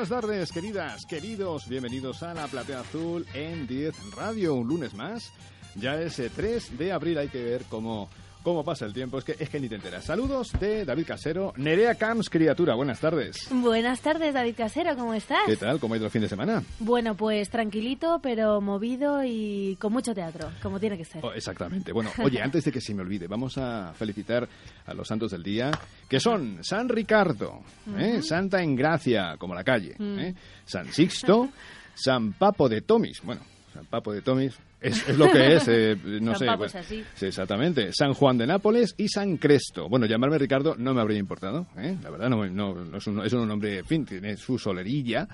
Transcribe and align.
buenas 0.00 0.22
tardes, 0.22 0.50
queridas, 0.50 1.04
queridos. 1.04 1.68
Bienvenidos 1.68 2.22
a 2.22 2.32
la 2.32 2.46
Platea 2.46 2.80
Azul 2.80 3.26
en 3.34 3.66
10 3.66 4.14
Radio, 4.14 4.54
un 4.54 4.66
lunes 4.66 4.94
más. 4.94 5.30
Ya 5.74 6.00
es 6.00 6.18
eh, 6.20 6.30
3 6.34 6.78
de 6.78 6.90
abril, 6.90 7.18
hay 7.18 7.28
que 7.28 7.44
ver 7.44 7.64
cómo 7.68 8.08
cómo 8.42 8.64
pasa 8.64 8.86
el 8.86 8.92
tiempo, 8.92 9.18
es 9.18 9.24
que, 9.24 9.36
es 9.38 9.48
que 9.48 9.60
ni 9.60 9.68
te 9.68 9.74
enteras. 9.76 10.04
Saludos 10.04 10.52
de 10.58 10.84
David 10.84 11.06
Casero, 11.06 11.52
Nerea 11.56 11.94
Camps, 11.94 12.30
criatura, 12.30 12.74
buenas 12.74 13.00
tardes. 13.00 13.48
Buenas 13.50 14.00
tardes, 14.00 14.34
David 14.34 14.54
Casero, 14.56 14.96
¿cómo 14.96 15.14
estás? 15.14 15.40
¿Qué 15.46 15.56
tal? 15.56 15.78
¿Cómo 15.78 15.94
ha 15.94 15.96
ido 15.96 16.06
el 16.06 16.12
fin 16.12 16.22
de 16.22 16.28
semana? 16.28 16.62
Bueno, 16.78 17.14
pues 17.14 17.50
tranquilito, 17.50 18.20
pero 18.22 18.60
movido 18.60 19.22
y 19.24 19.76
con 19.76 19.92
mucho 19.92 20.14
teatro, 20.14 20.48
como 20.62 20.80
tiene 20.80 20.96
que 20.96 21.04
ser. 21.04 21.24
Oh, 21.24 21.32
exactamente. 21.32 21.92
Bueno, 21.92 22.10
oye, 22.22 22.40
antes 22.42 22.64
de 22.64 22.72
que 22.72 22.80
se 22.80 22.94
me 22.94 23.02
olvide, 23.02 23.26
vamos 23.26 23.58
a 23.58 23.92
felicitar 23.94 24.48
a 24.86 24.94
los 24.94 25.06
santos 25.06 25.30
del 25.32 25.42
día, 25.42 25.70
que 26.08 26.20
son 26.20 26.62
San 26.62 26.88
Ricardo, 26.88 27.60
¿eh? 27.96 28.20
Santa 28.22 28.62
Engracia, 28.62 29.36
como 29.38 29.54
la 29.54 29.64
calle, 29.64 29.96
¿eh? 29.98 30.34
San 30.64 30.92
Sixto, 30.92 31.50
San 31.94 32.32
Papo 32.32 32.68
de 32.68 32.80
Tomis, 32.82 33.20
bueno, 33.22 33.42
San 33.74 33.86
Papo 33.86 34.12
de 34.12 34.22
Tomis, 34.22 34.56
es, 34.80 35.08
es, 35.08 35.18
lo 35.18 35.30
que 35.30 35.56
es, 35.56 35.68
eh, 35.68 35.96
no 36.20 36.34
San 36.34 36.38
sé. 36.38 36.56
Pues, 36.56 36.74
es 36.74 36.80
así. 36.80 37.04
sí, 37.14 37.26
exactamente. 37.26 37.90
San 37.92 38.14
Juan 38.14 38.38
de 38.38 38.46
Nápoles 38.46 38.94
y 38.96 39.08
San 39.08 39.36
Cresto. 39.36 39.88
Bueno, 39.88 40.06
llamarme 40.06 40.38
Ricardo 40.38 40.74
no 40.76 40.94
me 40.94 41.00
habría 41.00 41.18
importado, 41.18 41.66
¿eh? 41.76 41.96
La 42.02 42.10
verdad, 42.10 42.28
no, 42.28 42.46
no, 42.46 42.74
no 42.74 42.96
es, 42.96 43.06
un, 43.06 43.24
es 43.24 43.32
un 43.32 43.46
nombre, 43.46 43.78
en 43.78 43.86
fin, 43.86 44.04
tiene 44.04 44.36
su 44.36 44.58
solerilla. 44.58 45.28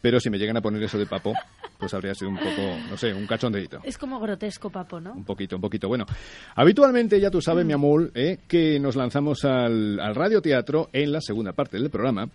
Pero 0.00 0.20
si 0.20 0.28
me 0.28 0.36
llegan 0.36 0.58
a 0.58 0.60
poner 0.60 0.82
eso 0.82 0.98
de 0.98 1.06
papo, 1.06 1.32
pues 1.78 1.94
habría 1.94 2.14
sido 2.14 2.30
un 2.30 2.36
poco, 2.36 2.60
no 2.90 2.96
sé, 2.98 3.14
un 3.14 3.26
cachondeito. 3.26 3.80
Es 3.84 3.96
como 3.96 4.20
grotesco, 4.20 4.68
papo, 4.68 5.00
¿no? 5.00 5.14
Un 5.14 5.24
poquito, 5.24 5.56
un 5.56 5.62
poquito. 5.62 5.88
Bueno, 5.88 6.04
habitualmente 6.56 7.18
ya 7.18 7.30
tú 7.30 7.40
sabes, 7.40 7.64
mi 7.64 7.72
amor, 7.72 8.10
¿eh? 8.14 8.40
que 8.46 8.78
nos 8.78 8.96
lanzamos 8.96 9.46
al, 9.46 9.98
al 9.98 10.14
radioteatro 10.14 10.90
en 10.92 11.10
la 11.10 11.22
segunda 11.22 11.52
parte 11.52 11.78
del 11.78 11.88
programa, 11.88 12.28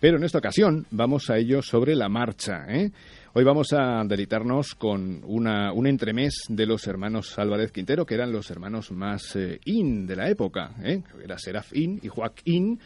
pero 0.00 0.16
en 0.16 0.24
esta 0.24 0.38
ocasión 0.38 0.86
vamos 0.90 1.30
a 1.30 1.38
ello 1.38 1.62
sobre 1.62 1.94
la 1.94 2.08
marcha. 2.08 2.66
¿eh? 2.68 2.90
Hoy 3.36 3.42
vamos 3.42 3.72
a 3.72 4.04
deleitarnos 4.04 4.76
con 4.76 5.20
una, 5.24 5.72
un 5.72 5.88
entremés 5.88 6.44
de 6.48 6.66
los 6.66 6.86
hermanos 6.86 7.36
Álvarez 7.36 7.72
Quintero, 7.72 8.06
que 8.06 8.14
eran 8.14 8.30
los 8.30 8.48
hermanos 8.48 8.92
más 8.92 9.34
eh, 9.34 9.58
in 9.64 10.06
de 10.06 10.14
la 10.14 10.30
época. 10.30 10.70
¿eh? 10.84 11.02
Era 11.20 11.36
Serafín 11.36 11.98
y 12.00 12.06
Joaquín. 12.06 12.78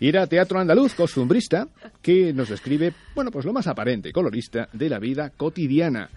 Y 0.00 0.08
era 0.08 0.26
teatro 0.26 0.58
andaluz 0.58 0.94
costumbrista 0.94 1.68
que 2.02 2.32
nos 2.32 2.48
describe, 2.48 2.92
bueno, 3.14 3.30
pues 3.30 3.46
lo 3.46 3.52
más 3.52 3.68
aparente 3.68 4.08
y 4.08 4.12
colorista 4.12 4.68
de 4.72 4.88
la 4.88 4.98
vida 4.98 5.30
cotidiana. 5.30 6.10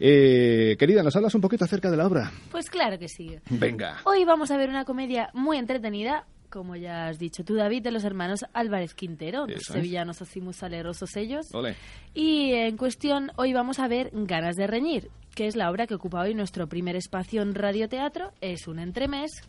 Eh, 0.00 0.74
querida, 0.76 1.04
¿nos 1.04 1.14
hablas 1.14 1.36
un 1.36 1.40
poquito 1.40 1.64
acerca 1.64 1.88
de 1.88 1.96
la 1.98 2.08
obra? 2.08 2.32
Pues 2.50 2.68
claro 2.68 2.98
que 2.98 3.06
sí. 3.06 3.36
Venga. 3.48 3.98
Hoy 4.06 4.24
vamos 4.24 4.50
a 4.50 4.56
ver 4.56 4.70
una 4.70 4.84
comedia 4.84 5.30
muy 5.34 5.56
entretenida, 5.56 6.26
como 6.50 6.76
ya 6.76 7.08
has 7.08 7.18
dicho 7.18 7.44
tú, 7.44 7.54
David, 7.54 7.82
de 7.82 7.90
los 7.90 8.04
hermanos 8.04 8.44
Álvarez 8.52 8.94
Quintero, 8.94 9.46
los 9.46 9.62
sevillanos 9.62 10.20
así 10.20 10.40
muy 10.40 10.52
salerosos 10.52 11.16
ellos. 11.16 11.46
Ole. 11.54 11.76
Y 12.14 12.52
en 12.52 12.76
cuestión, 12.76 13.30
hoy 13.36 13.52
vamos 13.52 13.78
a 13.78 13.88
ver 13.88 14.10
Ganas 14.12 14.56
de 14.56 14.66
reñir, 14.66 15.10
que 15.34 15.46
es 15.46 15.56
la 15.56 15.70
obra 15.70 15.86
que 15.86 15.94
ocupa 15.94 16.22
hoy 16.22 16.34
nuestro 16.34 16.68
primer 16.68 16.96
espacio 16.96 17.42
en 17.42 17.54
radioteatro. 17.54 18.32
Es 18.40 18.66
un 18.66 18.78
entremés 18.78 19.42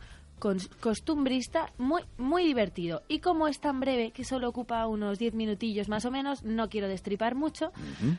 costumbrista 0.80 1.72
muy, 1.78 2.02
muy 2.18 2.44
divertido. 2.44 3.04
Y 3.08 3.20
como 3.20 3.48
es 3.48 3.60
tan 3.60 3.80
breve, 3.80 4.12
que 4.12 4.26
solo 4.26 4.50
ocupa 4.50 4.88
unos 4.88 5.20
10 5.20 5.36
minutillos 5.36 5.88
más 5.88 6.06
o 6.06 6.12
menos, 6.12 6.44
no 6.44 6.70
quiero 6.70 6.88
destripar 6.88 7.36
mucho. 7.36 7.72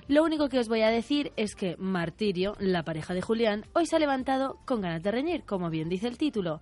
Lo 0.09 0.23
único 0.23 0.49
que 0.49 0.59
os 0.59 0.69
voy 0.69 0.83
a 0.83 0.91
decir 0.91 1.33
es 1.37 1.55
que 1.55 1.77
Martirio, 1.79 2.55
la 2.61 2.85
pareja 2.85 3.13
de 3.13 3.23
Julián, 3.23 3.65
hoy 3.75 3.87
se 3.87 3.97
ha 3.97 3.99
levantado 3.99 4.59
con 4.65 4.81
ganas 4.81 5.03
de 5.03 5.11
reñir, 5.11 5.43
como 5.45 5.69
bien 5.69 5.89
dice 5.89 6.07
el 6.07 6.17
título. 6.17 6.61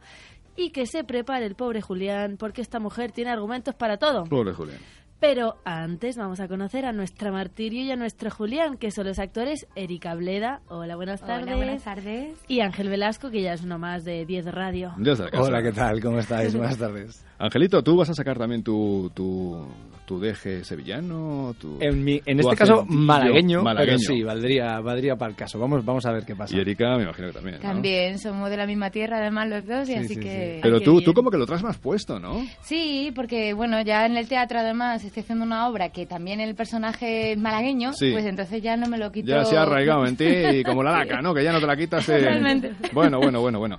Y 0.60 0.70
que 0.72 0.84
se 0.84 1.04
prepare 1.04 1.46
el 1.46 1.54
pobre 1.54 1.80
Julián, 1.80 2.36
porque 2.38 2.60
esta 2.60 2.78
mujer 2.80 3.12
tiene 3.12 3.30
argumentos 3.30 3.74
para 3.74 3.96
todo. 3.96 4.24
Pobre 4.24 4.52
Julián. 4.52 4.78
Pero 5.18 5.56
antes 5.64 6.16
vamos 6.18 6.38
a 6.40 6.48
conocer 6.48 6.84
a 6.84 6.92
nuestra 6.92 7.32
Martirio 7.32 7.82
y 7.82 7.90
a 7.90 7.96
nuestro 7.96 8.30
Julián, 8.30 8.76
que 8.76 8.90
son 8.90 9.06
los 9.06 9.18
actores 9.18 9.66
Erika 9.74 10.14
Bleda, 10.14 10.60
hola, 10.68 10.96
buenas 10.96 11.20
tardes, 11.20 11.46
Hola, 11.46 11.56
buenas 11.56 11.84
tardes. 11.84 12.38
y 12.46 12.60
Ángel 12.60 12.88
Velasco, 12.90 13.30
que 13.30 13.40
ya 13.40 13.54
es 13.54 13.62
uno 13.62 13.78
más 13.78 14.04
de 14.04 14.26
10 14.26 14.46
Radio. 14.46 14.92
Desde 14.98 15.24
la 15.24 15.30
casa. 15.30 15.42
Hola, 15.44 15.62
¿qué 15.62 15.72
tal? 15.72 16.00
¿Cómo 16.02 16.18
estáis? 16.18 16.54
Buenas 16.56 16.76
tardes. 16.78 17.24
Angelito, 17.38 17.82
¿tú 17.82 17.96
vas 17.96 18.10
a 18.10 18.14
sacar 18.14 18.38
también 18.38 18.62
tu, 18.62 19.10
tu, 19.14 19.66
tu 20.10 20.18
deje 20.18 20.64
sevillano? 20.64 21.54
Tu, 21.60 21.78
En, 21.80 22.02
mi, 22.02 22.20
en 22.26 22.38
tu 22.40 22.48
este 22.50 22.56
caso, 22.56 22.84
malagueño, 22.88 23.62
malagueño? 23.62 23.96
pero 24.04 24.16
sí, 24.16 24.24
valdría, 24.24 24.80
valdría 24.80 25.14
para 25.14 25.30
el 25.30 25.36
caso. 25.36 25.56
Vamos, 25.60 25.84
vamos 25.84 26.04
a 26.04 26.10
ver 26.10 26.24
qué 26.24 26.34
pasa. 26.34 26.56
Y 26.56 26.58
Erika, 26.58 26.96
me 26.96 27.04
imagino 27.04 27.28
que 27.28 27.32
también, 27.34 27.56
¿no? 27.56 27.62
También 27.62 28.18
somos 28.18 28.50
de 28.50 28.56
la 28.56 28.66
misma 28.66 28.90
tierra, 28.90 29.18
además 29.18 29.48
los 29.48 29.64
dos, 29.64 29.88
y 29.88 29.92
Sí, 29.92 29.98
así 29.98 30.14
sí, 30.14 30.16
que... 30.20 30.54
sí. 30.56 30.60
Pero 30.62 30.80
tú, 30.80 30.94
bien. 30.94 31.04
tú 31.04 31.14
como 31.14 31.30
que 31.30 31.36
lo 31.38 31.46
traes 31.46 31.62
más 31.62 31.78
puesto, 31.78 32.18
¿no? 32.18 32.44
Sí, 32.62 33.12
porque 33.14 33.52
bueno, 33.52 33.80
ya 33.82 34.04
en 34.04 34.16
el 34.16 34.26
teatro 34.26 34.58
además 34.58 35.04
estoy 35.04 35.22
haciendo 35.22 35.44
una 35.44 35.68
obra 35.68 35.90
que 35.90 36.06
también 36.06 36.40
el 36.40 36.56
personaje 36.56 37.30
es 37.32 37.38
malagueño, 37.38 37.92
Sí. 37.92 38.10
pues 38.10 38.24
entonces 38.24 38.60
ya 38.60 38.76
no 38.76 38.88
me 38.88 38.98
lo 38.98 39.12
quito. 39.12 39.28
Ya 39.28 39.44
se 39.44 39.56
ha 39.56 39.62
arraigado 39.62 40.04
en 40.06 40.16
ti 40.16 40.24
y 40.26 40.64
como 40.64 40.82
la 40.82 40.90
laca, 40.90 41.22
¿no? 41.22 41.32
Que 41.32 41.44
ya 41.44 41.52
no 41.52 41.60
te 41.60 41.66
la 41.68 41.76
quitas. 41.76 42.08
eh. 42.08 42.18
Totalmente. 42.18 42.72
Bueno, 42.92 43.18
bueno, 43.20 43.40
bueno, 43.40 43.60
bueno. 43.60 43.78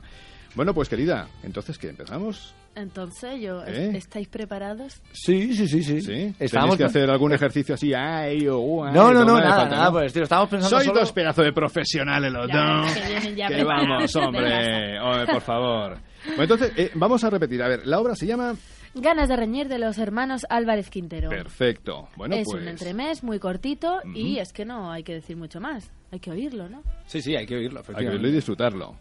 Bueno, 0.53 0.73
pues 0.73 0.89
querida, 0.89 1.27
entonces, 1.43 1.77
¿qué? 1.77 1.89
¿Empezamos? 1.89 2.53
Entonces, 2.75 3.39
yo, 3.41 3.63
¿Eh? 3.65 3.91
¿estáis 3.95 4.27
preparados? 4.27 5.01
Sí, 5.13 5.53
sí, 5.55 5.67
sí, 5.67 5.83
sí. 5.83 6.01
¿Sí? 6.01 6.07
¿Tenéis 6.07 6.35
Estábamos 6.39 6.77
que 6.77 6.85
hacer 6.85 7.09
algún 7.09 7.33
ejercicio 7.33 7.75
así? 7.75 7.93
Ay, 7.93 8.47
oh, 8.49 8.85
ay, 8.85 8.93
No, 8.93 9.11
no, 9.13 9.23
no, 9.25 9.37
nada, 9.39 9.55
falta, 9.55 9.75
nada, 9.75 9.85
¿no? 9.85 9.91
pues 9.93 10.13
tío, 10.13 10.23
estábamos 10.23 10.49
pensando 10.49 10.77
Sois 10.77 10.87
solo... 10.87 10.99
dos 10.99 11.11
pedazos 11.11 11.45
de 11.45 11.53
profesionales 11.53 12.31
los 12.31 12.47
dos. 12.47 12.93
que 13.23 13.35
ya 13.35 13.47
Que 13.47 13.63
vamos, 13.63 14.15
hombre. 14.15 14.99
Hombre, 14.99 15.25
por 15.33 15.41
favor. 15.41 15.97
Bueno, 16.27 16.43
entonces, 16.43 16.71
eh, 16.77 16.91
vamos 16.95 17.23
a 17.23 17.29
repetir. 17.29 17.61
A 17.63 17.67
ver, 17.67 17.85
la 17.85 17.99
obra 17.99 18.15
se 18.15 18.25
llama... 18.25 18.55
Ganas 18.93 19.29
de 19.29 19.37
reñir 19.37 19.69
de 19.69 19.79
los 19.79 19.97
hermanos 19.97 20.45
Álvarez 20.49 20.89
Quintero. 20.89 21.29
Perfecto. 21.29 22.09
Bueno, 22.17 22.35
es 22.35 22.45
pues... 22.45 22.61
un 22.61 22.67
entremés 22.67 23.23
muy 23.23 23.39
cortito 23.39 23.99
y 24.13 24.33
Ujú. 24.33 24.41
es 24.41 24.51
que 24.53 24.65
no 24.65 24.91
hay 24.91 25.03
que 25.03 25.13
decir 25.13 25.37
mucho 25.37 25.61
más. 25.61 25.89
Hay 26.11 26.19
que 26.19 26.29
oírlo, 26.29 26.67
¿no? 26.67 26.83
Sí, 27.05 27.21
sí, 27.21 27.35
hay 27.35 27.45
que 27.45 27.55
oírlo, 27.55 27.81
Hay 27.95 28.05
que 28.05 28.11
verlo 28.11 28.27
y 28.27 28.31
disfrutarlo. 28.33 28.95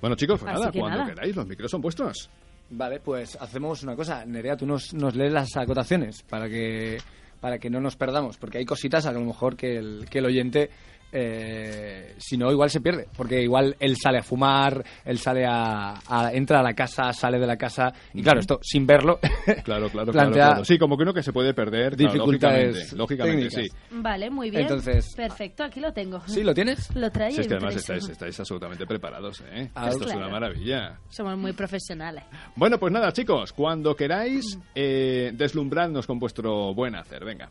Bueno, 0.00 0.16
chicos, 0.16 0.40
pues 0.40 0.52
Así 0.52 0.60
nada, 0.60 0.72
que 0.72 0.78
cuando 0.80 0.98
nada. 0.98 1.10
queráis, 1.14 1.36
los 1.36 1.46
micros 1.46 1.70
son 1.70 1.80
vuestros. 1.80 2.30
Vale, 2.70 3.00
pues 3.00 3.36
hacemos 3.40 3.82
una 3.82 3.96
cosa. 3.96 4.24
Nerea, 4.26 4.56
tú 4.56 4.66
nos, 4.66 4.92
nos 4.94 5.14
lees 5.14 5.32
las 5.32 5.56
acotaciones 5.56 6.22
para 6.22 6.48
que, 6.48 6.98
para 7.40 7.58
que 7.58 7.70
no 7.70 7.80
nos 7.80 7.96
perdamos, 7.96 8.36
porque 8.36 8.58
hay 8.58 8.64
cositas 8.64 9.06
a 9.06 9.12
lo 9.12 9.20
mejor 9.20 9.56
que 9.56 9.76
el, 9.76 10.06
que 10.10 10.18
el 10.18 10.26
oyente, 10.26 10.70
eh, 11.12 12.14
si 12.18 12.36
no, 12.36 12.50
igual 12.50 12.70
se 12.70 12.80
pierde, 12.80 13.06
porque 13.16 13.42
igual 13.42 13.76
él 13.80 13.96
sale 13.96 14.18
a 14.18 14.22
fumar, 14.22 14.84
él 15.04 15.18
sale 15.18 15.44
a, 15.46 15.94
a- 16.06 16.32
entra 16.32 16.60
a 16.60 16.62
la 16.62 16.74
casa, 16.74 17.12
sale 17.12 17.38
de 17.38 17.46
la 17.46 17.56
casa, 17.56 17.92
y 18.14 18.22
claro, 18.22 18.40
esto 18.40 18.58
sin 18.62 18.86
verlo, 18.86 19.18
Claro, 19.64 19.88
claro, 19.88 19.88
claro, 19.90 20.12
Plantea 20.12 20.46
claro. 20.46 20.64
Sí, 20.64 20.78
como 20.78 20.96
que 20.96 21.02
uno 21.04 21.14
que 21.14 21.22
se 21.22 21.32
puede 21.32 21.54
perder. 21.54 21.96
claro, 21.96 22.12
dificultades 22.12 22.92
lógicamente, 22.92 23.50
sí. 23.50 23.68
Vale, 23.90 24.30
muy 24.30 24.50
bien. 24.50 24.62
Entonces- 24.62 25.14
Perfecto, 25.16 25.64
aquí 25.64 25.80
lo 25.80 25.92
tengo. 25.92 26.20
¿Sí 26.26 26.42
lo 26.42 26.54
tienes? 26.54 26.94
Lo 26.94 27.10
traía 27.10 27.32
Si 27.32 27.40
es 27.42 27.48
que 27.48 27.54
además 27.54 27.76
estáis, 27.76 28.08
estáis 28.08 28.38
absolutamente 28.40 28.86
preparados, 28.86 29.42
¿eh? 29.52 29.70
Ah, 29.74 29.88
Esto 29.88 30.06
es 30.08 30.14
una 30.14 30.28
maravilla. 30.28 30.98
Somos 31.08 31.36
muy 31.38 31.52
profesionales. 31.52 32.24
Bueno, 32.56 32.78
pues 32.78 32.92
nada, 32.92 33.12
chicos, 33.12 33.52
cuando 33.52 33.94
queráis, 33.94 34.58
eh, 34.74 35.30
deslumbradnos 35.34 36.06
con 36.06 36.18
vuestro 36.18 36.74
buen 36.74 36.94
hacer. 36.94 37.24
Venga. 37.24 37.48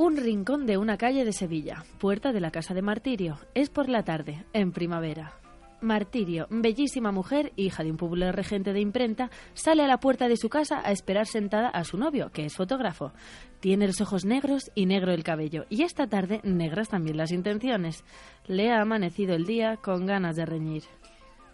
Un 0.00 0.16
rincón 0.16 0.64
de 0.64 0.78
una 0.78 0.96
calle 0.96 1.24
de 1.24 1.32
Sevilla, 1.32 1.84
puerta 1.98 2.30
de 2.32 2.38
la 2.38 2.52
casa 2.52 2.72
de 2.72 2.82
Martirio. 2.82 3.36
Es 3.56 3.68
por 3.68 3.88
la 3.88 4.04
tarde, 4.04 4.44
en 4.52 4.70
primavera. 4.70 5.32
Martirio, 5.80 6.46
bellísima 6.50 7.10
mujer, 7.10 7.52
hija 7.56 7.82
de 7.82 7.90
un 7.90 7.96
popular 7.96 8.36
regente 8.36 8.72
de 8.72 8.78
imprenta, 8.78 9.28
sale 9.54 9.82
a 9.82 9.88
la 9.88 9.98
puerta 9.98 10.28
de 10.28 10.36
su 10.36 10.48
casa 10.48 10.80
a 10.84 10.92
esperar 10.92 11.26
sentada 11.26 11.68
a 11.68 11.82
su 11.82 11.98
novio, 11.98 12.30
que 12.30 12.44
es 12.44 12.54
fotógrafo. 12.54 13.12
Tiene 13.58 13.88
los 13.88 14.00
ojos 14.00 14.24
negros 14.24 14.70
y 14.76 14.86
negro 14.86 15.10
el 15.10 15.24
cabello, 15.24 15.66
y 15.68 15.82
esta 15.82 16.06
tarde 16.06 16.42
negras 16.44 16.90
también 16.90 17.16
las 17.16 17.32
intenciones. 17.32 18.04
Le 18.46 18.70
ha 18.70 18.80
amanecido 18.80 19.34
el 19.34 19.46
día 19.46 19.78
con 19.78 20.06
ganas 20.06 20.36
de 20.36 20.46
reñir. 20.46 20.84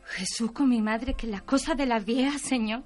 Jesús 0.05 0.53
con 0.53 0.69
mi 0.69 0.83
madre, 0.83 1.15
que 1.15 1.29
las 1.29 1.45
cosas 1.45 1.79
de 1.79 1.87
las 1.87 2.05
viejas, 2.05 2.43
señor. 2.43 2.83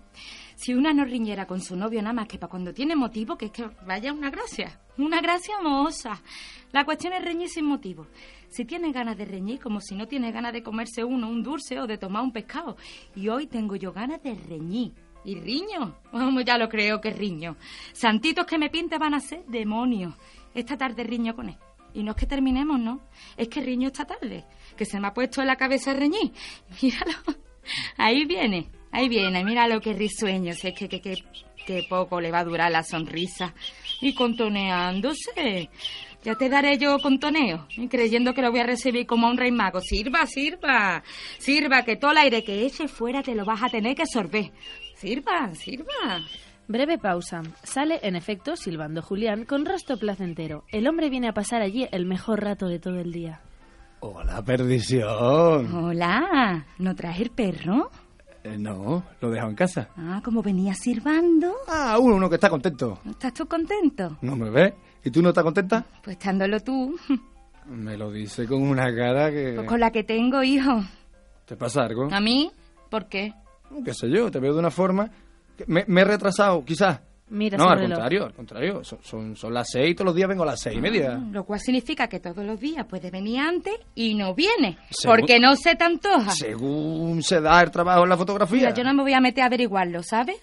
Si 0.58 0.74
una 0.74 0.92
no 0.92 1.04
riñera 1.04 1.46
con 1.46 1.60
su 1.60 1.76
novio 1.76 2.02
nada 2.02 2.12
más 2.12 2.26
que 2.26 2.36
para 2.36 2.50
cuando 2.50 2.74
tiene 2.74 2.96
motivo, 2.96 3.38
que 3.38 3.46
es 3.46 3.52
que 3.52 3.70
vaya 3.86 4.12
una 4.12 4.28
gracia. 4.28 4.80
Una 4.96 5.20
gracia 5.20 5.54
mohosa. 5.62 6.20
La 6.72 6.84
cuestión 6.84 7.12
es 7.12 7.24
reñir 7.24 7.48
sin 7.48 7.64
motivo. 7.64 8.08
Si 8.48 8.64
tiene 8.64 8.90
ganas 8.90 9.16
de 9.16 9.24
reñir, 9.24 9.60
como 9.60 9.80
si 9.80 9.94
no 9.94 10.08
tiene 10.08 10.32
ganas 10.32 10.52
de 10.52 10.64
comerse 10.64 11.04
uno 11.04 11.28
un 11.28 11.44
dulce 11.44 11.78
o 11.78 11.86
de 11.86 11.96
tomar 11.96 12.24
un 12.24 12.32
pescado. 12.32 12.76
Y 13.14 13.28
hoy 13.28 13.46
tengo 13.46 13.76
yo 13.76 13.92
ganas 13.92 14.20
de 14.20 14.34
reñir. 14.34 14.94
¿Y 15.24 15.36
riño? 15.36 15.94
Vamos, 16.12 16.44
ya 16.44 16.58
lo 16.58 16.68
creo 16.68 17.00
que 17.00 17.10
riño. 17.10 17.56
Santitos 17.92 18.44
que 18.44 18.58
me 18.58 18.68
pinta 18.68 18.98
van 18.98 19.14
a 19.14 19.20
ser 19.20 19.44
demonios. 19.46 20.12
Esta 20.56 20.76
tarde 20.76 21.04
riño 21.04 21.36
con 21.36 21.50
él. 21.50 21.56
Y 21.94 22.02
no 22.02 22.10
es 22.10 22.16
que 22.16 22.26
terminemos, 22.26 22.80
¿no? 22.80 23.02
Es 23.36 23.46
que 23.46 23.60
riño 23.60 23.86
esta 23.86 24.06
tarde. 24.06 24.44
Que 24.76 24.84
se 24.84 24.98
me 24.98 25.06
ha 25.06 25.14
puesto 25.14 25.40
en 25.40 25.46
la 25.46 25.56
cabeza 25.56 25.94
reñir. 25.94 26.32
Míralo. 26.82 27.12
Ahí 27.96 28.24
viene. 28.24 28.72
Ahí 28.92 29.08
viene. 29.08 29.44
Míralo 29.44 29.80
qué 29.80 29.92
risueño. 29.92 30.52
Si 30.54 30.68
es 30.68 30.74
que, 30.74 30.88
que, 30.88 31.00
que, 31.00 31.16
que 31.66 31.86
poco 31.88 32.20
le 32.20 32.30
va 32.30 32.40
a 32.40 32.44
durar 32.44 32.70
la 32.70 32.82
sonrisa. 32.82 33.54
Y 34.00 34.14
contoneándose. 34.14 35.70
Ya 36.24 36.34
te 36.34 36.48
daré 36.48 36.78
yo 36.78 36.98
contoneo. 36.98 37.66
Y 37.76 37.88
creyendo 37.88 38.34
que 38.34 38.42
lo 38.42 38.50
voy 38.50 38.60
a 38.60 38.66
recibir 38.66 39.06
como 39.06 39.26
a 39.26 39.30
un 39.30 39.36
rey 39.36 39.52
mago. 39.52 39.80
Sirva, 39.80 40.26
sirva. 40.26 41.02
Sirva, 41.38 41.82
que 41.84 41.96
todo 41.96 42.10
el 42.12 42.18
aire 42.18 42.42
que 42.42 42.66
eche 42.66 42.88
fuera 42.88 43.22
te 43.22 43.34
lo 43.34 43.44
vas 43.44 43.62
a 43.62 43.68
tener 43.68 43.94
que 43.94 44.06
sorber. 44.06 44.50
Sirva, 44.96 45.54
sirva. 45.54 46.20
Breve 46.66 46.98
pausa. 46.98 47.42
Sale, 47.62 48.00
en 48.02 48.14
efecto, 48.16 48.56
silbando 48.56 49.00
Julián 49.00 49.44
con 49.44 49.64
rostro 49.64 49.96
placentero. 49.96 50.64
El 50.70 50.86
hombre 50.86 51.08
viene 51.08 51.28
a 51.28 51.32
pasar 51.32 51.62
allí 51.62 51.86
el 51.92 52.04
mejor 52.04 52.42
rato 52.42 52.66
de 52.66 52.78
todo 52.78 53.00
el 53.00 53.12
día. 53.12 53.40
Hola, 54.00 54.42
perdición. 54.44 55.74
Hola, 55.74 56.66
¿no 56.78 56.94
traes 56.94 57.20
el 57.20 57.30
perro? 57.30 57.90
Eh, 58.44 58.56
no, 58.58 59.02
lo 59.20 59.28
he 59.28 59.32
dejado 59.32 59.50
en 59.50 59.56
casa. 59.56 59.88
Ah, 59.96 60.20
como 60.24 60.42
venía 60.42 60.72
sirvando. 60.74 61.52
Ah, 61.66 61.98
uno, 62.00 62.16
uno 62.16 62.28
que 62.28 62.36
está 62.36 62.48
contento. 62.48 62.98
¿No 63.04 63.10
estás 63.10 63.34
tú 63.34 63.46
contento? 63.46 64.16
¿No 64.22 64.36
me 64.36 64.48
ves? 64.50 64.74
¿Y 65.04 65.10
tú 65.10 65.22
no 65.22 65.30
estás 65.30 65.44
contenta? 65.44 65.84
Pues 66.02 66.16
estándolo 66.16 66.60
tú. 66.60 66.96
Me 67.68 67.98
lo 67.98 68.10
dice 68.10 68.46
con 68.46 68.62
una 68.62 68.94
cara 68.94 69.30
que... 69.30 69.52
Pues 69.56 69.68
con 69.68 69.78
la 69.80 69.90
que 69.90 70.02
tengo, 70.02 70.42
hijo. 70.42 70.82
¿Te 71.44 71.54
pasa 71.56 71.82
algo? 71.82 72.08
¿A 72.10 72.18
mí? 72.20 72.50
¿Por 72.88 73.06
qué? 73.08 73.34
¿Qué 73.84 73.92
sé 73.92 74.08
yo? 74.08 74.30
Te 74.30 74.38
veo 74.40 74.54
de 74.54 74.58
una 74.60 74.70
forma... 74.70 75.10
que 75.56 75.64
Me, 75.66 75.84
me 75.86 76.00
he 76.00 76.04
retrasado, 76.04 76.64
quizás. 76.64 77.00
Mira 77.30 77.58
No, 77.58 77.68
al 77.68 77.80
contrario, 77.80 78.24
al 78.24 78.32
contrario. 78.34 78.84
Son, 78.84 78.98
son, 79.02 79.36
son 79.36 79.52
las 79.54 79.68
seis 79.70 79.90
y 79.90 79.94
todos 79.94 80.06
los 80.06 80.14
días 80.14 80.28
vengo 80.28 80.42
a 80.44 80.46
las 80.46 80.60
seis 80.60 80.76
y 80.76 80.80
media. 80.80 81.20
Lo 81.30 81.44
cual 81.44 81.60
significa 81.60 82.08
que 82.08 82.20
todos 82.20 82.44
los 82.44 82.58
días 82.58 82.86
puede 82.86 83.10
venir 83.10 83.40
antes 83.40 83.74
y 83.94 84.14
no 84.14 84.34
viene. 84.34 84.78
Según- 84.90 85.18
Porque 85.20 85.38
no 85.38 85.54
se 85.56 85.76
te 85.76 85.84
antoja. 85.84 86.30
Según 86.30 87.22
se 87.22 87.40
da 87.40 87.60
el 87.62 87.70
trabajo 87.70 88.02
en 88.04 88.08
la 88.08 88.16
fotografía. 88.16 88.58
Mira, 88.58 88.74
yo 88.74 88.82
no 88.84 88.94
me 88.94 89.02
voy 89.02 89.12
a 89.12 89.20
meter 89.20 89.42
a 89.44 89.46
averiguarlo, 89.46 90.02
¿sabes? 90.02 90.36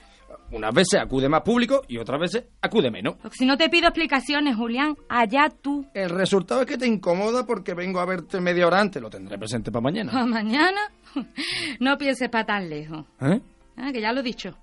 Unas 0.51 0.73
veces 0.75 0.99
acude 1.01 1.27
más 1.27 1.41
público 1.41 1.81
y 1.87 1.97
otras 1.97 2.19
veces 2.19 2.43
acude 2.61 2.91
menos. 2.91 3.15
Porque 3.15 3.35
si 3.35 3.45
no 3.47 3.57
te 3.57 3.67
pido 3.67 3.88
explicaciones, 3.88 4.55
Julián, 4.55 4.95
allá 5.09 5.49
tú. 5.49 5.88
El 5.95 6.11
resultado 6.11 6.61
es 6.61 6.67
que 6.67 6.77
te 6.77 6.85
incomoda 6.85 7.47
porque 7.47 7.73
vengo 7.73 7.99
a 7.99 8.05
verte 8.05 8.39
media 8.39 8.67
hora 8.67 8.79
antes. 8.79 9.01
Lo 9.01 9.09
tendré 9.09 9.39
presente 9.39 9.71
para 9.71 9.81
mañana. 9.81 10.11
¿Pa 10.11 10.25
mañana? 10.25 10.79
No 11.79 11.97
pienses 11.97 12.29
para 12.29 12.45
tan 12.45 12.69
lejos. 12.69 13.05
¿Eh? 13.21 13.41
Ah, 13.77 13.91
que 13.91 14.01
ya 14.01 14.11
lo 14.13 14.19
he 14.19 14.23
dicho. 14.23 14.55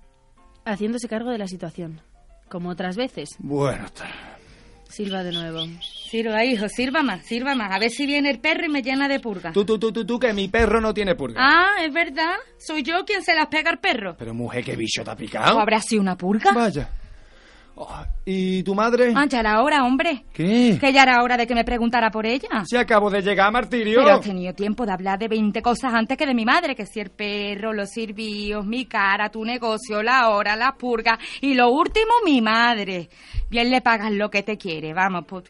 Haciéndose 0.65 1.09
cargo 1.09 1.31
de 1.31 1.37
la 1.37 1.47
situación. 1.47 1.99
Como 2.53 2.69
otras 2.69 2.95
veces, 2.95 3.29
Bueno, 3.39 3.87
está. 3.87 4.05
silba 4.87 5.23
de 5.23 5.31
nuevo. 5.31 5.65
Sirva, 5.81 6.45
hijo, 6.45 6.69
sirva 6.69 7.01
más, 7.01 7.25
sirva 7.25 7.55
más. 7.55 7.71
A 7.71 7.79
ver 7.79 7.89
si 7.89 8.05
viene 8.05 8.29
el 8.29 8.39
perro 8.39 8.67
y 8.67 8.69
me 8.69 8.83
llena 8.83 9.07
de 9.07 9.19
purga. 9.19 9.51
Tú, 9.53 9.65
tú, 9.65 9.79
tú, 9.79 9.91
tú, 9.91 10.05
tú, 10.05 10.19
que 10.19 10.31
mi 10.33 10.47
perro 10.49 10.79
no 10.79 10.93
tiene 10.93 11.15
purga. 11.15 11.39
Ah, 11.43 11.83
es 11.83 11.91
verdad. 11.91 12.35
Soy 12.59 12.83
yo 12.83 13.03
quien 13.05 13.23
se 13.23 13.33
las 13.33 13.47
pega 13.47 13.71
al 13.71 13.79
perro. 13.79 14.15
Pero 14.19 14.35
mujer, 14.35 14.63
qué 14.63 14.75
bicho 14.75 15.03
te 15.03 15.09
ha 15.09 15.13
¿O 15.13 15.17
picado. 15.17 15.59
habrá 15.59 15.81
sido 15.81 15.99
una 16.03 16.15
purga? 16.15 16.51
Vaya. 16.53 16.87
Oh, 17.75 17.89
¿Y 18.23 18.61
tu 18.61 18.75
madre? 18.75 19.13
Ah, 19.15 19.25
ya 19.25 19.39
era 19.39 19.61
hora, 19.63 19.83
hombre. 19.83 20.25
¿Qué? 20.31 20.77
Que 20.79 20.93
ya 20.93 21.03
era 21.03 21.23
hora 21.23 21.37
de 21.37 21.47
que 21.47 21.55
me 21.55 21.63
preguntara 21.63 22.11
por 22.11 22.25
ella. 22.25 22.63
Si 22.65 22.77
acabo 22.77 23.09
de 23.09 23.21
llegar, 23.21 23.51
Martirio. 23.51 23.99
Pero 23.99 24.15
has 24.15 24.21
tenido 24.21 24.53
tiempo 24.53 24.85
de 24.85 24.91
hablar 24.91 25.17
de 25.17 25.27
20 25.27 25.61
cosas 25.63 25.91
antes 25.93 26.15
que 26.15 26.27
de 26.27 26.35
mi 26.35 26.45
madre, 26.45 26.75
que 26.75 26.85
si 26.85 26.99
el 26.99 27.09
perro, 27.09 27.73
los 27.73 27.89
sirvios, 27.89 28.63
mi 28.65 28.85
cara, 28.85 29.29
tu 29.29 29.43
negocio, 29.43 30.03
la 30.03 30.29
hora, 30.29 30.55
la 30.55 30.75
purga 30.75 31.17
y 31.41 31.55
lo 31.55 31.69
último, 31.71 32.11
mi 32.23 32.41
madre. 32.41 33.09
Bien 33.49 33.71
le 33.71 33.81
pagas 33.81 34.11
lo 34.11 34.29
que 34.29 34.43
te 34.43 34.57
quiere, 34.57 34.93
vamos, 34.93 35.25
pues, 35.27 35.43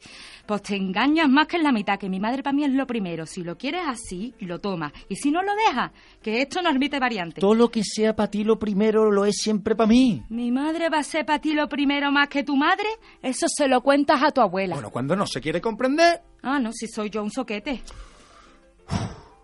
pues 0.46 0.62
te 0.62 0.76
engañas 0.76 1.30
más 1.30 1.48
que 1.48 1.56
en 1.58 1.64
la 1.64 1.72
mitad, 1.72 1.98
que 1.98 2.10
mi 2.10 2.20
madre 2.20 2.44
para 2.44 2.54
mí 2.54 2.64
es 2.66 2.72
lo 2.72 2.86
primero. 2.86 3.26
Si 3.26 3.44
lo 3.44 3.58
quieres 3.58 3.82
así, 3.88 4.34
lo 4.40 4.60
tomas. 4.60 4.92
Y 5.08 5.16
si 5.16 5.32
no 5.32 5.42
lo 5.42 5.52
dejas, 5.56 5.92
que 6.22 6.42
esto 6.42 6.62
no 6.62 6.70
admite 6.70 7.00
variante. 7.00 7.40
Todo 7.40 7.56
lo 7.56 7.70
que 7.72 7.84
sea 7.84 8.16
para 8.16 8.30
ti 8.30 8.44
lo 8.44 8.60
primero 8.60 9.10
lo 9.12 9.24
es 9.26 9.38
siempre 9.38 9.76
para 9.76 9.88
mí. 9.88 10.24
Mi 10.30 10.52
madre 10.52 10.90
va 10.90 11.00
a 11.00 11.04
ser 11.04 11.26
para 11.26 11.40
ti 11.40 11.54
lo 11.54 11.70
primero 11.70 12.12
más 12.12 12.28
que 12.28 12.44
tu 12.44 12.56
madre, 12.58 12.88
eso 13.22 13.46
se 13.48 13.68
lo 13.68 13.82
cuentas 13.82 14.22
a 14.22 14.32
tu 14.32 14.42
abuela. 14.42 14.76
Bueno, 14.76 14.90
cuando 14.92 15.16
no 15.16 15.26
se 15.26 15.40
quiere 15.40 15.62
comprender, 15.62 16.22
Ah, 16.42 16.60
no, 16.60 16.74
si 16.74 16.88
soy 16.88 17.10
yo 17.10 17.24
un 17.24 17.32
soquete. 17.32 17.82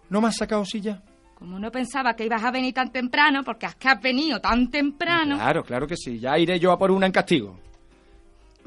no 0.09 0.21
me 0.21 0.27
has 0.27 0.35
sacado 0.35 0.65
silla. 0.65 1.01
Como 1.35 1.57
no 1.57 1.71
pensaba 1.71 2.13
que 2.15 2.25
ibas 2.25 2.43
a 2.43 2.51
venir 2.51 2.73
tan 2.73 2.91
temprano, 2.91 3.43
porque 3.45 3.67
es 3.67 3.75
que 3.75 3.87
has 3.87 4.01
venido 4.01 4.41
tan 4.41 4.69
temprano. 4.69 5.37
Claro, 5.37 5.63
claro 5.63 5.87
que 5.87 5.95
sí. 5.95 6.19
Ya 6.19 6.37
iré 6.37 6.59
yo 6.59 6.73
a 6.73 6.77
por 6.77 6.91
una 6.91 7.05
en 7.05 7.13
castigo. 7.13 7.57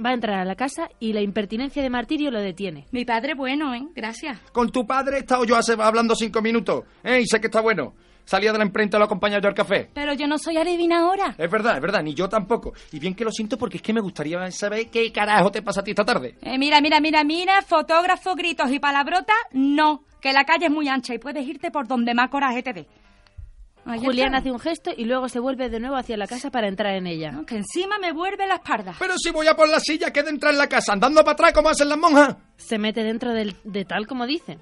Va 0.04 0.10
a 0.10 0.14
entrar 0.14 0.40
a 0.40 0.44
la 0.44 0.56
casa 0.56 0.88
y 0.98 1.12
la 1.12 1.20
impertinencia 1.20 1.82
de 1.82 1.90
Martirio 1.90 2.30
lo 2.30 2.40
detiene. 2.40 2.86
Mi 2.90 3.04
padre 3.04 3.34
bueno, 3.34 3.74
¿eh? 3.74 3.86
Gracias. 3.94 4.38
Con 4.52 4.70
tu 4.70 4.86
padre 4.86 5.18
he 5.18 5.20
estado 5.20 5.44
yo 5.44 5.56
hace 5.56 5.74
hablando 5.78 6.14
cinco 6.16 6.42
minutos. 6.42 6.84
¿eh? 7.04 7.20
Y 7.20 7.26
sé 7.26 7.40
que 7.40 7.46
está 7.46 7.60
bueno. 7.60 7.94
Salía 8.24 8.52
de 8.52 8.58
la 8.58 8.64
imprenta 8.64 8.96
y 8.96 9.00
lo 9.00 9.04
acompañé 9.04 9.40
yo 9.40 9.48
al 9.48 9.54
café. 9.54 9.90
Pero 9.92 10.14
yo 10.14 10.26
no 10.26 10.38
soy 10.38 10.56
adivina 10.56 11.00
ahora. 11.00 11.34
Es 11.36 11.50
verdad, 11.50 11.76
es 11.76 11.82
verdad, 11.82 12.02
ni 12.02 12.14
yo 12.14 12.28
tampoco. 12.28 12.72
Y 12.92 12.98
bien 12.98 13.14
que 13.14 13.24
lo 13.24 13.30
siento 13.32 13.58
porque 13.58 13.78
es 13.78 13.82
que 13.82 13.92
me 13.92 14.00
gustaría 14.00 14.50
saber 14.50 14.88
qué 14.90 15.10
carajo 15.12 15.50
te 15.50 15.62
pasa 15.62 15.80
a 15.80 15.84
ti 15.84 15.90
esta 15.90 16.04
tarde. 16.04 16.36
Eh, 16.40 16.56
mira, 16.58 16.80
mira, 16.80 17.00
mira, 17.00 17.24
mira, 17.24 17.62
fotógrafo, 17.62 18.34
gritos 18.34 18.70
y 18.70 18.78
palabrotas, 18.78 19.36
no. 19.52 20.04
Que 20.20 20.32
la 20.32 20.44
calle 20.44 20.66
es 20.66 20.70
muy 20.72 20.88
ancha 20.88 21.14
y 21.14 21.18
puedes 21.18 21.46
irte 21.46 21.70
por 21.72 21.88
donde 21.88 22.14
más 22.14 22.30
coraje 22.30 22.62
te 22.62 22.72
dé. 22.72 22.86
Ahí 23.84 23.98
Julián 23.98 24.34
hace 24.36 24.50
un 24.52 24.60
gesto 24.60 24.92
y 24.96 25.04
luego 25.04 25.28
se 25.28 25.40
vuelve 25.40 25.68
de 25.68 25.80
nuevo 25.80 25.96
hacia 25.96 26.16
la 26.16 26.26
casa 26.28 26.50
para 26.50 26.68
entrar 26.68 26.94
en 26.94 27.06
ella. 27.08 27.32
No, 27.32 27.44
Que 27.44 27.56
encima 27.56 27.98
me 27.98 28.12
vuelve 28.12 28.46
la 28.46 28.54
espalda. 28.54 28.94
Pero 28.98 29.14
si 29.18 29.30
voy 29.30 29.48
a 29.48 29.56
por 29.56 29.68
la 29.68 29.80
silla, 29.80 30.12
que 30.12 30.22
de 30.22 30.30
entrar 30.30 30.52
en 30.52 30.58
la 30.58 30.68
casa 30.68 30.92
andando 30.92 31.20
para 31.22 31.32
atrás 31.32 31.52
como 31.52 31.68
hacen 31.68 31.88
las 31.88 31.98
monjas. 31.98 32.36
Se 32.56 32.78
mete 32.78 33.02
dentro 33.02 33.32
del- 33.32 33.56
de 33.64 33.84
tal 33.84 34.06
como 34.06 34.24
dice. 34.26 34.58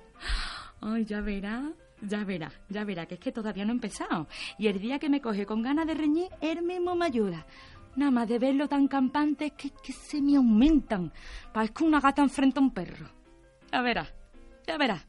Ay, 0.81 1.05
ya 1.05 1.21
verá, 1.21 1.63
ya 2.01 2.25
verá, 2.25 2.51
ya 2.71 2.85
verá, 2.85 3.05
que 3.05 3.15
es 3.15 3.21
que 3.21 3.31
todavía 3.33 3.65
no 3.67 3.73
he 3.73 3.75
empezado. 3.75 4.27
Y 4.59 4.69
el 4.69 4.81
día 4.81 4.99
que 4.99 5.11
me 5.11 5.21
coge 5.21 5.45
con 5.45 5.61
ganas 5.63 5.87
de 5.87 5.95
reñir, 5.95 6.29
él 6.41 6.63
mismo 6.63 6.97
me 6.97 7.05
ayuda. 7.07 7.47
Nada 7.97 8.11
más 8.11 8.29
de 8.29 8.39
verlo 8.39 8.69
tan 8.69 8.89
campante 8.89 9.47
es 9.47 9.53
que, 9.53 9.71
que 9.83 9.93
se 9.93 10.23
me 10.23 10.37
aumentan. 10.37 11.13
Parezco 11.53 11.85
una 11.85 12.01
gata 12.01 12.23
enfrente 12.23 12.59
a 12.59 12.63
un 12.63 12.71
perro. 12.73 13.07
Ya 13.71 13.83
verá, 13.83 14.07
ya 14.67 14.79
verá. 14.79 15.05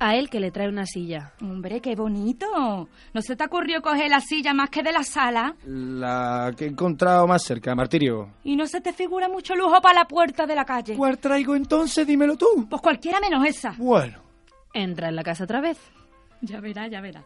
A 0.00 0.14
él 0.14 0.30
que 0.30 0.38
le 0.38 0.52
trae 0.52 0.68
una 0.68 0.86
silla. 0.86 1.32
Hombre, 1.40 1.80
qué 1.80 1.96
bonito. 1.96 2.88
¿No 3.12 3.20
se 3.20 3.34
te 3.34 3.44
ocurrió 3.44 3.82
coger 3.82 4.08
la 4.10 4.20
silla 4.20 4.54
más 4.54 4.70
que 4.70 4.82
de 4.84 4.92
la 4.92 5.02
sala? 5.02 5.56
La 5.66 6.52
que 6.56 6.66
he 6.66 6.68
encontrado 6.68 7.26
más 7.26 7.42
cerca, 7.42 7.74
Martirio. 7.74 8.30
¿Y 8.44 8.54
no 8.54 8.66
se 8.68 8.80
te 8.80 8.92
figura 8.92 9.28
mucho 9.28 9.56
lujo 9.56 9.80
para 9.80 10.00
la 10.00 10.04
puerta 10.06 10.46
de 10.46 10.54
la 10.54 10.64
calle? 10.64 10.94
¿Cuál 10.94 11.18
traigo 11.18 11.56
entonces? 11.56 12.06
Dímelo 12.06 12.36
tú. 12.36 12.46
Pues 12.70 12.80
cualquiera 12.80 13.18
menos 13.18 13.44
esa. 13.44 13.74
Bueno. 13.76 14.20
Entra 14.72 15.08
en 15.08 15.16
la 15.16 15.24
casa 15.24 15.44
otra 15.44 15.60
vez. 15.60 15.78
Ya 16.42 16.60
verá, 16.60 16.86
ya 16.86 17.00
verá. 17.00 17.24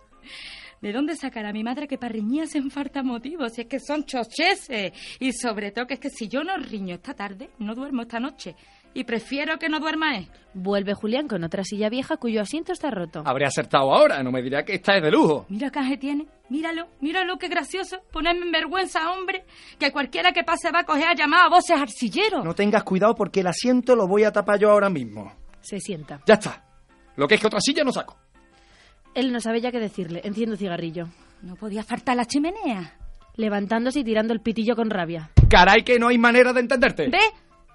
¿De 0.81 0.93
dónde 0.93 1.15
sacará 1.15 1.53
mi 1.53 1.63
madre 1.63 1.87
que 1.87 1.99
para 1.99 2.13
riñir 2.13 2.45
hacen 2.45 2.71
falta 2.71 3.03
motivos? 3.03 3.53
Si 3.53 3.61
es 3.61 3.67
que 3.67 3.81
son 3.81 4.05
chocheses. 4.05 4.93
Y 5.21 5.33
sobre 5.33 5.73
todo 5.73 5.87
que 5.87 5.95
es 5.95 6.01
que 6.01 6.11
si 6.11 6.27
yo 6.27 6.43
no 6.43 6.57
riño 6.57 6.95
esta 6.95 7.13
tarde, 7.13 7.51
no 7.59 7.75
duermo 7.75 8.03
esta 8.03 8.19
noche. 8.19 8.57
Y 8.95 9.05
prefiero 9.05 9.59
que 9.59 9.69
no 9.69 9.81
duerma 9.81 10.17
él. 10.17 10.29
Vuelve 10.55 10.93
Julián 10.93 11.29
con 11.29 11.43
otra 11.45 11.65
silla 11.65 11.89
vieja 11.89 12.19
cuyo 12.19 12.43
asiento 12.43 12.73
está 12.73 12.91
roto. 12.91 13.23
Habré 13.25 13.47
acertado 13.47 13.93
ahora, 13.95 14.23
no 14.23 14.31
me 14.31 14.43
dirá 14.43 14.65
que 14.65 14.75
esta 14.75 14.97
es 14.97 15.03
de 15.03 15.11
lujo. 15.11 15.47
Mira 15.49 15.71
qué 15.71 15.79
aje 15.79 15.97
tiene. 15.97 16.27
Míralo, 16.51 16.89
míralo 17.01 17.39
qué 17.39 17.49
gracioso. 17.49 18.01
Ponerme 18.13 18.45
en 18.45 18.53
vergüenza, 18.53 19.11
hombre. 19.11 19.45
Que 19.79 19.91
cualquiera 19.91 20.33
que 20.33 20.45
pase 20.45 20.71
va 20.71 20.81
a 20.81 20.85
coger 20.85 21.07
a 21.09 21.15
llamar 21.15 21.47
a 21.47 21.49
voces 21.49 21.81
arcilleros. 21.81 22.45
No 22.45 22.55
tengas 22.55 22.85
cuidado 22.85 23.15
porque 23.15 23.41
el 23.41 23.47
asiento 23.47 23.97
lo 23.97 24.07
voy 24.07 24.25
a 24.25 24.33
tapar 24.33 24.59
yo 24.59 24.71
ahora 24.71 24.91
mismo. 24.91 25.33
Se 25.63 25.81
sienta. 25.81 26.21
Ya 26.27 26.35
está. 26.35 26.63
Lo 27.17 27.27
que 27.27 27.37
es 27.37 27.41
que 27.41 27.47
otra 27.47 27.61
silla 27.61 27.85
no 27.85 27.93
saco. 27.93 28.19
Él 29.15 29.33
no 29.33 29.41
sabe 29.41 29.61
ya 29.63 29.71
qué 29.71 29.79
decirle. 29.81 30.21
Enciende 30.25 30.53
un 30.53 30.59
cigarrillo. 30.59 31.07
No 31.43 31.57
podía 31.57 31.83
faltar 31.83 32.17
la 32.17 32.27
chimenea. 32.27 32.99
Levantándose 33.37 34.01
y 34.01 34.05
tirando 34.05 34.35
el 34.35 34.41
pitillo 34.41 34.77
con 34.77 34.91
rabia. 34.91 35.31
Caray 35.49 35.83
que 35.83 35.99
no 35.99 36.09
hay 36.09 36.19
manera 36.19 36.53
de 36.53 36.61
entenderte. 36.61 37.09
¿Ve? 37.09 37.19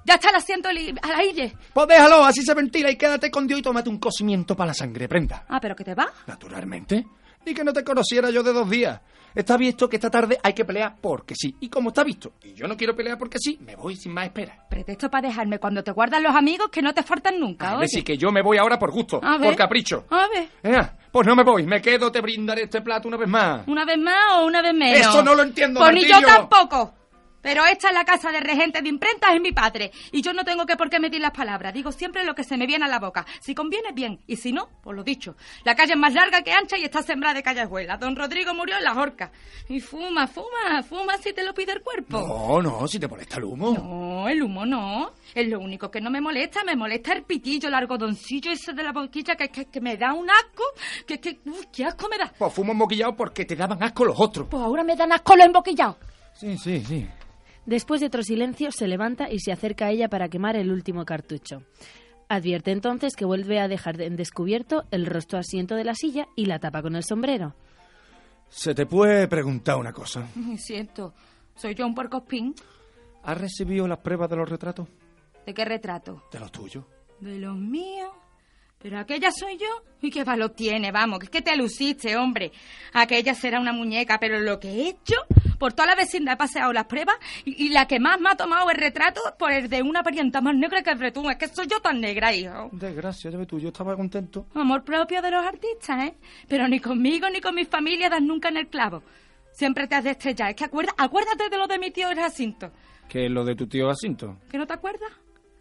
Ya 0.08 0.14
está 0.16 0.30
el 0.30 0.36
asiento 0.38 0.70
al 0.70 1.16
aire. 1.20 1.54
Pues 1.74 1.88
déjalo, 1.88 2.24
así 2.24 2.42
se 2.42 2.54
ventila 2.54 2.90
y 2.90 2.96
quédate 2.96 3.30
con 3.30 3.46
Dios 3.46 3.60
y 3.60 3.62
tómate 3.64 3.90
un 3.90 3.98
cocimiento 4.00 4.56
para 4.56 4.70
la 4.70 4.74
sangre, 4.74 5.08
prenda. 5.10 5.46
Ah, 5.50 5.60
pero 5.62 5.76
que 5.76 5.84
te 5.84 5.94
va. 5.94 6.08
Naturalmente. 6.26 7.06
Ni 7.46 7.54
que 7.54 7.64
no 7.64 7.74
te 7.74 7.84
conociera 7.84 8.30
yo 8.30 8.42
de 8.42 8.54
dos 8.54 8.70
días. 8.70 9.02
Está 9.36 9.58
visto 9.58 9.88
que 9.90 9.98
esta 9.98 10.10
tarde 10.10 10.40
hay 10.42 10.54
que 10.54 10.64
pelear 10.66 10.96
porque 11.02 11.36
sí. 11.36 11.54
Y 11.60 11.68
como 11.70 11.90
está 11.90 12.04
visto, 12.06 12.34
y 12.42 12.54
yo 12.54 12.68
no 12.68 12.76
quiero 12.78 12.96
pelear 12.96 13.18
porque 13.18 13.38
sí, 13.38 13.58
me 13.62 13.76
voy 13.76 13.96
sin 13.98 14.14
más 14.14 14.26
espera. 14.26 14.66
Pretexto 14.70 15.10
para 15.10 15.28
dejarme 15.28 15.60
cuando 15.60 15.84
te 15.84 15.92
guardan 15.92 16.24
los 16.24 16.34
amigos 16.36 16.70
que 16.72 16.82
no 16.82 16.94
te 16.94 17.04
faltan 17.04 17.38
nunca, 17.40 17.78
oye. 17.78 17.88
si 17.88 18.02
que 18.02 18.18
yo 18.18 18.32
me 18.32 18.42
voy 18.42 18.58
ahora 18.58 18.80
por 18.80 18.92
gusto, 18.92 19.20
A 19.22 19.38
ver. 19.38 19.50
por 19.50 19.56
capricho. 19.58 20.06
A 20.10 20.28
ver, 20.30 20.50
Eh, 20.64 20.90
pues 21.12 21.28
no 21.28 21.36
me 21.36 21.44
voy, 21.44 21.64
me 21.66 21.82
quedo, 21.82 22.12
te 22.12 22.22
brindaré 22.22 22.64
este 22.64 22.82
plato 22.82 23.08
una 23.10 23.18
vez 23.18 23.28
más. 23.30 23.68
¿una 23.68 23.86
vez 23.86 23.98
más 24.00 24.16
o 24.38 24.46
una 24.46 24.62
vez 24.62 24.74
menos? 24.74 25.00
Eso 25.02 25.22
no 25.22 25.36
lo 25.36 25.44
entiendo, 25.44 25.82
Pues 25.82 25.94
ni 25.94 26.06
yo 26.06 26.20
tampoco. 26.22 26.94
Pero 27.42 27.66
esta 27.66 27.90
es 27.90 27.94
la 27.94 28.04
casa 28.04 28.32
de 28.32 28.40
regente 28.40 28.82
de 28.82 28.90
imprentas 28.90 29.32
es 29.34 29.42
mi 29.42 29.52
padre. 29.52 29.92
Y 30.12 30.22
yo 30.22 30.34
no 30.34 30.44
tengo 30.44 30.66
que 30.66 30.76
por 30.76 30.90
qué 30.90 31.00
medir 31.00 31.22
las 31.22 31.32
palabras. 31.32 31.74
Digo 31.74 31.92
siempre 31.92 32.24
lo 32.24 32.36
que 32.36 32.44
se 32.44 32.58
me 32.58 32.66
viene 32.66 32.86
a 32.86 32.88
la 32.88 33.00
boca. 33.00 33.26
Si 33.40 33.54
conviene, 33.56 33.92
bien. 33.94 34.20
Y 34.28 34.36
si 34.36 34.52
no, 34.52 34.70
pues 34.82 34.96
lo 34.96 35.04
dicho. 35.04 35.36
La 35.64 35.76
calle 35.76 35.94
es 35.94 36.00
más 36.00 36.14
larga 36.14 36.42
que 36.42 36.52
ancha 36.52 36.78
y 36.78 36.84
está 36.84 37.02
sembrada 37.02 37.36
de 37.36 37.44
callejuelas. 37.44 38.00
Don 38.00 38.16
Rodrigo 38.16 38.54
murió 38.54 38.78
en 38.78 38.84
las 38.84 38.98
horcas. 38.98 39.32
Y 39.70 39.80
fuma, 39.80 40.28
fuma, 40.28 40.84
fuma 40.84 41.18
si 41.18 41.34
te 41.34 41.44
lo 41.44 41.54
pide 41.54 41.74
el 41.74 41.82
cuerpo. 41.82 42.20
No, 42.20 42.62
no, 42.62 42.88
si 42.88 43.00
te 43.00 43.08
molesta 43.08 43.38
el 43.38 43.46
humo. 43.46 43.72
No, 43.72 44.28
el 44.28 44.42
humo 44.42 44.66
no. 44.66 45.14
Es 45.34 45.48
lo 45.48 45.60
único 45.60 45.90
que 45.92 46.02
no 46.02 46.10
me 46.10 46.22
molesta. 46.22 46.64
Me 46.64 46.76
molesta 46.76 47.14
el 47.14 47.24
pitillo, 47.24 47.70
el 47.70 47.76
algodoncillo 47.76 48.52
ese 48.52 48.74
de 48.74 48.84
la 48.84 48.92
boquilla 48.92 49.36
que, 49.36 49.50
que, 49.50 49.66
que 49.66 49.82
me 49.82 49.96
da 49.98 50.14
un 50.14 50.30
asco. 50.30 50.64
Que, 51.06 51.20
que, 51.20 51.40
uy, 51.46 51.68
qué 51.72 51.86
asco 51.86 52.08
me 52.10 52.18
da. 52.18 52.32
Pues 52.38 52.54
fumo 52.54 52.74
moquillado 52.74 53.16
porque 53.16 53.46
te 53.46 53.56
daban 53.56 53.82
asco 53.84 54.06
los 54.06 54.20
otros. 54.20 54.48
Pues 54.50 54.62
ahora 54.62 54.84
me 54.84 54.96
dan 54.96 55.12
asco 55.12 55.36
los 55.36 55.46
emboquillados. 55.46 55.98
Sí, 56.34 56.58
sí, 56.58 56.84
sí. 56.86 57.08
Después 57.68 58.00
de 58.00 58.08
otro 58.08 58.24
silencio, 58.24 58.72
se 58.72 58.88
levanta 58.88 59.30
y 59.30 59.40
se 59.40 59.52
acerca 59.52 59.88
a 59.88 59.92
ella 59.92 60.08
para 60.08 60.30
quemar 60.30 60.56
el 60.56 60.72
último 60.72 61.04
cartucho. 61.04 61.64
Advierte 62.30 62.72
entonces 62.72 63.14
que 63.18 63.26
vuelve 63.26 63.60
a 63.60 63.68
dejar 63.68 64.00
en 64.02 64.16
descubierto 64.16 64.86
el 64.90 65.06
rostro 65.06 65.38
asiento 65.38 65.76
de 65.76 65.84
la 65.84 65.94
silla 65.94 66.30
y 66.38 66.46
la 66.46 66.60
tapa 66.60 66.82
con 66.82 66.96
el 66.96 67.04
sombrero. 67.04 67.56
Se 68.48 68.74
te 68.74 68.86
puede 68.86 69.28
preguntar 69.28 69.76
una 69.76 69.92
cosa. 69.92 70.30
Me 70.36 70.58
siento. 70.58 71.14
Soy 71.58 71.76
yo 71.76 71.86
un 71.86 71.94
puercospín. 71.94 72.56
¿Has 73.24 73.38
recibido 73.38 73.86
las 73.86 74.00
pruebas 74.00 74.30
de 74.30 74.38
los 74.38 74.50
retratos? 74.50 74.88
¿De 75.46 75.54
qué 75.54 75.66
retrato? 75.66 76.24
De 76.32 76.40
los 76.40 76.52
tuyos. 76.54 76.86
De 77.20 77.38
los 77.38 77.58
míos. 77.58 78.12
Pero 78.80 79.00
aquella 79.00 79.32
soy 79.32 79.58
yo. 79.58 79.66
¿Y 80.02 80.12
qué 80.12 80.24
valor 80.24 80.52
tiene? 80.52 80.92
Vamos, 80.92 81.18
que 81.20 81.26
es 81.26 81.32
que 81.32 81.42
te 81.42 81.56
luciste, 81.58 82.16
hombre. 82.16 82.52
Aquella 82.94 83.34
será 83.34 83.60
una 83.60 83.74
muñeca, 83.74 84.20
pero 84.20 84.40
lo 84.40 84.60
que 84.60 84.68
he 84.70 84.90
hecho, 84.90 85.16
por 85.58 85.74
toda 85.74 85.88
la 85.88 85.96
vecindad 85.96 86.36
he 86.36 86.38
paseado 86.38 86.72
las 86.72 86.86
pruebas 86.86 87.16
y, 87.46 87.66
y 87.66 87.70
la 87.70 87.88
que 87.88 88.00
más 88.00 88.20
me 88.22 88.30
ha 88.30 88.36
tomado 88.36 88.70
el 88.70 88.78
retrato, 88.78 89.20
por 89.40 89.52
el 89.52 89.68
de 89.70 89.82
una 89.82 90.04
parienta 90.04 90.40
más 90.42 90.56
negra 90.56 90.84
que 90.84 90.92
el 90.92 90.98
bretón. 91.00 91.26
Es 91.32 91.38
que 91.38 91.48
soy 91.48 91.66
yo 91.66 91.80
tan 91.80 92.00
negra, 92.00 92.32
hijo. 92.34 92.70
Desgracia, 92.72 93.32
ya 93.32 93.38
ves 93.40 93.48
tú, 93.48 93.60
yo 93.60 93.70
estaba 93.70 93.96
contento. 93.96 94.46
Amor 94.54 94.84
propio 94.84 95.22
de 95.24 95.32
los 95.32 95.44
artistas, 95.44 96.10
¿eh? 96.10 96.14
Pero 96.48 96.68
ni 96.68 96.80
conmigo 96.80 97.28
ni 97.32 97.42
con 97.42 97.56
mi 97.56 97.66
familia 97.66 98.10
das 98.10 98.22
nunca 98.22 98.50
en 98.50 98.58
el 98.58 98.68
clavo. 98.68 99.02
Siempre 99.52 99.88
te 99.88 99.96
has 99.96 100.04
de 100.04 100.12
estrellar. 100.12 100.52
Es 100.52 100.56
que 100.56 100.66
acuerda, 100.66 100.94
acuérdate 101.00 101.50
de 101.50 101.58
lo 101.58 101.66
de 101.66 101.80
mi 101.80 101.90
tío 101.90 102.10
Jacinto. 102.16 102.72
¿Qué 103.10 103.26
es 103.26 103.32
lo 103.32 103.44
de 103.44 103.56
tu 103.56 103.66
tío 103.66 103.88
Jacinto? 103.88 104.38
¿Que 104.52 104.60
no 104.60 104.68
te 104.68 104.74
acuerdas? 104.74 105.10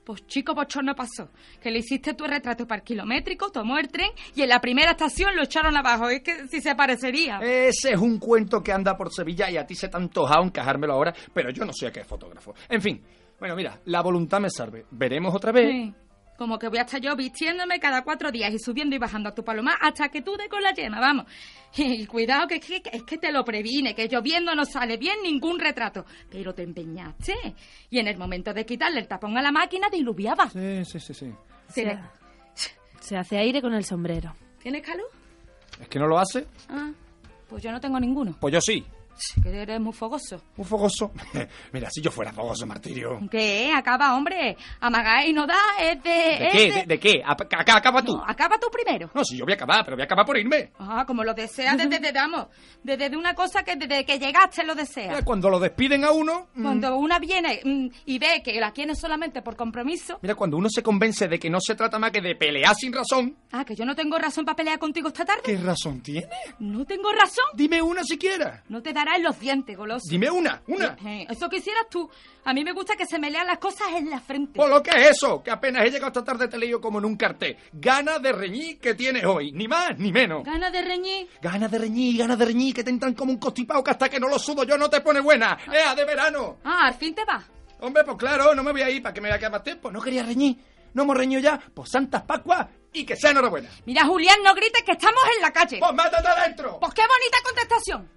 Pues 0.07 0.25
chico 0.29 0.55
bochorno 0.55 0.95
pasó, 0.95 1.31
que 1.61 1.69
le 1.69 1.81
hiciste 1.81 2.15
tu 2.15 2.23
retrato 2.27 2.65
para 2.65 2.79
el 2.79 2.85
kilométrico, 2.85 3.51
tomó 3.51 3.77
el 3.77 3.89
tren 3.89 4.13
y 4.37 4.43
en 4.43 4.49
la 4.49 4.61
primera 4.61 4.93
estación 4.93 5.35
lo 5.35 5.43
echaron 5.43 5.77
abajo. 5.77 6.09
Es 6.09 6.23
que 6.23 6.47
si 6.47 6.61
se 6.61 6.77
parecería. 6.77 7.41
Ese 7.43 7.91
es 7.91 7.99
un 7.99 8.21
cuento 8.21 8.63
que 8.63 8.71
anda 8.71 8.97
por 8.97 9.13
Sevilla 9.13 9.51
y 9.51 9.57
a 9.57 9.67
ti 9.67 9.75
se 9.75 9.89
te 9.89 9.97
ha 9.97 10.01
antojado 10.01 10.45
encajármelo 10.45 10.93
ahora, 10.93 11.13
pero 11.35 11.51
yo 11.51 11.65
no 11.65 11.73
sé 11.73 11.89
a 11.89 11.91
qué 11.91 12.05
fotógrafo. 12.05 12.55
En 12.69 12.81
fin, 12.81 13.03
bueno, 13.41 13.57
mira, 13.57 13.81
la 13.87 14.01
voluntad 14.01 14.39
me 14.39 14.49
salve. 14.49 14.87
Veremos 14.93 15.35
otra 15.35 15.51
vez. 15.51 15.71
Sí. 15.73 15.95
Como 16.37 16.59
que 16.59 16.69
voy 16.69 16.79
a 16.79 16.83
estar 16.83 17.01
yo 17.01 17.17
vistiéndome 17.17 17.81
cada 17.81 18.03
cuatro 18.03 18.31
días 18.31 18.53
y 18.53 18.59
subiendo 18.59 18.95
y 18.95 18.99
bajando 18.99 19.29
a 19.29 19.35
tu 19.35 19.43
palomar 19.45 19.77
hasta 19.81 20.09
que 20.09 20.23
tú 20.23 20.37
de 20.37 20.49
con 20.49 20.63
la 20.63 20.73
yema, 20.73 21.01
vamos. 21.01 21.27
Y 21.77 22.07
cuidado 22.07 22.47
que, 22.47 22.57
es 22.57 22.65
que 22.65 22.83
es 22.91 23.03
que 23.03 23.19
te 23.19 23.31
lo 23.31 23.45
previne, 23.45 23.95
que 23.95 24.09
lloviendo 24.09 24.55
no 24.55 24.65
sale 24.65 24.97
bien 24.97 25.17
ningún 25.23 25.59
retrato. 25.59 26.07
Pero 26.31 26.55
te 26.55 26.63
empeñaste. 26.63 27.35
Y 27.91 27.99
en 27.99 28.09
el 28.09 28.17
momento 28.17 28.55
de 28.55 28.65
quitarle 28.65 29.01
el 29.01 29.09
tapón 29.09 29.37
a 29.37 29.43
la 29.43 29.53
máquina 29.53 29.89
diluviaba. 29.91 30.49
Sí, 30.49 30.85
sí, 30.85 31.01
sí, 31.01 31.15
sí. 31.15 31.33
¿Tienes, 31.75 31.99
Se 33.01 33.17
hace 33.17 33.39
aire 33.39 33.61
con 33.61 33.75
el 33.75 33.85
sombrero. 33.85 34.35
¿Tienes 34.63 34.83
calor? 34.83 35.07
¿Es 35.81 35.89
que 35.89 35.99
no 35.99 36.07
lo 36.07 36.19
hace? 36.19 36.47
Ah, 36.69 36.91
pues 37.49 37.63
yo 37.63 37.71
no 37.71 37.81
tengo 37.81 38.01
ninguno. 38.01 38.37
Pues 38.41 38.55
yo 38.55 38.61
sí. 38.61 38.85
Que 39.43 39.63
eres 39.63 39.81
muy 39.81 39.93
fogoso. 39.93 40.43
Un 40.57 40.65
fogoso. 40.65 41.13
Mira, 41.73 41.89
si 41.91 42.01
yo 42.03 42.11
fuera 42.11 42.33
fogoso, 42.33 42.67
martirio. 42.67 43.19
¿Qué? 43.31 43.73
Acaba, 43.75 44.15
hombre. 44.15 44.57
Amagar 44.81 45.27
y 45.27 45.33
no 45.33 45.47
da 45.47 45.57
es 45.81 46.03
de... 46.03 46.11
¿De 46.11 46.47
es 46.47 46.53
qué? 46.53 46.73
de- 46.73 46.87
¿De, 46.87 46.99
qué? 47.01 47.23
Acaba 47.25 48.03
tú. 48.03 48.17
No, 48.17 48.25
acaba 48.27 48.59
tú 48.59 48.69
primero. 48.71 49.11
No, 49.15 49.25
si 49.25 49.37
yo 49.37 49.45
voy 49.45 49.53
a 49.53 49.57
acabar, 49.57 49.85
pero 49.85 49.97
voy 49.97 50.03
a 50.03 50.05
acabar 50.05 50.27
por 50.27 50.37
irme. 50.39 50.71
Ah, 50.79 51.05
como 51.07 51.25
lo 51.25 51.35
deseas 51.35 51.77
desde, 51.77 51.99
desde, 51.99 52.13
vamos, 52.19 52.47
desde 52.83 53.11
de 53.11 53.17
una 53.17 53.35
cosa 53.35 53.63
que 53.63 53.77
desde 53.77 54.05
que 54.05 54.19
llegaste 54.19 54.65
lo 54.65 54.75
deseas. 54.75 55.21
Eh, 55.21 55.25
Cuando 55.25 55.49
lo 55.51 55.59
despiden 55.59 56.05
a 56.05 56.11
uno... 56.13 56.49
mm, 56.55 56.63
Cuando 56.63 56.97
una 56.97 57.19
viene 57.19 57.61
mm, 57.65 57.87
y 58.07 58.19
ve 58.19 58.43
que 58.45 58.61
la 58.61 58.73
tiene 58.73 58.95
solamente 58.95 59.43
por 59.43 59.57
compromiso. 59.57 60.19
Mira, 60.23 60.35
cuando 60.35 60.57
uno 60.57 60.69
se 60.69 60.83
convence 60.83 61.29
de 61.29 61.39
que 61.39 61.51
no 61.51 61.59
se 61.61 61.75
trata 61.75 61.99
más 61.99 62.11
que 62.11 62.21
de 62.21 62.35
pelear 62.37 62.75
sin 62.75 62.93
razón... 62.93 63.37
Ah, 63.53 63.65
que 63.65 63.75
yo 63.75 63.85
no 63.85 63.95
tengo 63.95 64.19
razón 64.19 64.45
para 64.45 64.57
pelear 64.57 64.79
contigo 64.79 65.09
esta 65.09 65.25
tarde. 65.25 65.43
¿Qué 65.45 65.57
razón 65.57 66.01
tiene? 66.03 66.29
No 66.59 66.85
tengo 66.85 67.11
razón. 67.13 67.45
Dime 67.55 67.81
una 67.83 68.03
siquiera. 68.05 68.63
No 68.69 68.83
te 68.83 68.93
en 69.15 69.23
los 69.23 69.39
dientes, 69.39 69.77
goloso. 69.77 70.07
Dime 70.11 70.29
una, 70.31 70.61
una. 70.67 70.97
Eh, 71.07 71.27
Eso 71.31 71.49
quisieras 71.49 71.85
tú. 71.89 72.11
A 72.45 72.53
mí 72.53 72.65
me 72.65 72.73
gusta 72.73 72.97
que 72.97 73.07
se 73.07 73.19
me 73.19 73.31
lean 73.31 73.47
las 73.47 73.59
cosas 73.59 73.89
en 73.95 74.11
la 74.11 74.21
frente. 74.21 74.55
Por 74.59 74.69
lo 74.69 74.83
que 74.83 74.91
es 74.91 75.11
eso, 75.13 75.43
que 75.43 75.51
apenas 75.51 75.85
he 75.85 75.91
llegado 75.91 76.09
esta 76.09 76.25
tarde 76.25 76.49
te 76.49 76.59
leído 76.59 76.81
como 76.81 76.99
en 76.99 77.05
un 77.05 77.17
cartel. 77.17 77.57
Gana 77.73 78.19
de 78.19 78.33
reñir 78.33 78.79
que 78.81 78.95
tienes 78.95 79.25
hoy, 79.25 79.53
ni 79.53 79.69
más 79.69 79.97
ni 79.99 80.11
menos. 80.11 80.43
Ganas 80.45 80.73
de 80.73 80.83
reñir. 80.83 81.29
Ganas 81.41 81.71
de 81.71 81.79
reñir, 81.79 82.19
ganas 82.19 82.39
de 82.39 82.45
reñir, 82.45 82.75
que 82.75 82.83
te 82.85 82.91
entran 82.91 83.15
como 83.15 83.33
un 83.33 83.39
constipado 83.39 83.83
que 83.85 83.91
hasta 83.93 84.09
que 84.09 84.19
no 84.21 84.29
lo 84.29 84.39
sudo 84.39 84.65
yo 84.65 84.77
no 84.77 84.91
te 84.91 85.01
pone 85.01 85.21
buena. 85.21 85.57
¡Ea, 85.73 85.95
de 85.95 86.05
verano! 86.05 86.59
Ah, 86.65 86.87
al 86.87 86.95
fin 86.95 87.15
te 87.15 87.25
vas. 87.25 87.45
Hombre, 87.81 88.05
pues 88.05 88.17
claro, 88.17 88.55
no 88.55 88.63
me 88.63 88.73
voy 88.73 88.83
a 88.83 88.91
ir 88.91 89.03
para 89.03 89.13
que 89.13 89.21
me 89.21 89.29
vaya 89.29 89.37
a 89.37 89.39
quedar 89.39 89.53
más 89.53 89.63
tiempo. 89.63 89.91
No 89.91 90.01
quería 90.01 90.23
reñir. 90.23 90.57
No 90.95 91.03
hemos 91.03 91.17
reñido 91.17 91.43
ya. 91.43 91.61
Pues 91.75 91.91
Santas 91.91 92.23
Pascuas 92.23 92.67
y 92.93 93.05
que 93.05 93.17
sea 93.17 93.31
enhorabuena. 93.33 93.69
Mira, 93.85 94.07
Julián, 94.07 94.39
no 94.43 94.55
grites 94.55 94.83
que 94.83 94.93
estamos 94.93 95.21
en 95.37 95.43
la 95.43 95.53
calle. 95.53 95.79
Pues 95.79 95.93
mátate 95.93 96.27
adentro. 96.27 96.79
Pues 96.81 96.95
qué 96.95 97.03
bonita 97.03 97.39
contestación. 97.45 98.09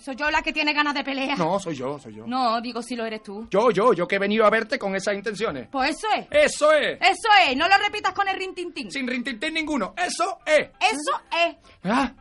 ¿Soy 0.00 0.16
yo 0.16 0.30
la 0.30 0.42
que 0.42 0.52
tiene 0.52 0.72
ganas 0.72 0.94
de 0.94 1.04
pelear? 1.04 1.38
No, 1.38 1.58
soy 1.60 1.76
yo, 1.76 1.98
soy 1.98 2.14
yo. 2.14 2.26
No, 2.26 2.60
digo 2.60 2.82
si 2.82 2.96
lo 2.96 3.04
eres 3.04 3.22
tú. 3.22 3.46
Yo, 3.50 3.70
yo, 3.70 3.92
yo 3.92 4.08
que 4.08 4.16
he 4.16 4.18
venido 4.18 4.46
a 4.46 4.50
verte 4.50 4.78
con 4.78 4.94
esas 4.96 5.14
intenciones. 5.14 5.68
Pues 5.70 5.90
eso 5.96 6.06
es. 6.16 6.26
Eso 6.30 6.72
es. 6.72 6.98
Eso 7.00 7.28
es. 7.46 7.56
No 7.56 7.68
lo 7.68 7.76
repitas 7.78 8.12
con 8.14 8.26
el 8.26 8.36
rintintín. 8.36 8.90
Sin 8.90 9.06
rintintín 9.06 9.54
ninguno. 9.54 9.94
Eso 9.96 10.38
es. 10.46 10.70
Eso 10.80 11.20
es. 11.46 11.56
Ah, 11.84 12.12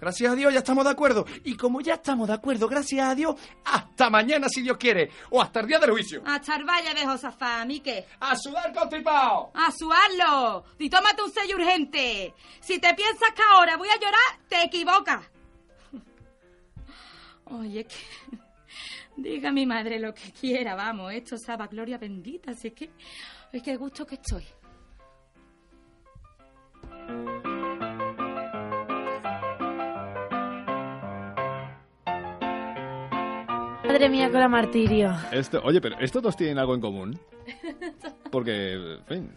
gracias 0.00 0.32
a 0.32 0.34
Dios 0.34 0.52
ya 0.52 0.60
estamos 0.60 0.84
de 0.84 0.90
acuerdo. 0.90 1.26
Y 1.44 1.56
como 1.56 1.80
ya 1.82 1.94
estamos 1.94 2.26
de 2.26 2.34
acuerdo, 2.34 2.66
gracias 2.68 3.06
a 3.06 3.14
Dios, 3.14 3.36
hasta 3.66 4.08
mañana 4.08 4.48
si 4.48 4.62
Dios 4.62 4.78
quiere. 4.78 5.10
O 5.30 5.42
hasta 5.42 5.60
el 5.60 5.66
día 5.66 5.78
del 5.78 5.90
juicio. 5.90 6.22
Hasta 6.26 6.56
el 6.56 6.64
valle 6.64 6.94
de 6.94 7.06
Josafá, 7.06 7.60
¿a 7.60 7.64
mí 7.66 7.80
qué? 7.80 8.06
¡A 8.20 8.34
sudar 8.34 8.72
constipado! 8.72 9.50
A 9.54 9.70
suarlo. 9.70 10.64
Y 10.78 10.88
tómate 10.88 11.22
un 11.22 11.30
sello 11.30 11.56
urgente. 11.56 12.34
Si 12.60 12.78
te 12.78 12.94
piensas 12.94 13.30
que 13.36 13.42
ahora 13.54 13.76
voy 13.76 13.88
a 13.88 13.96
llorar, 13.96 14.48
te 14.48 14.62
equivocas. 14.62 15.20
Oye, 17.50 17.84
que... 17.84 17.94
Diga 19.16 19.50
mi 19.50 19.66
madre 19.66 19.98
lo 19.98 20.14
que 20.14 20.30
quiera, 20.32 20.74
vamos. 20.74 21.12
Esto 21.12 21.36
sabe 21.36 21.64
a 21.64 21.66
gloria 21.66 21.98
bendita. 21.98 22.52
Así 22.52 22.70
que... 22.70 22.90
Es 23.52 23.62
que 23.62 23.76
gusto 23.76 24.06
que 24.06 24.16
estoy. 24.16 24.44
Madre 33.84 34.10
mía, 34.10 34.30
con 34.30 34.40
la 34.40 34.48
martirio. 34.48 35.14
Esto, 35.32 35.62
oye, 35.64 35.80
pero 35.80 35.98
¿estos 35.98 36.22
dos 36.22 36.36
tienen 36.36 36.58
algo 36.58 36.74
en 36.74 36.80
común? 36.80 37.18
Porque, 38.30 38.74
en 38.74 39.04
fin, 39.06 39.32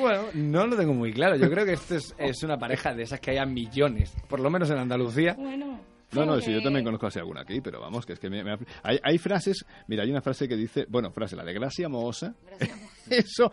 Bueno, 0.00 0.22
no 0.32 0.66
lo 0.66 0.74
tengo 0.74 0.94
muy 0.94 1.12
claro. 1.12 1.36
Yo 1.36 1.50
creo 1.50 1.66
que 1.66 1.74
esto 1.74 1.96
es, 1.96 2.14
es 2.16 2.42
una 2.42 2.58
pareja 2.58 2.94
de 2.94 3.02
esas 3.02 3.20
que 3.20 3.32
haya 3.32 3.44
millones, 3.44 4.16
por 4.26 4.40
lo 4.40 4.48
menos 4.48 4.70
en 4.70 4.78
Andalucía. 4.78 5.34
Bueno. 5.34 5.78
No, 6.12 6.24
no, 6.26 6.40
sí, 6.40 6.52
yo 6.52 6.60
también 6.62 6.84
conozco 6.84 7.06
así 7.06 7.18
alguna 7.18 7.42
aquí, 7.42 7.60
pero 7.60 7.80
vamos, 7.80 8.04
que 8.04 8.14
es 8.14 8.18
que 8.20 8.28
me, 8.30 8.42
me 8.42 8.52
ha- 8.52 8.58
hay, 8.82 8.98
hay 9.02 9.18
frases, 9.18 9.64
mira, 9.86 10.02
hay 10.02 10.10
una 10.10 10.20
frase 10.20 10.48
que 10.48 10.56
dice, 10.56 10.86
bueno, 10.88 11.10
frase, 11.12 11.36
la 11.36 11.44
de 11.44 11.52
gracia 11.52 11.88
mohosa. 11.88 12.34
Eso, 13.10 13.50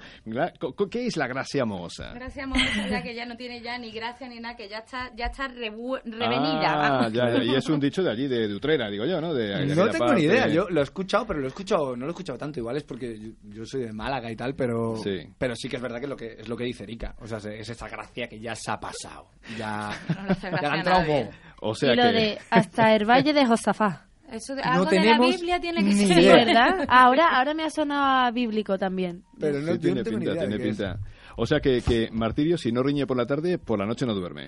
¿qué 0.91 1.07
es 1.07 1.17
la 1.17 1.27
gracia 1.27 1.65
mohosa? 1.65 2.13
Gracias, 2.13 2.47
Monza, 2.47 2.87
ya 2.89 3.01
que 3.01 3.15
ya 3.15 3.25
no 3.25 3.35
tiene 3.35 3.59
ya 3.61 3.77
ni 3.79 3.91
gracia 3.91 4.27
ni 4.29 4.39
nada, 4.39 4.55
que 4.55 4.69
ya 4.69 4.79
está, 4.79 5.11
ya 5.15 5.25
está 5.27 5.47
revu- 5.49 5.99
revenida. 6.03 6.61
Ah, 6.67 6.89
vamos. 6.99 7.13
ya, 7.13 7.29
ya, 7.31 7.43
y 7.43 7.55
es 7.55 7.67
un 7.67 7.79
dicho 7.79 8.03
de 8.03 8.11
allí, 8.11 8.27
de, 8.27 8.47
de 8.47 8.53
Utrera, 8.55 8.89
digo 8.89 9.05
yo, 9.05 9.19
¿no? 9.19 9.33
De, 9.33 9.47
de 9.65 9.75
No 9.75 9.87
tengo 9.89 10.05
parte. 10.05 10.21
ni 10.21 10.27
idea, 10.27 10.47
yo 10.47 10.69
lo 10.69 10.79
he 10.81 10.83
escuchado, 10.83 11.25
pero 11.25 11.39
lo 11.39 11.45
he 11.45 11.49
escuchado, 11.49 11.95
no 11.95 12.05
lo 12.05 12.07
he 12.07 12.13
escuchado 12.13 12.37
tanto, 12.37 12.59
igual 12.59 12.77
es 12.77 12.83
porque 12.83 13.17
yo, 13.19 13.29
yo 13.43 13.65
soy 13.65 13.81
de 13.85 13.93
Málaga 13.93 14.29
y 14.31 14.35
tal, 14.35 14.53
pero 14.55 14.97
Sí. 14.97 15.27
pero 15.37 15.55
sí 15.55 15.67
que 15.69 15.77
es 15.77 15.81
verdad 15.81 15.97
que 15.99 16.05
es 16.05 16.09
lo 16.09 16.15
que 16.17 16.33
es 16.39 16.47
lo 16.47 16.55
que 16.57 16.63
dice 16.65 16.83
Erika, 16.83 17.15
o 17.19 17.25
sea, 17.27 17.37
es 17.37 17.67
esa 17.69 17.87
gracia 17.89 18.27
que 18.27 18.39
ya 18.39 18.53
se 18.55 18.69
ha 18.69 18.79
pasado, 18.79 19.29
ya, 19.57 19.89
No 20.09 20.27
ya 20.41 20.49
gracia 20.51 21.29
O 21.61 21.73
sea 21.75 21.93
y 21.93 21.95
lo 21.95 22.03
que... 22.03 22.11
de 22.11 22.37
hasta 22.49 22.95
el 22.95 23.05
valle 23.05 23.33
de 23.33 23.45
Josafá. 23.45 24.03
Eso 24.31 24.55
de, 24.55 24.61
No 24.61 24.71
algo 24.71 24.85
de 24.85 24.99
la 24.99 25.17
Biblia 25.19 25.59
tiene 25.59 25.77
que 25.79 25.93
ni 25.95 26.05
ser. 26.05 26.19
Idea. 26.19 26.35
¿verdad? 26.35 26.85
Ahora, 26.89 27.27
ahora 27.37 27.53
me 27.53 27.63
ha 27.63 27.69
sonado 27.69 28.31
bíblico 28.33 28.77
también. 28.77 29.23
Pero 29.39 29.61
no, 29.61 29.73
Sí, 29.73 29.79
tiene 29.79 30.03
no 30.03 30.09
pinta, 30.09 30.35
tiene 30.35 30.59
pinta. 30.59 30.99
O 31.37 31.45
sea 31.45 31.59
que, 31.61 31.81
que 31.81 32.09
Martirio, 32.11 32.57
si 32.57 32.71
no 32.71 32.83
riñe 32.83 33.07
por 33.07 33.15
la 33.15 33.25
tarde, 33.25 33.57
por 33.57 33.79
la 33.79 33.85
noche 33.85 34.05
no 34.05 34.13
duerme. 34.13 34.47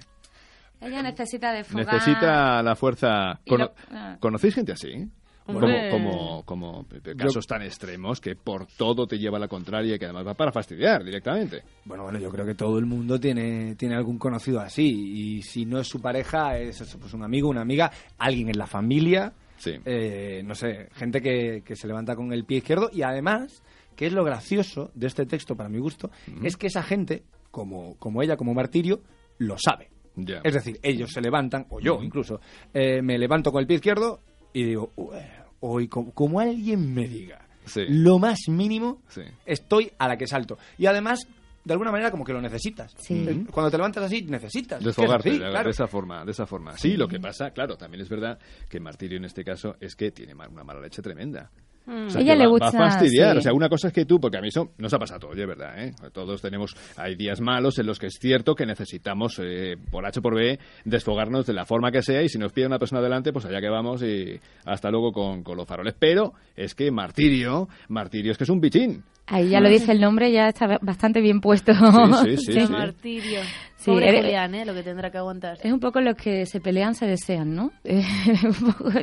Ella 0.82 1.01
necesita 1.01 1.51
de 1.51 1.63
fogar. 1.63 1.86
Necesita 1.86 2.62
la 2.63 2.75
fuerza. 2.75 3.39
Lo- 3.46 3.74
ah. 3.92 4.18
¿Conocéis 4.20 4.56
gente 4.56 4.72
así? 4.74 5.08
Como, 5.53 5.65
Hombre. 5.65 5.89
como, 5.89 6.44
como 6.44 6.86
casos 7.18 7.48
tan 7.48 7.62
extremos 7.63 8.22
que 8.22 8.36
por 8.36 8.68
todo 8.68 9.08
te 9.08 9.18
lleva 9.18 9.38
a 9.38 9.39
la 9.39 9.48
contraria 9.48 9.96
y 9.96 10.00
que 10.00 10.06
además 10.06 10.27
va 10.27 10.34
para 10.36 10.51
fastidiar 10.51 11.03
directamente. 11.03 11.63
Bueno, 11.86 12.03
bueno, 12.03 12.20
yo 12.20 12.29
creo 12.29 12.46
que 12.46 12.56
todo 12.56 12.77
el 12.77 12.86
mundo 12.86 13.20
tiene, 13.20 13.75
tiene 13.75 13.96
algún 13.96 14.18
conocido 14.18 14.60
así. 14.60 14.88
Y 14.88 15.41
si 15.41 15.65
no 15.65 15.79
es 15.79 15.88
su 15.88 16.01
pareja, 16.01 16.58
es 16.58 16.96
pues 17.00 17.13
un 17.13 17.24
amigo, 17.24 17.50
una 17.50 17.62
amiga, 17.62 17.91
alguien 18.18 18.50
en 18.50 18.58
la 18.58 18.68
familia. 18.68 19.34
Sí. 19.58 19.72
eh, 19.84 20.41
no 20.46 20.56
sé, 20.56 20.88
gente 20.94 21.22
que, 21.22 21.63
que 21.65 21.75
se 21.75 21.88
levanta 21.88 22.15
con 22.15 22.32
el 22.32 22.46
pie 22.46 22.60
izquierdo. 22.60 22.89
Y 22.94 23.01
además, 23.01 23.62
que 23.96 24.08
es 24.08 24.13
lo 24.13 24.24
gracioso 24.24 24.91
de 24.94 25.08
este 25.08 25.25
texto, 25.25 25.56
para 25.56 25.68
mi 25.68 25.79
gusto, 25.79 26.10
es 26.44 26.56
que 26.56 26.68
esa 26.68 26.84
gente, 26.84 27.24
como, 27.51 27.96
como 27.98 28.22
ella, 28.22 28.38
como 28.38 28.53
martirio, 28.53 29.01
lo 29.39 29.58
sabe. 29.58 29.89
Ya. 30.15 30.41
Es 30.44 30.53
decir, 30.53 30.79
ellos 30.82 31.12
se 31.12 31.22
levantan, 31.22 31.65
o 31.70 31.79
yo 31.79 32.00
incluso, 32.01 32.39
eh, 32.74 33.01
me 33.01 33.18
levanto 33.18 33.51
con 33.51 33.62
el 33.62 33.68
pie 33.68 33.75
izquierdo 33.75 34.22
y 34.53 34.63
digo, 34.63 34.91
"Ue, 34.96 35.22
hoy, 35.62 35.88
como, 35.88 36.12
como 36.13 36.39
alguien 36.39 36.94
me 36.94 37.08
diga 37.08 37.46
Sí. 37.65 37.82
lo 37.88 38.18
más 38.20 38.39
mínimo, 38.48 39.01
Sí. 39.10 39.22
estoy 39.46 39.91
a 39.98 40.08
la 40.08 40.18
que 40.18 40.25
salto. 40.27 40.58
Y 40.77 40.86
además, 40.88 41.27
de 41.63 41.74
alguna 41.74 41.91
manera, 41.91 42.10
como 42.10 42.24
que 42.25 42.34
lo 42.34 42.41
necesitas. 42.41 42.96
Sí. 42.98 43.25
Eh, 43.27 43.46
Cuando 43.51 43.70
te 43.70 43.77
levantas 43.77 44.03
así, 44.06 44.24
necesitas. 44.24 44.84
Desfogarte 44.84 45.38
de, 45.38 45.70
esa 45.70 45.86
forma, 45.88 46.25
de 46.25 46.32
esa 46.32 46.48
forma. 46.48 46.75
Sí, 46.77 46.98
lo 46.98 47.08
que 47.08 47.20
pasa, 47.20 47.51
claro, 47.51 47.77
también 47.77 48.01
es 48.01 48.10
verdad 48.10 48.39
que 48.68 48.79
Martirio 48.79 49.18
en 49.18 49.25
este 49.25 49.44
caso 49.44 49.75
es 49.79 49.96
que 49.96 50.12
tiene 50.12 50.34
una 50.34 50.63
mala 50.63 50.79
leche 50.82 51.01
tremenda. 51.01 51.51
Mm. 51.86 52.05
O 52.05 52.09
sea, 52.09 52.21
Ella 52.21 52.36
le 52.36 52.45
va- 52.45 52.50
gusta, 52.51 52.65
Va 52.65 52.88
a 52.88 52.91
fastidiar. 52.91 53.31
sí. 53.33 53.38
O 53.39 53.41
sea, 53.41 53.53
una 53.53 53.67
cosa 53.69 53.88
es 53.88 53.93
que 53.93 54.05
tú, 54.05 54.19
porque 54.19 54.38
a 54.38 54.41
mí 54.41 54.50
eso 54.50 54.71
nos 54.77 54.93
ha 54.93 55.00
pasado 55.00 55.21
todo, 55.21 55.31
oye, 55.31 55.45
¿verdad? 55.45 55.83
¿eh? 55.83 55.93
Todos 56.13 56.41
tenemos, 56.41 56.75
hay 56.98 57.15
días 57.15 57.41
malos 57.41 57.79
en 57.79 57.88
los 57.88 57.98
que 58.00 58.07
es 58.07 58.17
cierto 58.19 58.53
que 58.55 58.65
necesitamos, 58.65 59.39
eh, 59.43 59.75
por 59.89 60.05
H 60.05 60.21
por 60.21 60.36
B, 60.36 60.59
desfogarnos 60.86 61.45
de 61.45 61.53
la 61.53 61.65
forma 61.65 61.91
que 61.91 62.01
sea 62.01 62.21
y 62.21 62.29
si 62.29 62.38
nos 62.38 62.53
pide 62.53 62.67
una 62.67 62.79
persona 62.79 63.00
adelante, 63.01 63.33
pues 63.33 63.45
allá 63.45 63.59
que 63.62 63.69
vamos 63.69 64.03
y 64.03 64.39
hasta 64.65 64.91
luego 64.91 65.12
con, 65.12 65.43
con 65.43 65.57
los 65.57 65.67
faroles. 65.67 65.95
Pero 65.98 66.33
es 66.55 66.75
que 66.75 66.91
Martirio, 66.91 67.67
Martirio 67.88 68.31
es 68.31 68.38
que 68.38 68.43
es 68.43 68.50
un 68.50 68.59
bichín. 68.62 69.03
Ahí 69.29 69.50
ya 69.50 69.59
lo 69.59 69.69
dice 69.69 69.91
el 69.91 70.01
nombre, 70.01 70.31
ya 70.31 70.48
está 70.48 70.79
bastante 70.81 71.21
bien 71.21 71.39
puesto. 71.39 71.71
Sí, 71.74 72.38
sí, 72.38 72.38
sí. 72.45 72.53
Qué 72.53 72.65
sí. 72.67 72.71
martirio. 72.71 73.41
Sí, 73.77 73.91
Pobre 73.91 74.09
eres- 74.09 74.21
Julián, 74.24 74.55
¿eh? 74.55 74.65
Lo 74.65 74.74
que 74.74 74.83
tendrá 74.83 75.09
que 75.12 75.17
aguantar. 75.19 75.57
Es 75.63 75.71
un 75.71 75.79
poco 75.79 76.01
los 76.01 76.15
que 76.15 76.45
se 76.45 76.59
pelean, 76.59 76.95
se 76.95 77.05
desean, 77.05 77.55
¿no? 77.55 77.71
Eh, 77.86 78.03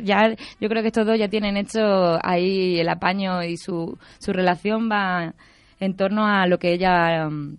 ya, 0.03 0.35
yo 0.59 0.69
creo 0.69 0.81
que 0.81 0.87
estos 0.89 1.05
dos 1.05 1.17
ya 1.17 1.29
tienen 1.29 1.57
hecho 1.57 1.79
ahí 2.23 2.79
el 2.79 2.89
apaño 2.89 3.43
y 3.43 3.57
su, 3.57 3.97
su 4.19 4.33
relación 4.33 4.89
va 4.91 5.33
en 5.79 5.95
torno 5.95 6.25
a 6.27 6.45
lo 6.47 6.59
que 6.59 6.73
ella 6.73 7.27
mm, 7.29 7.57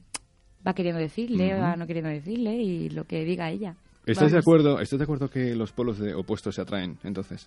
va 0.67 0.75
queriendo 0.75 1.01
decirle, 1.01 1.55
Ujú. 1.55 1.63
va 1.63 1.77
no 1.77 1.87
queriendo 1.87 2.11
decirle 2.11 2.55
y 2.57 2.89
lo 2.91 3.05
que 3.05 3.25
diga 3.25 3.51
ella. 3.51 3.75
¿Estás 4.07 4.33
de 4.33 4.39
acuerdo? 4.39 4.81
¿Estás 4.81 4.99
de 4.99 5.03
acuerdo 5.05 5.29
que 5.29 5.55
los 5.55 5.73
polos 5.73 5.99
de 5.99 6.15
opuestos 6.15 6.55
se 6.55 6.63
atraen? 6.63 6.97
Entonces, 7.05 7.47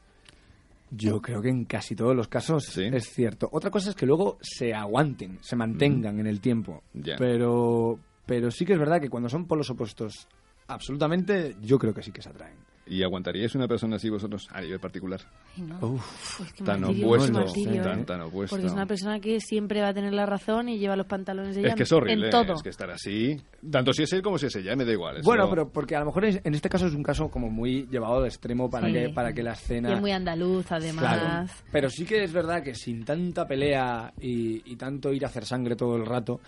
Yo 0.91 1.21
creo 1.21 1.41
que 1.41 1.49
en 1.49 1.65
casi 1.65 1.95
todos 1.95 2.15
los 2.15 2.27
casos 2.27 2.65
Sí. 2.65 2.83
es 2.91 3.09
cierto. 3.13 3.47
Otra 3.51 3.71
cosa 3.71 3.89
es 3.91 3.95
que 3.95 4.05
luego 4.05 4.37
se 4.41 4.73
aguanten, 4.73 5.39
se 5.41 5.55
mantengan 5.55 6.19
en 6.19 6.27
el 6.27 6.41
tiempo. 6.41 6.83
Pero, 7.17 7.97
pero 8.25 8.51
sí 8.51 8.65
que 8.65 8.73
es 8.73 8.79
verdad 8.79 8.99
que 8.99 9.09
cuando 9.09 9.29
son 9.29 9.45
polos 9.47 9.69
opuestos, 9.69 10.27
absolutamente, 10.67 11.55
yo 11.61 11.79
creo 11.79 11.93
que 11.93 12.03
sí 12.03 12.11
que 12.11 12.21
se 12.21 12.29
atraen. 12.29 12.57
¿Y 12.91 13.03
aguantaríais 13.03 13.55
una 13.55 13.67
persona 13.67 13.95
así 13.95 14.09
vosotros 14.09 14.47
a 14.51 14.59
nivel 14.61 14.79
particular? 14.79 15.21
Ay, 15.57 15.63
no. 15.63 15.79
Uf, 15.87 16.37
Pues 16.37 16.53
qué 16.53 16.63
Tan 16.63 16.81
martirio, 16.81 17.05
opuesto, 17.07 17.31
martirio, 17.33 17.81
tan, 17.83 17.99
¿eh? 17.99 18.03
tan 18.03 18.21
opuesto. 18.21 18.55
Porque 18.55 18.67
es 18.67 18.73
una 18.73 18.85
persona 18.85 19.19
que 19.19 19.39
siempre 19.39 19.81
va 19.81 19.89
a 19.89 19.93
tener 19.93 20.13
la 20.13 20.25
razón 20.25 20.67
y 20.69 20.77
lleva 20.77 20.95
los 20.95 21.07
pantalones 21.07 21.55
de 21.55 21.61
ella 21.61 21.69
Es 21.69 21.75
que 21.75 21.83
es 21.83 21.91
horrible, 21.91 22.25
en 22.25 22.31
todo. 22.31 22.53
es 22.53 22.61
que 22.63 22.69
estar 22.69 22.89
así, 22.91 23.37
tanto 23.71 23.93
si 23.93 24.03
es 24.03 24.13
él 24.13 24.21
como 24.21 24.37
si 24.37 24.47
es 24.47 24.55
ella, 24.55 24.75
me 24.75 24.85
da 24.85 24.91
igual. 24.91 25.17
eso- 25.17 25.25
Bueno, 25.25 25.49
pero 25.49 25.69
porque 25.69 25.95
a 25.95 25.99
lo 26.01 26.07
mejor 26.07 26.25
es- 26.25 26.41
en 26.43 26.53
este 26.53 26.67
caso 26.69 26.87
es 26.87 26.93
un 26.93 27.03
caso 27.03 27.29
como 27.29 27.49
muy 27.49 27.87
llevado 27.89 28.21
de 28.21 28.27
extremo 28.27 28.69
para, 28.69 28.87
Sí. 28.87 28.93
que, 28.93 29.09
para 29.09 29.33
que 29.33 29.41
la 29.43 29.51
Y 29.51 29.53
escena... 29.53 29.93
es 29.93 30.01
muy 30.01 30.11
andaluz, 30.11 30.71
además. 30.71 30.99
Claro. 31.01 31.47
Pero 31.71 31.89
sí 31.89 32.05
que 32.05 32.23
es 32.23 32.33
verdad 32.33 32.61
que 32.61 32.75
sin 32.75 33.05
tanta 33.05 33.47
pelea 33.47 34.13
y, 34.19 34.69
y 34.71 34.75
tanto 34.75 35.13
ir 35.13 35.23
a 35.23 35.27
hacer 35.29 35.45
sangre 35.45 35.75
todo 35.75 35.95
el 35.95 36.05
rato, 36.05 36.41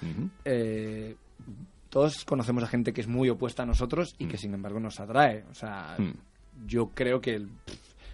eh, 0.46 1.16
todos 1.90 2.26
conocemos 2.26 2.64
a 2.64 2.68
gente 2.68 2.92
que 2.92 3.02
es 3.02 3.08
muy 3.08 3.30
opuesta 3.30 3.64
a 3.64 3.66
nosotros 3.66 4.16
y 4.18 4.26
que 4.26 4.38
sin 4.38 4.54
embargo 4.54 4.80
nos 4.80 5.00
atrae. 5.00 5.44
O 5.52 5.54
sea, 5.54 5.96
Mm. 5.98 6.12
Yo 6.66 6.90
creo 6.94 7.20
que 7.22 7.36
el- 7.36 7.50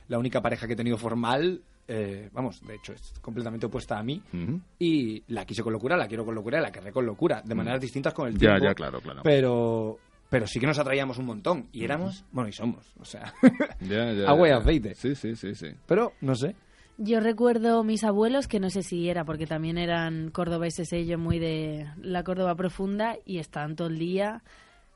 la 0.07 0.17
única 0.19 0.41
pareja 0.41 0.67
que 0.67 0.73
he 0.73 0.75
tenido 0.75 0.97
formal, 0.97 1.61
eh, 1.87 2.29
vamos, 2.33 2.65
de 2.65 2.75
hecho 2.75 2.93
es 2.93 3.13
completamente 3.21 3.65
opuesta 3.65 3.97
a 3.97 4.03
mí 4.03 4.21
y 4.79 5.23
la 5.27 5.45
quise 5.45 5.63
con 5.63 5.73
locura, 5.73 5.97
la 5.97 6.07
quiero 6.07 6.25
con 6.25 6.35
locura, 6.35 6.61
la 6.61 6.71
querré 6.71 6.91
con 6.91 7.05
locura, 7.05 7.41
de 7.43 7.55
maneras 7.55 7.81
distintas 7.81 8.13
con 8.13 8.27
el 8.27 8.33
Mm. 8.35 8.37
Ya, 8.37 8.39
tiempo. 8.49 8.65
ya, 8.65 8.73
claro, 8.75 9.01
claro. 9.01 9.21
Pero, 9.23 9.97
pero 10.29 10.45
sí 10.47 10.59
que 10.59 10.67
nos 10.67 10.77
atraíamos 10.79 11.17
un 11.17 11.25
montón 11.25 11.67
y 11.71 11.83
éramos, 11.83 12.23
bueno, 12.31 12.49
y 12.49 12.53
somos, 12.53 12.85
o 12.99 13.05
sea, 13.05 13.33
Ya, 13.81 14.11
ya, 14.13 14.27
agua 14.29 14.47
y 14.47 14.51
aceite. 14.51 14.93
Sí, 14.95 15.15
sí, 15.15 15.35
sí, 15.35 15.55
sí. 15.55 15.67
pero 15.87 16.13
no 16.21 16.35
sé. 16.35 16.55
Yo 17.01 17.21
recuerdo 17.21 17.83
mis 17.85 18.03
abuelos, 18.03 18.47
que 18.47 18.59
no 18.59 18.69
sé 18.69 18.83
si 18.83 19.07
era 19.09 19.23
porque 19.23 19.47
también 19.47 19.77
eran 19.77 20.31
cordobeses 20.31 20.91
ellos, 20.91 21.17
muy 21.17 21.39
de 21.39 21.87
la 22.01 22.23
Córdoba 22.23 22.55
profunda, 22.55 23.15
y 23.25 23.37
estaban 23.39 23.75
todo 23.77 23.87
el 23.87 23.97
día. 23.97 24.43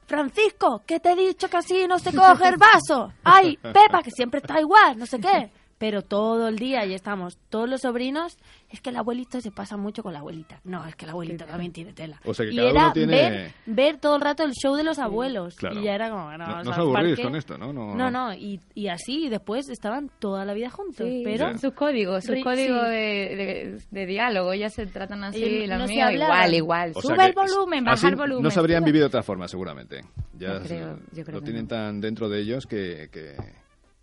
Francisco, 0.05 0.83
que 0.85 0.99
te 0.99 1.11
he 1.11 1.15
dicho 1.15 1.49
que 1.49 1.57
así 1.57 1.87
no 1.87 1.99
se 1.99 2.13
coge 2.13 2.49
el 2.49 2.57
vaso. 2.57 3.11
Ay, 3.23 3.57
Pepa, 3.57 4.01
que 4.03 4.11
siempre 4.11 4.39
está 4.39 4.59
igual, 4.59 4.97
no 4.97 5.05
sé 5.05 5.19
qué. 5.19 5.51
Pero 5.79 6.01
todo 6.01 6.47
el 6.47 6.55
día 6.57 6.85
y 6.85 6.93
estamos 6.93 7.37
todos 7.49 7.67
los 7.69 7.81
sobrinos. 7.81 8.37
Es 8.69 8.79
que 8.81 8.89
el 8.89 8.95
abuelito 8.95 9.39
se 9.41 9.51
pasa 9.51 9.75
mucho 9.77 10.01
con 10.01 10.13
la 10.13 10.19
abuelita. 10.19 10.59
No, 10.63 10.83
es 10.87 10.95
que 10.95 11.05
el 11.05 11.11
abuelito 11.11 11.45
también 11.45 11.71
tiene 11.73 11.93
tela. 11.93 12.19
O 12.25 12.33
sea 12.33 12.45
que 12.45 12.53
y 12.53 12.55
cada 12.55 12.69
era 12.69 12.83
uno 12.85 12.93
tiene- 12.93 13.11
ver, 13.29 13.51
ver 13.67 13.97
todo 13.99 14.15
el 14.15 14.21
rato 14.21 14.43
el 14.43 14.53
show 14.53 14.75
de 14.75 14.83
los 14.83 14.97
abuelos. 14.97 15.55
Claro. 15.55 15.79
Y 15.79 15.83
ya 15.83 15.93
era 15.95 16.09
como, 16.09 16.31
No, 16.31 16.37
no 16.37 16.59
os 16.61 16.67
al 16.67 16.73
aburrís 16.81 17.09
parque. 17.09 17.23
con 17.23 17.35
esto, 17.35 17.57
¿no? 17.57 17.71
No, 17.73 17.93
No, 17.95 18.09
no, 18.09 18.33
y, 18.33 18.59
y 18.73 18.87
así, 18.87 19.25
y 19.25 19.29
después 19.29 19.69
estaban 19.69 20.09
toda 20.19 20.43
la 20.45 20.53
vida 20.53 20.69
juntos. 20.71 21.05
Sí, 21.07 21.21
pero 21.23 21.51
Ya. 21.51 21.57
sus 21.57 21.73
códigos, 21.73 22.23
sus 22.23 22.41
códigos 22.43 22.85
sí. 22.85 22.89
de, 22.91 23.35
de- 23.35 23.81
de 23.91 24.05
diálogo, 24.05 24.53
ellas 24.53 24.73
se 24.73 24.87
tratan 24.87 25.23
así, 25.25 25.43
Ellos 25.43 25.69
los 25.77 25.89
no 25.91 26.03
hablaban. 26.03 26.13
igual, 26.15 26.53
igual. 26.55 26.91
O 26.95 27.01
sea 27.01 27.15
Sube 27.15 27.25
el 27.25 27.33
volumen, 27.33 27.87
así 27.89 28.05
baja 28.05 28.09
el 28.09 28.15
volumen. 28.15 28.43
No 28.43 28.49
se 28.51 28.59
habrían 28.59 28.83
vivido 28.85 29.03
de 29.03 29.07
otra 29.07 29.21
forma, 29.23 29.47
seguramente. 29.47 30.01
Ya 30.37 30.53
Yo 30.53 30.63
creo- 30.63 30.99
yo 31.11 31.23
creo 31.25 31.39
lo 31.39 31.43
tienen 31.43 31.63
no. 31.63 31.67
tan 31.67 32.01
dentro 32.01 32.27
de 32.29 32.39
ellos 32.41 32.65
que, 32.65 33.09
que, 33.11 33.35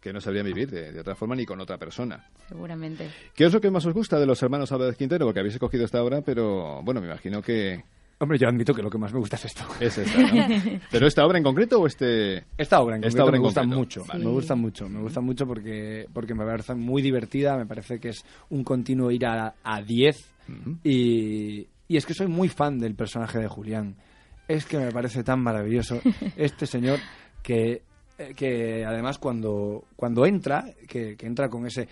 que 0.00 0.12
no 0.12 0.20
sabrían 0.20 0.46
vivir 0.46 0.70
de, 0.70 0.92
de 0.92 1.00
otra 1.00 1.14
forma 1.14 1.34
ni 1.36 1.44
con 1.44 1.60
otra 1.60 1.76
persona. 1.78 2.24
Seguramente. 2.48 3.10
¿Qué 3.34 3.44
es 3.44 3.52
lo 3.52 3.60
que 3.60 3.70
más 3.70 3.84
os 3.86 3.92
gusta 3.94 4.18
de 4.18 4.26
los 4.26 4.42
hermanos 4.42 4.72
Álvarez 4.72 4.96
Quintero? 4.96 5.26
Porque 5.26 5.40
habéis 5.40 5.54
escogido 5.54 5.84
esta 5.84 6.02
obra, 6.02 6.22
pero 6.22 6.82
bueno, 6.82 7.00
me 7.00 7.06
imagino 7.08 7.42
que 7.42 7.82
Hombre, 8.22 8.36
yo 8.36 8.48
admito 8.48 8.74
que 8.74 8.82
lo 8.82 8.90
que 8.90 8.98
más 8.98 9.14
me 9.14 9.18
gusta 9.18 9.36
es 9.36 9.46
esto. 9.46 9.62
es 9.80 9.96
esta, 9.96 10.20
¿no? 10.20 10.28
¿Pero 10.90 11.06
esta 11.06 11.24
obra 11.24 11.38
en 11.38 11.44
concreto 11.44 11.80
o 11.80 11.86
este...? 11.86 12.44
Esta 12.58 12.78
obra 12.80 12.96
en 12.96 13.04
Esta 13.04 13.22
concreto 13.22 13.24
obra 13.24 13.36
en 13.36 13.40
me 13.40 13.46
gusta 13.46 13.60
concreto. 13.62 13.78
mucho, 13.78 14.04
Vale. 14.04 14.24
me 14.26 14.30
gusta 14.30 14.54
mucho, 14.56 14.88
me 14.90 15.00
gusta 15.00 15.20
mucho 15.22 15.46
porque, 15.46 16.06
porque 16.12 16.34
me 16.34 16.44
parece 16.44 16.74
muy 16.74 17.00
divertida, 17.00 17.56
me 17.56 17.64
parece 17.64 17.98
que 17.98 18.10
es 18.10 18.22
un 18.50 18.62
continuo 18.62 19.10
ir 19.10 19.24
a 19.24 19.54
a 19.64 19.80
10 19.80 20.16
Ujú. 20.50 20.76
y, 20.84 21.66
y 21.88 21.96
es 21.96 22.04
que 22.04 22.12
soy 22.12 22.26
muy 22.26 22.48
fan 22.50 22.78
del 22.78 22.94
personaje 22.94 23.38
de 23.38 23.48
Julián. 23.48 23.96
Es 24.48 24.66
que 24.66 24.76
me 24.76 24.92
parece 24.92 25.22
tan 25.24 25.40
maravilloso 25.40 25.98
este 26.36 26.66
señor 26.66 26.98
que, 27.42 27.80
eh, 28.20 28.34
que 28.34 28.84
además 28.84 29.18
cuando, 29.18 29.84
cuando 29.96 30.26
entra, 30.26 30.64
que, 30.86 31.16
que 31.16 31.26
entra 31.26 31.48
con 31.48 31.66
ese 31.66 31.88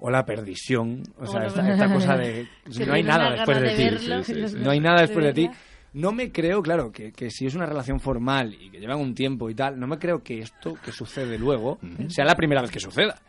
hola 0.00 0.24
perdición, 0.24 1.02
o 1.18 1.26
sea, 1.26 1.46
esta, 1.46 1.66
esta 1.70 1.92
cosa 1.92 2.16
de 2.16 2.46
no 2.86 2.92
hay 2.92 3.02
nada 3.02 3.30
después 3.30 3.60
de 3.60 3.68
de 3.68 3.76
ti. 3.76 3.84
verlo. 3.84 4.24
Sí, 4.24 4.34
sí, 4.34 4.48
sí. 4.48 4.56
No 4.58 4.70
hay 4.70 4.80
nada 4.80 5.00
después 5.02 5.24
de 5.24 5.32
ti. 5.32 5.50
No 5.94 6.12
me 6.12 6.32
creo, 6.32 6.62
claro, 6.62 6.90
que, 6.90 7.12
que 7.12 7.30
si 7.30 7.46
es 7.46 7.54
una 7.54 7.66
relación 7.66 8.00
formal 8.00 8.54
y 8.54 8.70
que 8.70 8.80
llevan 8.80 8.98
un 8.98 9.14
tiempo 9.14 9.48
y 9.50 9.54
tal, 9.54 9.78
no 9.78 9.86
me 9.86 9.98
creo 9.98 10.22
que 10.22 10.40
esto 10.40 10.74
que 10.82 10.90
sucede 10.90 11.38
luego 11.38 11.78
sea 12.08 12.24
la 12.24 12.34
primera 12.34 12.62
vez 12.62 12.70
que 12.70 12.80
suceda. 12.80 13.20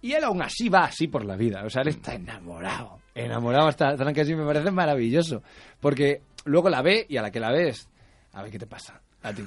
Y 0.00 0.12
él 0.12 0.22
aún 0.24 0.42
así 0.42 0.68
va 0.68 0.84
así 0.84 1.08
por 1.08 1.24
la 1.24 1.36
vida. 1.36 1.64
O 1.64 1.70
sea, 1.70 1.82
él 1.82 1.88
está 1.88 2.14
enamorado. 2.14 2.98
Enamorado 3.14 3.68
hasta 3.68 3.96
tan 3.96 4.14
que 4.14 4.20
así 4.20 4.34
me 4.34 4.44
parece 4.44 4.70
maravilloso. 4.70 5.42
Porque 5.80 6.20
luego 6.44 6.68
la 6.68 6.82
ve 6.82 7.06
y 7.08 7.16
a 7.16 7.22
la 7.22 7.30
que 7.30 7.40
la 7.40 7.50
ves, 7.50 7.88
a 8.32 8.42
ver 8.42 8.52
qué 8.52 8.58
te 8.58 8.66
pasa 8.66 9.00
a 9.22 9.32
ti. 9.32 9.42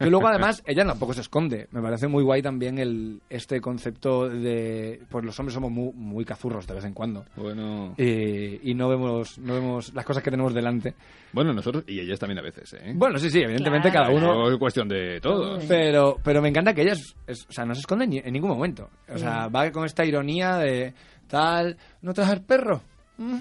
Y 0.00 0.06
luego 0.10 0.28
además 0.28 0.62
ella 0.66 0.84
tampoco 0.84 1.12
se 1.14 1.20
esconde. 1.20 1.68
Me 1.72 1.80
parece 1.82 2.08
muy 2.08 2.22
guay 2.22 2.42
también 2.42 2.78
el 2.78 3.20
este 3.30 3.60
concepto 3.60 4.28
de 4.28 5.00
pues 5.08 5.24
los 5.24 5.38
hombres 5.38 5.54
somos 5.54 5.70
muy, 5.70 5.92
muy 5.94 6.24
cazurros 6.24 6.66
de 6.66 6.74
vez 6.74 6.84
en 6.84 6.94
cuando. 6.94 7.24
Bueno, 7.36 7.94
Y, 7.98 8.70
y 8.70 8.74
no 8.74 8.88
vemos 8.88 9.38
no 9.38 9.54
vemos 9.54 9.92
las 9.94 10.04
cosas 10.04 10.22
que 10.22 10.30
tenemos 10.30 10.54
delante. 10.54 10.94
bueno, 11.32 11.52
nosotros 11.52 11.84
y 11.86 12.00
ellas 12.00 12.18
también 12.18 12.38
a 12.38 12.42
veces, 12.42 12.72
¿eh? 12.74 12.92
Bueno, 12.94 13.18
sí, 13.18 13.30
sí, 13.30 13.40
evidentemente 13.40 13.90
Claro, 13.90 14.06
cada 14.06 14.16
uno 14.16 14.34
No 14.44 14.50
es 14.52 14.58
cuestión 14.58 14.88
de 14.88 15.20
todos. 15.20 15.64
Pero, 15.68 16.18
pero 16.22 16.40
me 16.42 16.48
encanta 16.48 16.72
que 16.74 16.82
ella 16.82 16.92
es, 16.92 17.14
es- 17.26 17.46
o 17.48 17.52
sea, 17.52 17.64
no 17.64 17.74
se 17.74 17.80
esconde 17.80 18.06
ni- 18.06 18.18
en 18.18 18.32
ningún 18.32 18.50
momento. 18.50 18.88
O 19.12 19.18
sea, 19.18 19.48
va 19.48 19.70
con 19.70 19.84
esta 19.84 20.04
ironía 20.04 20.56
de 20.58 20.94
tal, 21.28 21.76
¿no 22.02 22.12
traes 22.14 22.30
al 22.30 22.42
perro? 22.42 22.80
¿Mm? 23.18 23.36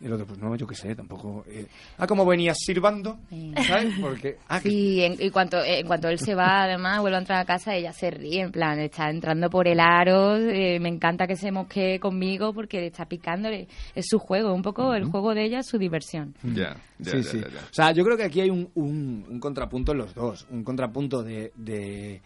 Y 0.00 0.06
el 0.06 0.12
otro, 0.12 0.26
pues 0.26 0.38
no, 0.38 0.54
yo 0.54 0.64
qué 0.66 0.76
sé, 0.76 0.94
tampoco. 0.94 1.44
eh. 1.48 1.66
Ah, 1.96 2.06
como 2.06 2.24
venías 2.24 2.56
sirvando, 2.60 3.18
Sí. 3.30 3.52
¿sabes? 3.66 3.94
Porque. 4.00 4.36
Ah, 4.48 4.60
que- 4.60 4.68
Sí, 4.70 5.02
en, 5.02 5.16
y 5.18 5.30
cuanto, 5.30 5.58
en 5.64 5.84
cuanto 5.88 6.08
él 6.08 6.20
se 6.20 6.36
va, 6.36 6.62
además, 6.62 7.00
vuelve 7.00 7.16
a 7.16 7.20
entrar 7.20 7.40
a 7.40 7.44
casa, 7.44 7.74
ella 7.74 7.92
se 7.92 8.10
ríe, 8.12 8.42
en 8.42 8.52
plan, 8.52 8.78
está 8.78 9.10
entrando 9.10 9.50
por 9.50 9.66
el 9.66 9.80
aro, 9.80 10.36
eh, 10.36 10.78
me 10.78 10.88
encanta 10.88 11.26
que 11.26 11.34
se 11.34 11.50
mosquee 11.50 11.98
conmigo 11.98 12.52
porque 12.52 12.86
está 12.86 13.06
picándole. 13.06 13.66
Es 13.96 14.06
su 14.08 14.20
juego, 14.20 14.54
un 14.54 14.62
poco 14.62 14.94
el 14.94 15.04
juego 15.06 15.34
de 15.34 15.44
ella, 15.46 15.62
su 15.64 15.78
diversión. 15.78 16.32
Ya, 16.44 16.76
ya, 17.00 17.10
sí, 17.10 17.16
ya, 17.22 17.22
sí. 17.30 17.40
ya. 17.40 17.46
O 17.68 17.74
sea, 17.74 17.90
yo 17.92 18.04
creo 18.04 18.16
que 18.16 18.24
aquí 18.24 18.40
hay 18.40 18.50
un, 18.50 18.70
un, 18.76 19.26
un 19.28 19.40
contrapunto 19.40 19.90
en 19.92 19.98
los 19.98 20.14
dos. 20.14 20.46
Un 20.50 20.62
contrapunto 20.62 21.24
de, 21.24 21.50
de, 21.56 22.20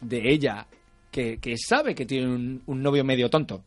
de 0.00 0.30
ella 0.32 0.64
que, 1.10 1.38
que 1.38 1.56
sabe 1.58 1.92
que 1.94 2.06
tiene 2.06 2.28
un, 2.28 2.62
un 2.66 2.82
novio 2.82 3.02
medio 3.04 3.28
tonto. 3.28 3.62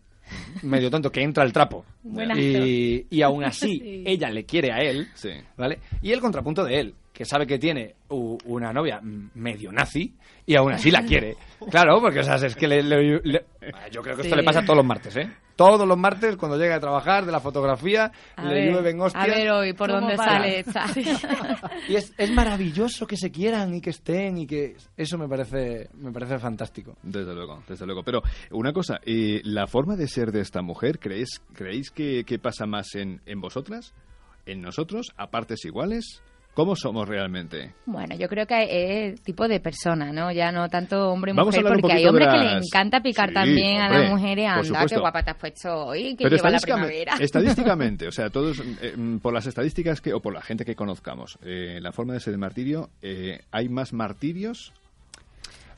Medio 0.64 0.90
tonto, 0.90 1.12
que 1.12 1.22
entra 1.22 1.44
al 1.44 1.54
trapo. 1.54 1.86
Buen 2.04 2.32
Y, 2.38 3.06
y 3.10 3.22
aún 3.22 3.44
así, 3.44 3.80
Sí. 3.84 4.04
ella 4.06 4.30
le 4.30 4.46
quiere 4.46 4.72
a 4.72 4.80
él. 4.80 5.08
Sí. 5.14 5.30
¿Vale? 5.58 5.80
Y 6.02 6.12
el 6.12 6.20
contrapunto 6.20 6.64
de 6.64 6.80
él, 6.80 6.94
que 7.18 7.26
sabe 7.26 7.48
que 7.48 7.58
tiene 7.58 7.96
una 8.10 8.72
novia 8.72 9.02
medio 9.02 9.72
nazi 9.72 10.14
y 10.46 10.56
aún 10.56 10.74
así 10.74 10.92
la 10.92 11.02
quiere. 11.02 11.36
Claro, 11.72 12.00
porque 12.00 12.20
o 12.20 12.24
sea, 12.24 12.36
es 12.36 12.56
que 12.56 12.68
le- 12.68 12.84
le- 12.84 13.20
le- 13.24 13.46
yo 13.92 14.04
creo 14.04 14.16
que 14.16 14.22
esto 14.22 14.36
Sí. 14.36 14.40
le 14.40 14.44
pasa 14.44 14.62
todos 14.62 14.78
los 14.78 14.86
martes, 14.86 15.18
¿eh? 15.18 15.28
Todos 15.56 15.88
los 15.88 15.98
martes 15.98 16.38
cuando 16.38 16.56
llega 16.60 16.76
a 16.76 16.80
trabajar 16.80 17.26
de 17.26 17.32
la 17.32 17.40
fotografía, 17.40 18.12
A 18.36 18.44
le 18.46 18.54
ver, 18.54 18.72
llueven 18.72 19.02
hostias. 19.02 19.24
a 19.24 19.28
ver 19.28 19.50
hoy 19.50 19.74
por 19.74 19.90
¿Cómo 19.90 20.02
dónde 20.02 20.16
sale. 20.18 20.64
Y 21.90 21.96
es, 21.96 22.14
es 22.16 22.32
maravilloso 22.32 23.08
que 23.08 23.18
se 23.18 23.32
quieran 23.32 23.74
y 23.74 23.82
que 23.82 23.90
estén 23.90 24.38
y 24.38 24.46
que 24.46 24.76
eso 24.96 25.18
me 25.18 25.28
parece 25.28 25.90
me 25.96 26.12
parece 26.12 26.38
fantástico. 26.38 26.96
Desde 27.02 27.34
luego, 27.34 27.64
desde 27.68 27.88
luego. 27.88 28.04
Pero 28.04 28.22
una 28.52 28.72
cosa, 28.74 29.00
eh, 29.04 29.42
¿la 29.44 29.66
forma 29.66 29.96
de 29.96 30.08
ser 30.08 30.32
de 30.32 30.42
esta 30.42 30.62
mujer 30.62 31.00
creéis, 31.00 31.42
creéis 31.56 31.90
que, 31.90 32.24
que 32.26 32.38
pasa 32.38 32.68
más 32.68 32.94
en, 32.94 33.22
en 33.26 33.42
vosotras? 33.42 33.96
¿En 34.46 34.62
nosotros? 34.62 35.12
¿A 35.18 35.32
partes 35.32 35.66
iguales? 35.66 36.22
¿Cómo 36.58 36.76
somos 36.76 37.08
realmente? 37.08 37.76
Bueno, 37.86 38.16
yo 38.16 38.28
creo 38.28 38.48
que 38.48 39.12
es 39.12 39.22
tipo 39.22 39.48
de 39.48 39.60
persona, 39.60 40.12
¿no? 40.12 40.32
Ya 40.32 40.52
no 40.52 40.68
tanto 40.70 41.12
hombre 41.12 41.32
y 41.32 41.36
Vamos 41.36 41.56
a 41.56 41.62
mujer, 41.62 41.80
porque 41.80 41.94
hay 41.98 42.06
hombres 42.08 42.30
que 42.30 42.38
les 42.40 42.66
encanta 42.66 43.00
picar 43.00 43.30
Sí, 43.30 43.36
también 43.36 43.80
a 43.80 43.86
hombre, 43.86 44.00
las 44.02 44.10
mujeres. 44.10 44.48
Anda, 44.50 44.86
qué 44.88 44.98
guapa 44.98 45.22
te 45.22 45.30
has 45.30 45.38
puesto 45.38 45.86
hoy, 45.86 46.16
que 46.16 46.24
Pero 46.24 46.36
lleva 46.36 46.50
la 46.50 46.58
estadísticamente, 46.58 46.94
primavera. 46.94 47.14
estadísticamente, 47.24 48.08
o 48.08 48.12
sea, 48.12 48.32
todos, 48.32 48.60
eh, 48.82 48.98
mm, 48.98 49.18
por 49.20 49.36
las 49.36 49.46
estadísticas 49.46 50.02
que, 50.02 50.16
o 50.16 50.20
por 50.20 50.34
la 50.34 50.42
gente 50.42 50.66
que 50.66 50.74
conozcamos, 50.74 51.38
eh, 51.44 51.78
la 51.80 51.92
forma 51.92 52.14
de 52.14 52.22
ser 52.22 52.34
el 52.34 52.40
martirio, 52.40 52.90
eh, 53.04 53.40
¿hay 53.52 53.70
más 53.70 53.94
martirios? 53.94 54.74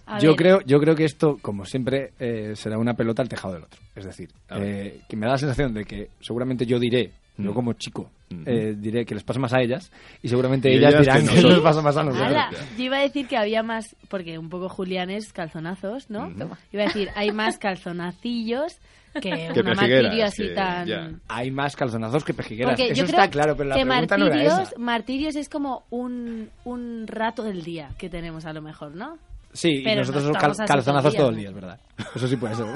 A 0.10 0.18
yo 0.20 0.30
ver, 0.30 0.38
creo, 0.38 0.62
yo 0.62 0.80
creo 0.80 0.96
que 0.96 1.04
esto, 1.04 1.38
como 1.40 1.66
siempre, 1.66 2.14
eh, 2.20 2.54
será 2.56 2.80
una 2.80 2.96
pelota 2.96 3.22
al 3.22 3.30
tejado 3.30 3.54
del 3.54 3.64
otro. 3.66 3.80
Es 3.96 4.06
decir, 4.06 4.30
A 4.48 4.58
eh, 4.58 5.02
que 5.08 5.16
me 5.16 5.28
da 5.28 5.34
la 5.34 5.38
sensación 5.38 5.74
de 5.74 5.84
que 5.84 6.10
seguramente 6.22 6.66
yo 6.66 6.80
diré, 6.80 7.12
yo 7.40 7.52
Mm. 7.52 7.54
como 7.54 7.74
chico, 7.74 8.10
Mm. 8.30 8.44
eh, 8.46 8.76
diré 8.78 9.06
que 9.06 9.16
les 9.16 9.24
pasa 9.24 9.40
más 9.40 9.54
a 9.54 9.62
ellas 9.62 9.92
y 10.22 10.28
seguramente 10.28 10.70
Y 10.72 10.76
ellas, 10.78 10.94
ellas 10.94 11.02
dirán 11.24 11.28
que 11.36 11.42
les 11.42 11.60
pasa 11.62 11.82
más 11.82 11.98
a 11.98 12.04
nosotros. 12.04 12.28
ala, 12.30 12.50
yo 12.78 12.84
iba 12.84 12.98
a 12.98 13.02
decir 13.02 13.28
que 13.28 13.38
había 13.38 13.64
más, 13.64 13.96
porque 14.08 14.38
un 14.38 14.50
poco 14.50 14.70
Julián 14.70 15.10
es 15.10 15.34
calzonazos, 15.34 16.10
¿no? 16.10 16.28
Ujú. 16.28 16.50
Iba 16.72 16.84
a 16.84 16.86
decir, 16.88 17.10
hay 17.16 17.32
más 17.32 17.58
calzonacillos 17.58 18.78
que, 19.14 19.30
Que 19.54 19.62
una 19.62 19.74
martirio 19.74 20.26
así 20.26 20.44
que 20.44 20.54
tan... 20.54 20.88
ya. 20.88 21.10
Hay 21.28 21.50
más 21.52 21.76
calzonazos 21.76 22.24
que 22.24 22.34
pejigueras. 22.34 22.74
Porque 22.76 22.92
Eso 22.92 23.02
yo 23.02 23.06
está 23.06 23.28
claro, 23.30 23.56
pero 23.58 23.70
la 23.70 23.76
que 23.76 23.86
pregunta 23.86 24.18
no 24.18 24.26
era 24.28 24.36
martirios, 24.36 24.70
esa. 24.70 24.80
martirios 24.80 25.36
es 25.36 25.50
como 25.50 25.84
un, 25.90 26.50
un 26.66 27.08
rato 27.08 27.44
del 27.44 27.64
día 27.64 27.90
que 27.98 28.10
tenemos 28.10 28.46
a 28.46 28.54
lo 28.54 28.62
mejor, 28.62 28.96
¿no? 28.96 29.18
Sí, 29.52 29.78
y 29.80 29.84
Pero 29.84 30.02
nosotros 30.02 30.26
no 30.26 30.34
somos 30.40 30.58
cal- 30.58 30.68
calzonazos 30.68 31.16
todo 31.16 31.30
el 31.30 31.38
día, 31.38 31.50
es 31.50 31.56
verdad. 31.56 31.80
Eso 32.16 32.28
sí 32.28 32.36
puede 32.38 32.56
ser. 32.56 32.66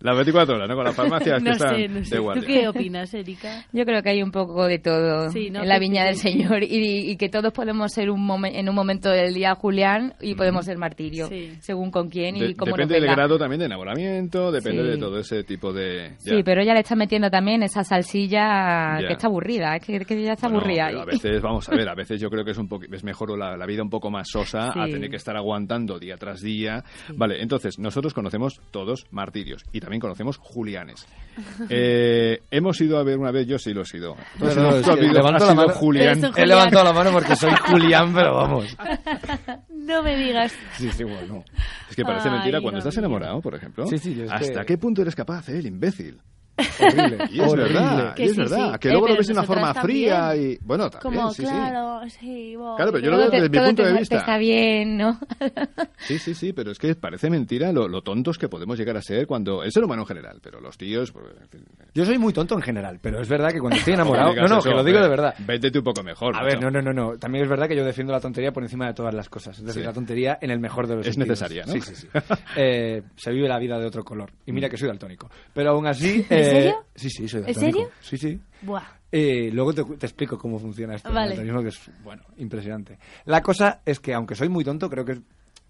Las 0.00 0.16
24 0.16 0.56
horas, 0.56 0.68
¿no? 0.68 0.74
Con 0.74 0.84
las 0.84 0.96
farmacias 0.96 1.38
que 1.40 1.44
No 1.48 1.52
están 1.52 1.76
sé, 1.76 1.88
no 1.88 1.94
de 2.00 2.04
sé. 2.04 2.16
¿Tú 2.16 2.22
guardia. 2.24 2.44
qué 2.44 2.66
opinas, 2.68 3.14
Erika? 3.14 3.64
Yo 3.72 3.84
creo 3.84 4.02
que 4.02 4.10
hay 4.10 4.20
un 4.20 4.32
poco 4.32 4.66
de 4.66 4.80
todo 4.80 5.30
Sí, 5.30 5.48
¿no? 5.48 5.62
en 5.62 5.68
la 5.68 5.74
Que- 5.76 5.80
viña 5.80 6.04
del 6.04 6.14
que- 6.14 6.20
Señor 6.22 6.64
y, 6.64 7.08
y 7.12 7.16
que 7.16 7.28
todos 7.28 7.52
podemos 7.52 7.92
ser 7.92 8.10
un 8.10 8.26
momen- 8.26 8.50
en 8.56 8.68
un 8.68 8.74
momento 8.74 9.10
del 9.10 9.32
día 9.32 9.54
Julián 9.54 10.14
y 10.20 10.34
podemos 10.34 10.64
ser 10.64 10.76
martirio, 10.76 11.28
Sí. 11.28 11.52
según 11.60 11.92
con 11.92 12.08
quién 12.10 12.34
y 12.34 12.40
De- 12.40 12.56
cómo 12.56 12.70
nos 12.70 12.78
depende 12.78 12.94
del 13.06 13.14
grado 13.14 13.38
también 13.38 13.60
de 13.60 13.66
enamoramiento, 13.66 14.50
depende 14.50 14.82
Sí. 14.82 14.88
de 14.90 14.96
todo 14.98 15.20
ese 15.20 15.44
tipo 15.44 15.72
de... 15.72 16.16
ya. 16.24 16.34
Sí, 16.36 16.42
pero 16.42 16.62
ella 16.62 16.74
le 16.74 16.80
está 16.80 16.96
metiendo 16.96 17.30
también 17.30 17.62
esa 17.62 17.84
salsilla 17.84 18.98
Ya. 19.00 19.06
que 19.06 19.12
está 19.12 19.28
aburrida, 19.28 19.76
es 19.76 19.86
que, 19.86 20.00
que 20.00 20.20
ya 20.20 20.32
está 20.32 20.48
Bueno, 20.48 20.62
aburrida. 20.62 20.86
pero 20.88 21.02
a 21.02 21.04
veces, 21.04 21.40
vamos 21.40 21.68
a 21.68 21.76
ver, 21.76 21.88
a 21.88 21.94
veces 21.94 22.20
yo 22.20 22.28
creo 22.28 22.44
que 22.44 22.50
es 22.50 22.58
un 22.58 22.66
poco, 22.66 22.86
es 22.92 23.04
mejor 23.04 23.38
la, 23.38 23.56
la 23.56 23.66
vida 23.66 23.84
un 23.84 23.90
poco 23.90 24.10
más 24.10 24.26
sosa 24.28 24.72
a 24.74 24.86
tener 24.86 25.08
que 25.10 25.16
estar 25.16 25.36
aguantando 25.36 26.00
día 26.00 26.16
tras 26.16 26.40
día. 26.40 26.82
Vale, 27.22 27.40
entonces, 27.40 27.78
nosotros 27.78 28.14
conocemos 28.14 28.60
todos 28.72 29.06
martirios 29.12 29.64
y 29.72 29.78
también 29.78 30.00
conocemos 30.00 30.38
julianes. 30.38 31.06
Eh, 31.70 32.40
hemos 32.50 32.80
ido 32.80 32.98
a 32.98 33.04
ver 33.04 33.16
una 33.16 33.30
vez, 33.30 33.46
yo 33.46 33.56
sí 33.58 33.72
lo 33.72 33.82
he 33.82 33.84
sido. 33.86 34.16
No, 34.38 34.54
no, 34.54 34.96
levanto 34.96 35.46
la 35.46 35.54
mano. 35.54 35.68
Julián. 35.72 36.20
He 36.36 36.44
levantado 36.44 36.84
la 36.84 36.92
mano 36.92 37.12
porque 37.12 37.36
soy 37.36 37.52
Julián, 37.68 38.12
pero 38.12 38.34
vamos. 38.34 38.76
No 39.70 40.02
me 40.02 40.16
digas. 40.16 40.52
Sí, 40.76 40.90
sí, 40.90 41.04
bueno. 41.04 41.44
Es 41.88 41.96
que 41.96 42.02
parece 42.04 42.28
Ay, 42.28 42.34
mentira 42.34 42.60
cuando 42.60 42.78
estás 42.78 42.96
enamorado, 42.96 43.40
por 43.40 43.54
ejemplo. 43.54 43.86
Sí, 43.86 43.98
sí, 43.98 44.14
yo 44.14 44.24
¿Hasta 44.30 44.60
que- 44.60 44.66
qué 44.66 44.78
punto 44.78 45.02
eres 45.02 45.14
capaz 45.14 45.38
hacer 45.38 45.56
el 45.56 45.66
imbécil? 45.66 46.20
Horrible. 46.80 47.28
Y 47.32 47.40
es 47.40 47.46
horrible. 47.48 47.72
verdad, 47.72 48.14
Que 48.14 48.22
y 48.22 48.26
es 48.26 48.32
sí, 48.32 48.38
verdad. 48.38 48.72
sí. 48.74 48.78
Que 48.80 48.88
Eh, 48.88 48.90
luego 48.92 49.06
lo 49.06 49.12
pero 49.12 49.18
ves 49.18 49.26
de 49.26 49.32
una 49.32 49.42
forma 49.44 49.74
fría 49.74 50.18
también. 50.28 50.52
y... 50.52 50.58
Bueno, 50.66 50.90
también, 50.90 51.14
Como, 51.22 51.32
sí, 51.34 51.42
claro, 51.42 52.00
sí, 52.08 52.56
voy. 52.56 52.76
Claro, 52.76 52.92
pero 52.92 53.04
yo 53.04 53.10
lo 53.10 53.16
veo 53.18 53.30
te- 53.30 53.36
desde 53.36 53.48
mi 53.48 53.56
todo 53.56 53.66
punto 53.66 53.82
te- 53.82 53.88
de 53.88 53.94
te 53.94 53.98
vista. 54.00 54.16
está 54.18 54.38
bien, 54.38 54.96
¿no? 54.98 55.18
Sí, 55.98 56.18
sí, 56.18 56.34
sí, 56.34 56.52
pero 56.52 56.72
es 56.72 56.78
que 56.78 56.94
parece 56.94 57.30
mentira 57.30 57.72
lo, 57.72 57.88
lo 57.88 58.02
tontos 58.02 58.36
que 58.38 58.48
podemos 58.48 58.76
llegar 58.78 58.96
a 58.96 59.02
ser 59.02 59.26
cuando... 59.26 59.62
El 59.62 59.72
ser 59.72 59.84
humano 59.84 60.02
en 60.02 60.08
general, 60.08 60.40
pero 60.42 60.60
los 60.60 60.76
tíos... 60.76 61.10
pues, 61.12 61.24
en 61.40 61.48
fin, 61.48 61.64
Yo 61.94 62.04
soy 62.04 62.18
muy 62.18 62.32
tonto 62.32 62.54
en 62.56 62.62
general, 62.62 62.98
pero 63.00 63.20
es 63.20 63.28
verdad 63.28 63.50
que 63.50 63.60
cuando 63.60 63.78
estoy 63.78 63.94
enamorado... 63.94 64.34
no, 64.34 64.46
no, 64.46 64.58
eso, 64.58 64.68
que 64.68 64.74
lo 64.74 64.84
digo 64.84 65.00
de 65.00 65.08
verdad. 65.08 65.34
Véndete 65.38 65.78
un 65.78 65.84
poco 65.84 66.02
mejor. 66.02 66.36
A 66.36 66.42
ver, 66.44 66.60
no, 66.60 66.70
no, 66.70 66.82
no, 66.82 66.92
no. 66.92 67.16
También 67.18 67.44
es 67.44 67.50
verdad 67.50 67.68
que 67.68 67.76
yo 67.76 67.84
defiendo 67.84 68.12
la 68.12 68.20
tontería 68.20 68.52
por 68.52 68.62
encima 68.62 68.86
de 68.86 68.94
todas 68.94 69.14
las 69.14 69.28
cosas. 69.28 69.58
Es 69.58 69.64
decir, 69.64 69.82
Sí. 69.82 69.86
la 69.86 69.92
tontería 69.92 70.38
en 70.40 70.50
el 70.50 70.58
mejor 70.60 70.86
de 70.86 70.96
los 70.96 71.06
Es 71.06 71.14
sentidos. 71.14 71.40
necesaria, 71.40 71.64
¿no? 71.66 71.72
Sí, 71.72 71.80
sí, 71.80 71.94
sí. 71.94 72.08
Eh, 72.56 73.02
se 73.16 73.30
vive 73.32 73.48
la 73.48 73.58
vida 73.58 73.78
de 73.78 73.86
otro 73.86 74.04
color. 74.04 74.30
Y 74.46 74.52
mira 74.52 74.68
que 74.68 74.76
soy 74.76 74.88
daltónico. 74.88 75.30
Pero 75.54 75.70
aún 75.70 75.86
así... 75.86 76.24
¿En 76.42 76.50
serio? 76.50 76.84
Sí, 76.94 77.10
sí, 77.10 77.28
soy 77.28 77.42
¿En 77.46 77.54
serio? 77.54 77.90
Sí, 78.00 78.16
sí. 78.16 78.40
Buah. 78.62 78.82
Eh, 79.10 79.50
luego 79.52 79.72
te, 79.74 79.84
te 79.84 80.06
explico 80.06 80.38
cómo 80.38 80.58
funciona 80.58 80.94
esto. 80.94 81.12
Vale. 81.12 81.28
daltonismo, 81.36 81.62
que 81.62 81.68
es, 81.68 81.90
bueno, 82.02 82.22
impresionante. 82.38 82.98
La 83.26 83.42
cosa 83.42 83.80
es 83.84 84.00
que, 84.00 84.14
aunque 84.14 84.34
soy 84.34 84.48
muy 84.48 84.64
tonto, 84.64 84.88
creo 84.88 85.04
que 85.04 85.20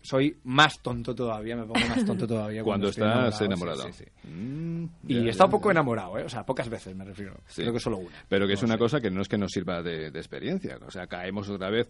soy 0.00 0.36
más 0.44 0.80
tonto 0.80 1.14
todavía, 1.14 1.54
me 1.56 1.62
pongo 1.62 1.86
más 1.88 2.04
tonto 2.04 2.26
todavía 2.26 2.62
Cuando 2.64 2.88
estás 2.88 3.40
enamorado. 3.40 3.82
sí, 3.92 4.04
sí. 4.04 4.28
Mm, 4.28 4.84
Y 5.06 5.14
ya, 5.14 5.20
he 5.22 5.28
estado 5.30 5.48
ya. 5.48 5.52
poco 5.52 5.70
enamorado, 5.70 6.18
¿eh? 6.18 6.24
O 6.24 6.28
sea, 6.28 6.44
pocas 6.44 6.68
veces 6.68 6.94
me 6.94 7.04
refiero. 7.04 7.34
Sí. 7.46 7.62
Creo 7.62 7.72
que 7.72 7.80
solo 7.80 7.98
una. 7.98 8.16
Pero 8.28 8.46
que 8.46 8.54
es 8.54 8.62
una 8.62 8.74
sé. 8.74 8.78
cosa 8.78 9.00
que 9.00 9.10
no 9.10 9.22
es 9.22 9.28
que 9.28 9.38
nos 9.38 9.50
sirva 9.52 9.80
de, 9.82 10.10
de 10.10 10.18
experiencia. 10.18 10.78
O 10.86 10.90
sea, 10.90 11.06
caemos 11.06 11.48
otra 11.48 11.70
vez. 11.70 11.88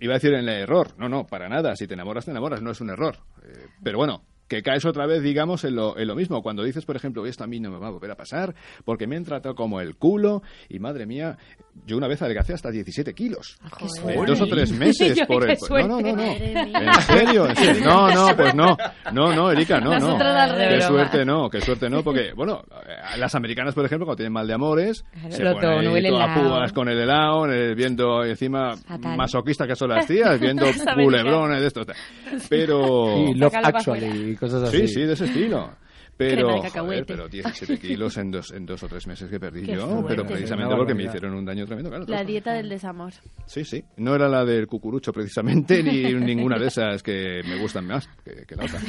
Iba 0.00 0.14
a 0.14 0.18
decir 0.18 0.32
en 0.34 0.48
el 0.48 0.62
error. 0.62 0.94
No, 0.98 1.08
no, 1.08 1.26
para 1.26 1.48
nada. 1.48 1.74
Si 1.74 1.86
te 1.88 1.94
enamoras, 1.94 2.24
te 2.24 2.30
enamoras. 2.30 2.62
No 2.62 2.70
es 2.70 2.80
un 2.80 2.90
error. 2.90 3.16
Eh, 3.42 3.66
pero 3.82 3.98
bueno, 3.98 4.22
que 4.48 4.62
caes 4.62 4.84
otra 4.84 5.06
vez, 5.06 5.22
digamos, 5.22 5.64
en 5.64 5.76
lo, 5.76 5.98
en 5.98 6.08
lo 6.08 6.14
mismo. 6.14 6.42
Cuando 6.42 6.62
dices, 6.64 6.84
por 6.84 6.96
ejemplo, 6.96 7.24
esto 7.26 7.44
a 7.44 7.46
mí 7.46 7.60
no 7.60 7.70
me 7.70 7.78
va 7.78 7.88
a 7.88 7.90
volver 7.90 8.10
a 8.10 8.16
pasar 8.16 8.54
porque 8.84 9.06
me 9.06 9.16
han 9.16 9.24
tratado 9.24 9.54
como 9.54 9.80
el 9.80 9.96
culo 9.96 10.42
y 10.68 10.78
madre 10.78 11.06
mía, 11.06 11.36
yo 11.86 11.96
una 11.96 12.08
vez 12.08 12.22
adelgacé 12.22 12.54
hasta 12.54 12.70
17 12.70 13.14
kilos. 13.14 13.58
Suerte. 14.00 14.24
dos 14.26 14.40
o 14.40 14.46
tres 14.46 14.72
meses 14.78 15.20
por 15.26 15.48
el... 15.48 15.56
No, 15.70 15.86
no, 15.86 16.00
no, 16.00 16.16
no. 16.16 16.22
¿En 16.22 17.02
serio? 17.02 17.48
¿En 17.48 17.56
serio? 17.56 17.84
No, 17.84 18.10
no, 18.10 18.28
pues 18.36 18.54
no. 18.54 18.76
No, 19.12 19.34
no, 19.34 19.50
Erika, 19.52 19.80
no, 19.80 19.98
no. 19.98 20.18
Qué 20.18 20.80
suerte 20.82 21.24
no, 21.24 21.50
qué 21.50 21.60
suerte 21.60 21.90
no, 21.90 22.02
porque, 22.02 22.32
bueno, 22.34 22.62
eh, 22.86 23.18
las 23.18 23.34
americanas, 23.34 23.74
por 23.74 23.84
ejemplo, 23.84 24.06
cuando 24.06 24.16
tienen 24.16 24.32
mal 24.32 24.46
de 24.46 24.54
amores, 24.54 25.04
Claro, 25.12 25.32
se 25.36 25.66
ponen 25.66 25.88
ahí 25.88 25.96
el 25.98 26.08
todas 26.08 26.28
helado. 26.30 26.48
púas 26.48 26.72
con 26.72 26.88
el 26.88 26.98
helado, 26.98 27.52
eh, 27.52 27.74
viendo 27.74 28.24
encima 28.24 28.76
Fatal. 28.76 29.16
masoquistas 29.16 29.66
que 29.68 29.76
son 29.76 29.90
las 29.90 30.06
tías, 30.06 30.40
viendo 30.40 30.64
culebrones 30.94 31.60
de 31.60 31.66
estos. 31.66 31.86
Pero... 32.48 33.14
Sí, 33.14 33.34
Love 33.34 33.54
Actually 33.62 34.37
cosas 34.38 34.62
así. 34.64 34.86
Sí, 34.86 34.88
sí, 34.88 35.00
de 35.02 35.12
ese 35.12 35.24
estilo. 35.26 35.70
Pero, 36.16 36.60
joder, 36.60 37.06
pero 37.06 37.28
17 37.28 37.78
kilos 37.86 38.16
en 38.16 38.32
dos, 38.32 38.50
en 38.50 38.66
dos 38.66 38.82
o 38.82 38.88
tres 38.88 39.06
meses 39.06 39.30
que 39.30 39.38
perdí 39.38 39.62
Qué 39.64 39.76
yo, 39.76 39.86
fuerte. 39.86 40.08
pero 40.08 40.26
precisamente 40.26 40.74
porque 40.74 40.92
me 40.92 41.04
hicieron 41.04 41.32
un 41.32 41.44
daño 41.44 41.64
tremendo. 41.64 41.90
Claro, 41.90 42.06
La 42.08 42.24
dieta 42.24 42.54
del 42.54 42.68
desamor. 42.68 43.12
Sí, 43.46 43.64
sí. 43.64 43.84
No 43.98 44.16
era 44.16 44.28
la 44.28 44.44
del 44.44 44.66
cucurucho 44.66 45.12
precisamente, 45.12 45.80
ni 45.80 46.12
ninguna 46.14 46.58
de 46.58 46.66
esas 46.66 47.04
que 47.04 47.40
me 47.48 47.56
gustan 47.60 47.86
más 47.86 48.08
que, 48.24 48.44
que 48.44 48.56
la 48.56 48.64
otra. 48.64 48.80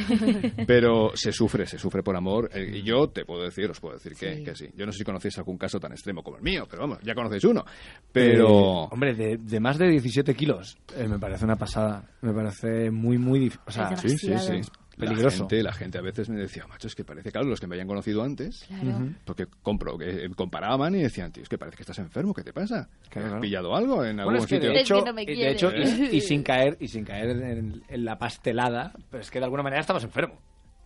Pero 0.65 1.11
se 1.13 1.31
sufre, 1.31 1.67
se 1.67 1.77
sufre 1.77 2.01
por 2.01 2.15
amor. 2.15 2.49
eh, 2.51 2.77
y 2.77 2.81
yo 2.81 3.09
te 3.09 3.25
puedo 3.25 3.43
decir, 3.43 3.69
os 3.69 3.79
puedo 3.79 3.93
decir 3.93 4.13
que, 4.15 4.37
Sí. 4.37 4.43
que 4.43 4.55
sí. 4.55 4.67
Yo 4.75 4.87
no 4.87 4.91
sé 4.91 4.97
si 4.97 5.03
conocéis 5.03 5.37
algún 5.37 5.59
caso 5.59 5.79
tan 5.79 5.91
extremo 5.91 6.23
como 6.23 6.37
el 6.37 6.43
mío, 6.43 6.65
pero 6.67 6.81
vamos, 6.81 6.97
ya 7.03 7.13
conocéis 7.13 7.43
uno. 7.43 7.63
Pero... 8.11 8.85
Eh, 8.85 8.87
hombre, 8.91 9.13
de, 9.13 9.37
de 9.37 9.59
más 9.59 9.77
de 9.77 9.87
17 9.87 10.33
kilos, 10.33 10.79
eh, 10.97 11.07
me 11.07 11.19
parece 11.19 11.45
una 11.45 11.57
pasada. 11.57 12.09
Me 12.21 12.33
parece 12.33 12.89
muy, 12.89 13.19
muy 13.19 13.37
difícil. 13.39 13.61
O 13.67 13.71
sea, 13.71 13.95
Sí, 13.97 14.09
sí, 14.17 14.33
sí. 14.39 14.61
Peligroso. 14.99 15.37
La 15.43 15.49
gente, 15.49 15.63
la 15.63 15.73
gente 15.73 15.97
a 15.97 16.01
veces 16.01 16.29
me 16.29 16.35
decía, 16.39 16.67
macho, 16.67 16.87
es 16.87 16.95
que 16.95 17.03
parece, 17.03 17.31
claro, 17.31 17.47
los 17.47 17.59
que 17.59 17.67
me 17.67 17.75
habían 17.75 17.87
conocido 17.87 18.21
antes, 18.23 18.65
Claro. 18.67 19.07
porque 19.25 19.47
compro, 19.63 19.97
que 19.97 20.25
eh, 20.25 20.29
comparaban 20.35 20.93
y 20.95 21.01
decían, 21.01 21.31
tío, 21.31 21.43
es 21.43 21.49
que 21.49 21.57
parece 21.57 21.77
que 21.77 21.83
estás 21.83 21.99
enfermo, 21.99 22.33
¿qué 22.33 22.43
te 22.43 22.53
pasa? 22.53 22.87
Claro, 23.09 23.25
¿Has 23.27 23.31
claro. 23.31 23.41
pillado 23.41 23.75
algo 23.75 24.03
en 24.03 24.19
algún 24.19 24.33
Bueno, 24.35 24.39
es 24.39 24.47
que 24.47 24.55
sitio? 24.55 24.69
de 24.69 24.81
Es 24.81 24.87
que 24.87 24.93
hecho, 24.95 25.05
no 25.05 25.21
y 25.21 25.25
de 25.25 25.33
quiere. 25.33 25.51
hecho 25.51 25.71
y, 25.75 26.17
y 26.17 26.21
sin 26.27 26.43
caer 26.43 26.77
y 26.79 26.87
sin 26.87 27.05
caer 27.05 27.29
en, 27.29 27.83
en 27.87 28.05
la 28.05 28.17
pastelada, 28.17 28.91
pero 29.09 29.21
es 29.21 29.31
que 29.31 29.39
de 29.39 29.45
alguna 29.45 29.63
manera 29.63 29.81
estabas 29.81 30.03
enfermo. 30.03 30.35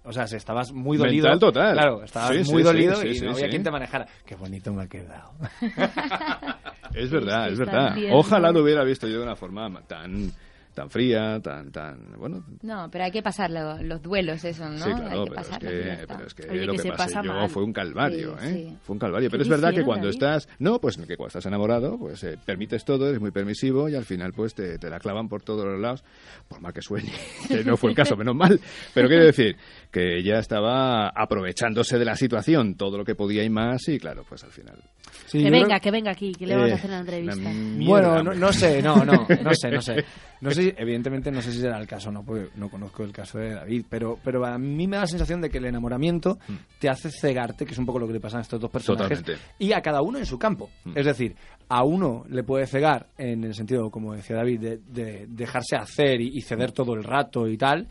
O 0.06 0.12
sea, 0.12 0.28
si 0.28 0.36
estabas 0.36 0.74
muy 0.74 0.98
dolido. 0.98 1.24
Mental 1.30 1.40
total. 1.40 1.74
Claro, 1.74 2.04
estabas 2.04 2.32
Sí, 2.46 2.52
muy 2.52 2.62
sí, 2.62 2.68
dolido 2.68 2.96
sí, 2.98 3.08
y 3.08 3.16
sí, 3.16 3.26
no 3.26 3.32
había 3.32 3.46
sí. 3.46 3.50
quien 3.52 3.64
te 3.64 3.72
manejara. 3.72 4.06
Qué 4.26 4.36
bonito 4.36 4.74
me 4.74 4.84
ha 4.84 4.88
quedado. 4.88 5.32
Es 6.94 7.10
verdad, 7.10 7.50
es 7.52 7.58
verdad. 7.58 7.96
Ojalá 8.12 8.52
lo 8.52 8.62
hubiera 8.62 8.84
visto 8.84 9.08
yo 9.08 9.18
de 9.18 9.24
una 9.24 9.36
forma 9.36 9.68
tan 9.88 10.32
tan 10.74 10.90
fría, 10.90 11.40
tan 11.42 11.72
tan 11.72 12.14
bueno. 12.18 12.44
No, 12.62 12.90
pero 12.92 13.04
hay 13.06 13.12
que 13.12 13.22
pasar 13.22 13.52
lo- 13.52 13.82
los 13.84 14.02
duelos, 14.02 14.44
eso, 14.44 14.68
¿no? 14.70 14.78
Sí, 14.78 14.84
claro, 14.92 15.08
hay 15.10 15.24
que 15.24 15.30
pero 15.30 15.42
es 15.42 15.58
que, 15.60 15.92
está. 15.92 16.08
pero 16.16 16.28
es 16.28 16.34
que 16.34 16.50
Oye, 16.50 16.66
lo 16.66 16.72
que 16.74 16.78
que, 16.78 16.84
se 16.84 16.90
pasé 16.90 17.04
pasa 17.16 17.22
yo 17.24 17.34
mal. 17.34 17.50
fue 17.50 17.64
un 17.64 17.74
calvario, 17.74 18.38
Sí, 18.40 18.46
¿eh? 18.48 18.68
sí. 18.72 18.78
Fue 18.84 18.94
un 18.94 19.00
calvario. 19.00 19.28
¿Qué 19.30 19.32
Pero 19.32 19.44
es 19.44 19.50
verdad 19.50 19.74
que 19.74 19.84
cuando 19.84 20.08
David? 20.08 20.16
estás, 20.16 20.50
no, 20.60 20.80
pues 20.82 20.98
que 20.98 21.16
cuando 21.16 21.28
estás 21.28 21.46
enamorado, 21.46 21.98
pues 21.98 22.24
eh, 22.24 22.38
permites 22.44 22.84
todo, 22.86 23.08
eres 23.08 23.20
muy 23.22 23.32
permisivo 23.32 23.88
y 23.90 23.96
al 23.96 24.06
final 24.06 24.34
pues 24.34 24.54
te, 24.56 24.78
te 24.80 24.90
la 24.90 25.00
clavan 25.00 25.30
por 25.30 25.42
todos 25.44 25.66
los 25.66 25.80
lados, 25.80 26.04
por 26.48 26.60
mal 26.62 26.74
que 26.74 26.82
suene, 26.82 27.12
que 27.48 27.64
no 27.64 27.78
fue 27.78 27.92
el 27.92 27.96
caso, 27.96 28.16
menos 28.18 28.36
mal. 28.36 28.60
Pero 28.94 29.08
quiero 29.08 29.26
decir 29.26 29.56
que 29.94 30.18
ella 30.18 30.40
estaba 30.40 31.08
aprovechándose 31.10 31.98
de 32.00 32.04
la 32.06 32.16
situación, 32.16 32.76
todo 32.76 32.98
lo 32.98 33.06
que 33.06 33.16
podía 33.16 33.44
y 33.44 33.50
más, 33.50 33.88
y 33.88 34.00
claro, 34.00 34.26
pues 34.28 34.44
al 34.44 34.52
final. 34.52 34.84
Sí, 35.28 35.44
que 35.44 35.50
venga, 35.52 35.68
creo- 35.68 35.80
que 35.82 35.92
venga 35.92 36.12
aquí, 36.12 36.32
que 36.34 36.48
le 36.48 36.56
vamos 36.56 36.70
eh, 36.70 36.74
a 36.74 36.76
hacer 36.76 36.90
una 36.90 37.00
entrevista. 37.00 37.36
mierda, 37.50 37.86
Bueno, 37.88 38.24
no, 38.24 38.34
no 38.34 38.52
sé, 38.52 38.82
no, 38.82 39.06
no, 39.06 39.26
no 39.44 39.54
sé, 39.54 39.70
no 39.72 39.82
sé. 39.82 40.04
No 40.42 40.52
sé, 40.52 40.76
evidentemente 40.78 41.32
no 41.32 41.42
sé 41.42 41.52
si 41.54 41.60
será 41.62 41.80
el 41.80 41.88
caso, 41.88 42.12
no, 42.12 42.26
porque 42.26 42.50
no 42.56 42.70
conozco 42.70 43.04
el 43.04 43.14
caso 43.14 43.38
de 43.38 43.54
David, 43.54 43.86
pero, 43.90 44.18
pero 44.24 44.46
a 44.46 44.58
mí 44.58 44.88
me 44.88 44.98
da 44.98 45.04
la 45.04 45.08
sensación 45.08 45.40
de 45.40 45.50
que 45.50 45.60
el 45.60 45.66
enamoramiento 45.66 46.38
te 46.80 46.90
hace 46.90 47.10
cegarte, 47.12 47.66
que 47.66 47.72
es 47.72 47.78
un 47.78 47.86
poco 47.86 48.00
lo 48.00 48.08
que 48.08 48.14
le 48.14 48.20
pasa 48.20 48.40
a 48.40 48.42
estos 48.42 48.60
dos 48.60 48.70
personajes, 48.72 49.20
Mm. 49.20 49.22
Totalmente. 49.22 49.48
y 49.60 49.72
a 49.74 49.82
cada 49.82 50.02
uno 50.02 50.18
en 50.18 50.26
su 50.26 50.38
campo. 50.38 50.70
Mm. 50.86 50.98
Es 50.98 51.06
decir, 51.06 51.36
a 51.70 51.84
uno 51.84 52.26
le 52.30 52.44
puede 52.44 52.66
cegar 52.68 53.08
en 53.18 53.44
el 53.44 53.54
sentido, 53.54 53.90
como 53.90 54.14
decía 54.16 54.36
David, 54.38 54.60
de, 54.60 54.78
de 54.88 55.26
dejarse 55.30 55.76
hacer 55.78 56.20
y, 56.20 56.38
y 56.38 56.42
ceder 56.42 56.72
todo 56.72 56.94
el 56.96 57.04
rato 57.04 57.48
y 57.48 57.58
tal, 57.58 57.88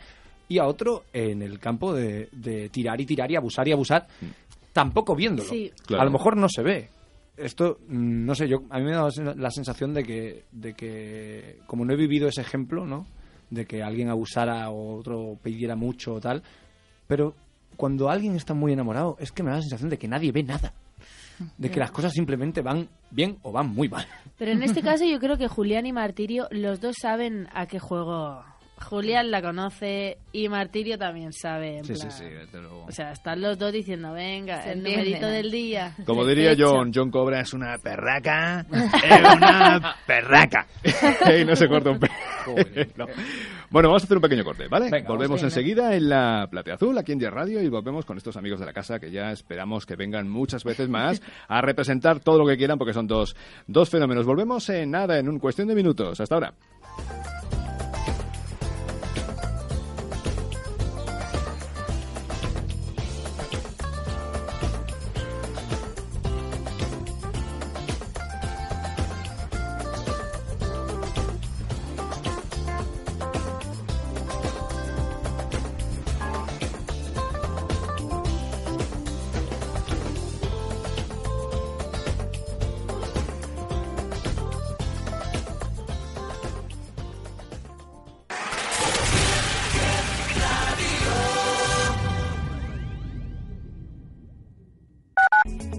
y 0.53 0.59
a 0.59 0.65
otro 0.65 1.03
en 1.13 1.41
el 1.41 1.59
campo 1.59 1.93
de, 1.93 2.29
de 2.31 2.69
tirar 2.69 2.99
y 3.01 3.05
tirar 3.05 3.31
y 3.31 3.35
abusar 3.35 3.67
y 3.67 3.71
abusar, 3.71 4.07
tampoco 4.71 5.15
viéndolo. 5.15 5.49
Sí. 5.49 5.71
Claro. 5.85 6.01
A 6.01 6.05
lo 6.05 6.11
mejor 6.11 6.37
no 6.37 6.47
se 6.49 6.61
ve, 6.61 6.89
esto, 7.37 7.79
mm, 7.87 8.25
no 8.25 8.35
sé, 8.35 8.47
yo 8.47 8.63
a 8.69 8.79
mí 8.79 8.85
me 8.85 8.91
da 8.91 9.09
la 9.35 9.51
sensación 9.51 9.93
de 9.93 10.03
que, 10.03 10.43
de 10.51 10.73
que, 10.73 11.59
como 11.65 11.85
no 11.85 11.93
he 11.93 11.97
vivido 11.97 12.27
ese 12.27 12.41
ejemplo, 12.41 12.85
¿no? 12.85 13.05
De 13.49 13.65
que 13.65 13.83
alguien 13.83 14.09
abusara 14.09 14.69
o 14.69 14.97
otro 14.97 15.37
pidiera 15.41 15.75
mucho 15.75 16.15
o 16.15 16.21
tal, 16.21 16.43
pero 17.07 17.33
cuando 17.75 18.09
alguien 18.09 18.35
está 18.35 18.53
muy 18.53 18.73
enamorado, 18.73 19.17
es 19.19 19.31
que 19.31 19.43
me 19.43 19.49
da 19.49 19.57
la 19.57 19.61
sensación 19.61 19.89
de 19.89 19.97
que 19.97 20.07
nadie 20.07 20.31
ve 20.31 20.43
nada. 20.43 20.73
De 21.57 21.71
que 21.71 21.79
las 21.79 21.91
cosas 21.91 22.13
simplemente 22.13 22.61
van 22.61 22.87
bien 23.09 23.37
o 23.41 23.51
van 23.51 23.67
muy 23.67 23.89
mal. 23.89 24.05
Pero 24.37 24.51
en 24.51 24.61
este 24.61 24.83
caso 24.83 25.03
yo 25.03 25.19
creo 25.19 25.35
que 25.35 25.47
Julián 25.47 25.87
y 25.87 25.91
Martirio, 25.91 26.47
los 26.51 26.79
dos 26.79 26.95
saben 27.01 27.47
a 27.53 27.65
qué 27.65 27.79
juego 27.79 28.43
Julián 28.83 29.31
la 29.31 29.41
conoce 29.41 30.17
y 30.31 30.49
Martirio 30.49 30.97
también 30.97 31.33
sabe. 31.33 31.77
en 31.79 31.85
Sí, 31.85 31.95
sí, 31.95 32.01
plan- 32.01 32.11
sí, 32.11 32.25
desde 32.25 32.61
luego. 32.61 32.85
O 32.87 32.91
sea, 32.91 33.11
están 33.11 33.41
los 33.41 33.57
dos 33.57 33.71
diciendo, 33.71 34.13
venga, 34.13 34.61
Se 34.61 34.71
el 34.73 34.79
entienden. 34.79 35.05
numerito 35.05 35.27
del 35.27 35.51
día. 35.51 35.95
Como 36.05 36.25
diría. 36.25 36.53
John, 36.57 36.91
John 36.93 37.09
Cobra 37.09 37.41
es 37.41 37.53
una 37.53 37.77
perraca, 37.77 38.65
es 38.71 39.35
una 39.37 39.95
perraca. 40.05 40.67
y 41.39 41.45
no 41.45 41.55
se 41.55 41.67
corta 41.67 41.89
un 41.91 41.99
pelo. 41.99 42.13
Bueno, 43.69 43.89
vamos 43.89 44.03
a 44.03 44.05
hacer 44.05 44.17
un 44.17 44.21
pequeño 44.21 44.43
corte, 44.43 44.67
¿vale? 44.67 44.89
Venga, 44.91 45.07
volvemos 45.07 45.41
vamos. 45.41 45.43
enseguida 45.51 45.95
en 45.95 46.07
la 46.07 46.47
Platea 46.51 46.75
Azul, 46.75 46.95
aquí 46.95 47.11
en 47.11 47.17
Día 47.17 47.31
Radio, 47.31 47.59
y 47.59 47.69
volvemos 47.69 48.05
con 48.05 48.17
estos 48.17 48.37
amigos 48.37 48.59
de 48.59 48.67
la 48.67 48.73
casa 48.73 48.99
que 48.99 49.09
ya 49.09 49.31
esperamos 49.31 49.87
que 49.87 49.95
vengan 49.95 50.29
muchas 50.29 50.63
veces 50.63 50.89
más 50.89 51.23
a 51.47 51.59
representar 51.61 52.19
todo 52.19 52.37
lo 52.37 52.45
que 52.45 52.55
quieran, 52.55 52.77
porque 52.77 52.93
son 52.93 53.07
dos, 53.07 53.35
dos 53.65 53.89
fenómenos. 53.89 54.27
Volvemos 54.27 54.69
en 54.69 54.91
nada, 54.91 55.17
en 55.17 55.27
un 55.27 55.39
cuestión 55.39 55.67
de 55.69 55.73
minutos. 55.73 56.19
Hasta 56.21 56.35
ahora. 56.35 56.53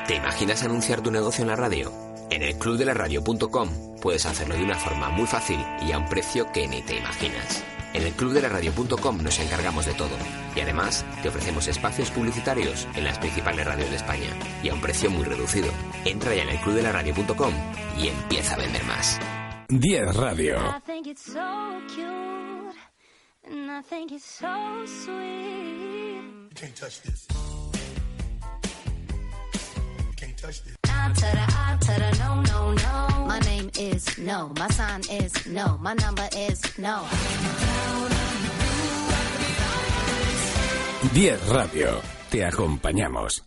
¿Te 0.08 0.16
imaginas 0.16 0.64
anunciar 0.64 1.02
tu 1.02 1.10
negocio 1.10 1.42
en 1.42 1.48
la 1.48 1.56
radio? 1.56 2.11
En 2.30 2.42
el 2.42 2.54
clubdelaradio.com 2.56 3.96
puedes 4.00 4.26
hacerlo 4.26 4.56
de 4.56 4.64
una 4.64 4.78
forma 4.78 5.08
muy 5.10 5.26
fácil 5.26 5.58
y 5.86 5.92
a 5.92 5.98
un 5.98 6.08
precio 6.08 6.50
que 6.52 6.66
ni 6.66 6.82
te 6.82 6.96
imaginas. 6.96 7.64
En 7.94 8.04
el 8.04 8.12
clubdelaradio.com 8.12 9.22
nos 9.22 9.38
encargamos 9.38 9.86
de 9.86 9.92
todo 9.94 10.16
y 10.56 10.60
además 10.60 11.04
te 11.22 11.28
ofrecemos 11.28 11.68
espacios 11.68 12.10
publicitarios 12.10 12.88
en 12.94 13.04
las 13.04 13.18
principales 13.18 13.66
radios 13.66 13.90
de 13.90 13.96
España 13.96 14.30
y 14.62 14.70
a 14.70 14.74
un 14.74 14.80
precio 14.80 15.10
muy 15.10 15.24
reducido. 15.24 15.68
Entra 16.04 16.34
ya 16.34 16.42
en 16.42 16.48
el 16.50 16.58
clubdelaradio.com 16.58 17.52
y 17.98 18.08
empieza 18.08 18.54
a 18.54 18.58
vender 18.58 18.84
más. 18.84 19.20
10 19.68 20.16
Radio. 20.16 20.56
No, 32.18 32.42
no, 32.42 32.72
no. 32.72 33.26
My 33.26 33.38
name 33.40 33.70
is 33.78 34.18
no. 34.18 34.52
My 34.58 34.68
sign 34.68 35.00
is 35.10 35.46
no. 35.46 35.78
My 35.80 35.94
number 35.94 36.28
is 36.36 36.60
no. 36.78 37.04
10 41.14 41.48
Radio. 41.48 42.00
Te 42.30 42.44
acompañamos. 42.44 43.42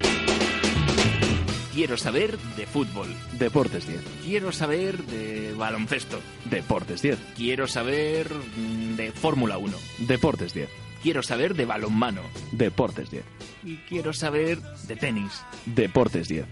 Quiero 1.73 1.97
saber 1.97 2.37
de 2.55 2.65
fútbol. 2.65 3.13
Deportes 3.33 3.87
10. 3.87 4.01
Quiero 4.23 4.51
saber 4.51 5.03
de 5.05 5.53
baloncesto. 5.53 6.19
Deportes 6.45 7.01
10. 7.01 7.19
Quiero 7.35 7.67
saber 7.67 8.33
mm, 8.33 8.95
de 8.95 9.11
Fórmula 9.11 9.57
1. 9.57 9.77
Deportes 10.07 10.53
10. 10.53 10.84
Quiero 11.05 11.21
saber 11.21 11.53
de 11.53 11.65
balonmano. 11.65 12.23
Deportes 12.51 13.11
10. 13.11 13.23
Y 13.63 13.75
quiero 13.87 14.11
saber 14.11 14.59
de 14.87 14.95
tenis. 14.95 15.43
Deportes 15.67 16.27
10. 16.27 16.47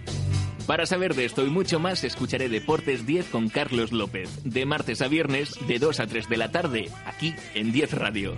Para 0.68 0.86
saber 0.86 1.16
de 1.16 1.26
esto 1.26 1.44
y 1.44 1.50
mucho 1.50 1.80
más, 1.80 2.04
escucharé 2.04 2.50
Deportes 2.50 3.08
10 3.08 3.30
con 3.30 3.50
Carlos 3.50 3.92
López, 3.92 4.30
de 4.44 4.68
martes 4.68 5.02
a 5.02 5.08
viernes, 5.08 5.56
de 5.68 5.80
2 5.80 6.00
a 6.02 6.06
3 6.06 6.30
de 6.30 6.38
la 6.38 6.52
tarde, 6.52 6.92
aquí 7.08 7.34
en 7.56 7.72
10 7.72 7.94
Radio. 7.94 8.38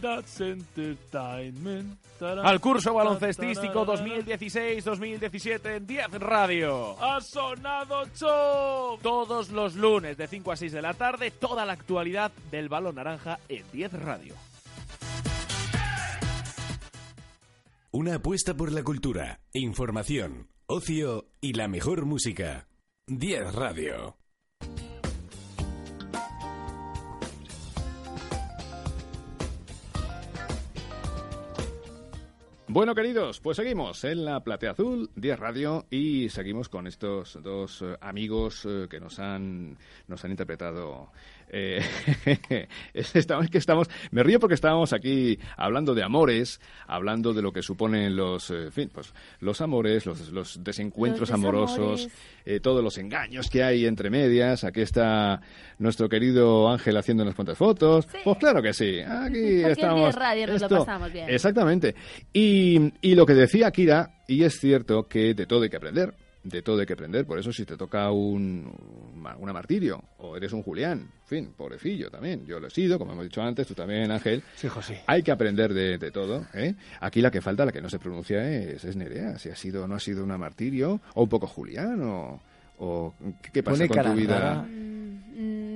That's 0.00 0.40
Entertainment. 0.40 1.98
Al 2.20 2.60
curso 2.60 2.94
baloncestístico 2.94 3.86
2016-2017 3.86 5.76
en 5.76 5.86
10 5.86 6.10
Radio. 6.20 7.02
Ha 7.02 7.20
sonado 7.20 8.06
show. 8.14 8.98
Todos 9.02 9.50
los 9.50 9.74
lunes 9.74 10.16
de 10.16 10.26
5 10.26 10.52
a 10.52 10.56
6 10.56 10.72
de 10.72 10.82
la 10.82 10.94
tarde, 10.94 11.30
toda 11.30 11.64
la 11.64 11.72
actualidad 11.72 12.32
del 12.50 12.68
balón 12.68 12.96
naranja 12.96 13.38
en 13.48 13.64
10 13.72 13.92
Radio. 13.94 14.34
Una 17.92 18.16
apuesta 18.16 18.54
por 18.54 18.70
la 18.70 18.84
cultura, 18.84 19.40
información, 19.52 20.48
ocio 20.66 21.26
y 21.40 21.54
la 21.54 21.66
mejor 21.66 22.06
música. 22.06 22.68
10 23.08 23.54
Radio. 23.54 24.19
Bueno, 32.72 32.94
queridos, 32.94 33.40
pues 33.40 33.56
seguimos 33.56 34.04
en 34.04 34.24
la 34.24 34.44
Platea 34.44 34.70
Azul, 34.70 35.10
10 35.16 35.40
Radio, 35.40 35.86
y 35.90 36.28
seguimos 36.28 36.68
con 36.68 36.86
estos 36.86 37.36
dos 37.42 37.82
eh, 37.82 37.96
amigos 38.00 38.64
eh, 38.64 38.86
que 38.88 39.00
nos 39.00 39.18
han, 39.18 39.76
nos 40.06 40.24
han 40.24 40.30
interpretado 40.30 41.10
Eh, 41.52 41.80
estamos, 42.94 43.48
que 43.50 43.58
estamos, 43.58 43.88
me 44.10 44.22
río 44.22 44.38
porque 44.40 44.54
estábamos 44.54 44.92
aquí 44.92 45.38
hablando 45.56 45.94
de 45.94 46.02
amores, 46.02 46.60
hablando 46.86 47.32
de 47.32 47.42
lo 47.42 47.52
que 47.52 47.62
suponen 47.62 48.14
los, 48.16 48.50
eh, 48.50 48.64
en 48.64 48.72
fin, 48.72 48.90
pues, 48.92 49.12
los 49.40 49.60
amores, 49.60 50.06
los, 50.06 50.30
los 50.30 50.62
desencuentros 50.62 51.30
Los 51.30 51.30
amorosos, 51.32 52.08
eh, 52.44 52.60
todos 52.60 52.82
los 52.84 52.96
engaños 52.98 53.50
que 53.50 53.62
hay 53.62 53.86
entre 53.86 54.10
medias. 54.10 54.64
Aquí 54.64 54.80
está 54.80 55.40
nuestro 55.78 56.08
querido 56.08 56.68
Ángel 56.70 56.96
haciendo 56.96 57.22
unas 57.22 57.34
cuantas 57.34 57.58
fotos. 57.58 58.06
Pues 58.24 58.38
claro 58.38 58.62
que 58.62 58.72
sí. 58.72 59.00
Aquí 59.00 59.38
estamos. 59.64 60.14
Radio 60.14 60.46
nos 60.46 60.60
lo 60.60 60.66
Esto- 60.66 60.78
pasamos 60.84 61.12
bien. 61.12 61.28
Exactamente. 61.28 61.94
Y, 62.32 62.92
y 63.00 63.14
lo 63.14 63.26
que 63.26 63.34
decía 63.34 63.70
Kira, 63.70 64.22
y 64.28 64.44
es 64.44 64.58
cierto 64.60 65.08
que 65.08 65.34
de 65.34 65.46
todo 65.46 65.62
hay 65.62 65.70
que 65.70 65.76
aprender. 65.76 66.14
De 66.42 66.62
todo 66.62 66.80
hay 66.80 66.86
que 66.86 66.94
aprender. 66.94 67.26
Por 67.26 67.38
eso 67.38 67.52
si 67.52 67.66
te 67.66 67.76
toca 67.76 68.10
un, 68.10 68.72
una 69.38 69.52
martirio 69.52 70.02
o 70.18 70.36
eres 70.36 70.52
un 70.54 70.62
Julián, 70.62 71.00
en 71.00 71.26
fin, 71.26 71.52
pobrecillo 71.54 72.10
también. 72.10 72.46
Yo 72.46 72.58
lo 72.58 72.68
he 72.68 72.70
sido, 72.70 72.98
como 72.98 73.12
hemos 73.12 73.24
dicho 73.24 73.42
antes, 73.42 73.66
tú 73.66 73.74
también, 73.74 74.10
Ángel. 74.10 74.42
Sí, 74.56 74.66
José. 74.68 75.02
Hay 75.06 75.22
que 75.22 75.32
aprender 75.32 75.74
de, 75.74 75.98
de 75.98 76.10
todo. 76.10 76.46
¿eh? 76.54 76.74
Aquí 77.00 77.20
la 77.20 77.30
que 77.30 77.42
falta, 77.42 77.66
la 77.66 77.72
que 77.72 77.82
no 77.82 77.90
se 77.90 77.98
pronuncia 77.98 78.48
es, 78.50 78.84
es 78.84 78.96
Nerea. 78.96 79.38
Si 79.38 79.50
ha 79.50 79.56
sido 79.56 79.84
o 79.84 79.86
no 79.86 79.96
ha 79.96 80.00
sido 80.00 80.24
una 80.24 80.38
martirio, 80.38 81.00
o 81.14 81.22
un 81.24 81.28
poco 81.28 81.46
Julián, 81.46 82.00
o, 82.02 82.40
o 82.78 83.14
¿qué, 83.42 83.50
qué 83.52 83.62
pasa 83.62 83.76
Pone 83.76 83.88
con 83.88 83.96
cara 83.96 84.10
tu 84.12 84.16
vida? 84.16 84.38
rara. 84.38 84.68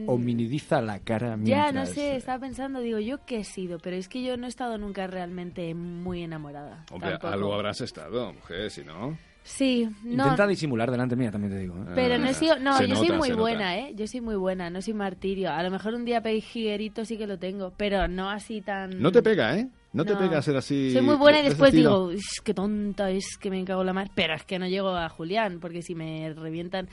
Hominidiza 0.06 0.82
la 0.82 0.98
cara 1.00 1.38
Ya, 1.42 1.72
no 1.72 1.86
sé, 1.86 2.16
estaba 2.16 2.38
pensando, 2.40 2.80
digo, 2.80 2.98
yo 2.98 3.24
qué 3.24 3.38
he 3.38 3.44
sido, 3.44 3.78
pero 3.78 3.96
es 3.96 4.08
que 4.08 4.22
yo 4.22 4.36
no 4.36 4.44
he 4.46 4.48
estado 4.48 4.76
nunca 4.76 5.06
realmente 5.06 5.74
muy 5.74 6.22
enamorada. 6.22 6.84
Hombre, 6.90 7.10
tampoco. 7.12 7.32
algo 7.32 7.54
habrás 7.54 7.80
estado, 7.80 8.32
mujer, 8.32 8.70
si 8.70 8.84
no. 8.84 9.16
Sí, 9.46 9.86
no, 10.02 10.22
Intenta 10.24 10.46
disimular 10.46 10.90
delante 10.90 11.16
mía, 11.16 11.30
también 11.30 11.52
te 11.52 11.58
digo. 11.58 11.74
¿eh? 11.76 11.92
pero 11.94 12.16
no 12.16 12.26
he 12.28 12.32
sido, 12.32 12.58
no, 12.58 12.78
Se 12.78 12.88
yo 12.88 12.96
soy 12.96 13.10
muy 13.12 13.28
nota. 13.28 13.40
buena, 13.42 13.76
¿eh? 13.78 13.92
Yo 13.94 14.06
soy 14.06 14.22
muy 14.22 14.36
buena, 14.36 14.70
no 14.70 14.80
soy 14.80 14.94
martirio. 14.94 15.50
A 15.52 15.62
lo 15.62 15.70
mejor 15.70 15.92
un 15.94 16.06
día 16.06 16.22
pejiguerito 16.22 17.04
sí 17.04 17.18
que 17.18 17.26
lo 17.26 17.38
tengo, 17.38 17.70
pero 17.76 18.08
no 18.08 18.30
así 18.30 18.62
tan... 18.62 19.00
No 19.02 19.12
te 19.12 19.22
pega, 19.22 19.54
¿eh? 19.58 19.68
No, 19.92 20.04
te 20.04 20.16
pega 20.16 20.40
ser 20.42 20.56
así. 20.56 20.92
Soy 20.92 21.02
muy 21.02 21.16
buena 21.16 21.40
y 21.40 21.44
después 21.44 21.72
digo, 21.72 22.06
"Ush, 22.06 22.40
qué 22.42 22.52
tonta 22.54 23.10
es 23.10 23.36
que 23.38 23.48
me 23.50 23.62
cago 23.64 23.82
en 23.82 23.86
la 23.86 23.92
mar. 23.92 24.10
Pero 24.14 24.34
es 24.34 24.42
que 24.44 24.58
no 24.58 24.66
llego 24.66 24.88
a 24.88 25.08
Julián, 25.08 25.58
porque 25.60 25.82
si 25.82 25.94
me 25.94 26.32
revientan, 26.34 26.88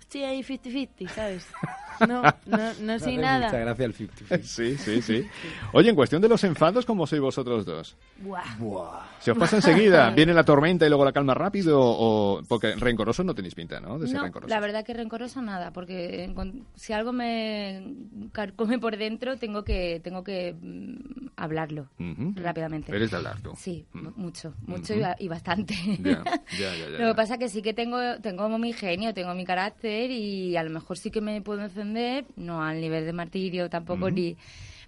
estoy 0.00 0.22
ahí 0.24 0.42
50-50, 0.42 1.08
¿sabes? 1.08 1.46
No, 2.00 2.22
no, 2.46 2.72
no 2.80 2.98
soy 2.98 3.16
nada. 3.16 3.46
Mucha 3.46 3.58
gracia 3.60 3.84
el 3.84 3.94
50 3.94 4.38
Sí, 4.42 4.76
sí, 4.76 5.00
sí. 5.02 5.28
Oye, 5.72 5.90
en 5.90 5.94
cuestión 5.94 6.20
de 6.20 6.28
los 6.28 6.42
enfados, 6.42 6.84
¿cómo 6.84 7.06
sois 7.06 7.22
vosotros 7.22 7.64
dos? 7.64 7.96
Buah. 8.18 9.06
¿Se 9.20 9.30
os 9.30 9.38
pasa 9.38 9.56
enseguida? 9.56 10.10
¿Viene 10.16 10.34
la 10.34 10.42
tormenta 10.44 10.84
y 10.84 10.88
luego 10.88 11.04
la 11.04 11.12
calma 11.12 11.34
rápido? 11.34 11.78
O, 11.80 12.42
porque 12.48 12.74
rencorosos 12.74 13.24
no 13.24 13.32
tenéis 13.32 13.54
pinta, 13.54 13.78
¿no? 13.78 13.96
De 14.00 14.08
ser 14.08 14.16
No, 14.16 14.22
rencorosos. 14.24 14.50
la 14.50 14.58
verdad 14.58 14.84
que 14.84 14.92
rencoroso 14.92 15.40
nada, 15.40 15.72
porque 15.72 16.34
si 16.74 16.92
algo 16.92 17.12
me 17.12 17.94
carcome 18.32 18.80
por 18.80 18.96
dentro, 18.96 19.36
tengo 19.36 19.62
que 19.62 20.00
tengo 20.02 20.24
que 20.24 20.52
mm, 20.60 21.28
hablarlo 21.36 21.90
Ujú. 22.00 22.32
rápidamente. 22.34 22.94
Eres 22.94 23.12
de 23.12 23.16
hablar 23.18 23.40
tú. 23.40 23.52
Sí, 23.56 23.86
Mm. 23.92 24.02
mu- 24.02 24.12
mucho, 24.16 24.52
mucho 24.66 24.94
Ujú. 24.94 25.00
y, 25.00 25.02
ba- 25.04 25.16
y 25.20 25.28
bastante. 25.28 25.74
Ya, 26.02 26.24
ya, 26.58 26.74
ya, 26.74 26.88
ya, 26.90 26.98
Lo 26.98 27.06
que 27.10 27.14
pasa 27.14 27.38
que 27.38 27.48
sí 27.48 27.62
que 27.62 27.72
tengo 27.72 27.98
tengo 28.20 28.42
como 28.42 28.58
mi 28.58 28.72
genio, 28.72 29.14
tengo 29.14 29.32
mi 29.34 29.44
carácter 29.44 29.83
y 29.88 30.56
a 30.56 30.62
lo 30.62 30.70
mejor 30.70 30.98
sí 30.98 31.10
que 31.10 31.20
me 31.20 31.40
puedo 31.42 31.62
encender, 31.62 32.24
no 32.36 32.62
al 32.62 32.80
nivel 32.80 33.04
de 33.04 33.12
martirio 33.12 33.68
tampoco 33.70 34.06
Ujú. 34.06 34.14
ni 34.14 34.36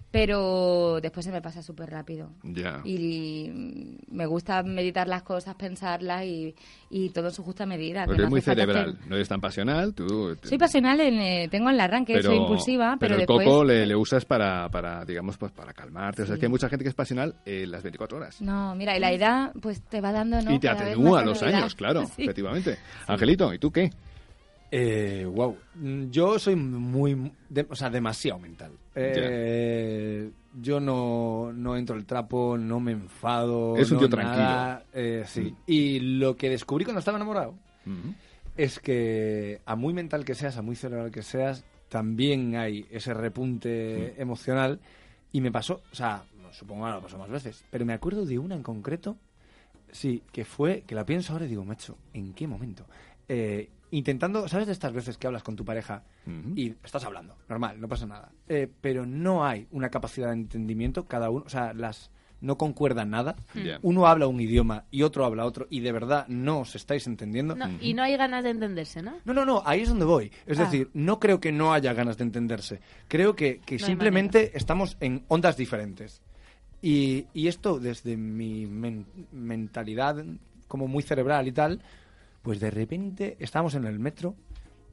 pero 0.09 0.99
después 1.01 1.25
se 1.25 1.31
me 1.33 1.41
pasa 1.41 1.61
súper 1.61 1.89
rápido. 1.89 2.31
Ya. 2.41 2.79
Y 2.85 3.49
mm, 3.53 4.15
me 4.15 4.25
gusta 4.25 4.63
meditar 4.63 5.05
las 5.07 5.21
cosas, 5.23 5.55
pensarlas 5.55 6.23
y, 6.23 6.55
y 6.89 7.09
todo 7.09 7.27
en 7.27 7.33
su 7.33 7.43
justa 7.43 7.65
medida. 7.65 8.01
que 8.01 8.05
Porque 8.07 8.21
no 8.21 8.23
eres 8.23 8.31
muy 8.31 8.41
cerebral, 8.41 8.89
hacer- 8.97 9.07
no 9.09 9.15
eres 9.15 9.27
tan 9.27 9.41
pasional, 9.41 9.93
tú... 9.93 10.33
te- 10.37 10.47
Soy 10.47 10.57
pasional, 10.57 11.01
en, 11.01 11.19
eh, 11.19 11.47
tengo 11.51 11.69
el 11.69 11.79
arranque, 11.79 12.21
soy 12.23 12.37
impulsiva, 12.37 12.95
pero, 12.97 13.15
el 13.15 13.19
después... 13.21 13.45
coco 13.45 13.65
le, 13.65 13.85
le 13.85 13.95
usas 13.97 14.23
para, 14.23 14.69
para, 14.69 15.03
digamos, 15.03 15.37
pues 15.37 15.51
para 15.51 15.73
calmarte. 15.73 16.21
O 16.21 16.25
sea, 16.25 16.35
es 16.35 16.39
que 16.39 16.45
hay 16.45 16.51
mucha 16.51 16.69
gente 16.69 16.83
que 16.85 16.89
es 16.89 16.95
pasional 16.95 17.35
eh, 17.45 17.65
las 17.67 17.83
24 17.83 18.17
horas. 18.17 18.41
No, 18.41 18.75
mira, 18.75 18.95
y 18.95 19.01
la 19.01 19.11
edad 19.11 19.51
pues 19.61 19.81
te 19.81 19.99
va 19.99 20.13
dando, 20.13 20.41
¿no? 20.41 20.53
y 20.53 20.59
te 20.59 20.67
Cada 20.67 20.83
atenúa 20.85 21.23
los 21.25 21.41
edad. 21.41 21.55
años, 21.55 21.75
claro, 21.75 22.05
Sí. 22.15 22.23
efectivamente. 22.23 22.77
Angelito, 23.07 23.53
¿y 23.53 23.59
tú 23.59 23.71
qué? 23.71 23.89
Eh, 24.71 25.25
wow. 25.25 25.57
Mm, 25.75 26.09
Yo 26.09 26.37
soy 26.39 26.55
muy, 26.55 27.31
de- 27.49 27.67
o 27.69 27.75
sea, 27.75 27.89
demasiado 27.89 28.39
mental. 28.39 28.71
Eh, 28.95 30.31
yo 30.59 30.79
no, 30.79 31.51
no 31.53 31.75
entro 31.77 31.95
el 31.95 32.05
trapo, 32.05 32.57
no 32.57 32.79
me 32.79 32.91
enfado. 32.93 33.77
Es 33.77 33.91
un 33.91 33.95
no 33.95 34.07
tío 34.09 34.17
nada, 34.17 34.85
eh, 34.93 35.23
sí. 35.25 35.55
Y 35.67 35.99
lo 35.99 36.35
que 36.35 36.49
descubrí 36.49 36.83
cuando 36.83 36.99
estaba 36.99 37.17
enamorado 37.17 37.53
es 38.57 38.79
que 38.79 39.61
a 39.65 39.75
muy 39.75 39.93
mental 39.93 40.25
que 40.25 40.35
seas, 40.35 40.57
a 40.57 40.61
muy 40.61 40.75
cerebral 40.75 41.11
que 41.11 41.21
seas, 41.23 41.63
también 41.89 42.55
hay 42.55 42.85
ese 42.91 43.13
repunte 43.13 44.19
emocional. 44.21 44.79
Y 45.31 45.41
me 45.41 45.51
pasó, 45.51 45.81
o 45.91 45.95
sea, 45.95 46.23
supongo 46.51 46.85
que 46.85 46.91
lo 46.91 47.01
pasó 47.01 47.17
más 47.17 47.29
veces, 47.29 47.63
pero 47.69 47.85
me 47.85 47.93
acuerdo 47.93 48.25
de 48.25 48.39
una 48.39 48.55
en 48.55 48.63
concreto, 48.63 49.17
sí, 49.91 50.23
que 50.31 50.43
fue, 50.43 50.81
que 50.87 50.95
la 50.95 51.05
pienso 51.05 51.33
ahora 51.33 51.45
y 51.45 51.49
digo, 51.49 51.63
macho, 51.63 51.97
¿en 52.13 52.33
qué 52.33 52.47
momento? 52.47 52.85
Eh, 53.29 53.69
intentando, 53.91 54.47
¿sabes 54.47 54.67
de 54.67 54.73
estas 54.73 54.93
veces 54.93 55.17
que 55.17 55.27
hablas 55.27 55.43
con 55.43 55.55
tu 55.55 55.63
pareja 55.65 56.03
y 56.55 56.73
estás 56.83 57.03
hablando, 57.05 57.35
normal, 57.47 57.79
no 57.79 57.87
pasa 57.87 58.05
nada, 58.05 58.31
eh, 58.49 58.67
pero 58.81 59.05
no 59.05 59.45
hay 59.45 59.67
una 59.71 59.89
capacidad 59.89 60.27
de 60.27 60.33
entendimiento, 60.33 61.05
cada 61.05 61.29
uno, 61.29 61.43
o 61.45 61.49
sea, 61.49 61.73
las 61.73 62.11
no 62.39 62.55
concuerdan 62.55 63.09
nada, 63.09 63.35
uno 63.81 64.05
habla 64.05 64.27
un 64.27 64.39
idioma 64.39 64.85
y 64.91 65.01
otro 65.01 65.25
habla 65.25 65.43
otro 65.45 65.65
y 65.71 65.79
de 65.79 65.91
verdad 65.91 66.27
no 66.27 66.59
os 66.59 66.75
estáis 66.75 67.07
entendiendo. 67.07 67.55
No, 67.55 67.67
y 67.81 67.95
no 67.95 68.03
hay 68.03 68.15
ganas 68.15 68.43
de 68.43 68.51
entenderse, 68.51 69.01
¿no? 69.01 69.13
No, 69.25 69.33
no, 69.33 69.43
no, 69.43 69.63
ahí 69.65 69.81
es 69.81 69.89
donde 69.89 70.05
voy. 70.05 70.31
Es 70.45 70.59
Ah. 70.59 70.65
decir, 70.65 70.91
no 70.93 71.19
creo 71.19 71.39
que 71.39 71.51
no 71.51 71.73
haya 71.73 71.93
ganas 71.93 72.15
de 72.17 72.25
entenderse. 72.25 72.79
Creo 73.07 73.35
que, 73.35 73.59
que 73.65 73.79
No 73.79 73.85
simplemente 73.87 74.51
estamos 74.55 74.97
en 74.99 75.23
ondas 75.29 75.57
diferentes. 75.57 76.21
Y, 76.79 77.25
y 77.33 77.47
esto, 77.47 77.79
desde 77.79 78.15
mi 78.17 78.67
men- 78.67 79.07
mentalidad 79.31 80.23
como 80.67 80.87
muy 80.87 81.01
cerebral 81.01 81.47
y 81.47 81.51
tal, 81.53 81.81
pues 82.47 82.61
de 82.61 82.71
repente 82.71 83.35
estábamos 83.41 83.75
en 83.75 83.83
el 83.83 83.99
metro, 83.99 84.33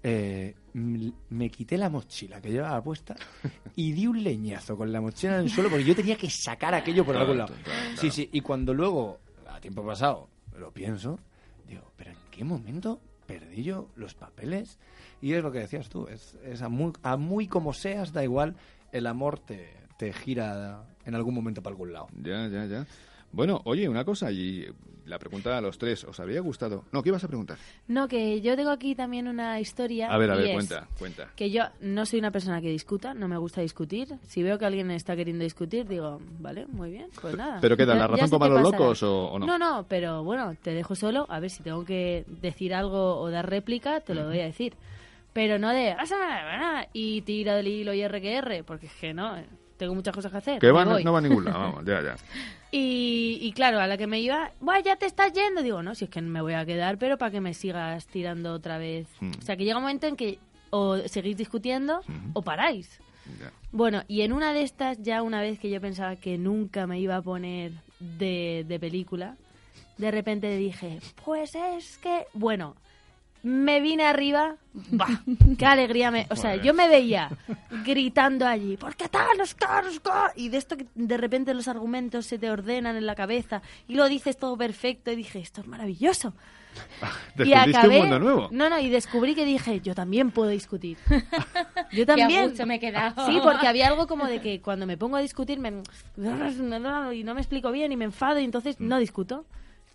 eh, 0.02 0.56
me 0.72 1.50
quité 1.50 1.78
la 1.78 1.88
mochila 1.88 2.40
que 2.40 2.50
llevaba 2.50 2.82
puesta 2.82 3.14
y 3.76 3.92
di 3.92 4.08
un 4.08 4.24
leñazo 4.24 4.76
con 4.76 4.90
la 4.90 5.00
mochila 5.00 5.36
en 5.36 5.42
el 5.42 5.50
suelo 5.50 5.70
porque 5.70 5.84
yo 5.84 5.94
tenía 5.94 6.16
que 6.16 6.28
sacar 6.28 6.74
aquello 6.74 7.04
por 7.04 7.16
algún 7.16 7.38
lado. 7.38 7.54
Sí, 7.96 8.10
sí, 8.10 8.28
y 8.32 8.40
cuando 8.40 8.74
luego, 8.74 9.20
a 9.48 9.60
tiempo 9.60 9.86
pasado, 9.86 10.28
lo 10.58 10.72
pienso, 10.72 11.20
digo, 11.68 11.92
pero 11.94 12.10
¿en 12.10 12.16
qué 12.32 12.42
momento 12.42 13.00
perdí 13.24 13.62
yo 13.62 13.88
los 13.94 14.14
papeles? 14.14 14.80
Y 15.22 15.34
es 15.34 15.42
lo 15.44 15.52
que 15.52 15.60
decías 15.60 15.88
tú, 15.88 16.08
es, 16.08 16.36
es 16.44 16.60
a, 16.60 16.68
muy, 16.68 16.90
a 17.04 17.16
muy 17.16 17.46
como 17.46 17.72
seas, 17.72 18.12
da 18.12 18.24
igual, 18.24 18.56
el 18.90 19.06
amor 19.06 19.38
te, 19.38 19.74
te 19.96 20.12
gira 20.12 20.82
en 21.04 21.14
algún 21.14 21.36
momento 21.36 21.62
para 21.62 21.74
algún 21.74 21.92
lado. 21.92 22.08
Ya, 22.20 22.48
ya, 22.48 22.66
ya. 22.66 22.84
Bueno, 23.30 23.60
oye, 23.64 23.88
una 23.88 24.04
cosa, 24.04 24.32
y 24.32 24.66
la 25.06 25.18
pregunta 25.18 25.56
a 25.56 25.60
los 25.60 25.76
tres, 25.78 26.04
¿os 26.04 26.18
habría 26.20 26.40
gustado? 26.40 26.84
No, 26.92 27.02
¿qué 27.02 27.10
ibas 27.10 27.22
a 27.24 27.28
preguntar? 27.28 27.58
No, 27.88 28.08
que 28.08 28.40
yo 28.40 28.56
tengo 28.56 28.70
aquí 28.70 28.94
también 28.94 29.28
una 29.28 29.60
historia. 29.60 30.08
A 30.10 30.16
ver, 30.18 30.30
a 30.30 30.36
ver, 30.36 30.52
cuenta, 30.52 30.86
cuenta. 30.98 31.28
Que 31.36 31.50
yo 31.50 31.64
no 31.80 32.06
soy 32.06 32.18
una 32.20 32.30
persona 32.30 32.60
que 32.60 32.68
discuta, 32.70 33.12
no 33.14 33.28
me 33.28 33.36
gusta 33.36 33.60
discutir. 33.60 34.08
Si 34.26 34.42
veo 34.42 34.58
que 34.58 34.64
alguien 34.64 34.90
está 34.90 35.14
queriendo 35.16 35.44
discutir, 35.44 35.86
digo, 35.86 36.20
vale, 36.40 36.66
muy 36.66 36.90
bien, 36.90 37.08
pues 37.20 37.36
nada. 37.36 37.58
¿Pero 37.60 37.76
qué 37.76 37.84
Ya- 37.86 37.94
la 37.94 38.06
razón 38.06 38.30
como 38.30 38.44
a 38.46 38.48
los 38.48 38.62
locos 38.62 39.02
o- 39.02 39.26
o 39.32 39.38
no? 39.38 39.46
No, 39.46 39.58
no, 39.58 39.86
pero 39.88 40.24
bueno, 40.24 40.54
te 40.62 40.70
dejo 40.72 40.94
solo, 40.94 41.26
a 41.28 41.38
ver 41.40 41.50
si 41.50 41.62
tengo 41.62 41.84
que 41.84 42.24
decir 42.26 42.74
algo 42.74 43.18
o 43.20 43.30
dar 43.30 43.48
réplica, 43.48 44.00
te 44.00 44.14
lo 44.14 44.26
voy 44.26 44.40
a 44.40 44.44
decir. 44.44 44.74
Pero 45.32 45.58
no 45.58 45.70
de, 45.70 45.90
"Ah, 45.90 46.04
ah", 46.12 46.86
y 46.92 47.22
tira 47.22 47.56
del 47.56 47.66
hilo 47.66 47.92
y 47.92 48.00
R 48.02 48.20
que 48.20 48.36
R, 48.36 48.62
porque 48.64 48.86
es 48.86 48.92
que 48.94 49.12
no, 49.12 49.36
eh, 49.36 49.44
tengo 49.76 49.92
muchas 49.94 50.14
cosas 50.14 50.30
que 50.30 50.38
hacer. 50.38 50.58
Que 50.60 50.68
me 50.68 50.72
va, 50.72 50.84
voy. 50.84 51.02
no 51.04 51.12
va 51.12 51.18
a 51.18 51.22
ningún 51.22 51.44
lado, 51.44 51.58
vamos, 51.74 51.84
ya, 51.84 52.00
ya. 52.02 52.14
Y, 52.76 53.38
y 53.40 53.52
claro, 53.52 53.78
a 53.78 53.86
la 53.86 53.96
que 53.96 54.08
me 54.08 54.18
iba, 54.18 54.50
Buah, 54.60 54.80
ya 54.80 54.96
te 54.96 55.06
estás 55.06 55.32
yendo. 55.32 55.62
Digo, 55.62 55.84
no, 55.84 55.94
si 55.94 56.06
es 56.06 56.10
que 56.10 56.20
me 56.20 56.40
voy 56.40 56.54
a 56.54 56.66
quedar, 56.66 56.98
pero 56.98 57.16
para 57.16 57.30
que 57.30 57.40
me 57.40 57.54
sigas 57.54 58.08
tirando 58.08 58.52
otra 58.52 58.78
vez. 58.78 59.06
Mm. 59.20 59.30
O 59.38 59.42
sea, 59.42 59.56
que 59.56 59.64
llega 59.64 59.76
un 59.76 59.84
momento 59.84 60.08
en 60.08 60.16
que 60.16 60.40
o 60.70 60.98
seguís 61.06 61.36
discutiendo 61.36 62.00
o 62.32 62.42
paráis. 62.42 62.98
Bueno, 63.70 64.02
y 64.08 64.22
en 64.22 64.32
una 64.32 64.52
de 64.52 64.62
estas, 64.62 65.00
ya 65.00 65.22
una 65.22 65.40
vez 65.40 65.60
que 65.60 65.70
yo 65.70 65.80
pensaba 65.80 66.16
que 66.16 66.36
nunca 66.36 66.88
me 66.88 66.98
iba 66.98 67.14
a 67.14 67.22
poner 67.22 67.70
de, 68.00 68.64
de 68.66 68.80
película, 68.80 69.36
de 69.96 70.10
repente 70.10 70.56
dije, 70.56 70.98
pues 71.24 71.54
es 71.54 71.98
que, 71.98 72.26
bueno, 72.32 72.74
me 73.44 73.80
vine 73.80 74.04
arriba, 74.04 74.56
¡bah! 74.90 75.22
¡Qué 75.58 75.66
alegría! 75.66 76.10
Me, 76.10 76.26
o 76.30 76.36
sea, 76.36 76.56
yo 76.56 76.72
me 76.72 76.88
veía 76.88 77.30
gritando 77.84 78.46
allí, 78.46 78.78
¿por 78.78 78.96
qué 78.96 79.06
tal? 79.08 79.36
los 79.36 79.54
caros, 79.54 80.00
ca-?" 80.00 80.32
Y 80.34 80.48
de 80.48 80.56
esto 80.56 80.78
que 80.78 80.86
de 80.94 81.16
repente 81.18 81.52
los 81.52 81.68
argumentos 81.68 82.24
se 82.24 82.38
te 82.38 82.50
ordenan 82.50 82.96
en 82.96 83.04
la 83.04 83.14
cabeza 83.14 83.60
y 83.86 83.94
lo 83.96 84.08
dices 84.08 84.38
todo 84.38 84.56
perfecto 84.56 85.12
y 85.12 85.16
dije, 85.16 85.40
esto 85.40 85.60
es 85.60 85.66
maravilloso. 85.66 86.32
y 87.36 87.50
Descubriste 87.50 87.78
acabé, 87.78 87.96
un 87.96 88.08
mundo 88.08 88.18
nuevo. 88.18 88.48
No, 88.50 88.70
no, 88.70 88.80
y 88.80 88.88
descubrí 88.88 89.34
que 89.34 89.44
dije, 89.44 89.80
yo 89.80 89.94
también 89.94 90.30
puedo 90.30 90.50
discutir. 90.50 90.96
Yo 91.92 92.06
también. 92.06 92.48
gusto 92.48 92.66
me 92.66 92.76
he 92.76 92.80
quedado. 92.80 93.26
Sí, 93.26 93.38
porque 93.40 93.68
había 93.68 93.86
algo 93.86 94.08
como 94.08 94.26
de 94.26 94.40
que 94.40 94.60
cuando 94.60 94.84
me 94.86 94.96
pongo 94.96 95.16
a 95.16 95.20
discutir 95.20 95.60
me... 95.60 95.68
y 97.14 97.24
no 97.24 97.34
me 97.34 97.40
explico 97.40 97.70
bien 97.70 97.92
y 97.92 97.96
me 97.96 98.06
enfado 98.06 98.40
y 98.40 98.44
entonces 98.44 98.80
no 98.80 98.98
discuto. 98.98 99.44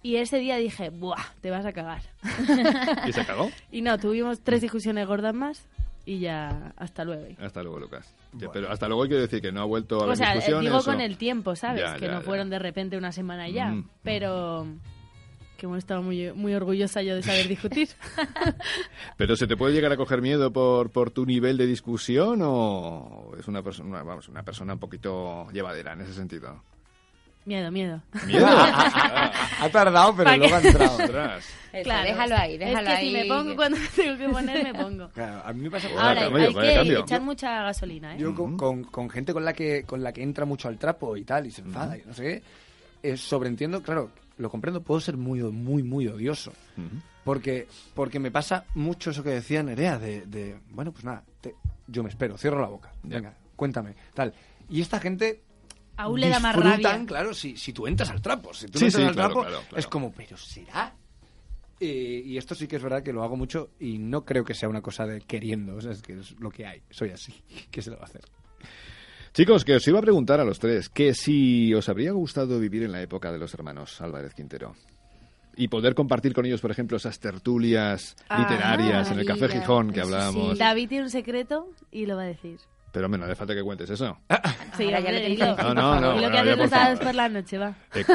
Y 0.01 0.15
ese 0.15 0.37
día 0.39 0.55
dije, 0.57 0.89
¡buah! 0.89 1.21
Te 1.41 1.51
vas 1.51 1.65
a 1.65 1.73
cagar. 1.73 2.01
¿Y 3.07 3.11
se 3.13 3.25
cagó? 3.25 3.49
Y 3.71 3.81
no, 3.81 3.97
tuvimos 3.97 4.39
tres 4.41 4.61
discusiones 4.61 5.05
gordas 5.07 5.33
más 5.35 5.65
y 6.05 6.19
ya 6.19 6.73
hasta 6.77 7.03
luego. 7.03 7.27
Hasta 7.39 7.61
luego, 7.61 7.79
Lucas. 7.79 8.15
Ya, 8.33 8.49
Pero 8.51 8.71
hasta 8.71 8.87
luego 8.87 9.03
quiero 9.03 9.21
decir 9.21 9.41
que 9.41 9.51
no 9.51 9.61
ha 9.61 9.65
vuelto 9.65 9.95
a 9.95 9.99
O 9.99 10.03
haber 10.05 10.17
sea, 10.17 10.33
discusiones. 10.33 10.63
digo 10.71 10.77
o- 10.77 10.83
con 10.83 11.01
el 11.01 11.17
tiempo, 11.17 11.55
¿sabes? 11.55 11.81
Ya, 11.81 11.95
que 11.95 12.05
ya, 12.05 12.11
no 12.13 12.19
ya. 12.19 12.25
fueron 12.25 12.49
de 12.49 12.59
repente 12.59 12.97
una 12.97 13.11
semana 13.11 13.49
ya. 13.49 13.67
Mm. 13.71 13.89
Pero 14.03 14.65
que 15.57 15.65
hemos 15.65 15.79
estado 15.79 16.01
muy, 16.01 16.31
muy 16.31 16.53
orgullosa 16.55 17.01
yo 17.01 17.15
de 17.15 17.21
saber 17.21 17.49
discutir. 17.49 17.89
Pero 19.17 19.35
¿se 19.35 19.45
te 19.45 19.57
puede 19.57 19.73
llegar 19.73 19.91
a 19.91 19.97
coger 19.97 20.21
miedo 20.21 20.51
por, 20.53 20.89
por 20.89 21.11
tu 21.11 21.25
nivel 21.25 21.57
de 21.57 21.65
discusión 21.67 22.39
o 22.43 23.33
es 23.37 23.47
una 23.49 23.61
persona, 23.61 24.01
vamos, 24.03 24.29
una 24.29 24.43
persona 24.43 24.73
un 24.73 24.79
poquito 24.79 25.47
llevadera 25.51 25.91
en 25.93 26.01
ese 26.01 26.13
sentido? 26.13 26.63
Miedo, 27.49 27.71
miedo. 27.71 28.01
¿Miedo? 28.27 28.47
Ha 29.61 29.69
tardado, 29.69 30.15
pero 30.15 30.37
luego 30.37 30.55
ha 30.55 30.61
entrado. 30.61 30.97
Eso, 31.73 31.89
déjalo 31.89 32.35
ahí, 32.37 32.57
déjalo 32.57 32.87
es 32.87 32.93
que 32.95 32.99
ahí. 33.01 33.07
si 33.07 33.13
me 33.13 33.25
pongo 33.25 33.55
cuando 33.57 33.77
me 33.77 33.87
tengo 33.95 34.17
que 34.17 34.29
poner, 34.29 34.63
me 34.63 34.73
pongo. 34.73 35.09
Claro, 35.09 35.41
a 35.45 35.51
mí 35.53 35.63
me 35.63 35.71
pasa 35.71 35.87
Ahora, 35.97 36.27
hay 36.27 36.53
que 36.53 36.73
cambio. 36.75 36.99
echar 37.01 37.21
mucha 37.21 37.63
gasolina, 37.63 38.15
¿eh? 38.15 38.19
Yo 38.19 38.33
con, 38.33 38.55
con- 38.55 38.83
con 38.85 39.09
gente 39.09 39.33
con 39.33 39.43
la 39.43 39.51
que 39.53 39.83
con 39.83 40.01
la 40.01 40.13
que 40.13 40.23
entra 40.23 40.45
mucho 40.45 40.69
al 40.69 40.77
trapo 40.77 41.17
y 41.17 41.23
tal 41.25 41.45
y 41.47 41.51
se 41.51 41.61
enfada 41.61 41.97
y 41.97 42.03
no 42.05 42.13
sé 42.13 42.23
qué, 42.23 42.43
eh, 43.11 43.17
sobreentiendo, 43.17 43.83
claro, 43.83 44.11
lo 44.37 44.49
comprendo, 44.49 44.81
puedo 44.81 45.01
ser 45.01 45.17
muy 45.17 45.41
muy 45.43 45.83
muy 45.83 46.07
odioso. 46.07 46.53
Porque 47.25 47.67
porque 47.93 48.19
me 48.19 48.31
pasa 48.31 48.63
mucho 48.75 49.09
eso 49.11 49.23
que 49.23 49.31
decía 49.31 49.61
Nerea 49.61 49.99
de, 49.99 50.21
de, 50.25 50.57
bueno, 50.71 50.93
pues 50.93 51.03
nada, 51.03 51.23
te- 51.41 51.55
yo 51.87 52.01
me 52.01 52.09
espero, 52.09 52.37
cierro 52.37 52.61
la 52.61 52.67
boca. 52.69 52.91
Venga, 53.03 53.33
cuéntame, 53.57 53.93
tal. 54.13 54.33
Y 54.69 54.79
esta 54.81 54.99
gente 55.01 55.41
Aún 55.99 56.19
le 56.19 56.29
da 56.29 56.39
más 56.39 56.55
rabia. 56.55 57.03
claro, 57.05 57.33
si, 57.33 57.55
si 57.57 57.73
tú 57.73 57.85
entras 57.87 58.09
al 58.09 58.21
trapo, 58.21 58.53
si 58.53 58.67
tú 58.67 58.79
Sí, 58.79 58.85
entras 58.85 59.01
sí, 59.03 59.07
al 59.07 59.13
claro, 59.15 59.33
trapo, 59.33 59.47
claro, 59.47 59.63
claro. 59.67 59.77
es 59.77 59.87
como, 59.87 60.11
pero 60.11 60.37
será 60.37 60.93
eh, 61.81 62.21
y 62.25 62.37
esto 62.37 62.55
sí 62.55 62.67
que 62.67 62.75
es 62.75 62.83
verdad 62.83 63.01
que 63.03 63.13
lo 63.13 63.23
hago 63.23 63.37
mucho 63.37 63.69
y 63.79 63.97
no 63.99 64.25
creo 64.25 64.43
que 64.43 64.53
sea 64.53 64.67
una 64.67 64.81
cosa 64.81 65.05
de 65.05 65.21
queriendo, 65.21 65.75
o 65.77 65.81
sea, 65.81 65.91
es 65.91 66.01
que 66.01 66.13
es 66.19 66.31
lo 66.39 66.49
que 66.51 66.65
hay, 66.65 66.81
soy 66.89 67.11
así, 67.11 67.33
¿qué 67.71 67.81
se 67.81 67.89
le 67.89 67.95
va 67.95 68.01
a 68.03 68.05
hacer? 68.05 68.21
Chicos, 69.33 69.63
que 69.63 69.75
os 69.75 69.87
iba 69.87 69.99
a 69.99 70.01
preguntar 70.01 70.39
a 70.39 70.43
los 70.43 70.59
tres 70.59 70.89
que 70.89 71.13
si 71.13 71.73
os 71.73 71.87
habría 71.87 72.11
gustado 72.11 72.59
vivir 72.59 72.83
en 72.83 72.91
la 72.91 73.01
época 73.01 73.31
de 73.31 73.37
los 73.37 73.53
hermanos 73.53 74.01
Álvarez 74.01 74.33
Quintero 74.33 74.75
y 75.55 75.67
poder 75.67 75.93
compartir 75.93 76.33
con 76.33 76.45
ellos, 76.45 76.61
por 76.61 76.71
ejemplo, 76.71 76.97
esas 76.97 77.19
tertulias 77.19 78.15
Ah, 78.29 78.39
literarias 78.39 79.11
en 79.11 79.19
el 79.19 79.25
Café. 79.25 79.49
Gijón 79.49 79.91
que 79.91 80.01
hablábamos. 80.01 80.53
sí. 80.53 80.59
David 80.59 80.87
tiene 80.89 81.03
un 81.03 81.09
secreto 81.09 81.67
y 81.91 82.05
lo 82.05 82.15
va 82.15 82.23
a 82.23 82.27
decir. 82.27 82.57
Pero 82.91 83.07
menos, 83.07 83.27
no 83.27 83.31
hace 83.31 83.37
falta 83.37 83.53
que 83.53 83.61
cuentes 83.63 83.89
eso. 83.89 84.17
Sí, 84.79 84.85
Ahora 84.85 84.99
ya 85.01 85.09
hombre, 85.09 85.11
lo 85.13 85.19
tenéis 85.19 85.39
dilo. 85.39 85.55
que 85.57 85.63
No, 85.63 85.73
no, 85.73 85.99
no, 85.99 85.99
Y 85.99 86.01
lo 86.01 86.13
bueno, 86.13 86.31
que 86.31 86.37
haces 86.39 86.57
los 86.57 86.69
sábados 86.69 86.99
por 86.99 87.15
la 87.15 87.29
noche, 87.29 87.57
va. 87.57 87.73
Eh, 87.95 88.05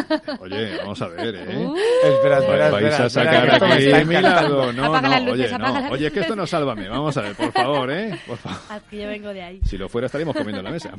oye, 0.40 0.76
vamos 0.78 1.02
a 1.02 1.08
ver, 1.08 1.34
¿eh? 1.34 1.56
Uh. 1.58 1.76
Espera, 1.76 2.38
espera, 2.38 2.70
Vais 2.70 2.84
espera, 2.86 3.04
a 3.04 3.06
espera, 3.06 3.08
sacar 3.58 3.72
aquí 3.72 4.04
mi 4.06 4.14
lado. 4.22 4.72
No, 4.72 4.84
Apaga 4.84 5.02
no, 5.02 5.08
las 5.14 5.22
luces, 5.24 5.44
oye, 5.46 5.54
apaga 5.54 5.72
no. 5.74 5.80
las 5.82 5.92
Oye, 5.92 6.06
es 6.06 6.12
que 6.14 6.20
esto 6.20 6.36
no 6.36 6.46
sálvame. 6.46 6.88
Vamos 6.88 7.14
a 7.18 7.20
ver, 7.20 7.34
por 7.34 7.52
favor, 7.52 7.90
¿eh? 7.90 8.18
Por 8.26 8.38
favor. 8.38 8.58
Haz 8.70 8.82
que 8.84 8.96
yo 9.02 9.08
vengo 9.08 9.28
de 9.34 9.42
ahí. 9.42 9.60
Si 9.64 9.76
lo 9.76 9.90
fuera 9.90 10.06
estaríamos 10.06 10.34
comiendo 10.34 10.60
en 10.60 10.64
la 10.64 10.70
mesa. 10.70 10.90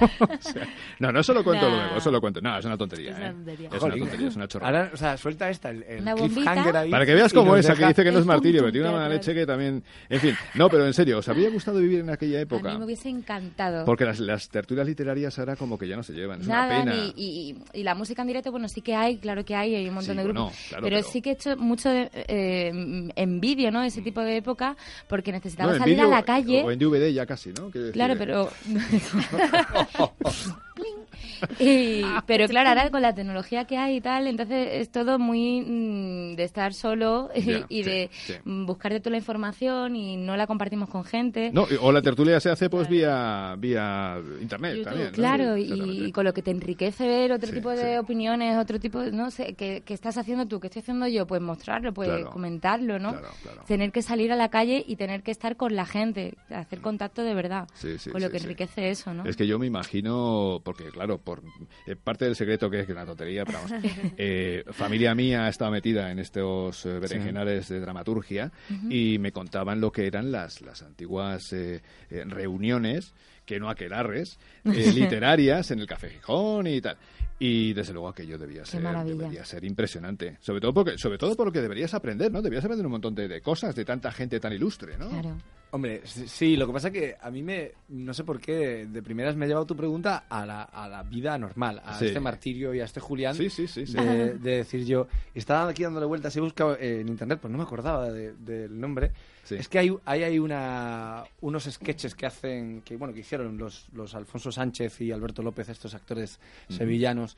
O 0.20 0.28
sea, 0.42 0.66
no, 0.98 1.12
no 1.12 1.22
solo 1.22 1.42
cuento 1.42 1.68
Nah. 1.70 1.76
luego, 1.86 2.00
solo 2.00 2.20
cuento. 2.20 2.40
No, 2.42 2.58
es 2.58 2.64
una 2.66 2.76
tontería, 2.76 3.12
Es 3.12 3.16
¿eh? 3.16 3.20
una 3.22 3.32
tontería. 3.32 3.68
Es 3.72 3.82
una 3.82 3.96
tontería, 3.96 4.28
es 4.28 4.36
una 4.36 4.48
chorrada. 4.48 4.78
Ahora, 4.78 4.90
o 4.92 4.96
sea, 4.98 5.16
suelta 5.16 5.48
esta, 5.48 5.70
el, 5.70 5.82
el 5.84 6.02
Una 6.02 6.14
cliffhanger 6.14 6.56
bombita. 6.62 6.80
ahí. 6.80 6.90
Para 6.90 7.06
que 7.06 7.14
veas 7.14 7.32
cómo 7.32 7.56
esa 7.56 7.74
que 7.74 7.86
dice 7.86 8.04
que 8.04 8.10
no 8.12 8.18
es 8.18 8.22
Es 8.22 8.26
martirio, 8.26 8.60
pero 8.60 8.72
tiene 8.72 8.88
una 8.88 8.96
mala 8.98 9.08
leche 9.08 9.32
que 9.34 9.46
también... 9.46 9.82
En 10.10 10.20
fin, 10.20 10.36
no, 10.54 10.68
pero 10.68 10.84
en 10.86 10.92
serio, 10.92 11.18
¿os 11.18 11.28
habría 11.28 11.48
gustado 11.48 11.78
vivir 11.78 12.00
en 12.00 12.10
aquella 12.10 12.38
A 12.38 12.42
época? 12.42 12.72
mí 12.72 12.78
me 12.78 12.84
hubiese 12.84 13.08
encantado. 13.16 13.84
Porque 13.84 14.04
las, 14.04 14.20
las 14.20 14.48
tertulias 14.48 14.86
literarias 14.86 15.38
ahora 15.38 15.56
como 15.56 15.76
que 15.78 15.88
ya 15.88 15.96
no 15.96 16.02
se 16.02 16.12
llevan, 16.12 16.40
es 16.42 16.46
Nada, 16.46 16.82
una 16.82 16.92
pena. 16.92 17.04
ni- 17.06 17.12
y, 17.16 17.56
y 17.72 17.82
la 17.82 17.94
música 17.94 18.22
en 18.22 18.28
directo, 18.28 18.50
bueno, 18.52 18.68
sí 18.68 18.80
que 18.82 18.94
hay, 18.94 19.16
claro 19.18 19.44
que 19.44 19.54
hay, 19.54 19.74
hay 19.74 19.88
un 19.88 19.94
montón 19.94 20.14
Sí, 20.14 20.18
de 20.18 20.24
bueno, 20.24 20.40
grupos. 20.46 20.58
claro, 20.68 20.84
pero, 20.84 20.96
pero- 20.98 21.08
sí 21.08 21.22
que 21.22 21.30
he 21.30 21.32
hecho 21.32 21.56
mucho 21.56 21.88
de- 21.90 22.10
eh, 22.14 23.08
en 23.16 23.40
vídeo, 23.40 23.70
¿no? 23.70 23.82
Ese 23.82 24.02
tipo 24.02 24.20
de 24.20 24.36
época, 24.36 24.76
porque 25.08 25.32
necesitaba 25.32 25.72
No, 25.72 25.78
salir 25.78 26.00
a 26.00 26.06
la 26.06 26.22
calle. 26.22 26.62
O 26.62 26.70
en 26.70 26.78
DVD 26.78 27.12
ya 27.12 27.26
casi, 27.26 27.52
¿no? 27.52 27.70
Claro, 27.92 28.14
pero. 28.18 28.50
Y- 31.58 32.02
pero 32.26 32.46
claro, 32.48 32.68
ahora 32.70 32.90
con 32.90 33.02
la 33.02 33.14
tecnología 33.14 33.64
que 33.64 33.76
hay 33.76 33.96
y 33.96 34.00
tal, 34.00 34.26
entonces 34.26 34.68
es 34.72 34.90
todo 34.90 35.18
muy 35.18 35.60
mm, 35.62 36.34
de 36.36 36.44
estar 36.44 36.74
solo 36.74 37.30
y, 37.34 37.40
Ya, 37.60 37.66
y 37.68 37.82
sí, 37.84 37.90
de 37.90 38.10
sí. 38.12 38.34
mm, 38.44 38.66
buscarte 38.66 39.00
toda 39.00 39.12
la 39.12 39.18
información 39.18 39.96
y 39.96 40.16
no 40.16 40.36
la 40.36 40.46
compartimos 40.46 40.88
con 40.88 41.04
gente. 41.04 41.50
No, 41.52 41.66
o 41.80 41.92
la 41.92 42.02
tertulia 42.02 42.40
se 42.40 42.50
hace 42.50 42.68
pues 42.70 42.88
vía, 42.88 43.54
vía 43.58 44.18
internet 44.40 44.72
YouTube, 44.72 44.84
también. 44.84 45.06
¿no? 45.08 45.12
Claro, 45.14 45.56
y, 45.56 46.12
con 46.12 46.24
lo 46.24 46.32
que 46.34 46.42
te 46.42 46.50
enriquece 46.50 47.06
ver 47.06 47.32
otro 47.32 47.48
Sí, 47.48 47.54
tipo 47.54 47.70
de 47.70 47.92
sí. 47.92 47.96
opiniones, 47.98 48.56
otro 48.58 48.78
tipo, 48.80 49.00
de- 49.00 49.12
no 49.12 49.30
sé, 49.30 49.54
que, 49.54 49.82
que 49.82 49.94
estás 49.94 50.16
haciendo 50.18 50.46
tú, 50.46 50.60
que 50.60 50.66
estoy 50.68 50.80
haciendo 50.82 51.06
yo, 51.08 51.26
pues 51.26 51.40
mostrarlo, 51.40 51.92
pues 51.92 52.08
Claro. 52.08 52.30
comentarlo, 52.30 52.98
¿no? 52.98 53.10
Claro, 53.12 53.28
claro. 53.42 53.62
Tener 53.66 53.92
que 53.92 54.02
salir 54.02 54.32
a 54.32 54.36
la 54.36 54.48
calle 54.48 54.84
y 54.86 54.96
tener 54.96 55.22
que 55.22 55.30
estar 55.30 55.56
con 55.56 55.74
la 55.74 55.86
gente, 55.86 56.34
hacer 56.50 56.80
contacto 56.80 57.22
de 57.22 57.34
verdad, 57.34 57.66
Sí, 57.74 57.98
sí, 57.98 58.10
con 58.10 58.20
lo 58.22 58.30
que 58.30 58.38
sí. 58.38 58.44
enriquece 58.44 58.90
eso, 58.90 59.12
¿no? 59.14 59.24
Es 59.24 59.36
que 59.36 59.46
yo 59.46 59.58
me 59.58 59.66
imagino, 59.66 60.60
porque 60.64 60.90
claro, 60.90 61.18
por 61.26 61.42
eh, 61.86 61.96
parte 61.96 62.24
del 62.24 62.36
secreto 62.36 62.70
que 62.70 62.80
es 62.80 62.86
que 62.86 62.92
una 62.92 63.04
tontería, 63.04 63.44
pero 63.44 63.58
vamos, 63.58 63.84
eh, 64.16 64.62
familia 64.70 65.12
mía 65.14 65.46
ha 65.46 65.48
estado 65.48 65.72
metida 65.72 66.12
en 66.12 66.20
estos 66.20 66.86
eh, 66.86 67.00
berenjenales 67.00 67.68
de 67.68 67.80
dramaturgia 67.80 68.52
y 68.88 69.18
me 69.18 69.32
contaban 69.32 69.80
lo 69.80 69.90
que 69.90 70.06
eran 70.06 70.30
las, 70.30 70.62
las 70.62 70.82
antiguas 70.82 71.52
eh, 71.52 71.82
reuniones, 72.08 73.12
que 73.44 73.58
no 73.58 73.68
aquelarres, 73.68 74.38
eh, 74.64 74.92
literarias 74.94 75.70
en 75.70 75.80
el 75.80 75.86
Café 75.86 76.10
Gijón 76.10 76.66
y 76.66 76.80
tal. 76.80 76.96
Y 77.38 77.74
desde 77.74 77.92
luego 77.92 78.08
aquello 78.08 78.38
debía 78.38 78.64
ser, 78.64 78.80
maravilla. 78.82 79.14
debería 79.16 79.44
ser 79.44 79.62
impresionante. 79.64 80.38
Sobre 80.40 80.60
todo 80.60 80.72
porque, 80.72 80.96
sobre 80.96 81.18
todo 81.18 81.36
porque 81.36 81.60
deberías 81.60 81.92
aprender, 81.92 82.32
¿no? 82.32 82.40
Deberías 82.40 82.64
aprender 82.64 82.86
un 82.86 82.92
montón 82.92 83.14
de, 83.14 83.28
de 83.28 83.42
cosas 83.42 83.74
de 83.74 83.84
tanta 83.84 84.10
gente 84.10 84.40
tan 84.40 84.52
ilustre, 84.54 84.96
¿no? 84.96 85.08
Claro. 85.10 85.36
Hombre, 85.72 86.00
sí, 86.06 86.56
lo 86.56 86.66
que 86.66 86.72
pasa 86.72 86.90
que 86.90 87.16
a 87.20 87.30
mí 87.30 87.42
me, 87.42 87.72
no 87.88 88.14
sé 88.14 88.24
por 88.24 88.40
qué, 88.40 88.86
de 88.86 89.02
primeras 89.02 89.36
me 89.36 89.44
ha 89.44 89.48
llevado 89.48 89.66
tu 89.66 89.76
pregunta 89.76 90.24
a 90.30 90.46
la, 90.46 90.62
a 90.62 90.88
la 90.88 91.02
vida 91.02 91.36
normal, 91.36 91.82
a 91.84 91.98
Sí. 91.98 92.06
este 92.06 92.20
martirio 92.20 92.72
y 92.72 92.80
a 92.80 92.84
este 92.84 93.00
Julián. 93.00 93.34
Sí, 93.34 93.50
sí, 93.50 93.66
sí, 93.66 93.84
sí. 93.84 93.92
De, 93.92 94.34
de 94.38 94.56
decir 94.58 94.86
yo, 94.86 95.06
estaba 95.34 95.68
aquí 95.68 95.82
dándole 95.82 96.06
vueltas 96.06 96.34
y 96.34 96.38
he 96.38 96.42
buscado 96.42 96.76
eh, 96.78 97.00
en 97.00 97.08
internet, 97.08 97.40
pues 97.42 97.50
no 97.52 97.58
me 97.58 97.64
acordaba 97.64 98.10
de- 98.10 98.32
del 98.34 98.80
nombre. 98.80 99.10
Sí. 99.46 99.54
Es 99.54 99.68
que 99.68 99.78
hay, 99.78 99.96
hay, 100.04 100.24
hay 100.24 100.38
una, 100.40 101.24
unos 101.40 101.64
sketches 101.64 102.14
que 102.14 102.26
hacen, 102.26 102.82
que 102.82 102.96
bueno, 102.96 103.14
que 103.14 103.20
hicieron 103.20 103.56
los, 103.56 103.86
los 103.92 104.14
Alfonso 104.16 104.50
Sánchez 104.50 105.00
y 105.02 105.12
Alberto 105.12 105.40
López, 105.42 105.68
estos 105.68 105.94
actores 105.94 106.38
sevillanos. 106.68 107.36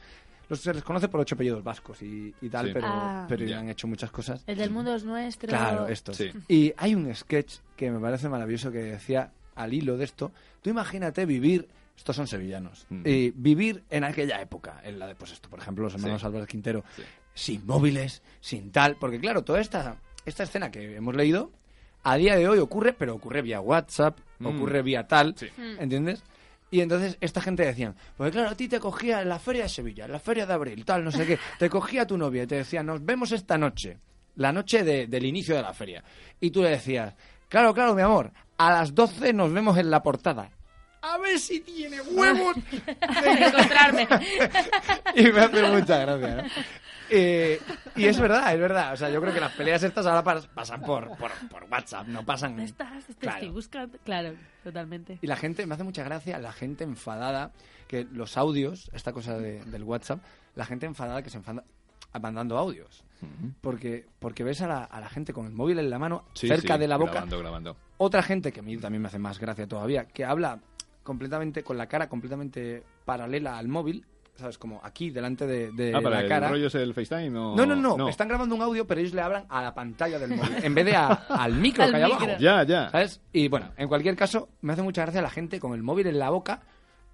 Los, 0.49 0.61
se 0.61 0.73
les 0.73 0.83
conoce 0.83 1.09
por 1.09 1.21
ocho 1.21 1.35
apellidos 1.35 1.63
vascos 1.63 2.01
y, 2.03 2.35
y 2.41 2.49
tal, 2.49 2.69
Sí. 2.69 2.73
pero, 2.73 2.87
Ah. 2.89 3.27
pero 3.29 3.59
han 3.59 3.69
hecho 3.69 3.87
muchas 3.87 4.11
cosas. 4.11 4.43
El 4.47 4.57
del 4.57 4.71
mundo 4.71 4.95
es 4.95 5.05
nuestro. 5.05 5.49
Claro, 5.51 5.87
esto. 5.89 6.15
Sí. 6.15 6.31
Y 6.49 6.73
hay 6.79 6.95
un 6.95 7.15
sketch 7.15 7.57
que 7.77 7.91
me 7.91 8.01
parece 8.01 8.29
maravilloso 8.31 8.73
que 8.73 8.79
decía 8.79 9.31
al 9.55 9.75
hilo 9.75 9.99
de 9.99 10.05
esto, 10.05 10.33
tú 10.63 10.71
imagínate 10.71 11.27
vivir, 11.27 11.69
estos 11.95 12.17
son 12.17 12.27
sevillanos, 12.27 12.87
Mm. 12.89 13.03
y 13.05 13.31
vivir 13.33 13.83
en 13.91 14.05
aquella 14.05 14.41
época, 14.41 14.81
en 14.85 14.99
la 14.99 15.07
de, 15.09 15.15
pues 15.15 15.33
esto, 15.33 15.51
por 15.51 15.59
ejemplo, 15.59 15.85
los 15.85 15.95
hermanos 15.95 16.23
Sí. 16.23 16.27
Álvarez 16.27 16.49
Quintero, 16.49 16.83
Sí. 16.97 17.03
sin 17.35 17.67
móviles, 17.67 18.23
sin 18.41 18.71
tal, 18.73 18.97
porque 18.97 19.21
claro, 19.21 19.43
toda 19.45 19.61
esta, 19.61 19.97
esta 20.25 20.45
escena 20.45 20.71
que 20.71 20.97
hemos 20.97 21.15
leído, 21.15 21.51
a 22.13 22.17
día 22.17 22.37
de 22.37 22.49
hoy 22.49 22.59
ocurre, 22.59 22.93
pero 22.93 23.15
ocurre 23.15 23.43
vía 23.43 23.61
WhatsApp, 23.61 24.19
Mm. 24.39 24.47
ocurre 24.47 24.83
vía 24.83 25.07
tal, 25.07 25.35
Sí. 25.37 25.49
¿entiendes? 25.79 26.23
Y 26.71 26.81
entonces 26.81 27.17
esta 27.21 27.41
gente 27.41 27.65
decían, 27.65 27.95
pues 28.17 28.31
claro, 28.31 28.51
a 28.51 28.55
ti 28.55 28.69
te 28.69 28.79
cogía 28.79 29.23
en 29.23 29.29
la 29.29 29.39
feria 29.39 29.63
de 29.65 29.69
Sevilla, 29.69 30.05
en 30.05 30.13
la 30.13 30.19
feria 30.21 30.45
de 30.47 30.53
abril, 30.53 30.85
tal, 30.85 31.03
no 31.05 31.11
sé 31.11 31.27
qué, 31.27 31.39
te 31.59 31.69
cogía 31.71 32.07
tu 32.07 32.17
novia 32.19 32.43
y 32.43 32.47
te 32.47 32.57
decía, 32.57 32.83
nos 32.83 33.05
vemos 33.05 33.33
esta 33.33 33.57
noche, 33.59 33.97
la 34.37 34.53
noche 34.53 34.85
de- 34.85 35.07
del 35.07 35.25
inicio 35.25 35.57
de 35.57 35.63
la 35.63 35.73
feria. 35.73 36.05
Y 36.41 36.51
tú 36.51 36.63
le 36.63 36.71
decías, 36.71 37.15
claro, 37.49 37.73
claro, 37.75 37.95
mi 37.95 38.03
amor, 38.03 38.31
a 38.59 38.71
las 38.71 38.95
12 38.95 39.33
nos 39.33 39.53
vemos 39.53 39.77
en 39.79 39.91
la 39.91 40.03
portada. 40.03 40.51
A 41.03 41.19
ver 41.19 41.39
si 41.39 41.61
tiene 41.61 42.01
huevos 42.01 42.57
de 42.71 43.47
encontrarme. 43.47 44.09
y 45.15 45.23
me 45.33 45.41
hace 45.41 45.63
mucha 45.71 45.99
gracia, 45.99 46.37
¿no? 46.37 46.43
Eh, 47.11 47.59
y 47.97 48.05
es 48.07 48.21
verdad, 48.21 48.53
es 48.53 48.61
verdad. 48.61 48.93
O 48.93 48.97
sea, 48.97 49.09
yo 49.09 49.21
creo 49.21 49.33
que 49.33 49.41
las 49.41 49.53
peleas 49.53 49.83
estas 49.83 50.05
ahora 50.07 50.23
pas- 50.23 50.47
pasan 50.49 50.83
por, 50.83 51.09
por, 51.17 51.31
por 51.49 51.65
WhatsApp, 51.71 52.07
no 52.09 52.23
pasan... 52.25 52.51
¿Dónde 52.51 52.65
estás? 52.65 53.05
Te 53.07 53.15
Claro. 53.15 53.37
estoy 53.39 53.51
buscando. 53.51 53.99
Claro, 54.05 54.35
totalmente. 54.63 55.19
Y 55.23 55.27
la 55.27 55.37
gente, 55.37 55.65
me 55.67 55.75
hace 55.75 55.85
mucha 55.85 56.03
gracia 56.05 56.39
la 56.39 56.53
gente 56.53 56.85
enfadada, 56.85 57.53
que 57.87 58.07
los 58.13 58.37
audios, 58.37 58.91
esta 58.93 59.13
cosa 59.15 59.39
de- 59.39 59.65
del 59.65 59.85
WhatsApp, 59.85 60.21
la 60.55 60.67
gente 60.67 60.85
enfadada 60.85 61.23
que 61.23 61.31
se 61.31 61.39
enfada 61.39 61.65
mandando 62.21 62.59
audios. 62.59 63.05
Porque, 63.63 64.07
porque 64.21 64.45
ves 64.45 64.61
a 64.63 64.67
la, 64.69 64.85
a 64.85 65.01
la 65.01 65.09
gente 65.09 65.33
con 65.33 65.47
el 65.47 65.53
móvil 65.53 65.79
en 65.79 65.91
la 65.91 65.99
mano, 65.99 66.25
Sí, 66.35 66.47
cerca 66.47 66.75
sí, 66.75 66.81
de 66.81 66.89
la 66.89 66.97
boca. 66.99 67.13
Grabando, 67.13 67.39
grabando. 67.39 67.77
Otra 67.97 68.23
gente, 68.23 68.53
que 68.53 68.61
a 68.61 68.63
mí 68.63 68.77
también 68.77 69.03
me 69.03 69.09
hace 69.09 69.19
más 69.19 69.39
gracia 69.41 69.67
todavía, 69.67 70.05
que 70.05 70.25
habla 70.25 70.61
completamente, 71.09 71.63
con 71.65 71.79
la 71.79 71.87
cara 71.87 72.07
completamente 72.09 72.83
paralela 73.07 73.57
al 73.57 73.67
móvil, 73.67 74.05
¿sabes? 74.37 74.59
Como 74.59 74.79
aquí, 74.85 75.09
delante 75.11 75.47
de, 75.47 75.73
de 75.73 75.95
ah, 75.97 76.01
para 76.03 76.17
la 76.17 76.21
el 76.23 76.29
cara. 76.29 76.49
rollo 76.51 76.67
es 76.67 76.75
el 76.75 76.93
FaceTime 76.93 77.37
o... 77.39 77.57
No, 77.57 77.65
no, 77.67 77.75
no, 77.75 78.09
Están 78.11 78.29
grabando 78.29 78.55
un 78.55 78.61
audio, 78.63 78.87
pero 78.87 79.01
ellos 79.01 79.15
le 79.15 79.23
hablan 79.23 79.47
a 79.49 79.63
la 79.63 79.75
pantalla 79.75 80.19
del 80.19 80.37
móvil, 80.37 80.57
en 80.63 80.75
vez 80.75 80.85
de 80.85 80.95
a- 80.95 81.07
al 81.29 81.55
micro 81.55 81.83
Al 81.85 81.91
que 81.91 81.97
hay 81.97 82.05
micro. 82.13 82.25
abajo. 82.27 82.41
Ya, 82.41 82.63
ya. 82.65 82.91
¿Sabes? 82.91 83.21
Y 83.33 83.49
bueno, 83.49 83.73
en 83.79 83.89
cualquier 83.89 84.15
caso, 84.15 84.51
me 84.61 84.75
hace 84.75 84.83
mucha 84.83 85.03
gracia 85.03 85.23
la 85.23 85.31
gente 85.31 85.59
con 85.59 85.73
el 85.75 85.83
móvil 85.83 86.07
en 86.07 86.19
la 86.19 86.29
boca 86.31 86.61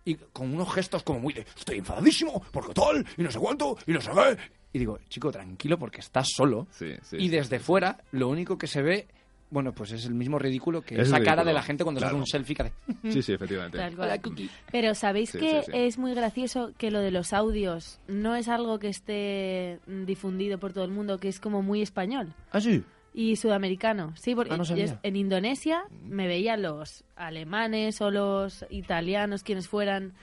y 0.05 0.17
con 0.17 0.53
unos 0.53 0.71
gestos 0.75 1.03
como 1.05 1.21
muy 1.21 1.33
de 1.33 1.47
estoy 1.57 1.79
enfadadísimo, 1.79 2.43
porque 2.51 2.75
tal, 2.75 3.07
y 3.17 3.23
no 3.23 3.31
sé 3.31 3.39
cuánto, 3.39 3.79
y 3.87 3.93
no 3.93 4.01
sé 4.03 4.11
qué. 4.11 4.37
Y 4.75 4.79
digo, 4.81 4.99
chico, 5.09 5.31
tranquilo, 5.31 5.79
porque 5.79 6.01
estás 6.01 6.29
solo. 6.35 6.67
Sí, 6.73 6.93
sí, 7.03 7.17
y 7.17 7.21
sí, 7.21 7.29
desde 7.29 7.59
sí, 7.59 7.65
fuera, 7.65 7.97
lo 8.11 8.29
único 8.29 8.59
que 8.59 8.67
se 8.67 8.83
ve 8.83 9.07
bueno, 9.51 9.73
pues 9.73 9.93
es 9.93 10.05
el 10.07 10.15
mismo 10.15 10.39
ridículo 10.39 10.83
que 10.83 10.97
Es 11.01 11.09
esa 11.09 11.23
cara 11.23 11.45
de 11.45 11.53
la 11.53 11.63
gente 11.63 11.85
cuando 11.85 12.01
se 12.01 12.07
hace 12.07 12.13
claro. 12.13 12.23
un 12.23 12.27
selfie. 12.27 12.57
que 12.57 12.63
hace- 13.03 13.13
Sí, 13.13 13.23
sí, 13.23 13.33
efectivamente. 13.33 13.79
Tal 13.79 13.95
cual. 13.95 14.09
Hola, 14.09 14.21
Cookie. 14.21 14.51
Pero 14.73 14.95
¿sabéis 14.95 15.31
Sí, 15.31 15.39
que 15.39 15.63
sí, 15.63 15.71
sí. 15.71 15.79
es 15.79 15.99
muy 15.99 16.15
gracioso 16.15 16.73
que 16.77 16.91
lo 16.91 16.99
de 17.01 17.11
los 17.11 17.33
audios 17.33 18.01
no 18.09 18.35
es 18.35 18.49
algo 18.49 18.79
que 18.79 18.89
esté 18.89 19.79
difundido 19.87 20.59
por 20.59 20.73
todo 20.73 20.85
el 20.85 20.91
mundo, 20.91 21.19
que 21.19 21.29
es 21.29 21.39
como 21.41 21.63
muy 21.63 21.83
español? 21.83 22.35
Ah, 22.51 22.61
sí. 22.61 22.83
Y 23.17 23.37
sudamericano, 23.37 24.13
sí, 24.17 24.35
porque 24.35 24.55
Ah, 24.55 24.57
no 24.57 24.65
en 25.05 25.15
Indonesia 25.17 25.85
me 26.03 26.27
veía 26.27 26.57
los 26.57 27.05
alemanes 27.15 28.01
o 28.01 28.11
los 28.11 28.65
italianos, 28.71 29.45
quienes 29.45 29.69
fueran, 29.69 30.15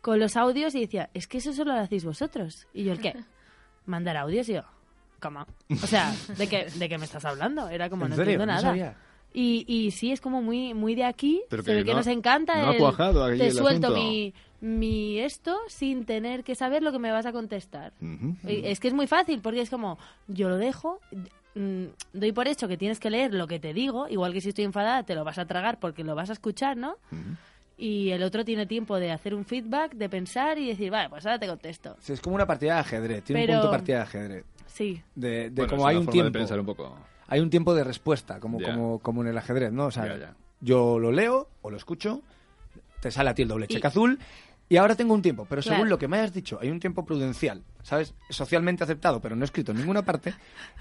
con 0.00 0.18
los 0.18 0.36
audios 0.36 0.74
y 0.74 0.80
decía, 0.80 1.10
es 1.14 1.28
que 1.28 1.38
eso 1.38 1.52
solo 1.52 1.74
lo 1.74 1.80
hacéis 1.80 2.04
vosotros. 2.04 2.66
Y 2.74 2.82
yo, 2.84 2.92
¿el 2.92 3.00
qué? 3.00 3.14
Mandar 3.86 4.16
audios 4.16 4.48
y 4.48 4.54
yo, 4.54 4.62
¿cómo? 5.20 5.46
O 5.70 5.86
sea, 5.86 6.12
¿de 6.36 6.48
qué, 6.48 6.66
¿de 6.74 6.88
qué 6.88 6.98
me 6.98 7.04
estás 7.04 7.24
hablando? 7.24 7.68
Era 7.68 7.88
como, 7.90 8.04
¿En 8.04 8.10
no 8.10 8.16
serio? 8.16 8.32
entiendo 8.32 8.46
No 8.46 8.52
nada. 8.52 8.68
sabía. 8.68 8.96
Y, 9.32 9.64
y 9.68 9.92
sí, 9.92 10.10
es 10.10 10.20
como 10.20 10.42
muy, 10.42 10.74
muy 10.74 10.94
de 10.96 11.04
aquí, 11.04 11.42
Pero 11.48 11.62
se 11.62 11.70
que 11.70 11.76
ve 11.76 11.84
que 11.84 11.92
no- 11.92 11.98
nos 11.98 12.06
encanta 12.08 12.56
no 12.60 12.70
ha 12.70 12.72
el, 12.72 12.78
cuajado 12.78 13.24
aquí 13.24 13.38
te 13.38 13.46
el 13.46 13.52
suelto 13.52 13.86
asunto. 13.88 14.02
mi, 14.02 14.34
mi 14.60 15.20
esto 15.20 15.56
sin 15.68 16.04
tener 16.04 16.42
que 16.42 16.56
saber 16.56 16.82
lo 16.82 16.90
que 16.90 16.98
me 16.98 17.12
vas 17.12 17.26
a 17.26 17.32
contestar. 17.32 17.92
Ujú. 18.02 18.34
Y 18.48 18.66
Es 18.66 18.80
que 18.80 18.88
es 18.88 18.94
muy 18.94 19.06
fácil, 19.06 19.40
porque 19.40 19.60
es 19.60 19.70
como, 19.70 19.98
yo 20.26 20.48
lo 20.48 20.56
dejo, 20.56 20.98
mm, 21.54 21.84
doy 22.12 22.32
por 22.32 22.48
hecho 22.48 22.66
que 22.66 22.76
tienes 22.76 22.98
que 22.98 23.08
leer 23.08 23.32
lo 23.32 23.46
que 23.46 23.60
te 23.60 23.72
digo, 23.72 24.08
igual 24.08 24.32
que 24.32 24.40
si 24.40 24.48
estoy 24.48 24.64
enfadada 24.64 25.04
te 25.04 25.14
lo 25.14 25.22
vas 25.22 25.38
a 25.38 25.46
tragar 25.46 25.78
porque 25.78 26.02
lo 26.02 26.16
vas 26.16 26.30
a 26.30 26.32
escuchar, 26.32 26.76
¿no? 26.76 26.96
Y 27.78 28.10
el 28.10 28.22
otro 28.24 28.44
tiene 28.44 28.66
tiempo 28.66 28.96
de 28.98 29.10
hacer 29.12 29.32
un 29.34 29.44
feedback, 29.46 29.94
de 29.94 30.08
pensar 30.08 30.58
y 30.58 30.66
decir, 30.68 30.90
vale, 30.90 31.08
pues 31.08 31.24
ahora 31.24 31.38
te 31.38 31.46
contesto. 31.46 31.96
Sí, 32.00 32.12
es 32.12 32.20
como 32.20 32.34
una 32.34 32.46
partida 32.46 32.74
de 32.74 32.80
ajedrez. 32.80 33.24
Tiene 33.24 33.42
Pero- 33.46 33.52
un 33.54 33.60
punto 33.60 33.70
de 33.72 33.78
partida 33.78 33.96
de 33.98 34.02
ajedrez. 34.02 34.44
Sí. 34.72 35.02
De, 35.14 35.50
de 35.50 35.50
Bueno, 35.50 35.70
como 35.70 35.82
es 35.82 35.88
hay 35.88 35.94
una 35.96 36.00
un 36.00 36.04
forma 36.06 36.12
tiempo. 36.12 36.26
de 36.32 36.38
pensar 36.38 36.60
un 36.60 36.66
poco. 36.66 36.96
Hay 37.28 37.40
un 37.40 37.50
tiempo 37.50 37.74
de 37.74 37.84
respuesta, 37.84 38.40
como, 38.40 38.60
como, 38.60 38.98
como 38.98 39.22
en 39.22 39.28
el 39.28 39.38
ajedrez, 39.38 39.72
¿no? 39.72 39.86
O 39.86 39.90
sea, 39.90 40.34
yo 40.60 40.98
lo 40.98 41.12
leo 41.12 41.48
o 41.62 41.70
lo 41.70 41.76
escucho, 41.76 42.22
te 43.00 43.10
sale 43.10 43.30
a 43.30 43.34
ti 43.34 43.42
el 43.42 43.48
doble 43.48 43.66
Y- 43.68 43.74
cheque 43.74 43.86
azul 43.86 44.18
y 44.68 44.76
ahora 44.76 44.94
tengo 44.96 45.14
un 45.14 45.22
tiempo. 45.22 45.46
Pero 45.48 45.62
Claro. 45.62 45.76
según 45.76 45.88
lo 45.88 45.98
que 45.98 46.08
me 46.08 46.18
hayas 46.18 46.32
dicho, 46.32 46.58
hay 46.60 46.70
un 46.70 46.80
tiempo 46.80 47.04
prudencial, 47.04 47.62
¿sabes? 47.82 48.14
Socialmente 48.30 48.82
aceptado, 48.84 49.20
pero 49.20 49.36
no 49.36 49.44
escrito 49.44 49.72
en 49.72 49.78
ninguna 49.78 50.02
parte, 50.04 50.34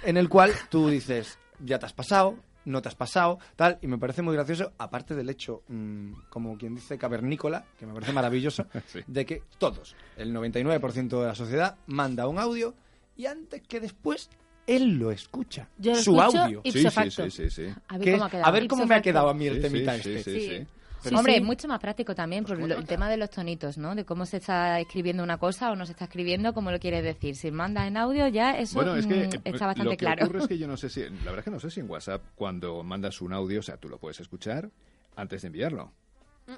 en 0.03 0.17
el 0.17 0.27
cual 0.29 0.51
tú 0.69 0.89
dices, 0.89 1.37
ya 1.63 1.77
te 1.79 1.85
has 1.85 1.93
pasado, 1.93 2.35
no 2.65 2.81
te 2.81 2.89
has 2.89 2.95
pasado, 2.95 3.39
tal, 3.55 3.79
y 3.81 3.87
me 3.87 3.97
parece 3.97 4.21
muy 4.21 4.33
gracioso, 4.35 4.73
aparte 4.77 5.15
del 5.15 5.29
hecho, 5.29 5.63
mm, 5.69 6.11
como 6.29 6.57
quien 6.57 6.75
dice, 6.75 6.97
cavernícola, 6.97 7.65
que 7.79 7.85
me 7.85 7.93
parece 7.93 8.11
maravilloso, 8.11 8.65
Sí. 8.87 8.99
de 9.07 9.25
que 9.25 9.43
todos, 9.59 9.95
el 10.17 10.33
99% 10.33 11.21
de 11.21 11.27
la 11.27 11.35
sociedad, 11.35 11.77
manda 11.87 12.27
un 12.27 12.37
audio 12.37 12.75
y 13.19 13.25
antes 13.25 13.61
que 13.67 13.79
después 13.79 14.29
él 14.65 14.97
lo 14.97 15.11
escucha. 15.11 15.67
Yo 15.77 15.91
lo 15.91 15.97
su 16.01 16.17
escucho 16.19 16.39
audio. 16.43 16.61
ipso 16.63 16.79
sí, 16.79 16.89
facto. 16.89 17.29
sí, 17.29 17.49
sí, 17.49 17.49
sí. 17.49 17.73
A 17.89 17.97
ver 17.97 18.11
cómo 18.13 18.23
ha 18.25 18.29
quedado. 18.29 18.45
A 18.47 18.51
ver 18.51 18.67
cómo 18.67 18.85
me 18.85 18.95
ha 18.95 19.01
quedado 19.01 19.29
a 19.29 19.33
mí 19.33 19.47
el 19.47 19.55
Sí, 19.57 19.61
temita 19.61 19.93
sí, 19.99 20.11
este. 20.13 20.23
sí, 20.23 20.39
Sí. 20.39 20.47
sí. 20.59 20.67
Sí, 21.01 21.15
Hombre, 21.15 21.33
sí. 21.33 21.39
es 21.39 21.45
mucho 21.45 21.67
más 21.69 21.79
práctico 21.79 22.13
también 22.13 22.43
por 22.43 22.57
lo- 22.59 22.75
el 22.77 22.85
tema 22.85 23.09
de 23.09 23.15
los 23.15 23.29
tonitos, 23.29 23.77
¿no? 23.77 23.95
De 23.95 24.03
cómo 24.03 24.25
se 24.25 24.35
está 24.37 24.79
escribiendo 24.81 25.23
una 25.23 25.37
cosa 25.37 25.71
o 25.71 25.75
no 25.77 25.85
se 25.85 25.93
está 25.93 26.03
escribiendo, 26.05 26.53
cómo 26.53 26.71
lo 26.71 26.79
quieres 26.79 27.03
decir. 27.05 27.37
Si 27.37 27.51
mandas 27.51 27.87
en 27.87 27.95
audio 27.95 28.27
ya 28.27 28.57
eso 28.59 28.75
Bueno, 28.75 28.95
es 28.97 29.05
que 29.05 29.15
mm, 29.15 29.33
eh, 29.33 29.41
está 29.45 29.65
bastante 29.67 29.83
lo 29.85 29.89
que 29.91 29.97
claro. 29.97 30.25
ocurre 30.25 30.39
es 30.39 30.47
que 30.49 30.57
yo 30.57 30.67
no 30.67 30.75
sé 30.75 30.89
si, 30.89 30.99
la 31.01 31.07
verdad 31.31 31.39
es 31.39 31.43
que 31.45 31.51
no 31.51 31.59
sé 31.61 31.71
si 31.71 31.79
en 31.79 31.89
WhatsApp 31.89 32.21
cuando 32.35 32.83
mandas 32.83 33.21
un 33.21 33.31
audio, 33.31 33.61
o 33.61 33.63
sea, 33.63 33.77
tú 33.77 33.87
lo 33.87 33.97
puedes 33.97 34.19
escuchar 34.19 34.69
antes 35.15 35.41
de 35.41 35.47
enviarlo. 35.47 35.93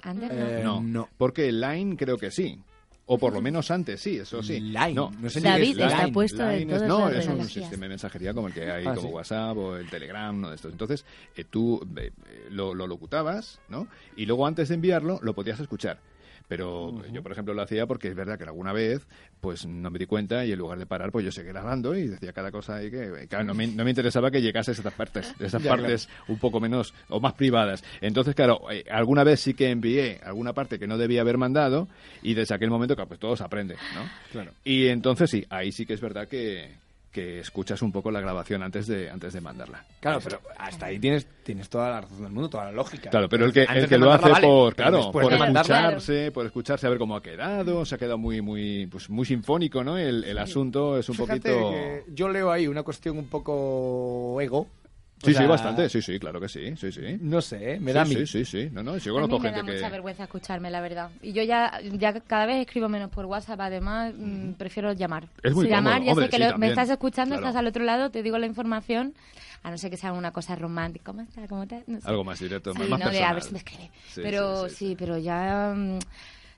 Antes 0.02 0.28
no. 0.32 0.44
Eh, 0.48 0.60
no, 0.64 0.80
no. 0.82 1.08
porque 1.18 1.48
el 1.48 1.60
Line 1.60 1.96
creo 1.96 2.18
que 2.18 2.30
sí. 2.32 2.58
O 3.06 3.18
por 3.18 3.32
lo 3.32 3.42
menos 3.42 3.70
antes 3.70 4.00
sí, 4.00 4.16
eso 4.18 4.42
sí. 4.42 4.60
Line, 4.60 4.94
No, 4.94 5.10
no 5.20 5.28
sé 5.28 5.40
sí, 5.40 5.44
ni 5.46 5.50
David 5.50 5.80
es 5.80 5.86
está 5.86 6.02
Line. 6.02 6.12
puesto 6.12 6.42
de 6.44 6.58
Line 6.60 6.72
es- 6.72 6.78
todas 6.78 6.88
No, 6.88 7.10
las 7.10 7.24
es 7.24 7.28
un 7.28 7.48
sistema 7.48 7.82
de 7.82 7.88
mensajería 7.88 8.32
como 8.32 8.46
el 8.48 8.54
que 8.54 8.70
hay 8.70 8.86
Ah, 8.86 8.94
como 8.94 9.08
sí. 9.08 9.14
WhatsApp 9.14 9.56
o 9.56 9.76
el 9.76 9.90
Telegram, 9.90 10.36
uno 10.36 10.50
de 10.50 10.56
estos. 10.56 10.70
Entonces, 10.72 11.04
eh, 11.36 11.44
tú 11.44 11.80
eh, 11.96 12.12
eh, 12.26 12.46
lo, 12.50 12.74
lo 12.74 12.86
locutabas, 12.86 13.60
¿no? 13.68 13.88
Y 14.16 14.24
luego 14.26 14.46
antes 14.46 14.68
de 14.68 14.76
enviarlo 14.76 15.18
lo 15.22 15.34
podías 15.34 15.58
escuchar. 15.60 15.98
Pero 16.52 16.92
yo, 17.10 17.22
por 17.22 17.32
ejemplo, 17.32 17.54
lo 17.54 17.62
hacía 17.62 17.86
porque 17.86 18.08
es 18.08 18.14
verdad 18.14 18.36
que 18.36 18.44
alguna 18.44 18.74
vez 18.74 19.06
pues 19.40 19.64
no 19.64 19.90
me 19.90 19.98
di 19.98 20.04
cuenta 20.04 20.44
y 20.44 20.52
en 20.52 20.58
lugar 20.58 20.78
de 20.78 20.84
parar, 20.84 21.10
pues 21.10 21.24
yo 21.24 21.32
seguí 21.32 21.48
grabando 21.48 21.96
y 21.96 22.08
decía 22.08 22.34
cada 22.34 22.52
cosa 22.52 22.76
ahí 22.76 22.90
que 22.90 23.26
claro, 23.26 23.44
no, 23.44 23.54
me, 23.54 23.68
no 23.68 23.84
me 23.84 23.90
interesaba 23.90 24.30
que 24.30 24.42
llegase 24.42 24.72
a 24.72 24.74
esas 24.74 24.92
partes, 24.92 25.34
esas 25.40 25.62
Ya, 25.62 25.70
partes 25.70 26.10
un 26.28 26.38
poco 26.38 26.60
menos 26.60 26.92
o 27.08 27.20
más 27.20 27.32
privadas. 27.32 27.82
Entonces, 28.02 28.34
claro, 28.34 28.70
eh, 28.70 28.84
alguna 28.90 29.24
vez 29.24 29.40
sí 29.40 29.54
que 29.54 29.70
envié 29.70 30.20
alguna 30.22 30.52
parte 30.52 30.78
que 30.78 30.86
no 30.86 30.98
debía 30.98 31.22
haber 31.22 31.38
mandado 31.38 31.88
y 32.20 32.34
desde 32.34 32.54
aquel 32.54 32.68
momento, 32.68 32.96
claro, 32.96 33.08
pues 33.08 33.20
todo 33.20 33.34
se 33.34 33.44
aprende, 33.44 33.76
¿no? 33.94 34.10
Claro. 34.30 34.52
Y 34.62 34.88
entonces 34.88 35.30
sí, 35.30 35.46
ahí 35.48 35.72
sí 35.72 35.86
que 35.86 35.94
es 35.94 36.02
verdad 36.02 36.28
que, 36.28 36.76
que 37.12 37.40
escuchas 37.40 37.82
un 37.82 37.92
poco 37.92 38.10
la 38.10 38.20
grabación 38.20 38.62
antes 38.62 38.86
de 38.86 39.10
antes 39.10 39.34
de 39.34 39.40
mandarla. 39.42 39.84
Claro, 40.00 40.18
pero 40.24 40.40
hasta 40.58 40.86
ahí 40.86 40.98
tienes, 40.98 41.26
tienes 41.44 41.68
toda 41.68 41.90
la 41.90 42.00
razón 42.00 42.22
del 42.22 42.32
mundo, 42.32 42.48
toda 42.48 42.64
la 42.64 42.72
lógica. 42.72 43.10
Claro, 43.10 43.28
pero 43.28 43.44
el 43.44 43.52
que, 43.52 43.60
Antes 43.62 43.84
el 43.84 43.88
que 43.90 43.98
lo 43.98 44.10
hace 44.10 44.30
vale, 44.30 44.46
por, 44.46 44.74
claro, 44.74 45.12
por 45.12 45.24
mandarla- 45.38 45.60
escucharse, 45.90 46.32
por 46.32 46.46
escucharse 46.46 46.86
a 46.86 46.90
ver 46.90 46.98
cómo 46.98 47.14
ha 47.14 47.22
quedado, 47.22 47.84
se 47.84 47.94
ha 47.94 47.98
quedado 47.98 48.16
muy, 48.18 48.40
muy, 48.40 48.86
pues 48.86 49.10
muy 49.10 49.26
sinfónico, 49.26 49.84
¿no? 49.84 49.98
El, 49.98 50.24
el 50.24 50.38
asunto 50.38 50.98
es 50.98 51.08
un 51.10 51.16
Fíjate 51.16 51.40
poquito... 51.52 51.70
que 51.70 52.04
yo 52.14 52.28
leo 52.28 52.50
ahí 52.50 52.66
una 52.66 52.82
cuestión 52.82 53.18
un 53.18 53.26
poco 53.26 54.40
ego. 54.40 54.66
O 55.22 55.24
Sí, 55.24 55.30
sí, 55.32 55.38
sea, 55.38 55.46
bastante, 55.46 55.88
sí, 55.88 56.02
sí, 56.02 56.18
claro 56.18 56.40
que 56.40 56.48
sí, 56.48 56.74
sí, 56.76 56.90
sí. 56.90 57.00
No 57.20 57.40
sé, 57.40 57.74
¿eh? 57.74 57.80
me 57.80 57.92
Sí, 57.92 57.96
da 57.98 58.04
mí. 58.04 58.14
Sí, 58.16 58.26
sí, 58.26 58.44
sí, 58.44 58.68
no, 58.72 58.82
no, 58.82 58.96
yo 58.98 59.12
A 59.16 59.20
mí 59.20 59.28
conozco 59.28 59.38
me 59.38 59.52
da 59.52 59.62
mucha 59.62 59.88
vergüenza 59.88 60.24
escucharme, 60.24 60.68
la 60.68 60.80
verdad. 60.80 61.10
Y 61.22 61.32
yo 61.32 61.44
ya, 61.44 61.80
ya 61.92 62.18
cada 62.20 62.44
vez 62.46 62.56
escribo 62.66 62.88
menos 62.88 63.08
por 63.10 63.26
WhatsApp, 63.26 63.60
además 63.60 64.12
prefiero 64.14 64.54
prefiero 64.58 64.92
llamar. 64.94 65.28
Es 65.44 65.54
muy 65.54 65.68
llamar, 65.68 65.94
cómodo. 65.94 66.06
ya 66.06 66.10
Hombre, 66.12 66.26
sé 66.26 66.30
que 66.30 66.36
sí, 66.44 66.50
lo- 66.50 66.58
me 66.58 66.68
estás 66.68 66.90
escuchando, 66.90 67.34
Claro. 67.36 67.46
estás 67.48 67.58
al 67.60 67.66
otro 67.68 67.84
lado, 67.84 68.10
te 68.10 68.22
digo 68.24 68.36
la 68.38 68.46
información, 68.46 69.14
a 69.62 69.70
no 69.70 69.78
ser 69.78 69.90
que 69.90 69.96
sea 69.96 70.12
una 70.12 70.32
cosa 70.32 70.56
romántica. 70.56 71.04
¿Cómo 71.12 71.22
estás? 71.22 71.48
¿Cómo 71.48 71.62
estás? 71.62 71.84
No 71.86 72.00
sé. 72.00 72.08
Algo 72.08 72.24
más 72.24 72.40
directo, 72.40 72.72
Sí, 72.72 72.78
más, 72.80 72.88
más 72.88 72.98
no, 72.98 73.04
de 73.06 73.10
personal. 73.12 73.30
a 73.30 73.34
ver 73.34 73.42
si 73.44 73.52
me 73.52 73.58
escribe. 73.58 73.90
Sí, 74.08 74.20
pero 74.24 74.68
sí, 74.68 74.74
sí, 74.74 74.86
sí, 74.88 74.96
pero 74.98 75.18
ya 75.18 75.72
mm, 75.76 75.98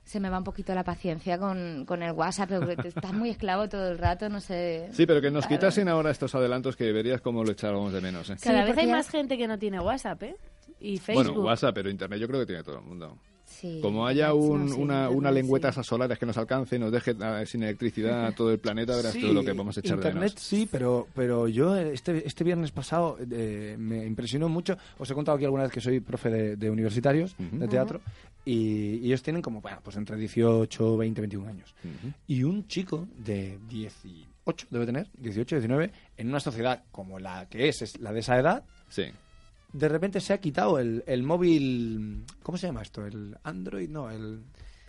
se 0.05 0.19
me 0.19 0.29
va 0.29 0.37
un 0.37 0.43
poquito 0.43 0.73
la 0.75 0.83
paciencia 0.83 1.37
con, 1.39 1.83
con 1.85 2.01
el 2.03 2.11
WhatsApp, 2.13 2.49
porque 2.59 2.75
te- 2.77 2.87
estás 2.89 3.11
muy 3.11 3.29
esclavo 3.31 3.67
todo 3.67 3.89
el 3.91 3.97
rato, 3.97 4.29
no 4.29 4.39
sé. 4.39 4.87
Sí, 4.93 5.05
pero 5.05 5.19
que 5.19 5.31
nos 5.31 5.45
Claro. 5.47 5.59
quitasen 5.59 5.89
ahora 5.89 6.11
estos 6.11 6.33
adelantos 6.35 6.75
que 6.75 6.91
verías 6.91 7.21
como 7.21 7.43
lo 7.43 7.51
echábamos 7.51 7.91
de 7.91 8.01
menos, 8.01 8.29
¿eh? 8.29 8.35
Cada 8.41 8.61
Sí, 8.63 8.69
vez 8.69 8.77
hay 8.77 8.85
ya- 8.87 8.95
más 8.95 9.09
gente 9.09 9.37
que 9.37 9.47
no 9.47 9.57
tiene 9.59 9.79
WhatsApp, 9.79 10.21
¿eh? 10.23 10.35
Y 10.79 10.99
Facebook. 10.99 11.25
Bueno, 11.33 11.41
WhatsApp, 11.41 11.73
pero 11.75 11.89
Internet 11.89 12.19
yo 12.19 12.27
creo 12.27 12.39
que 12.41 12.45
tiene 12.45 12.63
todo 12.63 12.77
el 12.77 12.83
mundo. 12.85 13.17
Sí, 13.59 13.79
Como 13.81 14.05
haya 14.05 14.27
no 14.27 14.35
un- 14.35 14.69
sé, 14.69 14.75
una, 14.75 14.95
Internet, 14.95 15.17
una 15.17 15.31
lengüeta 15.31 15.71
sí. 15.71 15.83
solares 15.83 16.19
que 16.19 16.25
nos 16.25 16.37
alcance 16.37 16.75
y 16.75 16.79
nos 16.79 16.91
deje 16.91 17.11
eh, 17.11 17.45
sin 17.45 17.63
electricidad 17.63 18.25
a 18.25 18.31
todo 18.33 18.51
el 18.51 18.59
planeta, 18.59 18.95
verás 18.95 19.13
Sí, 19.13 19.21
tú 19.21 19.33
lo 19.33 19.43
que 19.43 19.53
vamos 19.53 19.77
a 19.77 19.79
echar 19.79 19.97
de 19.99 20.07
Internet 20.07 20.29
menos. 20.33 20.41
sí, 20.43 20.67
pero, 20.71 21.07
pero 21.15 21.47
yo 21.47 21.75
este, 21.77 22.27
este 22.27 22.43
viernes 22.43 22.71
pasado 22.71 23.17
eh, 23.31 23.75
me 23.79 24.05
impresionó 24.05 24.49
mucho. 24.49 24.77
Os 24.97 25.09
he 25.09 25.13
contado 25.13 25.35
aquí 25.37 25.45
alguna 25.45 25.63
vez 25.63 25.71
que 25.71 25.81
soy 25.81 25.99
profe 26.01 26.29
de, 26.29 26.55
de 26.57 26.69
universitarios 26.69 27.35
Ujú. 27.39 27.57
de 27.59 27.67
teatro 27.67 28.01
y, 28.43 28.95
y 28.97 29.05
ellos 29.07 29.23
tienen 29.23 29.41
como, 29.41 29.61
bueno, 29.61 29.79
pues 29.83 29.95
entre 29.95 30.17
18, 30.17 30.97
20, 30.97 31.21
21 31.21 31.47
años. 31.49 31.73
Ujú. 31.83 32.13
Y 32.27 32.43
un 32.43 32.67
chico 32.67 33.07
de 33.17 33.57
18, 33.69 34.67
debe 34.69 34.85
tener, 34.85 35.07
18, 35.17 35.55
19, 35.55 35.91
en 36.17 36.27
una 36.27 36.39
sociedad 36.39 36.83
como 36.91 37.19
la 37.19 37.47
que 37.49 37.69
es, 37.69 37.81
es 37.81 37.99
la 37.99 38.11
de 38.13 38.19
esa 38.19 38.37
edad, 38.39 38.63
Sí. 38.89 39.03
De 39.73 39.89
repente 39.89 40.19
se 40.21 40.33
ha 40.33 40.37
quitado 40.39 40.79
el, 40.79 41.03
el 41.07 41.23
móvil. 41.23 42.23
¿Cómo 42.43 42.57
se 42.57 42.67
llama 42.67 42.81
esto? 42.81 43.05
El 43.05 43.35
Android, 43.43 43.89
no, 43.89 44.09
el. 44.09 44.39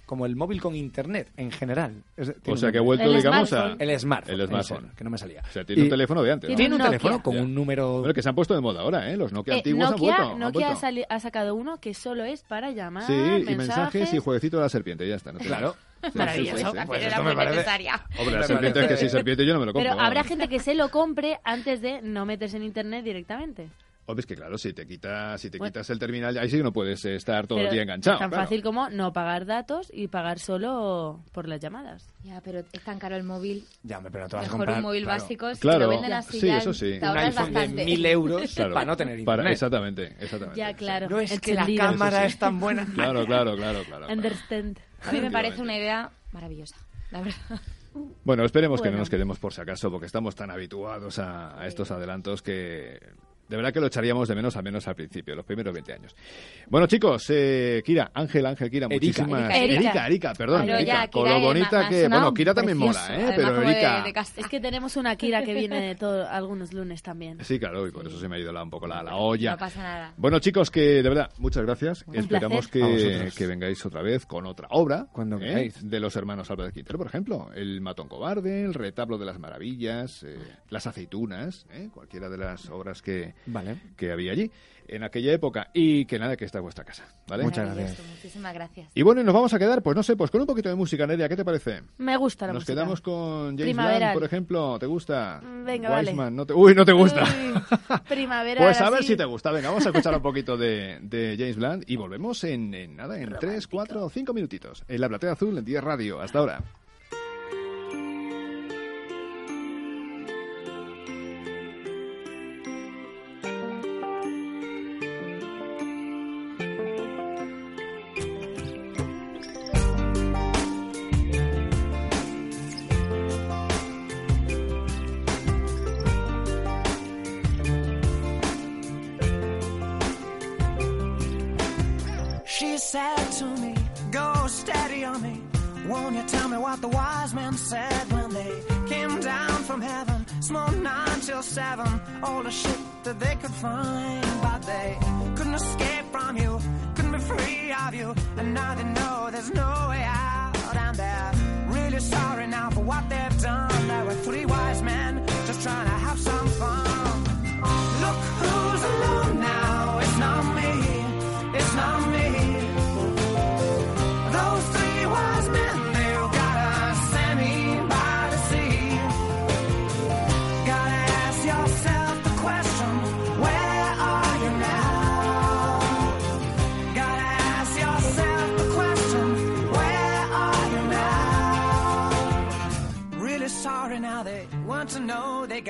Como 0.07 0.24
el 0.24 0.37
móvil 0.37 0.61
con 0.61 0.77
internet 0.77 1.33
en 1.37 1.51
general. 1.51 2.05
Es- 2.16 2.33
O 2.47 2.57
sea, 2.57 2.70
que 2.70 2.79
ha 2.79 2.81
vuelto, 2.81 3.07
El 3.11 3.16
digamos, 3.16 3.53
a... 3.53 3.57
smartphone. 3.74 3.81
El 3.91 3.99
smartphone. 3.99 4.41
El 4.41 4.47
smartphone. 4.47 4.91
que 4.95 5.03
no 5.03 5.11
me 5.11 5.18
salía. 5.18 5.43
O 5.49 5.51
sea, 5.53 5.64
tiene 5.64 5.83
un 5.83 5.89
teléfono 5.89 6.22
de 6.22 6.31
antes, 6.31 6.49
¿no? 6.51 6.55
Tiene 6.57 6.74
un 6.77 6.79
Nokia. 6.79 6.91
teléfono 6.99 7.22
con 7.24 7.35
Ya. 7.35 7.43
un 7.43 7.53
número. 7.53 7.99
Bueno, 7.99 8.14
que 8.14 8.22
se 8.22 8.29
han 8.29 8.37
puesto 8.37 8.55
de 8.55 8.61
moda 8.61 8.83
ahora, 8.83 9.11
¿eh? 9.11 9.16
Los 9.16 9.33
Nokia 9.33 9.55
Eh, 9.55 9.57
antiguos 9.57 9.91
Nokia, 9.91 9.95
han 9.97 9.99
vuelto. 10.18 10.33
han 10.35 10.39
Nokia 10.39 10.66
ha, 10.70 10.74
vuelto. 10.81 11.07
ha 11.11 11.18
sacado 11.18 11.55
uno 11.57 11.79
que 11.81 11.93
solo 11.93 12.22
es 12.22 12.45
para 12.45 12.70
llamar, 12.70 13.03
Sí, 13.09 13.14
y 13.14 13.16
mensajes 13.16 13.57
mensajes 13.57 14.14
y 14.14 14.18
jueguecito 14.18 14.59
de 14.59 14.62
la 14.62 14.68
serpiente, 14.68 15.09
ya 15.09 15.16
está. 15.16 15.33
no 15.33 15.41
Claro. 15.41 15.74
Sí, 16.05 16.11
Maravilloso. 16.14 16.57
sí, 16.59 16.64
sí. 16.64 16.79
Pues 16.87 17.01
Era 17.01 17.09
esto 17.11 17.22
muy 17.24 17.35
parece- 17.35 17.57
necesaria. 17.57 18.07
Hombre, 18.20 18.37
la 18.39 18.47
serpiente 18.47 18.81
es 18.83 18.87
que 18.87 18.97
si 18.99 19.09
serpiente 19.09 19.45
yo 19.45 19.55
no 19.55 19.59
me 19.59 19.66
lo 19.66 19.72
compro. 19.72 19.91
Pero 19.91 20.01
habrá 20.01 20.22
gente 20.22 20.47
que 20.47 20.61
se 20.61 20.77
lo 20.77 20.89
compre 20.91 21.41
antes 21.43 21.81
de 21.81 22.01
no 22.03 22.24
meterse 22.27 22.59
en 22.59 22.62
internet 22.62 23.03
directamente. 23.03 23.70
Hombre, 24.09 24.21
es 24.21 24.27
que 24.27 24.37
claro, 24.37 24.57
si 24.57 24.73
te 24.73 24.87
quitas, 24.87 25.41
si 25.41 25.51
te 25.51 25.59
Bueno. 25.59 25.73
quitas 25.73 25.91
el 25.91 25.99
terminal, 25.99 26.39
ahí 26.39 26.49
sí 26.49 26.57
que 26.59 26.63
no 26.63 26.73
puedes 26.73 27.05
estar 27.05 27.49
todo 27.49 27.59
el 27.59 27.71
día 27.71 27.83
enganchado. 27.83 28.15
Es 28.15 28.21
tan 28.21 28.31
claro. 28.31 28.45
fácil 28.45 28.63
como 28.63 28.89
no 28.89 29.13
pagar 29.13 29.47
datos 29.47 29.91
y 29.93 30.07
pagar 30.07 30.39
solo 30.39 31.25
por 31.33 31.49
las 31.49 31.59
llamadas. 31.61 32.09
Ya, 32.23 32.41
pero 32.41 32.61
es 32.73 32.83
tan 32.85 33.01
caro 33.01 33.17
el 33.17 33.25
móvil. 33.25 33.65
Ya, 33.83 34.01
pero 34.01 34.25
no 34.25 34.29
te 34.29 34.37
vas 34.37 34.45
a 34.45 34.47
Mejor 34.47 34.59
comprar. 34.59 34.77
un 34.77 34.83
móvil 34.83 35.03
claro, 35.05 35.21
básico, 35.23 35.55
si 35.55 35.61
Claro. 35.61 35.79
te 35.79 35.85
lo 35.85 35.91
venden 35.91 36.13
así 36.13 36.39
Sí, 36.41 36.49
eso 36.49 36.73
sí. 36.73 36.99
te 37.01 37.09
Un 37.09 37.17
iPhone 37.19 37.35
bastante. 37.53 37.77
de 37.77 37.85
1000 37.85 38.07
euros 38.07 38.55
Claro. 38.55 38.75
para 38.75 38.87
no 38.87 38.97
tener 38.97 39.25
Para- 39.25 39.43
internet. 39.43 39.53
exactamente, 39.53 40.05
exactamente. 40.21 40.57
Ya, 40.61 40.75
claro. 40.75 41.09
No 41.11 41.19
es 41.19 41.41
que 41.41 41.55
la 41.55 41.61
entendido. 41.63 41.87
cámara 41.87 42.25
es 42.27 42.39
tan 42.39 42.61
buena. 42.61 42.87
Claro, 42.95 43.27
claro, 43.27 43.57
claro, 43.57 43.83
claro. 43.83 44.07
claro. 44.07 44.13
Understand. 44.13 44.79
A 45.05 45.11
mí 45.13 45.21
me 45.21 45.31
parece 45.33 45.61
una 45.61 45.77
idea 45.77 46.11
maravillosa, 46.33 46.77
la 47.11 47.23
verdad. 47.23 47.61
Bueno, 48.25 48.45
esperemos 48.45 48.81
que 48.81 48.87
no 48.89 48.93
Bueno. 48.93 48.99
nos 49.01 49.11
quedemos 49.11 49.39
por 49.41 49.53
si 49.53 49.61
acaso, 49.63 49.91
porque 49.91 50.07
estamos 50.07 50.35
tan 50.37 50.51
habituados 50.51 51.19
a, 51.19 51.59
a 51.61 51.67
estos 51.67 51.91
adelantos 51.91 52.43
que 52.43 53.01
de 53.49 53.57
verdad 53.57 53.73
que 53.73 53.81
lo 53.81 53.87
echaríamos 53.87 54.29
de 54.29 54.35
menos, 54.35 54.57
al 54.57 54.63
menos 54.65 54.87
al 54.89 54.95
principio, 54.95 55.35
los 55.35 55.45
primeros 55.45 55.73
20 55.73 55.93
años. 55.93 56.15
Bueno, 56.69 56.87
chicos, 56.87 57.25
eh, 57.31 57.83
Kira, 57.85 58.11
Ángel, 58.15 58.47
Ángel, 58.47 58.71
Kira, 58.71 58.87
Erika. 58.91 59.23
muchísimas... 59.25 59.55
Erika. 59.55 59.75
Erika, 59.81 60.07
Erika, 60.07 60.33
perdón, 60.35 60.69
Erika, 60.69 61.09
con 61.09 61.29
lo 61.29 61.41
bonita 61.41 61.89
que... 61.89 62.09
Bueno, 62.09 62.33
Kira 62.35 62.55
también 62.55 62.79
precioso, 62.79 63.01
mola, 63.13 63.21
¿eh? 63.31 63.33
Pero 63.37 63.53
de- 63.61 63.67
Erika... 63.73 64.03
de. 64.03 64.41
Es 64.43 64.49
que 64.49 64.61
tenemos 64.61 64.97
una 64.97 65.17
Kira 65.17 65.43
que 65.45 65.55
viene 65.55 65.95
todo, 65.95 66.29
algunos 66.29 66.73
lunes 66.73 67.03
también. 67.03 67.39
Sí, 67.45 67.59
claro, 67.59 67.87
y 67.87 67.91
por 67.91 68.07
eso 68.07 68.19
se 68.19 68.29
me 68.29 68.37
ha 68.37 68.39
ido 68.39 68.53
la- 68.53 68.63
un 68.63 68.71
poco 68.71 68.87
la, 68.87 69.03
la 69.03 69.17
olla. 69.17 69.53
No 69.53 69.59
pasa 69.59 69.83
nada. 69.83 70.15
Bueno, 70.17 70.39
chicos, 70.41 70.71
que 70.71 70.81
de 71.03 71.09
verdad, 71.09 71.31
muchas 71.39 71.65
gracias. 71.65 72.05
Un 72.07 72.17
Esperamos 72.17 72.69
que, 72.69 73.31
que 73.37 73.47
vengáis 73.47 73.85
otra 73.87 74.03
vez 74.03 74.27
con 74.27 74.47
otra 74.47 74.67
obra. 74.71 75.07
Cuando 75.13 75.37
¿eh? 75.37 75.41
queráis. 75.41 75.89
De 75.89 76.01
los 76.01 76.17
hermanos 76.17 76.51
Álvarez 76.51 76.73
Quintero, 76.73 76.99
por 76.99 77.07
ejemplo. 77.07 77.51
El 77.55 77.81
Matón 77.81 78.09
Cobarde, 78.09 78.65
El 78.65 78.75
Retablo 78.75 79.19
de 79.19 79.27
las 79.27 79.39
Maravillas, 79.39 80.23
eh, 80.25 80.37
Las 80.71 80.87
Aceitunas, 80.87 81.67
¿eh? 81.71 81.89
cualquiera 81.93 82.29
de 82.29 82.39
las 82.39 82.69
obras 82.71 83.03
que, 83.03 83.35
Vale. 83.47 83.76
que 83.97 84.11
había 84.12 84.32
allí 84.32 84.51
en 84.89 85.03
aquella 85.03 85.32
época. 85.32 85.68
Y 85.74 86.05
que 86.05 86.16
nada, 86.18 86.37
que 86.37 86.45
está 86.45 86.59
en 86.59 86.62
vuestra 86.64 86.84
casa. 86.84 87.05
¿vale? 87.26 87.43
Muchas 87.43 87.74
gracias. 87.74 87.99
Muchísimas 88.09 88.55
gracias. 88.55 88.89
Y 88.95 89.03
bueno, 89.03 89.20
y 89.20 89.24
nos 89.24 89.34
vamos 89.34 89.53
a 89.53 89.59
quedar, 89.59 89.82
pues 89.82 89.97
no 89.97 90.03
sé, 90.05 90.14
pues 90.16 90.30
con 90.30 90.41
un 90.41 90.47
poquito 90.47 90.68
de 90.68 90.76
música, 90.76 91.07
Nerea, 91.09 91.28
¿qué 91.28 91.34
te 91.37 91.45
parece? 91.45 91.82
Me 91.99 92.16
gusta 92.16 92.47
la 92.47 92.53
Nos 92.53 92.62
música. 92.62 92.72
quedamos 92.74 93.01
con 93.01 93.47
James 93.57 93.62
Primaveral. 93.62 93.99
Blunt, 94.01 94.14
por 94.14 94.24
ejemplo. 94.24 94.78
¿Te 94.78 94.87
gusta? 94.87 95.41
Mm, 95.43 95.64
venga, 95.64 95.89
vale. 95.91 96.11
Wiseman, 96.11 96.37
no 96.37 96.47
te... 96.47 96.53
Uy, 96.55 96.74
no 96.74 96.84
te 96.84 96.93
gusta. 96.93 97.24
Uy, 97.24 98.01
primavera. 98.09 98.62
Pues 98.64 98.80
a 98.80 98.91
ver 98.91 99.03
si 99.03 99.16
te 99.16 99.24
gusta. 99.24 99.51
Venga, 99.51 99.70
vamos 99.70 99.84
a 99.87 99.89
escuchar 99.89 100.14
un 100.14 100.22
poquito 100.22 100.57
de, 100.57 100.99
de 101.03 101.34
James 101.37 101.57
Blunt 101.57 101.84
y 101.91 101.97
volvemos 101.97 102.45
en, 102.45 102.72
en 102.74 102.95
nada, 102.97 103.18
en 103.20 103.34
3, 103.41 103.66
4 103.66 104.05
o 104.05 104.09
5 104.09 104.32
minutitos. 104.34 104.84
En 104.87 105.01
la 105.01 105.09
platea 105.09 105.32
azul, 105.32 105.59
en 105.59 105.64
10 105.64 105.82
radio. 105.82 106.20
Hasta 106.20 106.39
ahora. 106.39 106.62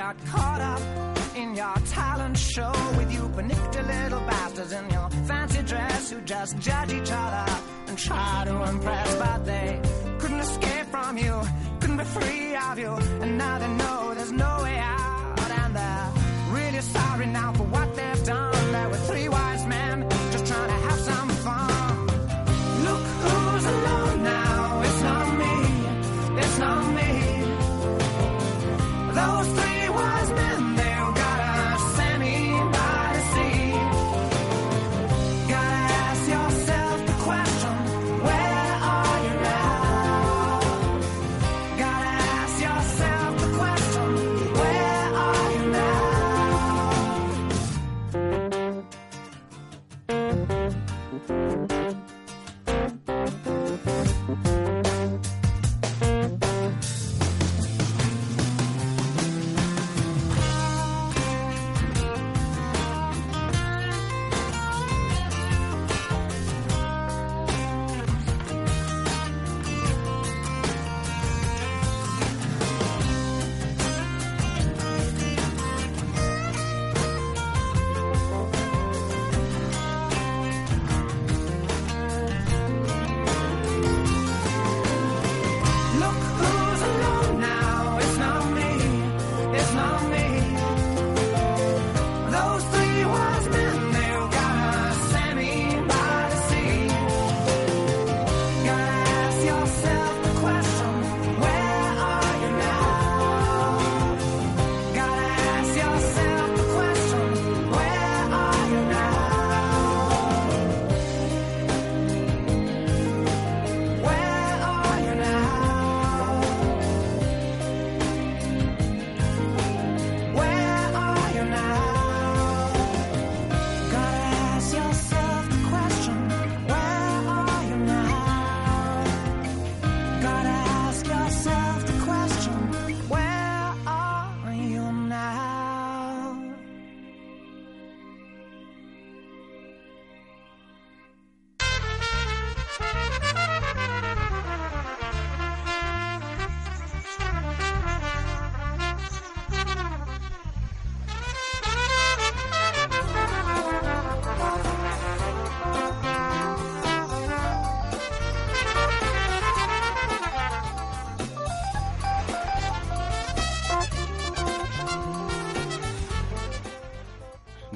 Got 0.06 0.24
caught 0.26 0.60
up 0.60 1.36
in 1.36 1.56
your 1.56 1.74
talent 1.86 2.38
show 2.38 2.72
with 2.96 3.12
you 3.12 3.28
panicked 3.34 3.74
little 3.74 4.20
bastards 4.20 4.70
in 4.70 4.88
your 4.90 5.10
fancy 5.26 5.62
dress 5.62 6.10
who 6.10 6.20
just 6.20 6.56
judge 6.58 6.92
each 6.92 7.10
other 7.10 7.25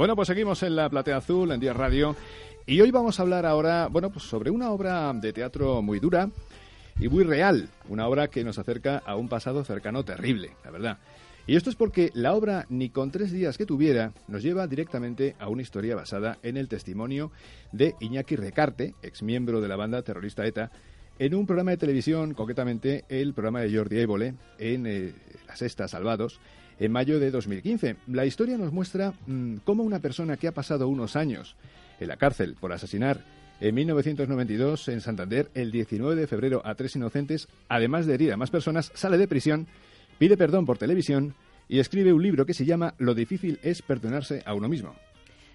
Bueno, 0.01 0.17
pues 0.17 0.29
seguimos 0.29 0.63
en 0.63 0.77
la 0.77 0.89
Platea 0.89 1.19
Azul, 1.19 1.53
en 1.53 1.61
Día 1.61 1.75
Radio, 1.75 2.17
y 2.65 2.81
hoy 2.81 2.91
vamos 2.91 3.21
a 3.21 3.23
hablar 3.23 3.45
ahora, 3.45 3.89
bueno, 3.89 4.09
pues 4.09 4.25
sobre 4.25 4.51
una 4.51 4.71
obra 4.71 5.13
de 5.13 5.31
teatro 5.35 5.83
muy 5.83 6.01
dura 6.01 6.31
y 6.99 7.11
muy 7.11 7.23
real, 7.23 7.69
una 7.87 8.09
obra 8.09 8.29
que 8.29 8.43
nos 8.43 8.59
acerca 8.59 9.03
a 9.05 9.17
un 9.17 9.29
pasado 9.29 9.63
cercano 9.63 10.03
terrible, 10.03 10.53
la 10.65 10.71
verdad. 10.71 10.99
Y 11.47 11.55
esto 11.55 11.69
es 11.69 11.77
porque 11.77 12.11
la 12.15 12.33
obra 12.33 12.65
Ni 12.71 12.89
con 12.89 13.11
tres 13.11 13.31
días 13.31 13.59
que 13.59 13.67
tuviera 13.67 14.15
nos 14.27 14.43
lleva 14.43 14.67
directamente 14.67 15.37
a 15.39 15.49
una 15.49 15.61
historia 15.61 15.97
basada 15.97 16.39
en 16.43 16.57
el 16.57 16.69
testimonio 16.69 17.31
de 17.71 17.95
Iñaki 18.01 18.37
Recarte, 18.37 18.95
exmiembro 19.03 19.61
de 19.61 19.69
la 19.69 19.77
banda 19.77 20.01
terrorista 20.01 20.47
ETA, 20.47 20.71
en 21.19 21.35
un 21.35 21.45
programa 21.45 21.73
de 21.73 21.77
televisión, 21.77 22.33
concretamente 22.33 23.05
el 23.11 23.35
programa 23.35 23.61
de 23.61 23.77
Jordi 23.77 23.99
Évole, 23.99 24.33
en 24.59 24.87
eh, 24.87 25.13
La 25.47 25.89
Salvados, 25.89 26.41
en 26.81 26.91
mayo 26.91 27.21
de 27.21 27.31
2015. 27.31 27.97
La 28.09 28.27
historia 28.27 28.59
nos 28.59 28.73
muestra 28.73 29.13
mm, 29.27 29.59
cómo 29.65 29.85
una 29.85 30.01
persona 30.01 30.37
que 30.37 30.49
ha 30.49 30.53
pasado 30.53 30.89
unos 30.89 31.15
años 31.15 31.55
en 32.01 32.09
la 32.09 32.17
cárcel 32.17 32.57
por 32.59 32.73
asesinar 32.73 33.21
en 33.61 33.75
1992 33.75 34.89
en 34.89 35.03
Santander, 35.03 35.51
el 35.55 35.71
19 35.71 36.17
de 36.17 36.27
febrero, 36.27 36.63
a 36.65 36.75
tres 36.75 36.97
inocentes, 36.97 37.47
además 37.69 38.07
de 38.07 38.15
herir 38.15 38.33
a 38.33 38.39
más 38.39 38.51
personas, 38.51 38.91
sale 38.95 39.19
de 39.19 39.29
prisión, 39.29 39.67
pide 40.19 40.39
perdón 40.39 40.65
por 40.65 40.79
televisión 40.79 41.35
y 41.69 41.79
escribe 41.79 42.15
un 42.15 42.23
libro 42.23 42.47
que 42.47 42.55
se 42.55 42.65
llama 42.65 42.95
Lo 42.97 43.15
difícil 43.15 43.61
es 43.63 43.83
perdonarse 43.83 44.43
a 44.47 44.55
uno 44.55 44.69
mismo. 44.69 44.95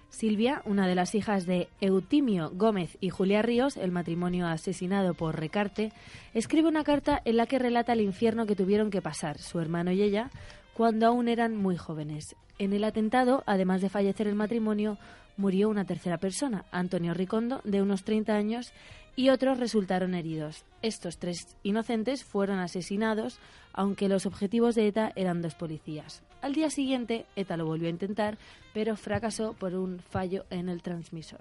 Silvia, 0.08 0.62
una 0.64 0.86
de 0.86 0.94
las 0.94 1.16
hijas 1.16 1.46
de 1.46 1.68
Eutimio 1.80 2.50
Gómez 2.54 2.96
y 3.00 3.10
Julia 3.10 3.42
Ríos, 3.42 3.76
el 3.76 3.90
matrimonio 3.90 4.46
asesinado 4.46 5.14
por 5.14 5.38
Recarte, 5.38 5.92
escribe 6.32 6.68
una 6.68 6.84
carta 6.84 7.20
en 7.24 7.36
la 7.36 7.46
que 7.46 7.58
relata 7.58 7.92
el 7.92 8.00
infierno 8.00 8.46
que 8.46 8.54
tuvieron 8.54 8.90
que 8.90 9.02
pasar 9.02 9.38
su 9.38 9.58
hermano 9.58 9.90
y 9.90 10.02
ella 10.02 10.30
cuando 10.76 11.06
aún 11.06 11.26
eran 11.28 11.56
muy 11.56 11.78
jóvenes. 11.78 12.36
En 12.58 12.74
el 12.74 12.84
atentado, 12.84 13.42
además 13.46 13.80
de 13.80 13.88
fallecer 13.88 14.26
el 14.26 14.34
matrimonio, 14.34 14.98
murió 15.38 15.70
una 15.70 15.86
tercera 15.86 16.18
persona, 16.18 16.66
Antonio 16.70 17.14
Ricondo, 17.14 17.62
de 17.64 17.80
unos 17.80 18.04
30 18.04 18.34
años, 18.34 18.74
y 19.16 19.30
otros 19.30 19.58
resultaron 19.58 20.14
heridos. 20.14 20.66
Estos 20.82 21.16
tres 21.16 21.56
inocentes 21.62 22.24
fueron 22.24 22.58
asesinados, 22.58 23.38
aunque 23.72 24.10
los 24.10 24.26
objetivos 24.26 24.74
de 24.74 24.88
ETA 24.88 25.12
eran 25.16 25.40
dos 25.40 25.54
policías. 25.54 26.22
Al 26.42 26.52
día 26.52 26.68
siguiente, 26.68 27.24
ETA 27.36 27.56
lo 27.56 27.64
volvió 27.64 27.86
a 27.86 27.92
intentar, 27.92 28.36
pero 28.74 28.96
fracasó 28.96 29.54
por 29.54 29.74
un 29.74 30.00
fallo 30.00 30.44
en 30.50 30.68
el 30.68 30.82
transmisor. 30.82 31.40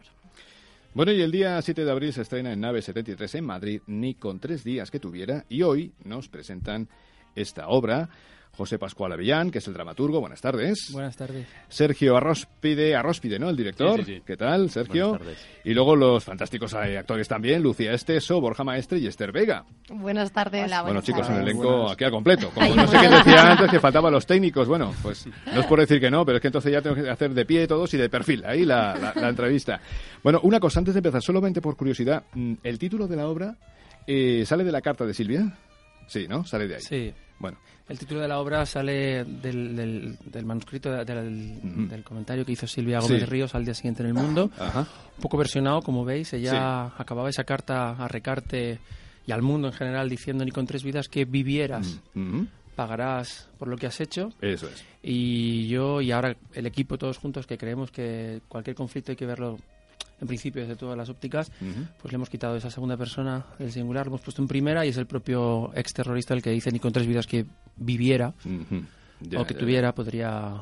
Bueno, 0.93 1.11
y 1.11 1.21
el 1.21 1.33
día 1.33 1.61
7 1.61 1.83
de 1.83 1.91
abril 1.91 2.13
se 2.13 2.21
estrena 2.21 2.53
en 2.53 2.61
Nave 2.61 2.81
73 2.81 3.35
en 3.35 3.45
Madrid, 3.45 3.81
ni 3.85 4.13
con 4.13 4.39
tres 4.39 4.63
días 4.63 4.89
que 4.89 5.01
tuviera, 5.01 5.43
y 5.49 5.63
hoy 5.63 5.91
nos 6.05 6.29
presentan 6.29 6.87
esta 7.35 7.67
obra. 7.67 8.09
José 8.55 8.79
Pascual 8.79 9.11
Avellán, 9.11 9.51
que 9.51 9.57
es 9.59 9.67
el 9.67 9.73
dramaturgo. 9.73 10.19
Buenas 10.21 10.41
tardes. 10.41 10.89
Buenas 10.91 11.15
tardes. 11.17 11.45
Sergio 11.67 12.15
Arróspide, 12.17 12.95
Arróspide, 12.95 13.37
¿no? 13.37 13.49
El 13.49 13.55
director. 13.57 13.99
Sí, 13.99 14.05
sí, 14.05 14.15
sí. 14.17 14.23
¿Qué 14.25 14.37
tal, 14.37 14.69
Sergio? 14.69 15.09
Buenas 15.09 15.27
tardes. 15.27 15.45
Y 15.63 15.73
luego 15.73 15.95
los 15.95 16.23
fantásticos 16.23 16.73
eh, 16.73 16.97
actores 16.97 17.27
también, 17.27 17.61
Lucía 17.61 17.93
Esteso, 17.93 18.39
Borja 18.39 18.63
Maestre 18.63 18.99
y 18.99 19.07
Esther 19.07 19.31
Vega. 19.31 19.65
Buenas 19.89 20.31
tardes. 20.31 20.71
bueno, 20.83 21.01
chicos, 21.01 21.27
un 21.29 21.35
elenco 21.35 21.89
aquí 21.91 22.03
al 22.03 22.11
completo. 22.11 22.49
Como 22.53 22.73
no 22.75 22.87
sé 22.87 22.97
quién 22.97 23.11
decía 23.11 23.51
antes 23.51 23.69
que 23.69 23.79
faltaban 23.79 24.11
los 24.13 24.25
técnicos. 24.25 24.67
Bueno, 24.67 24.93
pues 25.03 25.27
no 25.53 25.59
es 25.59 25.65
por 25.65 25.79
decir 25.79 25.99
que 25.99 26.09
no, 26.09 26.25
pero 26.25 26.37
es 26.37 26.41
que 26.41 26.47
entonces 26.47 26.71
ya 26.71 26.81
tengo 26.81 26.95
que 26.95 27.09
hacer 27.09 27.33
de 27.33 27.45
pie 27.45 27.67
todos 27.67 27.93
y 27.93 27.97
de 27.97 28.09
perfil. 28.09 28.43
Ahí 28.45 28.65
la, 28.65 28.95
la- 28.95 29.13
la 29.19 29.29
entrevista. 29.29 29.79
Bueno, 30.23 30.39
una 30.43 30.59
cosa 30.59 30.79
antes 30.79 30.93
de 30.93 30.99
empezar, 30.99 31.21
solamente 31.21 31.61
por 31.61 31.75
curiosidad, 31.75 32.23
mm, 32.33 32.53
¿el 32.63 32.79
título 32.79 33.07
de 33.07 33.15
la 33.15 33.27
obra 33.27 33.55
eh, 34.07 34.43
sale 34.45 34.63
de 34.63 34.71
la 34.71 34.81
carta 34.81 35.05
de 35.05 35.13
Silvia? 35.13 35.57
Sí, 36.07 36.27
¿no? 36.27 36.45
Sale 36.45 36.67
de 36.67 36.75
ahí. 36.75 36.81
Sí. 36.81 37.13
Bueno. 37.39 37.57
El 37.87 37.99
título 37.99 38.21
de 38.21 38.27
la 38.27 38.39
obra 38.39 38.65
sale 38.65 39.23
del, 39.25 39.75
del, 39.75 40.17
del 40.25 40.45
manuscrito, 40.45 40.91
de- 40.91 41.05
del, 41.05 41.87
del 41.89 42.03
comentario 42.03 42.43
que 42.45 42.53
hizo 42.53 42.65
Silvia 42.65 42.99
Gómez 42.99 43.19
Sí. 43.21 43.25
Ríos 43.25 43.53
al 43.53 43.63
día 43.65 43.73
siguiente 43.75 44.01
en 44.01 44.07
El 44.07 44.13
Mundo. 44.15 44.49
Ajá. 44.57 44.81
Un 45.17 45.21
poco 45.21 45.37
versionado, 45.37 45.81
como 45.81 46.03
veis. 46.03 46.33
Ella 46.33 46.85
acababa 46.97 47.29
esa 47.29 47.43
carta 47.43 47.91
a 47.91 48.07
Recarte 48.07 48.79
y 49.27 49.31
al 49.31 49.41
mundo 49.43 49.67
en 49.67 49.73
general 49.73 50.09
diciendo 50.09 50.43
ni 50.45 50.51
con 50.51 50.65
tres 50.65 50.83
vidas 50.83 51.07
que 51.09 51.25
vivieras. 51.25 51.99
Ujú. 52.15 52.47
Pagarás 52.75 53.47
por 53.59 53.67
lo 53.67 53.77
que 53.77 53.87
has 53.87 54.01
hecho. 54.01 54.29
Eso 54.41 54.67
es. 54.67 54.83
Y 55.03 55.67
yo 55.67 56.01
y 56.01 56.11
ahora 56.11 56.35
el 56.53 56.65
equipo 56.65 56.97
todos 56.97 57.17
juntos 57.19 57.45
que 57.45 57.57
creemos 57.57 57.91
que 57.91 58.41
cualquier 58.47 58.75
conflicto 58.75 59.11
hay 59.11 59.15
que 59.15 59.25
verlo 59.27 59.59
en 60.21 60.27
principio 60.27 60.61
desde 60.61 60.75
todas 60.75 60.97
las 60.97 61.09
ópticas, 61.09 61.51
Ujú. 61.61 61.87
pues 62.01 62.11
le 62.11 62.15
hemos 62.15 62.29
quitado 62.29 62.55
esa 62.55 62.69
segunda 62.69 62.97
persona, 62.97 63.45
el 63.59 63.71
singular, 63.71 64.05
lo 64.05 64.11
hemos 64.11 64.21
puesto 64.21 64.41
en 64.41 64.47
primera 64.47 64.85
y 64.85 64.89
es 64.89 64.97
el 64.97 65.05
propio 65.05 65.71
ex 65.75 65.93
terrorista 65.93 66.33
el 66.33 66.41
que 66.41 66.51
dice 66.51 66.71
ni 66.71 66.79
con 66.79 66.93
tres 66.93 67.07
vidas 67.07 67.27
que 67.27 67.45
viviera 67.75 68.33
Ya, 69.21 69.41
o 69.41 69.45
que 69.45 69.53
ya, 69.53 69.59
tuviera 69.59 69.93
podría... 69.93 70.61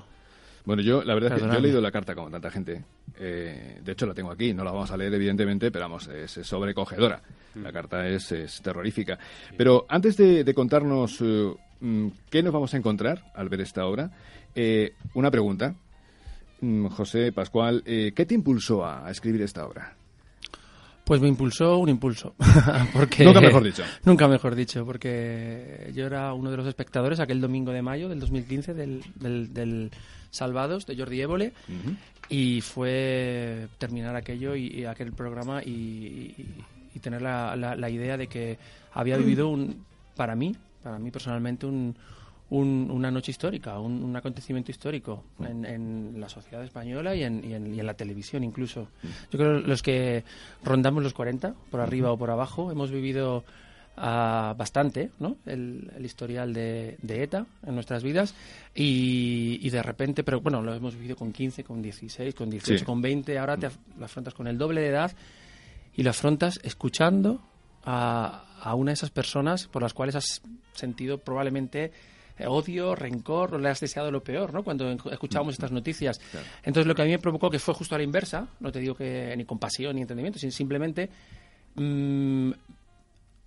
Bueno, 0.65 0.81
yo 0.81 1.03
la 1.03 1.13
verdad 1.13 1.33
es 1.33 1.41
que 1.41 1.49
yo 1.49 1.53
he 1.53 1.61
leído 1.61 1.81
la 1.81 1.91
carta 1.91 2.15
como 2.15 2.29
tanta 2.29 2.49
gente. 2.49 2.85
Eh, 3.19 3.81
de 3.83 3.91
hecho, 3.91 4.05
la 4.05 4.13
tengo 4.13 4.31
aquí. 4.31 4.53
No 4.53 4.63
la 4.63 4.71
vamos 4.71 4.89
a 4.91 4.97
leer, 4.97 5.13
evidentemente, 5.13 5.71
pero 5.71 5.85
vamos, 5.85 6.07
es, 6.07 6.37
es 6.37 6.47
sobrecogedora. 6.47 7.21
La 7.55 7.73
carta 7.73 8.07
es, 8.07 8.31
es 8.31 8.61
terrorífica. 8.61 9.19
Pero 9.57 9.85
antes 9.89 10.15
de, 10.15 10.45
de 10.45 10.53
contarnos 10.53 11.19
eh, 11.21 11.53
mm, 11.81 12.07
qué 12.29 12.41
nos 12.41 12.53
vamos 12.53 12.73
a 12.73 12.77
encontrar 12.77 13.25
al 13.35 13.49
ver 13.49 13.59
esta 13.59 13.85
obra, 13.85 14.09
eh, 14.55 14.93
una 15.15 15.29
pregunta. 15.29 15.75
Mm, 16.63 16.87
José 16.87 17.31
Pascual, 17.33 17.83
eh, 17.85 18.13
¿qué 18.15 18.25
te 18.25 18.35
impulsó 18.35 18.85
a, 18.85 19.09
escribir 19.11 19.41
esta 19.41 19.65
obra? 19.65 19.95
Pues 21.03 21.19
me 21.19 21.27
impulsó 21.27 21.77
un 21.79 21.89
impulso. 21.89 22.33
porque 22.93 23.25
Nunca 23.25 23.41
mejor 23.41 23.63
dicho. 23.63 23.83
Nunca 24.05 24.27
mejor 24.29 24.55
dicho, 24.55 24.85
porque 24.85 25.91
yo 25.93 26.05
era 26.05 26.33
uno 26.33 26.49
de 26.49 26.55
los 26.57 26.65
espectadores 26.67 27.19
aquel 27.19 27.41
domingo 27.41 27.73
de 27.73 27.81
mayo 27.81 28.07
del 28.07 28.21
2015 28.21 28.73
del, 28.73 29.03
del, 29.15 29.53
del 29.53 29.91
Salvados 30.31 30.85
de 30.85 30.95
Jordi 30.95 31.19
Évole 31.21 31.51
y 32.29 32.61
fue 32.61 33.67
terminar 33.77 34.15
aquello 34.15 34.55
y, 34.55 34.67
y 34.67 34.85
aquel 34.85 35.11
programa 35.11 35.61
y, 35.61 35.69
y- 35.69 36.63
y 36.95 36.99
tener 36.99 37.21
la, 37.23 37.55
la- 37.57 37.75
la 37.75 37.89
idea 37.89 38.15
de 38.17 38.27
que 38.27 38.57
había 38.93 39.17
vivido 39.17 39.49
un 39.49 39.83
para 40.15 40.35
mí 40.35 40.55
para 40.83 40.99
mí 40.99 41.09
personalmente 41.11 41.65
un, 41.65 41.95
un- 42.49 42.89
una 42.91 43.09
noche 43.09 43.31
histórica 43.31 43.79
un, 43.79 44.03
un 44.03 44.15
acontecimiento 44.15 44.69
histórico 44.71 45.23
en, 45.39 45.65
en 45.65 46.15
la 46.19 46.29
sociedad 46.29 46.63
española 46.63 47.15
y 47.15 47.23
en, 47.23 47.43
y 47.43 47.53
en- 47.53 47.73
y 47.73 47.79
en 47.79 47.85
la 47.85 47.93
televisión 47.95 48.43
incluso. 48.43 48.87
Yo 49.31 49.39
creo 49.39 49.61
que 49.61 49.67
los 49.67 49.81
que 49.81 50.23
rondamos 50.63 51.01
los 51.03 51.13
40 51.13 51.53
por 51.71 51.79
arriba 51.81 52.11
o 52.11 52.17
por 52.17 52.29
abajo 52.29 52.71
hemos 52.71 52.91
vivido 52.91 53.43
ah, 53.97 54.53
bastante 54.57 55.09
¿no? 55.19 55.37
el, 55.45 55.91
el 55.95 56.05
historial 56.05 56.53
de, 56.53 56.97
de 57.01 57.23
ETA 57.23 57.45
en 57.65 57.75
nuestras 57.75 58.03
vidas 58.03 58.35
y, 58.75 59.59
y 59.61 59.69
de 59.69 59.81
repente, 59.81 60.23
pero 60.23 60.41
bueno, 60.41 60.61
lo 60.61 60.73
hemos 60.73 60.95
vivido 60.95 61.15
con 61.15 61.31
15, 61.31 61.63
con 61.63 61.81
16, 61.81 62.35
con 62.35 62.49
18, 62.49 62.79
Sí. 62.79 62.85
con 62.85 63.01
20, 63.01 63.37
ahora 63.39 63.57
te 63.57 63.67
af- 63.67 63.77
lo 63.97 64.05
afrontas 64.05 64.33
con 64.33 64.47
el 64.47 64.57
doble 64.57 64.81
de 64.81 64.87
edad 64.89 65.11
y 65.95 66.03
lo 66.03 66.09
afrontas 66.09 66.59
escuchando 66.63 67.41
a, 67.85 68.45
a 68.61 68.75
una 68.75 68.91
de 68.91 68.95
esas 68.95 69.09
personas 69.11 69.67
por 69.67 69.81
las 69.81 69.93
cuales 69.93 70.15
has 70.15 70.41
sentido 70.73 71.17
probablemente 71.19 71.91
odio, 72.47 72.95
rencor, 72.95 73.53
o 73.55 73.57
le 73.59 73.69
has 73.69 73.79
deseado 73.79 74.11
lo 74.11 74.23
peor, 74.23 74.53
¿no? 74.53 74.63
Cuando 74.63 74.89
escuchábamos 74.91 75.53
estas 75.53 75.71
noticias. 75.71 76.19
Entonces 76.63 76.87
lo 76.87 76.95
que 76.95 77.01
a 77.03 77.05
mí 77.05 77.11
me 77.11 77.19
provocó 77.19 77.49
que 77.49 77.59
fue 77.59 77.73
justo 77.73 77.95
a 77.95 77.97
la 77.97 78.03
inversa, 78.03 78.47
no 78.59 78.71
te 78.71 78.79
digo 78.79 78.95
que 78.95 79.33
ni 79.37 79.45
compasión 79.45 79.95
ni 79.95 80.01
entendimiento, 80.01 80.39
sino 80.39 80.51
simplemente 80.51 81.09
mm, 81.75 82.51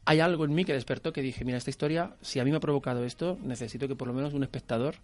hay 0.04 0.20
algo 0.20 0.44
en 0.44 0.54
mí 0.54 0.64
que 0.64 0.72
despertó 0.72 1.12
que 1.12 1.20
dije, 1.22 1.44
mira, 1.44 1.58
esta 1.58 1.70
historia, 1.70 2.14
si 2.20 2.38
a 2.38 2.44
mí 2.44 2.50
me 2.50 2.58
ha 2.58 2.60
provocado 2.60 3.04
esto, 3.04 3.38
necesito 3.42 3.88
que 3.88 3.96
por 3.96 4.06
lo 4.08 4.14
menos 4.14 4.34
un 4.34 4.42
espectador 4.44 4.94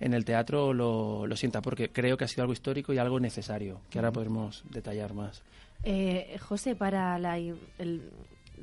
en 0.00 0.14
el 0.14 0.24
teatro 0.24 0.72
lo, 0.72 1.26
lo 1.26 1.36
sienta, 1.36 1.60
porque 1.62 1.88
creo 1.90 2.16
que 2.16 2.24
ha 2.24 2.28
sido 2.28 2.42
algo 2.42 2.52
histórico 2.52 2.92
y 2.92 2.98
algo 2.98 3.18
necesario, 3.20 3.80
que 3.90 3.98
ahora 3.98 4.12
podremos 4.12 4.62
detallar 4.70 5.12
más. 5.14 5.42
Eh, 5.82 6.36
José, 6.40 6.74
para 6.76 7.18
la, 7.18 7.36
el- 7.38 8.10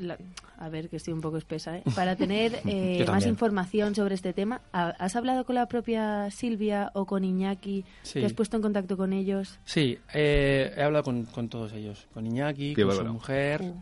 la- 0.02 0.18
a 0.58 0.70
ver 0.70 0.90
que 0.90 0.98
estoy 0.98 1.14
un 1.14 1.22
poco 1.22 1.38
espesa, 1.38 1.78
¿eh? 1.78 1.84
para 1.96 2.16
tener 2.16 2.60
eh, 2.66 3.04
más 3.08 3.26
información 3.26 3.96
sobre 3.96 4.16
este 4.16 4.34
tema, 4.34 4.62
¿ha- 4.74 4.90
¿has 5.00 5.16
hablado 5.16 5.46
con 5.46 5.56
la 5.56 5.68
propia 5.68 6.30
Silvia 6.32 6.92
o 6.94 7.06
con 7.06 7.24
Iñaki? 7.24 7.84
Sí. 8.04 8.20
¿Te 8.20 8.26
has 8.26 8.34
puesto 8.34 8.58
en 8.58 8.62
contacto 8.64 8.98
con 8.98 9.14
ellos? 9.14 9.58
Sí, 9.66 9.98
eh, 10.14 10.74
he 10.76 10.82
hablado 10.84 11.04
con, 11.04 11.24
con 11.26 11.50
todos 11.50 11.74
ellos, 11.74 12.08
con 12.14 12.26
Iñaki, 12.28 12.74
Qué 12.76 12.82
con 12.84 12.90
bárbaro. 12.90 13.08
su 13.10 13.14
mujer 13.14 13.62
Uh. 13.62 13.76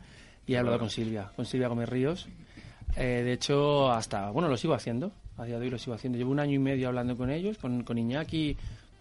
y 0.48 0.54
he 0.54 0.58
hablado 0.58 0.76
bárbaro. 0.78 0.80
con 0.80 0.90
Silvia, 0.90 1.32
con 1.36 1.46
Silvia 1.46 1.68
Gómez 1.68 1.90
Ríos. 1.90 2.28
Eh, 2.96 3.22
de 3.24 3.34
hecho, 3.34 3.92
hasta, 3.92 4.32
bueno, 4.32 4.48
lo 4.50 4.58
sigo 4.58 4.74
haciendo, 4.74 5.12
a 5.38 5.46
día 5.46 5.60
de 5.60 5.66
hoy 5.66 5.70
lo 5.72 5.78
sigo 5.78 5.94
haciendo. 5.96 6.18
Llevo 6.18 6.32
un 6.32 6.40
año 6.40 6.54
y 6.54 6.60
medio 6.60 6.88
hablando 6.88 7.16
con 7.16 7.30
ellos, 7.30 7.58
con, 7.58 7.84
con 7.84 7.98
Iñaki, 7.98 8.58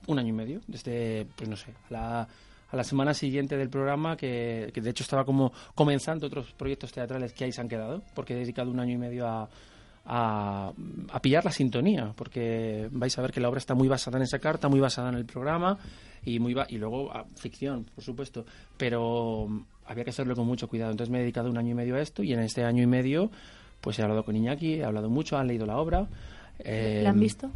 un 0.09 0.19
año 0.19 0.29
y 0.29 0.33
medio, 0.33 0.61
desde, 0.67 1.27
pues 1.37 1.49
no 1.49 1.57
sé, 1.57 1.73
la, 1.91 2.27
a 2.71 2.77
la 2.77 2.85
semana 2.85 3.15
siguiente 3.15 3.57
del 3.57 3.71
programa, 3.71 4.17
que, 4.17 4.71
que 4.75 4.81
de 4.81 4.91
hecho 4.91 5.03
estaba 5.03 5.25
como 5.25 5.53
comenzando 5.75 6.27
otros 6.27 6.53
proyectos 6.53 6.93
teatrales 6.93 7.33
que 7.33 7.45
ahí 7.45 7.53
se 7.53 7.61
han 7.61 7.69
quedado, 7.69 8.03
porque 8.15 8.35
he 8.35 8.37
dedicado 8.37 8.71
un 8.71 8.79
año 8.81 8.93
y 8.95 8.99
medio 8.99 9.27
a, 9.27 9.49
a, 10.05 10.73
a 11.11 11.23
pillar 11.23 11.45
la 11.45 11.53
sintonía, 11.53 12.13
porque 12.17 12.89
vais 12.93 13.17
a 13.19 13.23
ver 13.23 13.33
que 13.33 13.41
la 13.41 13.49
obra 13.49 13.59
está 13.59 13.75
muy 13.75 13.89
basada 13.89 14.19
en 14.19 14.25
esa 14.25 14.39
carta, 14.39 14.69
muy 14.69 14.81
basada 14.81 15.09
en 15.11 15.15
el 15.17 15.25
programa 15.25 15.79
y 16.25 16.39
muy 16.41 16.55
y 16.69 16.77
luego 16.79 17.13
a 17.13 17.25
ficción, 17.37 17.85
por 17.95 18.05
supuesto, 18.05 18.45
pero 18.77 19.47
mm, 19.49 19.61
había 19.87 20.05
que 20.05 20.11
hacerlo 20.11 20.35
con 20.35 20.47
mucho 20.47 20.69
cuidado. 20.69 20.91
Entonces 20.91 21.11
me 21.11 21.19
he 21.19 21.23
dedicado 21.23 21.51
un 21.51 21.57
año 21.59 21.71
y 21.71 21.75
medio 21.75 21.97
a 21.97 22.01
esto 22.01 22.23
y 22.23 22.33
en 22.33 22.41
este 22.41 22.65
año 22.65 22.83
y 22.83 22.87
medio 22.87 23.31
pues 23.81 23.99
he 23.99 24.03
hablado 24.03 24.25
con 24.25 24.35
Iñaki, 24.37 24.75
he 24.75 24.85
hablado 24.85 25.09
mucho, 25.09 25.39
han 25.39 25.47
leído 25.47 25.65
la 25.65 25.79
obra. 25.79 26.09
eh, 26.59 27.01
¿La 27.03 27.11
han 27.11 27.21
visto? 27.21 27.51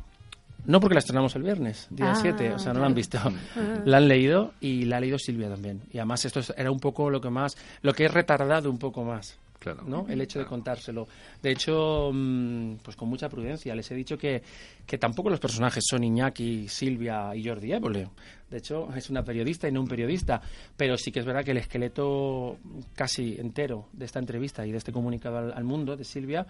No 0.64 0.78
porque 0.80 0.94
la 0.94 1.00
estrenamos 1.00 1.34
el 1.36 1.42
viernes, 1.42 1.88
día 1.90 2.12
Ah, 2.12 2.18
7, 2.20 2.52
o 2.54 2.58
sea, 2.58 2.72
no 2.72 2.80
la 2.80 2.86
han 2.86 2.94
visto. 2.94 3.18
Ah. 3.56 3.82
La 3.84 3.96
han 3.98 4.08
leído 4.08 4.52
y 4.60 4.84
la 4.84 4.98
ha 4.98 5.00
leído 5.00 5.18
Silvia 5.18 5.48
también. 5.48 5.82
Y 5.90 5.98
además 5.98 6.24
esto 6.24 6.40
es- 6.40 6.54
era 6.56 6.70
un 6.70 6.78
poco 6.78 7.10
lo 7.10 7.20
que 7.20 7.30
más, 7.30 7.56
lo 7.82 7.92
que 7.92 8.04
es 8.04 8.12
retardado 8.12 8.70
un 8.70 8.78
poco 8.78 9.02
más. 9.04 9.38
Claro. 9.58 9.84
¿no? 9.86 10.06
El 10.08 10.20
hecho 10.20 10.40
de 10.40 10.44
contárselo. 10.44 11.06
De 11.40 11.52
hecho, 11.52 12.10
mm, 12.12 12.78
pues 12.82 12.96
con 12.96 13.08
mucha 13.08 13.28
prudencia. 13.28 13.72
Les 13.76 13.88
he 13.92 13.94
dicho 13.94 14.18
que, 14.18 14.42
que 14.84 14.98
tampoco 14.98 15.30
los 15.30 15.38
personajes 15.38 15.84
son 15.88 16.02
Iñaki, 16.02 16.66
Silvia 16.68 17.32
y 17.36 17.46
Jordi 17.46 17.72
Évole. 17.72 18.08
De 18.50 18.58
hecho, 18.58 18.88
es 18.96 19.08
una 19.08 19.22
periodista 19.24 19.68
y 19.68 19.72
no 19.72 19.80
un 19.80 19.86
periodista. 19.86 20.42
Pero 20.76 20.96
sí 20.96 21.12
que 21.12 21.20
es 21.20 21.24
verdad 21.24 21.44
que 21.44 21.52
el 21.52 21.58
esqueleto 21.58 22.58
casi 22.96 23.36
entero 23.38 23.86
de 23.92 24.04
esta 24.06 24.18
entrevista 24.18 24.66
y 24.66 24.72
de 24.72 24.78
este 24.78 24.90
comunicado 24.90 25.38
al, 25.38 25.52
al 25.52 25.62
mundo 25.64 25.96
de 25.96 26.02
Silvia 26.04 26.44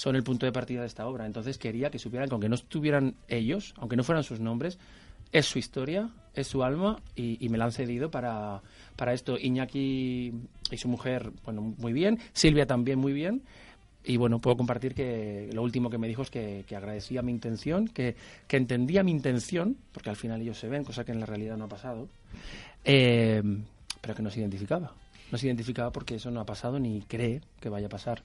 son 0.00 0.16
el 0.16 0.22
punto 0.22 0.46
de 0.46 0.52
partida 0.52 0.80
de 0.80 0.86
esta 0.86 1.06
obra. 1.06 1.26
Entonces 1.26 1.58
quería 1.58 1.90
que 1.90 1.98
supieran 1.98 2.26
que 2.30 2.32
aunque 2.32 2.48
no 2.48 2.54
estuvieran 2.54 3.16
ellos, 3.28 3.74
aunque 3.76 3.96
no 3.96 4.02
fueran 4.02 4.24
sus 4.24 4.40
nombres, 4.40 4.78
es 5.30 5.44
su 5.44 5.58
historia, 5.58 6.08
es 6.34 6.46
su 6.46 6.64
alma 6.64 7.02
y, 7.14 7.46
me 7.50 7.58
la 7.58 7.66
han 7.66 7.72
cedido 7.72 8.10
para, 8.10 8.62
para 8.96 9.12
esto. 9.12 9.36
Iñaki 9.38 10.32
y 10.70 10.76
su 10.78 10.88
mujer, 10.88 11.30
bueno, 11.44 11.74
muy 11.76 11.92
bien. 11.92 12.18
Silvia 12.32 12.64
también 12.64 12.98
muy 12.98 13.12
bien. 13.12 13.42
Y 14.02 14.16
bueno, 14.16 14.38
puedo 14.38 14.56
compartir 14.56 14.94
que 14.94 15.50
lo 15.52 15.62
último 15.62 15.90
que 15.90 15.98
me 15.98 16.08
dijo 16.08 16.22
es 16.22 16.30
que, 16.30 16.64
que 16.66 16.76
agradecía 16.76 17.20
mi 17.20 17.32
intención, 17.32 17.86
que, 17.86 18.16
que 18.48 18.56
entendía 18.56 19.02
mi 19.02 19.10
intención, 19.10 19.76
porque 19.92 20.08
al 20.08 20.16
final 20.16 20.40
ellos 20.40 20.58
se 20.58 20.68
ven, 20.68 20.82
cosa 20.82 21.04
que 21.04 21.12
en 21.12 21.20
la 21.20 21.26
realidad 21.26 21.58
no 21.58 21.66
ha 21.66 21.68
pasado, 21.68 22.08
eh, 22.86 23.42
pero 24.00 24.14
que 24.14 24.22
no 24.22 24.30
se 24.30 24.40
identificaba. 24.40 24.94
No 25.30 25.36
se 25.36 25.46
identificaba 25.46 25.92
porque 25.92 26.14
eso 26.14 26.30
no 26.30 26.40
ha 26.40 26.46
pasado 26.46 26.78
ni 26.78 27.02
cree 27.02 27.42
que 27.60 27.68
vaya 27.68 27.88
a 27.88 27.90
pasar. 27.90 28.22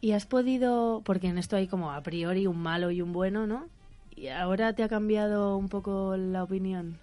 Y 0.00 0.12
has 0.12 0.26
podido, 0.26 1.02
porque 1.04 1.28
en 1.28 1.38
esto 1.38 1.56
hay 1.56 1.66
como 1.66 1.92
a 1.92 2.00
priori 2.02 2.46
un 2.46 2.58
malo 2.58 2.90
y 2.90 3.02
un 3.02 3.12
bueno, 3.12 3.46
¿no? 3.46 3.66
Y 4.16 4.28
ahora 4.28 4.72
te 4.72 4.82
ha 4.82 4.88
cambiado 4.88 5.56
un 5.56 5.68
poco 5.68 6.16
la 6.16 6.42
opinión. 6.42 6.98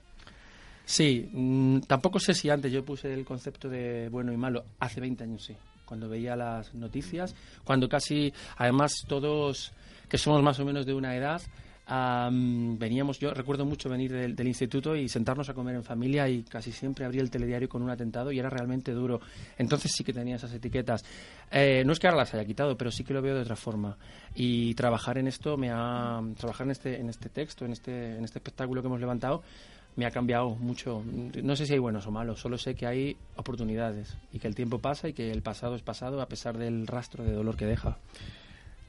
Sí, 0.86 1.30
mm, 1.32 1.82
tampoco 1.82 2.20
sé 2.20 2.34
si 2.34 2.50
antes 2.50 2.72
yo 2.72 2.84
puse 2.84 3.14
el 3.14 3.26
concepto 3.26 3.70
de 3.70 4.10
bueno 4.10 4.32
y 4.32 4.38
malo. 4.38 4.64
Hace 4.80 5.02
20 5.02 5.24
años 5.24 5.44
sí, 5.44 5.56
cuando 5.86 6.08
veía 6.10 6.36
las 6.36 6.74
noticias, 6.74 7.36
cuando 7.64 7.90
casi, 7.90 8.34
además 8.56 9.04
todos 9.08 9.74
que 10.08 10.18
somos 10.18 10.42
más 10.42 10.60
o 10.60 10.66
menos 10.66 10.86
de 10.86 10.94
una 10.94 11.16
edad, 11.16 11.42
am, 11.88 12.78
veníamos, 12.78 13.20
yo 13.20 13.34
recuerdo 13.34 13.66
mucho 13.66 13.90
venir 13.90 14.12
del, 14.12 14.36
del 14.36 14.48
instituto 14.48 14.96
y 14.96 15.10
sentarnos 15.10 15.50
a 15.50 15.54
comer 15.54 15.76
en 15.76 15.84
familia 15.84 16.30
y 16.30 16.44
casi 16.44 16.72
siempre 16.72 17.06
abría 17.06 17.22
el 17.22 17.32
telediario 17.32 17.68
con 17.68 17.82
un 17.82 17.90
atentado 17.90 18.32
y 18.32 18.40
era 18.40 18.50
realmente 18.50 18.92
duro. 18.92 19.20
Entonces 19.58 19.92
sí 19.96 20.04
que 20.04 20.14
tenía 20.14 20.36
esas 20.36 20.54
etiquetas. 20.54 21.04
Eh, 21.52 21.84
no 21.86 21.94
es 21.94 22.00
que 22.00 22.08
ahora 22.08 22.20
las 22.20 22.34
haya 22.34 22.46
quitado, 22.46 22.78
pero 22.78 22.92
sí 22.92 23.04
que 23.04 23.14
lo 23.14 23.22
veo 23.22 23.36
de 23.36 23.42
otra 23.42 23.56
forma. 23.56 23.98
Y 24.36 24.74
trabajar 24.76 25.18
en 25.18 25.28
esto 25.28 25.58
me 25.58 25.70
ha, 25.72 26.22
trabajar 26.38 26.68
en 26.68 26.72
este, 26.72 27.00
en 27.00 27.10
este 27.10 27.30
texto, 27.30 27.66
en 27.66 27.72
este, 27.72 28.18
en 28.18 28.24
este 28.24 28.40
espectáculo 28.40 28.82
que 28.82 28.88
hemos 28.88 29.00
levantado, 29.00 29.42
me 29.96 30.06
ha 30.06 30.12
cambiado 30.12 30.52
mucho. 30.52 31.04
No 31.44 31.56
sé 31.56 31.66
si 31.66 31.74
hay 31.74 31.80
buenos 31.80 32.06
o 32.08 32.12
malos, 32.12 32.40
solo 32.40 32.58
sé 32.58 32.76
que 32.76 32.86
hay 32.86 33.18
oportunidades 33.36 34.16
y 34.32 34.40
que 34.40 34.48
el 34.48 34.56
tiempo 34.56 34.80
pasa 34.80 35.10
y 35.10 35.14
que 35.14 35.32
el 35.32 35.42
pasado 35.42 35.76
es 35.76 35.82
pasado 35.82 36.22
a 36.22 36.28
pesar 36.28 36.58
del 36.58 36.86
rastro 36.86 37.24
de 37.24 37.34
dolor 37.34 37.58
que 37.58 37.66
deja. 37.66 37.98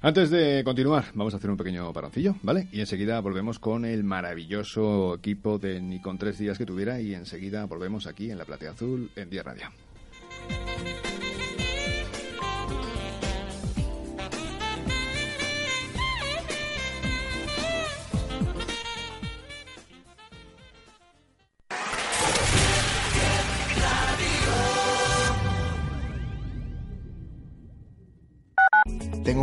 Antes 0.01 0.31
de 0.31 0.63
continuar, 0.63 1.07
vamos 1.15 1.35
a 1.35 1.39
hacer 1.39 1.51
un 1.51 1.57
pequeño 1.57 1.93
paroncillo, 1.93 2.37
¿vale? 2.43 2.69
Y 2.71 2.79
enseguida 2.79 3.21
volvemos 3.21 3.59
con 3.59 3.85
el 3.85 4.05
maravilloso 4.05 5.17
equipo 5.17 5.59
de 5.59 5.81
ni 5.81 6.01
con 6.01 6.19
tres 6.19 6.39
días 6.39 6.57
que 6.57 6.65
tuviera 6.65 7.01
y 7.01 7.15
enseguida 7.15 7.65
volvemos 7.65 8.07
aquí 8.07 8.31
en 8.31 8.39
la 8.39 8.45
Platea 8.45 8.71
Azul 8.71 9.11
en 9.17 9.29
Día 9.29 9.43
Radio. 9.43 9.73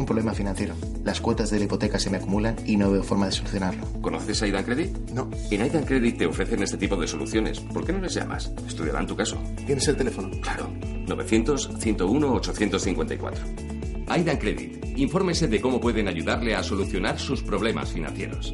Un 0.06 0.08
problema 0.08 0.36
financiero. 0.36 0.76
Las 1.03 1.20
cuotas 1.20 1.49
de 1.49 1.58
la 1.58 1.66
hipoteca 1.66 1.97
se 1.97 2.12
me 2.12 2.18
acumulan 2.18 2.56
y 2.64 2.78
no 2.78 2.91
veo 2.91 3.01
forma 3.01 3.26
de 3.26 3.32
solucionarlo. 3.32 3.84
¿Conoces 4.01 4.39
a 4.39 4.45
Aidan 4.45 4.64
Credit? 4.64 4.95
No. 5.10 5.32
En 5.49 5.64
Aidan 5.64 5.84
Credit 5.84 6.20
te 6.20 6.28
ofrecen 6.28 6.62
este 6.62 6.78
tipo 6.78 6.95
de 6.95 7.08
soluciones. 7.08 7.60
¿Por 7.60 7.84
qué 7.84 7.91
no 7.91 8.01
les 8.01 8.14
llamas? 8.14 8.51
Estudiarán 8.68 9.08
tu 9.08 9.16
caso. 9.16 9.41
¿Tienes 9.66 9.88
el 9.88 9.97
teléfono? 9.97 10.30
Claro. 10.41 10.70
900-101-854. 11.08 14.06
Aidan 14.08 14.38
Credit. 14.38 14.86
Infórmese 14.95 15.47
de 15.47 15.60
cómo 15.60 15.82
pueden 15.82 16.08
ayudarle 16.08 16.53
a 16.53 16.62
solucionar 16.62 17.18
sus 17.20 17.41
problemas 17.41 17.91
financieros. 17.91 18.53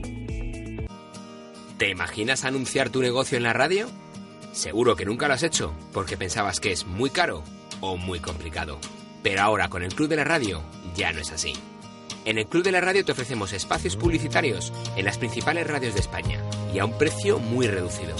¿Te 1.77 1.89
imaginas 1.89 2.45
anunciar 2.45 2.91
tu 2.91 3.01
negocio 3.01 3.37
en 3.37 3.43
la 3.43 3.51
radio? 3.51 3.89
Seguro 4.53 4.95
que 4.95 5.03
nunca 5.03 5.27
lo 5.27 5.33
has 5.33 5.43
hecho 5.43 5.73
porque 5.91 6.15
pensabas 6.15 6.61
que 6.61 6.71
es 6.71 6.87
muy 6.87 7.09
caro 7.09 7.43
o 7.81 7.97
muy 7.97 8.21
complicado. 8.21 8.79
Pero 9.23 9.41
ahora 9.41 9.69
con 9.69 9.83
el 9.83 9.93
Club 9.93 10.09
de 10.09 10.15
la 10.15 10.23
Radio 10.23 10.61
ya 10.95 11.11
no 11.11 11.19
es 11.19 11.31
así. 11.31 11.53
En 12.25 12.37
el 12.37 12.45
Club 12.47 12.63
de 12.63 12.71
la 12.71 12.81
Radio 12.81 13.03
te 13.03 13.11
ofrecemos 13.11 13.53
espacios 13.53 13.95
publicitarios 13.95 14.71
en 14.95 15.05
las 15.05 15.17
principales 15.17 15.67
radios 15.67 15.95
de 15.95 16.01
España 16.01 16.39
y 16.73 16.79
a 16.79 16.85
un 16.85 16.97
precio 16.97 17.39
muy 17.39 17.67
reducido. 17.67 18.15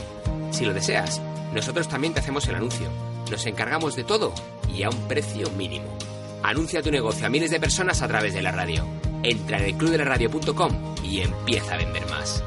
Si 0.52 0.66
lo 0.66 0.74
deseas, 0.74 1.22
nosotros 1.54 1.88
también 1.88 2.14
te 2.14 2.20
hacemos 2.20 2.48
el 2.48 2.56
anuncio. 2.56 2.90
Nos 3.30 3.46
encargamos 3.46 3.96
de 3.96 4.04
todo 4.04 4.34
y 4.74 4.84
a 4.84 4.90
un 4.90 5.08
precio 5.08 5.50
mínimo. 5.52 5.98
Anuncia 6.44 6.82
tu 6.82 6.92
negocio 6.92 7.28
a 7.28 7.30
miles 7.30 7.52
de 7.52 7.60
personas 7.60 8.02
a 8.02 8.08
través 8.08 8.34
de 8.34 8.42
la 8.42 8.52
radio. 8.52 8.86
Entra 9.24 9.60
en 9.60 9.66
el 9.66 9.78
y 11.04 11.22
empieza 11.22 11.74
a 11.76 11.78
vender 11.78 12.06
más. 12.08 12.44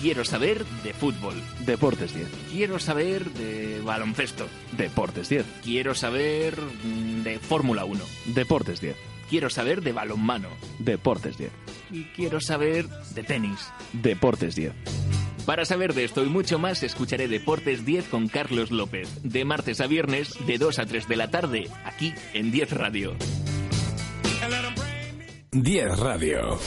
Quiero 0.05 0.23
saber 0.23 0.63
de 0.83 0.93
fútbol. 0.93 1.33
Deportes 1.61 2.13
10. 2.13 2.27
Quiero 2.51 2.77
saber 2.77 3.27
de 3.31 3.81
baloncesto. 3.81 4.45
Deportes 4.77 5.29
10. 5.29 5.43
Quiero 5.63 5.95
saber 5.95 6.61
mm, 6.61 7.23
de 7.23 7.39
Fórmula 7.39 7.85
1. 7.85 8.03
Deportes 8.25 8.81
10. 8.81 8.95
Quiero 9.31 9.49
saber 9.49 9.81
de 9.81 9.93
balonmano. 9.93 10.49
Deportes 10.77 11.39
10. 11.39 11.49
Y 11.89 12.03
quiero 12.15 12.39
saber 12.39 12.87
de 13.15 13.23
tenis. 13.23 13.57
Deportes 13.93 14.53
10. 14.53 14.73
Para 15.43 15.65
saber 15.65 15.95
de 15.95 16.03
esto 16.03 16.23
y 16.23 16.29
mucho 16.29 16.59
más, 16.59 16.83
escucharé 16.83 17.27
Deportes 17.27 17.83
10 17.83 18.07
con 18.07 18.27
Carlos 18.27 18.69
López, 18.69 19.09
de 19.23 19.43
martes 19.43 19.81
a 19.81 19.87
viernes, 19.87 20.35
de 20.45 20.59
2 20.59 20.77
a 20.77 20.85
3 20.85 21.07
de 21.07 21.15
la 21.15 21.31
tarde, 21.31 21.67
aquí 21.83 22.13
en 22.35 22.51
10 22.51 22.73
Radio. 22.73 23.15
10 25.51 25.97
Radio. 25.97 26.59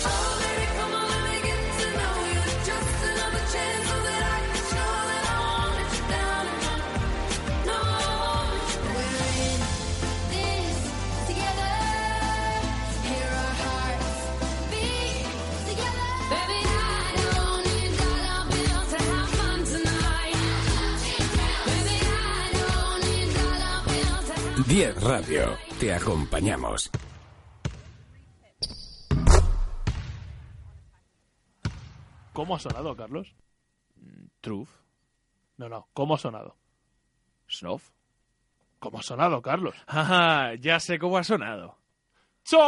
10 24.69 25.03
Radio. 25.03 25.57
Te 25.81 25.95
acompañamos. 25.95 26.91
¿Cómo 32.35 32.55
ha 32.55 32.59
sonado, 32.59 32.95
Carlos? 32.95 33.35
Truth. 34.43 34.69
No, 35.57 35.71
no, 35.71 35.89
¿cómo 35.95 36.17
ha 36.17 36.19
sonado? 36.19 36.59
Snuff. 37.49 37.89
¿Cómo 38.79 38.99
ha 38.99 39.03
sonado, 39.03 39.41
Carlos? 39.41 39.75
Ajá, 39.87 40.55
ya 40.57 40.79
sé 40.79 40.99
cómo 40.99 41.17
ha 41.17 41.25
sonado. 41.25 41.79
¡Chop! 42.45 42.61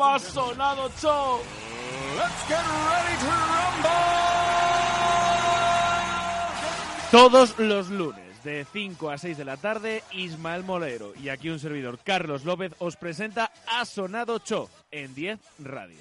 ¡Ha 0.00 0.18
sonado 0.18 0.90
Chop! 1.00 1.42
¡Let's 2.16 2.48
get 2.48 2.58
ready 2.58 3.16
to 3.20 3.30
rumble! 3.30 4.18
Todos 7.12 7.58
los 7.58 7.88
lunes, 7.90 8.27
de 8.48 8.64
5 8.64 9.10
a 9.10 9.18
6 9.18 9.36
de 9.36 9.44
la 9.44 9.58
tarde, 9.58 10.02
Ismael 10.10 10.64
Molero 10.64 11.12
y 11.22 11.28
aquí 11.28 11.50
un 11.50 11.58
servidor, 11.58 11.98
Carlos 12.02 12.44
López, 12.46 12.72
os 12.78 12.96
presenta 12.96 13.52
Ha 13.66 13.84
Sonado 13.84 14.38
Cho 14.38 14.70
en 14.90 15.14
10 15.14 15.38
Radio. 15.58 15.98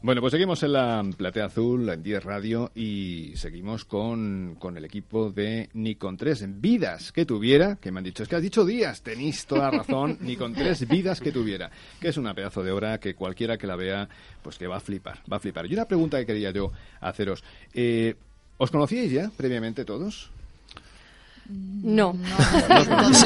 Bueno, 0.00 0.20
pues 0.20 0.30
seguimos 0.30 0.62
en 0.62 0.74
la 0.74 1.04
Platea 1.16 1.46
Azul, 1.46 1.88
en 1.88 2.04
10 2.04 2.22
Radio, 2.22 2.70
y 2.72 3.32
seguimos 3.34 3.84
con, 3.84 4.54
con 4.56 4.76
el 4.76 4.84
equipo 4.84 5.30
de 5.30 5.68
Nikon 5.72 6.16
3. 6.16 6.60
Vidas 6.60 7.10
que 7.10 7.26
tuviera, 7.26 7.76
que 7.76 7.90
me 7.90 7.98
han 7.98 8.04
dicho, 8.04 8.22
es 8.22 8.28
que 8.28 8.36
has 8.36 8.42
dicho 8.42 8.64
días, 8.64 9.02
tenéis 9.02 9.44
toda 9.44 9.72
la 9.72 9.78
razón, 9.78 10.16
Nikon 10.20 10.54
3, 10.54 10.86
vidas 10.86 11.20
que 11.20 11.32
tuviera, 11.32 11.68
que 12.00 12.08
es 12.08 12.16
una 12.16 12.32
pedazo 12.32 12.62
de 12.62 12.70
obra 12.70 12.98
que 12.98 13.14
cualquiera 13.16 13.58
que 13.58 13.66
la 13.66 13.74
vea, 13.74 14.08
pues 14.40 14.56
que 14.56 14.68
va 14.68 14.76
a 14.76 14.80
flipar, 14.80 15.18
va 15.30 15.38
a 15.38 15.40
flipar. 15.40 15.66
Y 15.66 15.74
una 15.74 15.86
pregunta 15.86 16.16
que 16.20 16.26
quería 16.26 16.52
yo 16.52 16.70
haceros, 17.00 17.42
eh, 17.74 18.14
¿os 18.56 18.70
conocíais 18.70 19.10
ya 19.10 19.32
previamente 19.36 19.84
todos? 19.84 20.30
No. 21.48 22.14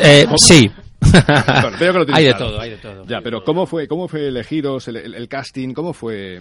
Eh, 0.03 0.27
sí. 0.37 0.71
Bueno, 1.63 1.77
veo 1.79 1.93
que 1.93 1.99
lo 1.99 2.07
tienes 2.07 2.19
Hay 2.19 2.25
de 2.27 2.35
todo, 2.35 2.61
hay 2.61 2.71
de 2.71 2.77
todo. 2.77 3.05
Ya, 3.07 3.21
pero 3.21 3.45
¿cómo 3.45 3.67
fue, 3.67 3.87
cómo 3.89 4.09
fue 4.09 4.29
elegidos 4.29 4.89
el, 4.89 4.97
el- 4.97 5.15
el 5.15 5.29
casting? 5.29 5.73
¿Cómo 5.75 5.93
fue 5.93 6.41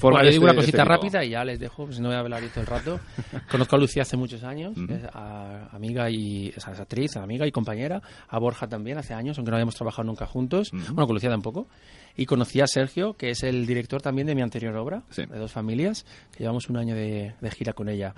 Bueno, 0.00 0.24
yo 0.24 0.30
digo 0.30 0.44
este- 0.46 0.52
una 0.52 0.54
cosita 0.54 0.82
este 0.82 0.88
rápida 0.88 1.24
y 1.24 1.30
ya 1.30 1.44
les 1.44 1.58
dejo, 1.60 1.84
pues 1.84 1.96
si 1.96 2.02
no 2.02 2.08
voy 2.08 2.16
a 2.16 2.20
hablar 2.20 2.42
todo 2.48 2.60
el 2.60 2.66
rato. 2.66 3.00
Conozco 3.50 3.76
a 3.76 3.78
Lucía 3.78 4.02
hace 4.02 4.16
muchos 4.16 4.42
años, 4.44 4.76
Ujú. 4.76 4.92
es 4.92 5.04
a- 5.12 5.68
amiga 5.72 6.10
y 6.10 6.48
es 6.56 6.66
actriz, 6.66 7.16
amiga 7.16 7.46
y 7.46 7.52
compañera. 7.52 8.00
A 8.28 8.38
Borja 8.38 8.66
también 8.68 8.98
hace 8.98 9.14
años, 9.14 9.36
aunque 9.38 9.50
no 9.50 9.56
habíamos 9.56 9.74
trabajado 9.74 10.04
nunca 10.04 10.26
juntos. 10.26 10.70
Bueno, 10.72 11.06
con 11.06 11.14
Lucía 11.14 11.30
tampoco. 11.30 11.68
Y 12.16 12.26
conocí 12.26 12.60
a 12.60 12.66
Sergio, 12.66 13.14
que 13.14 13.30
es 13.30 13.42
el 13.44 13.66
director 13.66 14.02
también 14.02 14.26
de 14.26 14.34
mi 14.34 14.42
anterior 14.42 14.76
obra, 14.76 15.02
de 15.16 15.26
Dos 15.38 15.52
Familias, 15.52 16.04
que 16.32 16.40
llevamos 16.40 16.68
un 16.68 16.76
año 16.76 16.94
de, 16.94 17.34
de 17.40 17.50
gira 17.50 17.72
con 17.72 17.88
ella. 17.88 18.14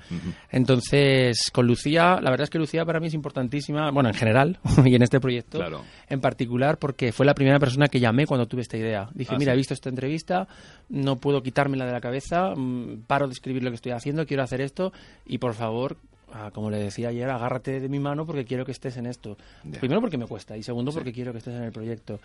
Entonces, 0.51 1.51
con 1.53 1.67
Lucía, 1.67 2.19
la 2.21 2.31
verdad 2.31 2.45
es 2.45 2.51
que 2.51 2.59
Lucía 2.59 2.85
para 2.85 3.01
mí 3.01 3.07
es 3.09 3.15
importantísima, 3.15 3.91
bueno, 3.91 4.09
en 4.09 4.15
general, 4.15 4.59
y 4.85 4.95
en 4.95 5.03
este 5.03 5.19
proyecto 5.21 5.59
Claro. 5.59 5.83
en 6.09 6.21
particular, 6.21 6.79
porque 6.79 7.13
fue 7.13 7.27
la 7.27 7.35
primera 7.35 7.59
persona 7.59 7.87
que 7.89 8.01
llamé 8.01 8.27
cuando 8.27 8.47
tuve 8.47 8.63
esta 8.63 8.77
idea. 8.77 9.09
Dije, 9.15 9.33
Ah, 9.35 9.39
mira, 9.39 9.53
sí. 9.53 9.55
he 9.55 9.57
visto 9.59 9.75
esta 9.75 9.89
entrevista, 9.89 10.47
no 10.89 11.17
puedo 11.17 11.43
quitármela 11.73 11.87
de 11.87 11.93
la 11.93 12.01
cabeza, 12.01 12.55
mm, 12.55 13.05
paro 13.07 13.27
de 13.27 13.33
escribir 13.33 13.63
lo 13.63 13.71
que 13.71 13.77
estoy 13.77 13.93
haciendo, 13.93 14.27
quiero 14.27 14.43
hacer 14.43 14.61
esto, 14.61 14.93
y 15.27 15.39
por 15.39 15.55
favor, 15.55 15.97
ah, 16.33 16.51
como 16.53 16.71
le 16.71 16.79
decía 16.79 17.09
ayer, 17.09 17.29
agárrate 17.31 17.81
de 17.81 17.89
mi 17.89 17.99
mano 17.99 18.27
porque 18.27 18.45
quiero 18.45 18.65
que 18.65 18.73
estés 18.73 18.97
en 18.99 19.07
esto. 19.07 19.37
Primero 19.81 20.01
porque 20.01 20.19
me 20.19 20.27
cuesta, 20.27 20.57
y 20.57 20.63
segundo 20.63 20.91
Sí. 20.93 20.97
porque 20.99 21.13
quiero 21.13 21.33
que 21.33 21.39
estés 21.39 21.55
en 21.55 21.63
el 21.63 21.73
proyecto. 21.73 22.21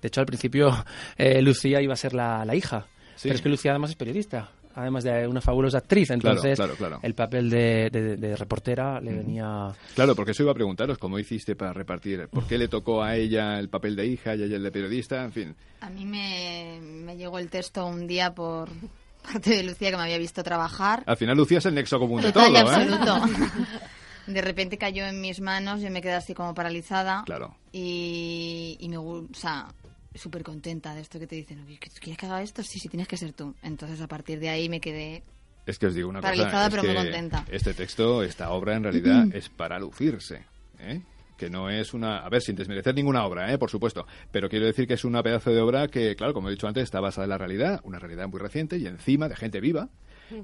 De 0.00 0.08
hecho, 0.08 0.20
al 0.20 0.26
principio 0.26 0.70
eh, 1.18 1.40
Lucía 1.42 1.80
iba 1.80 1.92
a 1.94 1.96
ser 1.96 2.14
la, 2.14 2.44
la 2.44 2.54
hija, 2.54 2.86
Sí. 3.16 3.28
pero 3.28 3.34
es 3.36 3.42
que 3.42 3.48
Lucía 3.48 3.70
además 3.72 3.90
es 3.90 3.96
periodista. 3.96 4.50
Además 4.74 5.04
de 5.04 5.26
una 5.26 5.40
fabulosa 5.40 5.78
actriz, 5.78 6.08
Claro, 6.08 6.20
entonces 6.30 6.56
claro, 6.56 6.74
claro. 6.76 7.00
el 7.02 7.14
papel 7.14 7.50
de, 7.50 7.90
de- 7.90 8.16
de 8.16 8.36
reportera 8.36 9.00
le 9.00 9.10
Ujú. 9.12 9.18
venía 9.20 9.72
Claro, 9.94 10.14
porque 10.14 10.30
eso 10.32 10.42
iba 10.44 10.52
a 10.52 10.54
preguntaros, 10.54 10.96
¿cómo 10.98 11.18
hiciste 11.18 11.56
para 11.56 11.72
repartir? 11.72 12.28
¿Por 12.28 12.46
qué 12.46 12.56
le 12.56 12.68
tocó 12.68 13.02
a 13.02 13.16
ella 13.16 13.58
el 13.58 13.68
papel 13.68 13.96
de 13.96 14.06
hija 14.06 14.34
y 14.36 14.42
a 14.42 14.46
ella 14.46 14.56
el 14.56 14.62
de 14.62 14.70
periodista? 14.70 15.24
En 15.24 15.32
fin. 15.32 15.56
A 15.80 15.90
mí 15.90 16.04
me, 16.06 16.78
me 16.82 17.16
llegó 17.16 17.38
el 17.38 17.48
texto 17.50 17.84
un 17.86 18.06
día 18.06 18.32
por 18.34 18.68
parte 19.22 19.50
de 19.50 19.62
Lucía 19.64 19.90
que 19.90 19.96
me 19.96 20.02
había 20.04 20.18
visto 20.18 20.42
trabajar. 20.42 21.02
Al 21.06 21.16
final 21.16 21.36
Lucía 21.36 21.58
es 21.58 21.66
el 21.66 21.74
nexo 21.74 21.98
común 21.98 22.22
de 22.22 22.32
todo, 22.32 22.46
¿eh? 22.54 22.58
absoluto. 22.58 23.20
De 24.26 24.42
repente 24.42 24.78
cayó 24.78 25.06
en 25.06 25.20
mis 25.20 25.40
manos, 25.40 25.80
yo 25.80 25.90
me 25.90 26.00
quedé 26.00 26.12
así 26.14 26.34
como 26.34 26.54
paralizada. 26.54 27.24
Claro. 27.26 27.56
Y, 27.72 28.76
y 28.78 28.88
me 28.88 28.98
o 28.98 29.26
sea, 29.32 29.66
súper 30.14 30.42
contenta 30.42 30.94
de 30.94 31.00
esto 31.02 31.18
que 31.18 31.26
te 31.26 31.36
dicen. 31.36 31.60
"Oye, 31.66 31.78
¿que- 31.78 31.90
¿Quieres 31.90 32.18
que 32.18 32.26
haga 32.26 32.42
esto? 32.42 32.62
Sí, 32.62 32.78
sí, 32.78 32.88
tienes 32.88 33.06
que 33.08 33.16
ser 33.16 33.32
tú. 33.32 33.54
Entonces 33.62 34.00
a 34.00 34.08
partir 34.08 34.40
de 34.40 34.48
ahí 34.48 34.68
me 34.68 34.80
quedé 34.80 35.22
Es 35.66 35.78
que 35.78 35.86
os 35.86 35.94
digo 35.94 36.08
una 36.08 36.20
Paralizada, 36.20 36.50
cosa, 36.52 36.66
es 36.66 36.70
pero 36.70 36.82
muy 36.82 36.92
que 36.92 37.10
contenta. 37.18 37.44
este 37.50 37.74
texto, 37.74 38.22
esta 38.22 38.50
obra 38.50 38.74
en 38.76 38.82
realidad 38.82 39.24
es 39.32 39.48
para 39.50 39.78
lucirse, 39.78 40.44
¿eh? 40.80 41.02
que 41.36 41.48
no 41.48 41.70
es 41.70 41.94
una, 41.94 42.18
a 42.18 42.28
ver, 42.28 42.42
sin 42.42 42.56
desmerecer 42.56 42.94
ninguna 42.94 43.24
obra, 43.24 43.50
¿eh? 43.52 43.56
por 43.58 43.70
supuesto, 43.70 44.06
pero 44.32 44.48
quiero 44.48 44.66
decir 44.66 44.86
que 44.86 44.94
es 44.94 45.04
una 45.04 45.22
pedazo 45.22 45.50
de 45.50 45.60
obra 45.60 45.88
que, 45.88 46.16
claro, 46.16 46.34
como 46.34 46.48
he 46.48 46.50
dicho 46.52 46.66
antes, 46.66 46.82
está 46.84 47.00
basada 47.00 47.24
en 47.24 47.30
la 47.30 47.38
realidad, 47.38 47.80
una 47.84 47.98
realidad 47.98 48.26
muy 48.28 48.40
reciente 48.40 48.76
y 48.78 48.86
encima 48.86 49.28
de 49.28 49.36
gente 49.36 49.60
viva, 49.60 49.88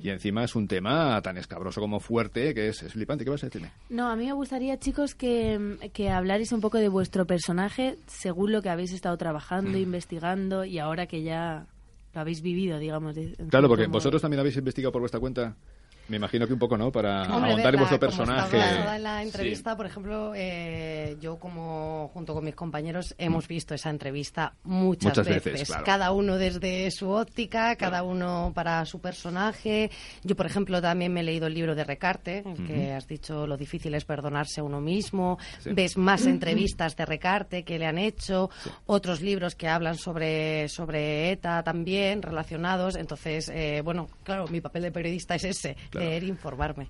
y 0.03 0.09
encima 0.11 0.45
es 0.45 0.55
un 0.55 0.69
tema 0.69 1.21
tan 1.23 1.37
escabroso 1.37 1.81
como 1.81 2.01
fuerte 2.01 2.55
que 2.55 2.69
es, 2.69 2.83
es 2.83 2.93
flipante. 2.93 3.25
¿Qué 3.25 3.31
vas 3.31 3.43
a 3.43 3.47
decirme? 3.47 3.71
No, 3.91 4.09
a 4.09 4.17
mí 4.17 4.27
me 4.27 4.33
gustaría, 4.33 4.79
chicos, 4.79 5.15
que, 5.15 5.91
que 5.93 6.11
hablarais 6.11 6.53
un 6.53 6.61
poco 6.61 6.79
de 6.79 6.89
vuestro 6.89 7.27
personaje 7.27 7.97
según 8.07 8.53
lo 8.53 8.63
que 8.63 8.69
habéis 8.71 8.93
estado 8.93 9.17
trabajando, 9.17 9.79
investigando 9.79 10.65
y 10.65 10.79
ahora 10.79 11.07
que 11.07 11.23
ya 11.23 11.67
lo 12.15 12.21
habéis 12.21 12.41
vivido, 12.43 12.79
digamos. 12.79 13.15
de- 13.15 13.35
Claro, 13.51 13.69
porque 13.69 13.87
modo. 13.87 13.99
vosotros 13.99 14.23
también 14.23 14.41
habéis 14.41 14.57
investigado 14.57 14.93
por 14.93 15.01
vuestra 15.03 15.21
cuenta. 15.21 15.55
Me 16.09 16.17
imagino 16.17 16.47
que 16.47 16.53
un 16.53 16.59
poco, 16.59 16.77
¿no? 16.77 16.93
Para 16.93 17.23
Hombre, 17.23 17.35
ahondar 17.35 17.51
en 17.51 17.57
verla, 17.65 17.79
vuestro 17.81 17.99
personaje. 18.01 18.57
en 18.59 19.03
la 19.03 19.21
Sí. 19.21 19.27
entrevista, 19.27 19.77
por 19.77 19.87
ejemplo, 19.87 20.33
eh, 20.35 21.17
yo 21.21 21.37
como 21.39 22.11
junto 22.15 22.35
con 22.35 22.45
mis 22.45 22.55
compañeros 22.55 23.15
hemos 23.19 23.49
visto 23.49 23.75
esa 23.75 23.91
entrevista 23.91 24.55
muchas, 24.65 25.17
Muchas 25.19 25.27
veces, 25.27 25.67
claro. 25.69 25.85
cada 25.85 26.13
uno 26.13 26.37
desde 26.37 26.91
su 26.91 27.11
óptica, 27.11 27.75
cada 27.77 28.03
uno 28.03 28.53
para 28.55 28.85
su 28.85 29.01
personaje. 29.01 29.91
Yo, 30.23 30.37
por 30.37 30.47
ejemplo, 30.47 30.81
también 30.81 31.13
me 31.13 31.21
he 31.21 31.25
leído 31.25 31.47
el 31.47 31.55
libro 31.55 31.75
de 31.75 31.85
Recarte, 31.85 32.39
en 32.39 32.49
el 32.51 32.67
que 32.67 32.93
has 32.93 33.07
dicho 33.07 33.47
lo 33.47 33.57
difícil 33.57 33.95
es 33.95 34.05
perdonarse 34.05 34.61
a 34.61 34.65
uno 34.65 34.81
mismo. 34.81 35.39
Sí. 35.59 35.71
Ves 35.73 35.97
más 35.97 36.27
entrevistas 36.27 36.97
de 36.97 37.05
Recarte 37.07 37.65
que 37.65 37.79
le 37.79 37.87
han 37.87 37.99
hecho, 37.99 38.51
otros 38.87 39.21
libros 39.21 39.55
que 39.55 39.69
hablan 39.69 39.97
sobre 39.97 40.69
sobre 40.69 41.33
ETA 41.33 41.63
también 41.63 42.23
relacionados. 42.23 42.97
Entonces, 42.97 43.51
eh, 43.53 43.81
bueno, 43.85 44.09
claro, 44.23 44.47
mi 44.49 44.61
papel 44.61 44.83
de 44.83 44.93
periodista 44.93 45.35
es 45.35 45.45
ese, 45.45 45.77
Claro. 45.97 46.09
leer 46.11 46.23
e 46.25 46.27
informarme. 46.27 46.89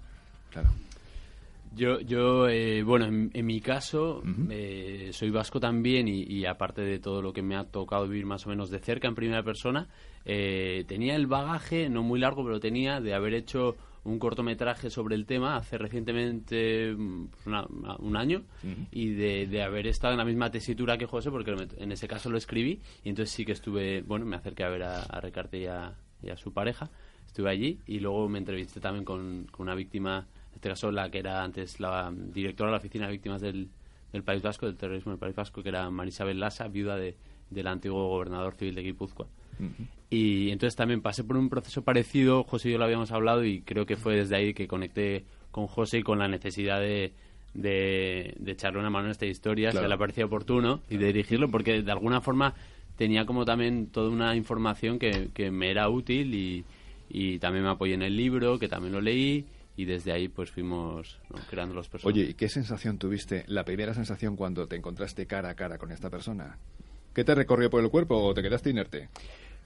Yo, 1.74 2.00
yo 2.00 2.48
eh, 2.48 2.82
bueno, 2.82 3.04
en, 3.04 3.30
en 3.34 3.44
mi 3.44 3.60
caso, 3.60 4.22
eh, 4.50 5.10
soy 5.12 5.30
vasco 5.30 5.60
también 5.60 6.08
y, 6.08 6.22
y 6.22 6.46
aparte 6.46 6.80
de 6.80 6.98
todo 7.00 7.20
lo 7.20 7.32
que 7.34 7.42
me 7.42 7.54
ha 7.54 7.64
tocado 7.64 8.08
vivir 8.08 8.24
más 8.24 8.46
o 8.46 8.48
menos 8.48 8.70
de 8.70 8.78
cerca 8.78 9.08
en 9.08 9.14
primera 9.14 9.42
persona, 9.42 9.86
eh, 10.24 10.84
tenía 10.88 11.16
el 11.16 11.26
bagaje, 11.26 11.90
no 11.90 12.02
muy 12.02 12.18
largo, 12.18 12.44
pero 12.44 12.60
tenía 12.60 13.00
de 13.00 13.12
haber 13.12 13.34
hecho 13.34 13.76
un 14.04 14.18
cortometraje 14.18 14.88
sobre 14.88 15.16
el 15.16 15.26
tema 15.26 15.56
hace 15.56 15.76
recientemente 15.76 16.94
mm, 16.96 17.26
una- 17.46 17.66
un 17.98 18.16
año 18.16 18.44
y 18.92 19.10
de, 19.10 19.46
de 19.46 19.62
haber 19.62 19.86
estado 19.88 20.12
en 20.14 20.18
la 20.18 20.24
misma 20.24 20.50
tesitura 20.50 20.96
que 20.96 21.04
José, 21.06 21.30
porque 21.30 21.54
en 21.76 21.92
ese 21.92 22.08
caso 22.08 22.30
lo 22.30 22.38
escribí 22.38 22.80
y 23.04 23.10
entonces 23.10 23.34
sí 23.34 23.44
que 23.44 23.52
estuve, 23.52 24.00
bueno, 24.02 24.24
me 24.24 24.36
acerqué 24.36 24.64
a 24.64 24.70
ver 24.70 24.84
a, 24.84 25.00
a 25.02 25.20
Recarte 25.20 25.58
y 25.58 25.66
a, 25.66 25.92
y 26.22 26.30
a 26.30 26.36
su 26.36 26.52
pareja, 26.54 26.88
estuve 27.36 27.50
allí 27.50 27.78
y 27.86 28.00
luego 28.00 28.30
me 28.30 28.38
entrevisté 28.38 28.80
también 28.80 29.04
con, 29.04 29.46
con 29.50 29.66
una 29.66 29.74
víctima, 29.74 30.26
en 30.50 30.54
este 30.54 30.70
caso 30.70 30.90
la 30.90 31.10
que 31.10 31.18
era 31.18 31.44
antes 31.44 31.80
la 31.80 32.10
directora 32.10 32.70
de 32.70 32.72
la 32.72 32.78
Oficina 32.78 33.06
de 33.06 33.12
Víctimas 33.12 33.42
del, 33.42 33.68
del 34.10 34.22
País 34.22 34.40
Vasco, 34.40 34.64
del 34.64 34.76
terrorismo 34.76 35.12
del 35.12 35.18
País 35.18 35.36
Vasco, 35.36 35.62
que 35.62 35.68
era 35.68 35.90
Marisabel 35.90 36.40
Lassa, 36.40 36.66
viuda 36.68 36.96
de, 36.96 37.14
del 37.50 37.66
antiguo 37.66 38.08
gobernador 38.08 38.54
civil 38.54 38.74
de 38.74 38.82
Guipúzcoa. 38.82 39.26
Y 40.08 40.50
entonces 40.50 40.76
también 40.76 41.02
pasé 41.02 41.24
por 41.24 41.36
un 41.36 41.50
proceso 41.50 41.82
parecido, 41.82 42.42
José 42.44 42.70
y 42.70 42.72
yo 42.72 42.78
lo 42.78 42.84
habíamos 42.84 43.12
hablado 43.12 43.44
y 43.44 43.60
creo 43.60 43.84
que 43.84 43.96
fue 43.96 44.16
desde 44.16 44.36
ahí 44.36 44.54
que 44.54 44.66
conecté 44.66 45.26
con 45.50 45.66
José 45.66 45.98
y 45.98 46.02
con 46.02 46.18
la 46.18 46.28
necesidad 46.28 46.80
de, 46.80 47.12
de, 47.52 48.34
de 48.38 48.52
echarle 48.52 48.80
una 48.80 48.88
mano 48.90 49.08
a 49.08 49.10
esta 49.12 49.26
historia, 49.26 49.72
Claro. 49.72 49.84
se 49.86 49.90
le 49.90 49.98
parecía 49.98 50.24
oportuno 50.24 50.80
y 50.88 50.96
de 50.96 51.06
dirigirlo 51.08 51.50
porque 51.50 51.82
de 51.82 51.92
alguna 51.92 52.22
forma 52.22 52.54
tenía 52.96 53.26
como 53.26 53.44
también 53.44 53.88
toda 53.88 54.08
una 54.08 54.34
información 54.36 54.98
que, 54.98 55.28
que 55.34 55.50
me 55.50 55.70
era 55.70 55.88
útil 55.90 56.34
y, 56.34 56.64
y 57.08 57.38
también 57.38 57.64
me 57.64 57.70
apoyé 57.70 57.94
en 57.94 58.02
el 58.02 58.16
libro, 58.16 58.58
que 58.58 58.68
también 58.68 58.92
lo 58.92 59.00
leí 59.00 59.46
y 59.76 59.84
desde 59.84 60.12
ahí 60.12 60.28
pues 60.28 60.50
fuimos 60.50 61.20
¿no? 61.30 61.38
creando 61.50 61.74
los 61.74 61.88
personajes. 61.88 62.20
Oye, 62.22 62.30
¿y 62.30 62.34
qué 62.34 62.48
sensación 62.48 62.98
tuviste, 62.98 63.44
la 63.46 63.64
primera 63.64 63.92
sensación 63.94 64.36
cuando 64.36 64.66
te 64.66 64.76
encontraste 64.76 65.26
cara 65.26 65.50
a 65.50 65.54
cara 65.54 65.78
con 65.78 65.92
esta 65.92 66.08
persona? 66.10 66.58
¿Qué 67.14 67.24
te 67.24 67.34
recorrió 67.34 67.70
por 67.70 67.82
el 67.82 67.90
cuerpo 67.90 68.16
o 68.16 68.34
te 68.34 68.42
quedaste 68.42 68.70
inerte? 68.70 69.08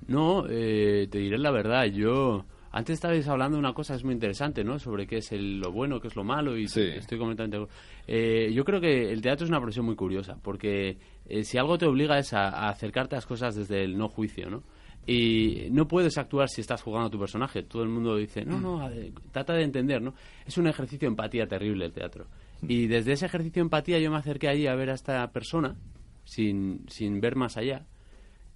No, 0.06 0.46
eh, 0.48 1.08
te 1.10 1.18
diré 1.18 1.38
la 1.38 1.50
verdad. 1.50 1.84
Yo 1.86 2.44
antes 2.72 2.94
estabais 2.94 3.26
hablando 3.28 3.56
de 3.56 3.60
una 3.60 3.74
cosa 3.74 3.92
que 3.94 3.98
es 3.98 4.04
muy 4.04 4.14
interesante, 4.14 4.64
¿no? 4.64 4.78
Sobre 4.78 5.06
qué 5.06 5.18
es 5.18 5.32
el- 5.32 5.58
lo 5.60 5.72
bueno, 5.72 6.00
qué 6.00 6.08
es 6.08 6.16
lo 6.16 6.24
malo 6.24 6.56
y 6.56 6.64
estoy 6.64 7.18
completamente. 7.18 7.72
Eh, 8.06 8.50
yo 8.54 8.64
creo 8.64 8.80
que 8.80 9.10
el 9.12 9.20
teatro 9.20 9.44
es 9.44 9.50
una 9.50 9.58
profesión 9.60 9.84
muy 9.86 9.96
curiosa 9.96 10.38
porque 10.42 10.98
eh, 11.26 11.44
si 11.44 11.58
algo 11.58 11.76
te 11.78 11.86
obliga 11.86 12.18
es 12.18 12.32
a, 12.32 12.48
a 12.48 12.68
acercarte 12.70 13.14
a 13.14 13.18
las 13.18 13.26
cosas 13.26 13.54
desde 13.54 13.82
el 13.84 13.98
no 13.98 14.08
juicio, 14.08 14.48
¿no? 14.50 14.62
Y 15.06 15.68
no 15.70 15.88
puedes 15.88 16.18
actuar 16.18 16.48
si 16.48 16.60
estás 16.60 16.82
jugando 16.82 17.08
a 17.08 17.10
tu 17.10 17.18
personaje. 17.18 17.62
Todo 17.62 17.82
el 17.82 17.88
mundo 17.88 18.16
dice, 18.16 18.44
no, 18.44 18.60
no, 18.60 18.88
trata 19.32 19.54
de 19.54 19.64
entender, 19.64 20.00
¿no? 20.02 20.14
Es 20.46 20.58
un 20.58 20.66
ejercicio 20.66 21.06
de 21.06 21.12
empatía 21.12 21.46
terrible 21.46 21.86
el 21.86 21.92
teatro. 21.92 22.26
Y 22.62 22.86
desde 22.86 23.12
ese 23.12 23.26
ejercicio 23.26 23.60
de 23.60 23.66
empatía 23.66 23.98
yo 23.98 24.10
me 24.10 24.18
acerqué 24.18 24.48
allí 24.48 24.66
a 24.66 24.74
ver 24.74 24.90
a 24.90 24.94
esta 24.94 25.30
persona 25.32 25.76
sin, 26.24 26.84
sin 26.88 27.20
ver 27.20 27.34
más 27.34 27.56
allá 27.56 27.86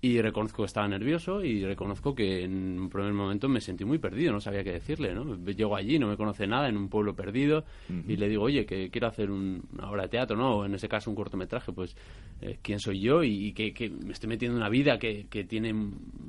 Y 0.07 0.21
reconozco 0.21 0.63
que 0.63 0.67
estaba 0.67 0.87
nervioso 0.87 1.43
y 1.43 1.65
reconozco 1.65 2.15
que 2.15 2.43
en 2.45 2.79
un 2.79 2.91
primer 2.91 3.15
momento 3.15 3.49
me 3.49 3.61
sentí 3.63 3.87
muy 3.87 3.97
perdido, 3.99 4.33
no 4.33 4.41
sabía 4.41 4.63
qué 4.63 4.73
decirle, 4.73 5.15
¿no? 5.15 5.35
Llego 5.47 5.75
allí, 5.77 5.99
no 5.99 6.09
me 6.09 6.17
conoce 6.19 6.47
nada, 6.47 6.69
en 6.69 6.77
un 6.77 6.89
pueblo 6.91 7.15
perdido, 7.15 7.65
y 8.07 8.17
le 8.17 8.29
digo, 8.29 8.43
oye, 8.43 8.67
que 8.67 8.91
quiero 8.91 9.07
hacer 9.07 9.31
un- 9.31 9.63
una 9.73 9.89
obra 9.91 10.03
de 10.03 10.09
teatro, 10.11 10.37
¿no? 10.37 10.57
O 10.59 10.65
en 10.67 10.75
ese 10.75 10.89
caso 10.89 11.09
un 11.09 11.17
cortometraje, 11.17 11.73
pues, 11.73 11.97
eh, 12.43 12.59
¿quién 12.61 12.81
soy 12.81 13.01
yo? 13.01 13.23
Y, 13.25 13.47
y 13.47 13.53
que, 13.53 13.73
que 13.73 13.89
me 13.89 14.13
estoy 14.13 14.29
metiendo 14.29 14.57
en 14.59 14.63
una 14.63 14.69
vida 14.69 14.99
que, 14.99 15.27
que 15.31 15.45
tiene 15.45 15.73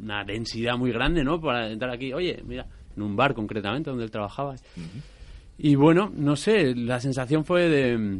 una 0.01 0.23
densidad 0.23 0.77
muy 0.77 0.91
grande, 0.93 1.25
¿no? 1.25 1.41
Para 1.41 1.69
entrar 1.69 1.91
aquí, 1.91 2.13
oye, 2.13 2.41
mira, 2.47 2.65
en 2.95 3.03
un 3.03 3.17
bar 3.17 3.33
concretamente 3.33 3.89
donde 3.89 4.05
él 4.05 4.11
trabajaba. 4.11 4.55
Y 5.57 5.75
bueno, 5.75 6.13
no 6.15 6.37
sé, 6.37 6.73
la 6.75 7.01
sensación 7.01 7.43
fue 7.43 7.67
de 7.67 8.19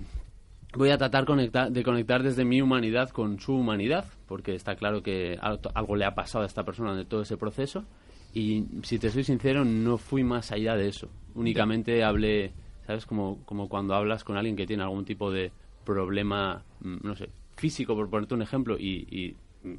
voy 0.76 0.90
a 0.90 0.98
tratar 0.98 1.26
de 1.26 1.84
conectar 1.84 2.24
desde 2.24 2.46
mi 2.46 2.62
humanidad 2.62 3.10
con 3.10 3.40
su 3.40 3.54
humanidad, 3.56 4.06
porque 4.28 4.56
está 4.56 4.76
claro 4.76 5.02
que 5.02 5.38
al- 5.42 5.60
algo 5.74 5.96
le 5.96 6.06
ha 6.06 6.16
pasado 6.16 6.44
a 6.44 6.48
esta 6.48 6.64
persona 6.64 6.96
de 6.96 7.06
todo 7.06 7.22
ese 7.22 7.38
proceso. 7.38 7.86
Y 8.34 8.66
si 8.84 9.00
te 9.00 9.10
soy 9.10 9.24
sincero, 9.24 9.64
no 9.64 9.98
fui 9.98 10.24
más 10.24 10.52
allá 10.52 10.76
de 10.76 10.90
eso. 10.90 11.10
Únicamente 11.36 12.04
hablé, 12.04 12.52
¿sabes? 12.86 13.06
Como, 13.06 13.40
como 13.46 13.70
cuando 13.70 13.96
hablas 13.96 14.24
con 14.24 14.36
alguien 14.38 14.56
que 14.58 14.68
tiene 14.68 14.84
algún 14.84 15.06
tipo 15.06 15.32
de 15.32 15.52
problema, 15.86 16.64
mm, 16.82 16.96
no 17.04 17.16
sé, 17.16 17.30
físico, 17.56 17.96
por 17.96 18.10
ponerte 18.10 18.34
un 18.34 18.42
ejemplo, 18.42 18.78
y, 18.78 19.08
y 19.10 19.36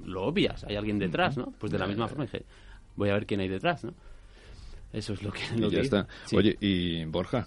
lo 0.07 0.23
obvias, 0.25 0.65
hay 0.65 0.77
alguien 0.77 0.99
detrás, 0.99 1.37
¿no? 1.37 1.53
Pues 1.59 1.71
de 1.71 1.79
la 1.79 1.87
misma 1.87 2.09
forma 2.09 2.25
dije, 2.25 2.45
voy 2.97 3.11
a 3.11 3.15
ver 3.15 3.27
quién 3.27 3.41
hay 3.41 3.49
detrás, 3.49 3.85
¿no? 3.85 3.93
Eso 4.93 5.13
es 5.13 5.23
lo 5.23 5.31
que, 5.33 5.41
Y 5.57 5.61
ya 5.61 5.69
que 5.69 5.81
está. 5.81 6.07
Sí. 6.25 6.37
Oye, 6.37 6.57
y 6.61 7.05
Borja, 7.05 7.47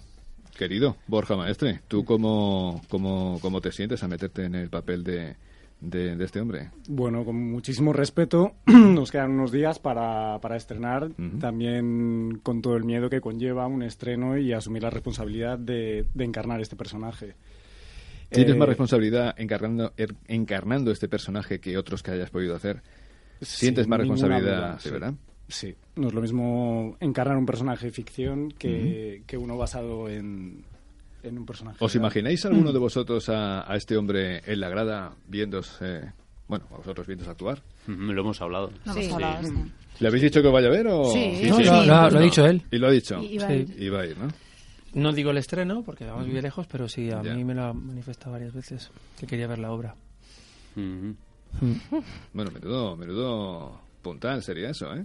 querido 0.60 0.96
Borja 1.06 1.36
Maestre, 1.36 1.80
¿tú 1.88 2.04
cómo, 2.04 2.82
cómo, 2.90 3.38
cómo 3.40 3.60
te 3.62 3.72
sientes 3.72 4.02
a 4.02 4.08
meterte 4.08 4.44
en 4.44 4.54
el 4.54 4.68
papel 4.68 5.02
de, 5.02 5.36
de, 5.80 6.14
de 6.16 6.24
este 6.24 6.38
hombre? 6.38 6.68
Bueno, 6.86 7.24
con 7.24 7.34
muchísimo 7.50 7.94
respeto, 7.94 8.52
nos 8.66 9.10
quedan 9.10 9.30
unos 9.30 9.52
días 9.52 9.78
para, 9.78 10.38
para 10.40 10.56
estrenar, 10.56 11.08
también 11.40 12.40
con 12.42 12.60
todo 12.60 12.76
el 12.76 12.84
miedo 12.84 13.08
que 13.08 13.22
conlleva 13.22 13.66
un 13.66 13.82
estreno 13.82 14.36
y 14.36 14.52
asumir 14.52 14.82
la 14.82 14.90
responsabilidad 14.90 15.58
de, 15.58 16.04
de 16.12 16.24
encarnar 16.24 16.60
este 16.60 16.76
personaje. 16.76 17.34
¿Tienes 18.28 18.54
Eh, 18.54 18.58
más 18.58 18.68
responsabilidad 18.68 19.34
encarnando, 19.38 19.92
er- 19.96 20.14
encarnando 20.28 20.90
este 20.92 21.08
personaje 21.08 21.58
que 21.58 21.78
otros 21.78 22.02
que 22.02 22.10
hayas 22.10 22.28
podido 22.30 22.54
hacer? 22.54 22.82
¿Sientes 23.40 23.88
más 23.88 23.98
responsabilidad, 24.00 24.56
duda, 24.72 24.78
sí. 24.78 24.90
verdad? 24.90 25.14
Sí, 25.50 25.74
no 25.96 26.08
es 26.08 26.14
lo 26.14 26.20
mismo 26.22 26.96
encarnar 27.00 27.36
un 27.36 27.44
personaje 27.46 27.86
de 27.86 27.92
ficción 27.92 28.50
que, 28.52 29.22
que 29.26 29.36
uno 29.36 29.56
basado 29.58 30.08
en, 30.08 30.64
en 31.22 31.38
un 31.38 31.44
personaje. 31.44 31.76
¿Os 31.80 31.92
real. 31.92 32.02
imagináis 32.04 32.44
alguno 32.46 32.72
de 32.72 32.78
vosotros 32.78 33.28
a, 33.28 33.70
a 33.70 33.76
este 33.76 33.96
hombre 33.96 34.40
en 34.46 34.60
la 34.60 34.68
grada 34.68 35.12
viéndose, 35.28 36.12
bueno, 36.48 36.64
a 36.72 36.76
vosotros 36.78 37.06
viéndose 37.06 37.30
actuar? 37.30 37.62
Lo 37.86 38.20
hemos 38.20 38.40
hablado. 38.40 38.70
Lo 38.84 38.92
hemos 38.92 39.04
Sí. 39.06 39.10
hablado, 39.12 39.42
sí. 39.48 39.54
¿Le 39.98 40.08
habéis 40.08 40.22
dicho 40.22 40.40
que 40.40 40.46
os 40.48 40.52
vaya 40.54 40.68
a 40.68 40.70
ver 40.70 40.86
o...? 40.88 41.04
Sí. 41.12 41.42
No, 41.48 41.58
lo- 41.58 41.84
lo 41.84 41.94
ha- 41.94 42.10
lo 42.10 42.18
ha 42.18 42.22
dicho 42.22 42.46
él. 42.46 42.62
Y 42.70 42.78
lo 42.78 42.86
ha 42.86 42.90
dicho. 42.90 43.20
Y- 43.22 43.34
iba 43.34 43.46
a 43.48 43.54
ir. 43.54 43.66
Sí. 43.68 43.74
Iba 43.84 44.00
a 44.00 44.06
ir, 44.06 44.16
¿no? 44.18 44.28
No 44.94 45.12
digo 45.12 45.30
el 45.30 45.36
estreno, 45.38 45.82
porque 45.84 46.04
vamos 46.04 46.26
muy 46.26 46.40
lejos, 46.40 46.66
pero 46.66 46.88
sí, 46.88 47.10
a 47.10 47.22
Ya. 47.22 47.34
mí 47.34 47.44
me 47.44 47.54
lo 47.54 47.64
ha 47.64 47.72
manifestado 47.72 48.32
varias 48.32 48.52
veces, 48.54 48.90
que 49.18 49.26
quería 49.26 49.46
ver 49.46 49.58
la 49.58 49.72
obra. 49.72 49.94
Bueno, 52.32 52.50
menudo, 52.52 52.96
menudo 52.96 53.80
puntal 54.02 54.42
sería 54.42 54.70
eso, 54.70 54.94
¿eh? 54.94 55.04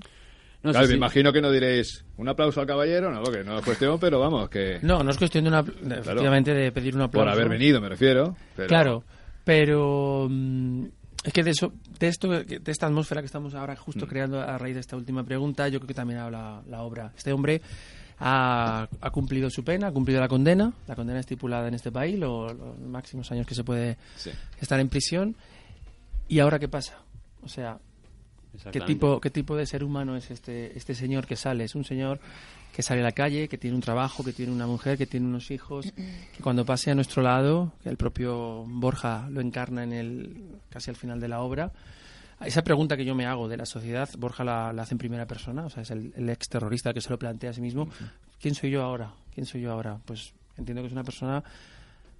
No, 0.66 0.72
claro, 0.72 0.86
sí, 0.86 0.90
me 0.92 0.94
sí. 0.94 0.98
imagino 0.98 1.32
que 1.32 1.42
no 1.42 1.52
diréis 1.52 2.04
un 2.18 2.28
aplauso 2.28 2.60
al 2.62 2.68
caballero, 2.68 3.12
no, 3.12 3.22
porque 3.24 3.44
no 3.44 3.58
es 3.60 3.64
cuestión, 3.66 4.00
pero 4.00 4.20
vamos, 4.20 4.50
que... 4.50 4.80
No, 4.82 5.04
no 5.04 5.12
es 5.12 5.18
cuestión 5.18 5.44
de 5.46 5.50
una, 5.50 5.64
de- 5.64 6.00
efectivamente 6.00 6.54
de 6.54 6.72
pedir 6.72 6.96
un 6.96 7.02
aplauso. 7.04 7.26
Por 7.26 7.34
haber 7.34 7.48
venido, 7.50 7.80
me 7.80 7.88
refiero. 7.90 8.36
pero- 8.56 8.68
Claro, 8.68 9.04
pero 9.44 10.28
mm, 10.30 10.86
es 11.24 11.34
que 11.34 11.44
de 11.44 11.52
eso, 11.52 11.72
de 12.00 12.08
esto, 12.08 12.28
de 12.30 12.60
esta 12.72 12.88
atmósfera 12.88 13.22
que 13.22 13.28
estamos 13.28 13.54
ahora 13.56 13.76
justo 13.76 14.06
Mm. 14.06 14.10
creando 14.10 14.42
a 14.42 14.58
raíz 14.58 14.74
de 14.76 14.82
esta 14.82 14.96
última 14.98 15.24
pregunta, 15.24 15.68
yo 15.70 15.80
creo 15.80 15.88
que 15.88 15.94
también 15.94 16.20
habla 16.20 16.62
la 16.68 16.82
obra. 16.82 17.12
Este 17.16 17.32
hombre 17.32 17.62
ha, 18.20 18.88
ha 19.02 19.10
cumplido 19.12 19.50
su 19.50 19.64
pena, 19.64 19.88
ha 19.88 19.92
cumplido 19.92 20.20
la 20.22 20.28
condena, 20.28 20.72
la 20.88 20.96
condena 20.96 21.20
estipulada 21.20 21.68
en 21.68 21.74
este 21.76 21.92
país, 21.92 22.18
lo- 22.18 22.54
los 22.54 22.80
máximos 22.80 23.32
años 23.32 23.46
que 23.46 23.56
se 23.56 23.64
puede 23.64 23.98
Sí. 24.16 24.32
estar 24.62 24.80
en 24.80 24.90
prisión. 24.90 25.36
¿Y 26.28 26.40
ahora 26.40 26.58
qué 26.58 26.68
pasa? 26.68 26.98
O 27.44 27.48
sea, 27.50 27.78
¿qué 28.72 28.82
tipo, 28.82 29.20
¿qué 29.22 29.30
tipo 29.30 29.56
de 29.56 29.66
ser 29.66 29.84
humano 29.84 30.16
es 30.16 30.32
este, 30.32 30.78
este 30.78 30.96
señor 30.96 31.26
que 31.26 31.36
sale? 31.36 31.64
Es 31.64 31.76
un 31.76 31.84
señor 31.84 32.20
que 32.76 32.82
sale 32.82 33.00
a 33.00 33.04
la 33.06 33.14
calle, 33.14 33.48
que 33.48 33.58
tiene 33.58 33.76
un 33.76 33.82
trabajo, 33.82 34.24
que 34.24 34.34
tiene 34.34 34.52
una 34.52 34.68
mujer, 34.68 34.98
que 34.98 35.06
tiene 35.06 35.26
unos 35.26 35.50
hijos, 35.50 35.94
que 35.94 36.44
cuando 36.44 36.66
pase 36.66 36.92
a 36.92 36.96
nuestro 36.96 37.24
lado, 37.24 37.72
que 37.82 37.88
el 37.88 37.96
propio 37.96 38.66
Borja 38.68 39.30
lo 39.30 39.40
encarna 39.40 39.84
en 39.84 39.94
el 39.94 40.46
casi 40.70 40.90
al 40.90 40.98
final 40.98 41.22
de 41.22 41.30
la 41.30 41.40
obra, 41.40 41.72
esa 42.44 42.64
pregunta 42.64 42.98
que 42.98 43.06
yo 43.06 43.16
me 43.16 43.26
hago 43.26 43.48
de 43.48 43.56
la 43.56 43.66
sociedad, 43.66 44.10
Borja 44.18 44.44
la, 44.44 44.74
la 44.74 44.82
hace 44.82 44.94
en 44.94 44.98
primera 44.98 45.26
persona, 45.26 45.66
o 45.66 45.70
sea, 45.70 45.84
es 45.84 45.92
el, 45.92 46.12
el 46.18 46.30
ex 46.30 46.50
terrorista 46.50 46.94
que 46.94 47.00
se 47.00 47.10
lo 47.10 47.18
plantea 47.18 47.52
a 47.52 47.54
sí 47.54 47.62
mismo. 47.62 47.88
¿Quién 48.42 48.56
soy 48.56 48.72
yo 48.72 48.84
ahora? 48.84 49.14
¿Quién 49.34 49.46
soy 49.46 49.62
yo 49.62 49.72
ahora? 49.72 49.98
Pues 50.04 50.34
entiendo 50.58 50.82
que 50.82 50.88
es 50.88 50.94
una 50.94 51.06
persona 51.06 51.42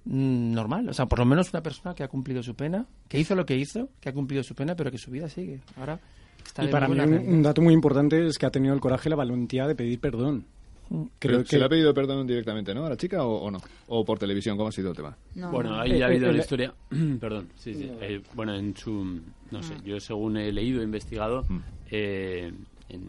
mm, 0.06 0.52
normal, 0.52 0.88
o 0.88 0.94
sea, 0.94 1.04
por 1.04 1.18
lo 1.18 1.26
menos 1.26 1.50
una 1.52 1.62
persona 1.62 1.94
que 1.94 2.02
ha 2.02 2.08
cumplido 2.08 2.42
su 2.42 2.54
pena, 2.54 2.86
que 3.08 3.18
hizo 3.18 3.34
lo 3.34 3.44
que 3.44 3.56
hizo, 3.56 3.90
que 4.00 4.08
ha 4.08 4.14
cumplido 4.14 4.42
su 4.42 4.54
pena, 4.54 4.74
pero 4.74 4.90
que 4.90 4.98
su 4.98 5.10
vida 5.10 5.28
sigue. 5.28 5.60
Ahora 5.76 6.00
está 6.46 6.64
Y 6.64 6.68
para 6.68 6.88
mí 6.88 6.98
un, 6.98 7.42
dato 7.42 7.60
muy 7.62 7.74
importante 7.74 8.26
es 8.26 8.38
que 8.38 8.46
ha 8.46 8.50
tenido 8.50 8.74
el 8.74 8.80
coraje 8.80 9.08
y 9.08 9.10
la 9.10 9.16
valentía 9.16 9.66
de 9.66 9.74
pedir 9.74 9.98
perdón. 10.00 10.44
Creo 10.88 11.08
Pero, 11.18 11.38
que 11.42 11.48
¿Se 11.48 11.58
le 11.58 11.64
ha 11.64 11.68
pedido 11.68 11.92
perdón 11.92 12.26
directamente, 12.28 12.72
no? 12.72 12.86
¿A 12.86 12.90
la 12.90 12.96
chica 12.96 13.24
o, 13.24 13.38
o 13.42 13.50
no? 13.50 13.58
¿O 13.88 14.04
por 14.04 14.20
televisión? 14.20 14.56
¿Cómo 14.56 14.68
ha 14.68 14.72
sido 14.72 14.90
el 14.90 14.96
tema? 14.96 15.16
bueno, 15.34 15.80
ahí 15.80 15.92
Eh, 15.92 16.02
ha 16.04 16.06
habido 16.06 16.26
eh, 16.28 16.32
la 16.32 16.38
eh, 16.38 16.40
historia. 16.40 16.74
Perdón, 17.20 17.48
sí, 17.56 17.74
sí. 17.74 17.90
Eh, 18.00 18.22
bueno, 18.34 18.54
en 18.54 18.76
su. 18.76 19.20
No 19.50 19.62
sé, 19.64 19.74
yo 19.84 19.98
según 19.98 20.36
he 20.36 20.52
leído, 20.52 20.80
he 20.80 20.84
investigado. 20.84 21.44
eh, 21.90 22.52
en, 22.88 23.02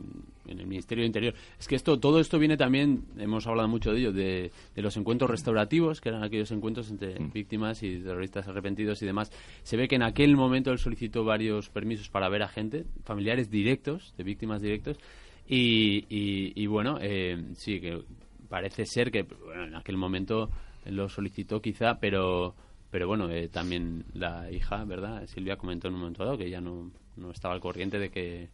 en 0.47 0.59
el 0.59 0.67
Ministerio 0.67 1.03
de 1.03 1.07
Interior. 1.07 1.33
Es 1.59 1.67
que 1.67 1.75
esto, 1.75 1.99
todo 1.99 2.19
esto 2.19 2.39
viene 2.39 2.57
también, 2.57 3.05
hemos 3.17 3.47
hablado 3.47 3.67
mucho 3.67 3.91
de 3.91 3.99
ello, 3.99 4.11
de, 4.11 4.51
de 4.75 4.81
los 4.81 4.97
encuentros 4.97 5.29
restaurativos, 5.29 6.01
que 6.01 6.09
eran 6.09 6.23
aquellos 6.23 6.51
encuentros 6.51 6.89
entre 6.89 7.15
víctimas 7.33 7.83
y 7.83 7.99
terroristas 7.99 8.47
arrepentidos 8.47 9.01
y 9.01 9.05
demás. 9.05 9.31
Se 9.63 9.77
ve 9.77 9.87
que 9.87 9.95
en 9.95 10.03
aquel 10.03 10.35
momento 10.35 10.71
él 10.71 10.79
solicitó 10.79 11.23
varios 11.23 11.69
permisos 11.69 12.09
para 12.09 12.29
ver 12.29 12.43
a 12.43 12.47
gente, 12.47 12.85
familiares 13.03 13.49
directos, 13.49 14.13
de 14.17 14.23
víctimas 14.23 14.61
directos, 14.61 14.97
y, 15.47 16.05
y, 16.09 16.53
y 16.55 16.67
bueno, 16.67 16.97
eh, 17.01 17.41
sí, 17.53 17.79
que 17.79 18.01
parece 18.49 18.85
ser 18.85 19.11
que 19.11 19.23
bueno, 19.23 19.65
en 19.65 19.75
aquel 19.75 19.97
momento 19.97 20.49
lo 20.85 21.09
solicitó 21.09 21.61
quizá, 21.61 21.99
pero 21.99 22.55
pero 22.89 23.07
bueno, 23.07 23.29
eh, 23.29 23.49
también 23.49 24.05
la 24.13 24.49
hija, 24.49 24.85
¿verdad? 24.85 25.25
Silvia 25.27 25.57
comentó 25.57 25.89
en 25.89 25.95
un 25.95 25.99
momento 25.99 26.23
dado 26.23 26.37
que 26.37 26.49
ya 26.49 26.61
no, 26.61 26.89
no 27.17 27.31
estaba 27.31 27.53
al 27.53 27.59
corriente 27.59 27.99
de 27.99 28.09
que... 28.09 28.49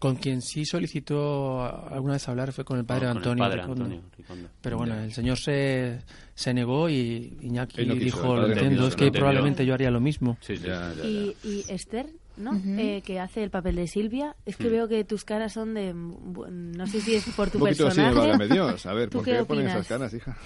Con 0.00 0.16
quien 0.16 0.42
sí 0.42 0.64
solicitó 0.64 1.62
alguna 1.64 2.14
vez 2.14 2.28
hablar 2.28 2.52
fue 2.52 2.64
con 2.64 2.78
el 2.78 2.84
padre 2.84 3.06
Ah, 3.06 3.12
con 3.12 3.16
el 3.18 3.22
Antonio. 3.22 3.44
padre 3.44 3.60
Ricondo. 3.62 3.84
Antonio 3.84 4.02
Ricondo. 4.18 4.48
Pero 4.60 4.76
bueno, 4.78 4.94
Ya. 4.96 5.04
el 5.04 5.12
señor 5.12 5.38
se, 5.38 6.00
se 6.34 6.52
negó 6.52 6.88
y 6.88 7.38
Iñaki 7.42 7.86
no 7.86 7.94
quiso, 7.94 8.04
dijo, 8.04 8.18
el 8.18 8.24
lo 8.24 8.34
padre 8.42 8.46
no 8.46 8.60
entiendo, 8.62 8.86
es 8.88 8.90
no 8.92 8.96
que 8.96 9.04
entendió. 9.04 9.20
probablemente 9.20 9.64
yo 9.64 9.74
haría 9.74 9.90
lo 9.90 10.00
mismo. 10.00 10.36
Sí, 10.40 10.56
sí. 10.56 10.66
Y, 11.04 11.36
y 11.48 11.64
Esther, 11.68 12.06
¿no? 12.36 12.50
Ujú. 12.50 12.68
Eh, 12.78 13.02
que 13.06 13.20
hace 13.20 13.44
el 13.44 13.50
papel 13.50 13.76
de 13.76 13.86
Silvia. 13.86 14.34
Es 14.44 14.56
que 14.56 14.68
Mm. 14.68 14.72
veo 14.72 14.88
que 14.88 15.04
tus 15.04 15.24
caras 15.24 15.52
son 15.52 15.72
de... 15.74 15.94
No 15.94 16.86
sé 16.88 17.00
si 17.00 17.14
es 17.14 17.24
por 17.36 17.48
tu 17.50 17.58
Un 17.58 17.64
poquito 17.66 17.86
así, 17.86 17.96
personaje. 18.00 18.18
válgame 18.28 18.48
Dios. 18.52 18.86
A 18.86 18.92
ver, 18.92 19.08
¿Tú 19.08 19.18
¿por 19.18 19.24
qué 19.24 19.36
qué 19.36 19.44
ponen 19.44 19.68
esas 19.68 19.88
opinas? 19.90 20.10
caras, 20.10 20.14
hija? 20.14 20.36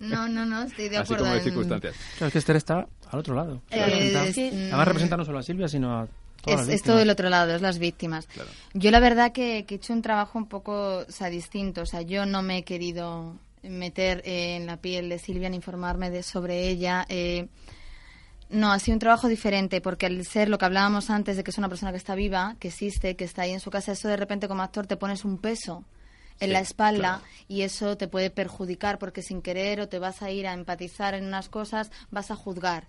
No, 0.00 0.28
no, 0.28 0.46
no, 0.46 0.62
estoy 0.62 0.88
de 0.88 0.96
Así 0.98 1.12
acuerdo. 1.14 1.24
como 1.24 1.32
de 1.32 1.38
en- 1.38 1.44
circunstancias. 1.44 1.94
Claro, 2.16 2.26
es 2.28 2.32
que 2.32 2.38
Esther 2.38 2.56
está 2.56 2.86
al 3.10 3.18
otro 3.18 3.34
lado. 3.34 3.60
Eh, 3.70 4.14
Además 4.70 4.86
representa 4.86 5.16
no 5.16 5.24
solo 5.24 5.38
a 5.38 5.42
Silvia, 5.42 5.68
sino 5.68 5.92
a 5.98 6.08
Es, 6.46 6.68
es 6.68 6.82
todo 6.82 6.98
el 7.00 7.10
otro 7.10 7.28
lado, 7.28 7.54
es 7.54 7.62
las 7.62 7.78
víctimas. 7.78 8.28
Yo 8.72 8.90
la 8.90 9.00
verdad 9.00 9.32
que, 9.32 9.64
que 9.66 9.74
he 9.74 9.76
hecho 9.76 9.92
un 9.92 10.02
trabajo 10.02 10.38
un 10.38 10.46
poco 10.46 11.04
o 11.06 11.12
sea, 11.12 11.28
distinto. 11.28 11.82
O 11.82 11.86
sea, 11.86 12.02
yo 12.02 12.26
no 12.26 12.42
me 12.42 12.58
he 12.58 12.62
querido 12.64 13.34
meter 13.62 14.22
eh, 14.24 14.56
en 14.56 14.66
la 14.66 14.78
piel 14.78 15.08
de 15.08 15.18
Silvia 15.18 15.48
ni 15.50 15.56
informarme 15.56 16.10
de, 16.10 16.22
sobre 16.22 16.68
ella. 16.68 17.04
eh, 17.08 17.48
no, 18.50 18.72
ha 18.72 18.78
sido 18.80 18.94
un 18.94 18.98
trabajo 18.98 19.28
diferente 19.28 19.80
porque 19.80 20.06
al 20.06 20.24
ser 20.26 20.48
lo 20.48 20.58
que 20.58 20.64
hablábamos 20.64 21.08
antes 21.08 21.36
de 21.36 21.44
que 21.44 21.52
es 21.52 21.58
una 21.58 21.68
persona 21.68 21.92
que 21.92 21.98
está 21.98 22.16
viva, 22.16 22.56
que 22.58 22.68
existe, 22.68 23.14
que 23.14 23.24
está 23.24 23.42
ahí 23.42 23.52
en 23.52 23.60
su 23.60 23.70
casa, 23.70 23.92
eso 23.92 24.08
de 24.08 24.16
repente 24.16 24.48
como 24.48 24.62
actor 24.62 24.86
te 24.86 24.96
pones 24.96 25.24
un 25.24 25.38
peso 25.38 25.84
en 26.40 26.48
Sí, 26.48 26.52
la 26.52 26.60
espalda 26.60 27.22
y 27.48 27.62
eso 27.62 27.96
te 27.96 28.08
puede 28.08 28.30
perjudicar 28.30 28.98
porque 28.98 29.22
sin 29.22 29.42
querer 29.42 29.80
o 29.80 29.88
te 29.88 29.98
vas 29.98 30.22
a 30.22 30.30
ir 30.30 30.46
a 30.46 30.54
empatizar 30.54 31.14
en 31.14 31.26
unas 31.26 31.48
cosas, 31.48 31.90
vas 32.10 32.30
a 32.30 32.36
juzgar. 32.36 32.86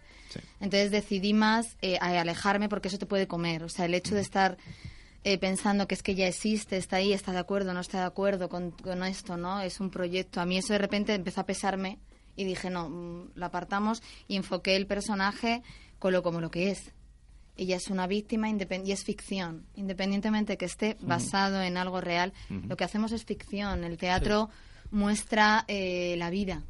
Entonces 0.60 0.91
decidí 0.91 1.34
más 1.34 1.78
eh, 1.82 1.97
a 1.99 2.20
alejarme 2.20 2.70
porque 2.70 2.88
eso 2.88 2.97
te 2.97 3.06
puede 3.06 3.28
comer. 3.28 3.64
O 3.64 3.70
sea, 3.70 3.86
el 3.86 3.93
hecho 3.93 4.16
de 4.16 4.22
estar 4.22 4.58
eh, 5.24 5.38
pensando 5.38 5.88
que 5.88 5.95
es 5.95 6.04
que 6.04 6.16
ya 6.16 6.28
existe, 6.28 6.78
está 6.78 6.95
ahí, 6.97 7.14
está 7.14 7.32
de 7.32 7.39
acuerdo, 7.39 7.74
no 7.74 7.82
está 7.82 7.99
de 7.99 8.06
acuerdo 8.06 8.49
con, 8.49 8.72
con 8.72 9.03
esto, 9.03 9.38
¿no? 9.38 9.61
Es 9.61 9.80
un 9.80 9.91
proyecto. 9.91 10.41
A 10.41 10.45
mí 10.45 10.57
eso 10.57 10.73
de 10.73 10.80
repente 10.80 11.14
empezó 11.14 11.41
a 11.41 11.45
pesarme 11.45 11.99
y 12.36 12.44
dije, 12.44 12.69
no, 12.69 12.90
mm, 12.90 13.32
la 13.36 13.48
apartamos 13.48 14.02
y 14.28 14.36
enfoqué 14.36 14.76
el 14.76 14.88
personaje 14.88 15.61
con 15.99 16.14
lo, 16.14 16.23
como 16.23 16.41
lo 16.41 16.49
que 16.49 16.72
es. 16.72 16.91
Ella 17.57 17.76
es 17.76 17.90
una 17.90 18.07
víctima 18.07 18.49
independ- 18.49 18.88
y 18.88 18.91
es 18.91 19.03
ficción. 19.03 19.65
Independientemente 19.76 20.57
que 20.57 20.65
esté 20.65 20.95
Ujú. 20.99 21.07
basado 21.07 21.61
en 21.61 21.78
algo 21.78 22.02
real, 22.02 22.34
lo 22.49 22.76
que 22.78 22.84
hacemos 22.84 23.11
es 23.11 23.26
ficción. 23.26 23.84
El 23.84 23.98
teatro 23.98 24.49
muestra 24.91 25.65
eh, 25.68 26.15
la 26.18 26.30
vida. 26.30 26.64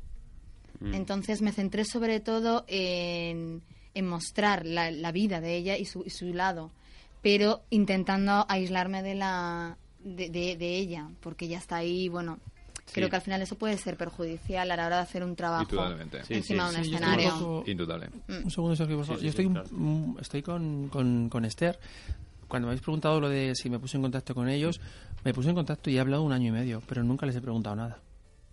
Mm. 0.79 0.93
Entonces 0.95 1.41
me 1.41 1.51
centré 1.51 1.85
sobre 1.85 2.19
todo 2.19 2.65
en, 2.67 3.61
en 3.93 4.07
mostrar 4.07 4.65
la, 4.65 4.91
la 4.91 5.11
vida 5.11 5.39
de 5.41 5.55
ella 5.55 5.77
y 5.77 5.85
su, 5.85 6.03
y 6.05 6.09
su 6.09 6.25
lado. 6.33 6.71
pero 7.21 7.61
intentando 7.69 8.45
aislarme 8.49 9.03
de 9.03 9.13
la 9.15 9.77
de, 10.03 10.29
de- 10.31 10.57
de 10.57 10.77
ella, 10.77 11.07
porque 11.19 11.47
ya 11.47 11.59
está 11.59 11.75
ahí, 11.77 12.09
bueno, 12.09 12.39
creo 12.93 13.09
que 13.09 13.15
al 13.15 13.21
final 13.21 13.41
eso 13.41 13.55
puede 13.57 13.77
ser 13.77 13.97
perjudicial 13.97 14.69
a 14.71 14.75
la 14.75 14.85
hora 14.87 14.97
de 14.97 15.01
hacer 15.03 15.23
un 15.23 15.35
trabajo 15.35 15.63
Indudablemente. 15.63 16.21
encima 16.29 16.69
de 16.71 16.77
un 16.79 16.83
Sí, 16.85 16.91
escenario. 16.93 17.29
poco- 17.31 17.63
Indudable. 17.67 18.09
Un 18.43 18.51
segundo, 18.51 18.75
Sergio, 18.75 18.97
por 18.97 19.05
favor. 19.05 19.21
Yo 19.21 19.29
estoy, 19.29 19.47
mm, 19.49 20.17
estoy 20.19 20.41
con, 20.41 20.89
con, 20.89 21.29
con 21.29 21.45
Esther. 21.45 21.79
Cuando 22.47 22.67
me 22.67 22.71
habéis 22.71 22.81
preguntado 22.81 23.19
lo 23.21 23.29
de 23.29 23.53
si 23.55 23.69
me 23.69 23.79
puse 23.79 23.95
en 23.97 24.03
contacto 24.03 24.35
con 24.35 24.49
ellos, 24.49 24.81
me 25.23 25.33
puse 25.33 25.49
en 25.49 25.55
contacto 25.55 25.89
y 25.89 25.97
he 25.97 25.99
hablado 26.01 26.23
un 26.23 26.33
año 26.33 26.49
y 26.49 26.51
medio, 26.51 26.81
pero 26.87 27.03
nunca 27.03 27.25
les 27.25 27.35
he 27.35 27.41
preguntado 27.41 27.75
nada. 27.77 27.99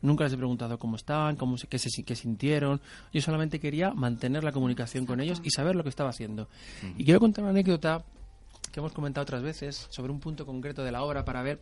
Nunca 0.00 0.22
les 0.22 0.32
he 0.32 0.36
preguntado 0.36 0.78
cómo 0.78 0.94
estaban, 0.94 1.34
cómo 1.34 1.56
qué, 1.68 1.78
se, 1.80 1.90
qué 2.04 2.14
sintieron. 2.14 2.80
Yo 3.12 3.20
solamente 3.20 3.58
quería 3.58 3.92
mantener 3.92 4.44
la 4.44 4.52
comunicación 4.52 5.04
con 5.06 5.20
ellos 5.20 5.40
y 5.42 5.50
saber 5.50 5.74
lo 5.74 5.82
que 5.82 5.88
estaba 5.88 6.10
haciendo. 6.10 6.48
Y 6.96 7.04
quiero 7.04 7.18
contar 7.18 7.42
una 7.42 7.50
anécdota 7.50 8.04
que 8.70 8.78
hemos 8.78 8.92
comentado 8.92 9.22
otras 9.24 9.42
veces 9.42 9.88
sobre 9.90 10.12
un 10.12 10.20
punto 10.20 10.46
concreto 10.46 10.84
de 10.84 10.92
la 10.92 11.02
obra 11.02 11.24
para 11.24 11.42
ver, 11.42 11.60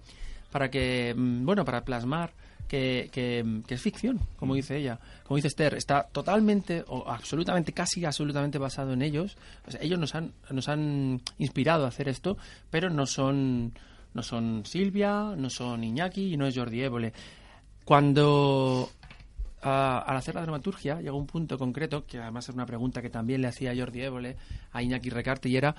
para 0.52 0.70
que, 0.70 1.14
mm, 1.16 1.46
bueno, 1.46 1.64
para 1.64 1.86
plasmar 1.86 2.34
que, 2.68 3.08
que, 3.12 3.62
que 3.66 3.74
es 3.74 3.80
ficción, 3.80 4.20
como 4.38 4.54
dice 4.54 4.76
ella. 4.76 4.98
Como 5.24 5.36
dice 5.36 5.48
Esther, 5.48 5.74
está 5.74 6.04
totalmente 6.04 6.84
o 6.88 7.08
absolutamente, 7.10 7.72
casi 7.72 8.04
absolutamente 8.04 8.58
basado 8.58 8.92
en 8.92 9.02
ellos. 9.02 9.36
O 9.66 9.70
sea, 9.70 9.80
ellos 9.82 9.98
nos 9.98 10.14
han, 10.14 10.32
nos 10.50 10.68
han 10.68 11.20
inspirado 11.38 11.84
a 11.84 11.88
hacer 11.88 12.08
esto, 12.08 12.36
pero 12.70 12.90
no 12.90 13.06
son, 13.06 13.72
no 14.14 14.22
son 14.22 14.64
Silvia, 14.66 15.34
no 15.36 15.50
son 15.50 15.84
Iñaki 15.84 16.32
y 16.34 16.36
no 16.36 16.46
es 16.46 16.56
Jordi 16.56 16.82
Évole. 16.82 17.12
Cuando 17.84 18.90
a- 19.62 19.98
al 20.00 20.16
hacer 20.16 20.34
la 20.34 20.42
dramaturgia 20.42 21.00
llegó 21.00 21.16
un 21.16 21.26
punto 21.26 21.56
concreto, 21.58 22.04
que 22.06 22.18
además 22.18 22.48
es 22.48 22.54
una 22.54 22.66
pregunta 22.66 23.00
que 23.00 23.10
también 23.10 23.42
le 23.42 23.48
hacía 23.48 23.74
Jordi 23.76 24.02
Évole 24.02 24.36
a 24.72 24.82
Iñaki 24.82 25.10
Recarte, 25.10 25.48
y 25.48 25.56
era 25.56 25.74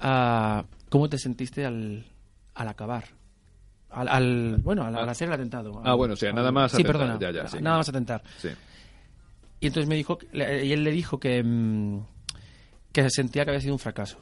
ah, 0.00 0.64
¿cómo 0.88 1.08
te 1.08 1.18
sentiste 1.18 1.66
al, 1.66 2.04
al 2.54 2.68
acabar? 2.68 3.04
Al, 3.90 4.08
al- 4.08 4.56
bueno, 4.62 4.84
al, 4.84 4.96
al 4.96 5.08
hacer 5.08 5.28
el 5.28 5.34
atentado. 5.34 5.82
Ah, 5.84 5.94
bueno, 5.94 6.14
o 6.14 6.16
sea, 6.16 6.32
nada 6.32 6.52
más 6.52 6.70
Sí, 6.72 6.76
atentar, 6.82 6.92
perdona. 7.00 7.18
ya, 7.18 7.30
ya, 7.32 7.48
sí. 7.48 7.58
Nada 7.60 7.78
más 7.78 7.88
atentar. 7.88 8.22
Sí. 8.38 8.48
Y 9.60 9.66
entonces 9.66 9.88
me 9.88 9.96
dijo, 9.96 10.18
y 10.32 10.72
él 10.72 10.84
le 10.84 10.90
dijo 10.92 11.18
que, 11.18 11.42
mm, 11.42 12.00
que 12.92 13.10
sentía 13.10 13.44
que 13.44 13.50
había 13.50 13.60
sido 13.60 13.74
un 13.74 13.78
fracaso. 13.78 14.18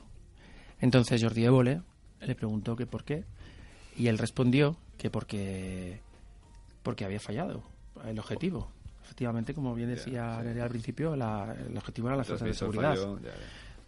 Entonces 0.81 1.23
Jordi 1.23 1.45
Évole 1.45 1.83
le 2.21 2.35
preguntó 2.35 2.77
que 2.77 2.87
por 2.87 3.05
qué, 3.05 3.25
y 3.97 4.07
él 4.09 4.19
respondió 4.19 4.77
que 4.97 5.11
porque, 5.11 6.01
porque 6.83 7.05
había 7.05 7.21
fallado 7.21 7.63
el 8.07 8.19
objetivo. 8.19 8.71
Efectivamente, 9.05 9.55
como 9.55 9.75
bien 9.75 9.89
decía 9.91 10.39
al 10.39 10.69
principio, 10.71 11.15
la- 11.17 11.55
el 11.69 11.77
objetivo 11.77 12.09
era 12.09 12.17
la 12.17 12.25
fuerza 12.25 12.45
de 12.45 12.55
seguridad. 12.55 12.91
falló, 12.97 13.19
ya, 13.21 13.29
ya. 13.29 13.35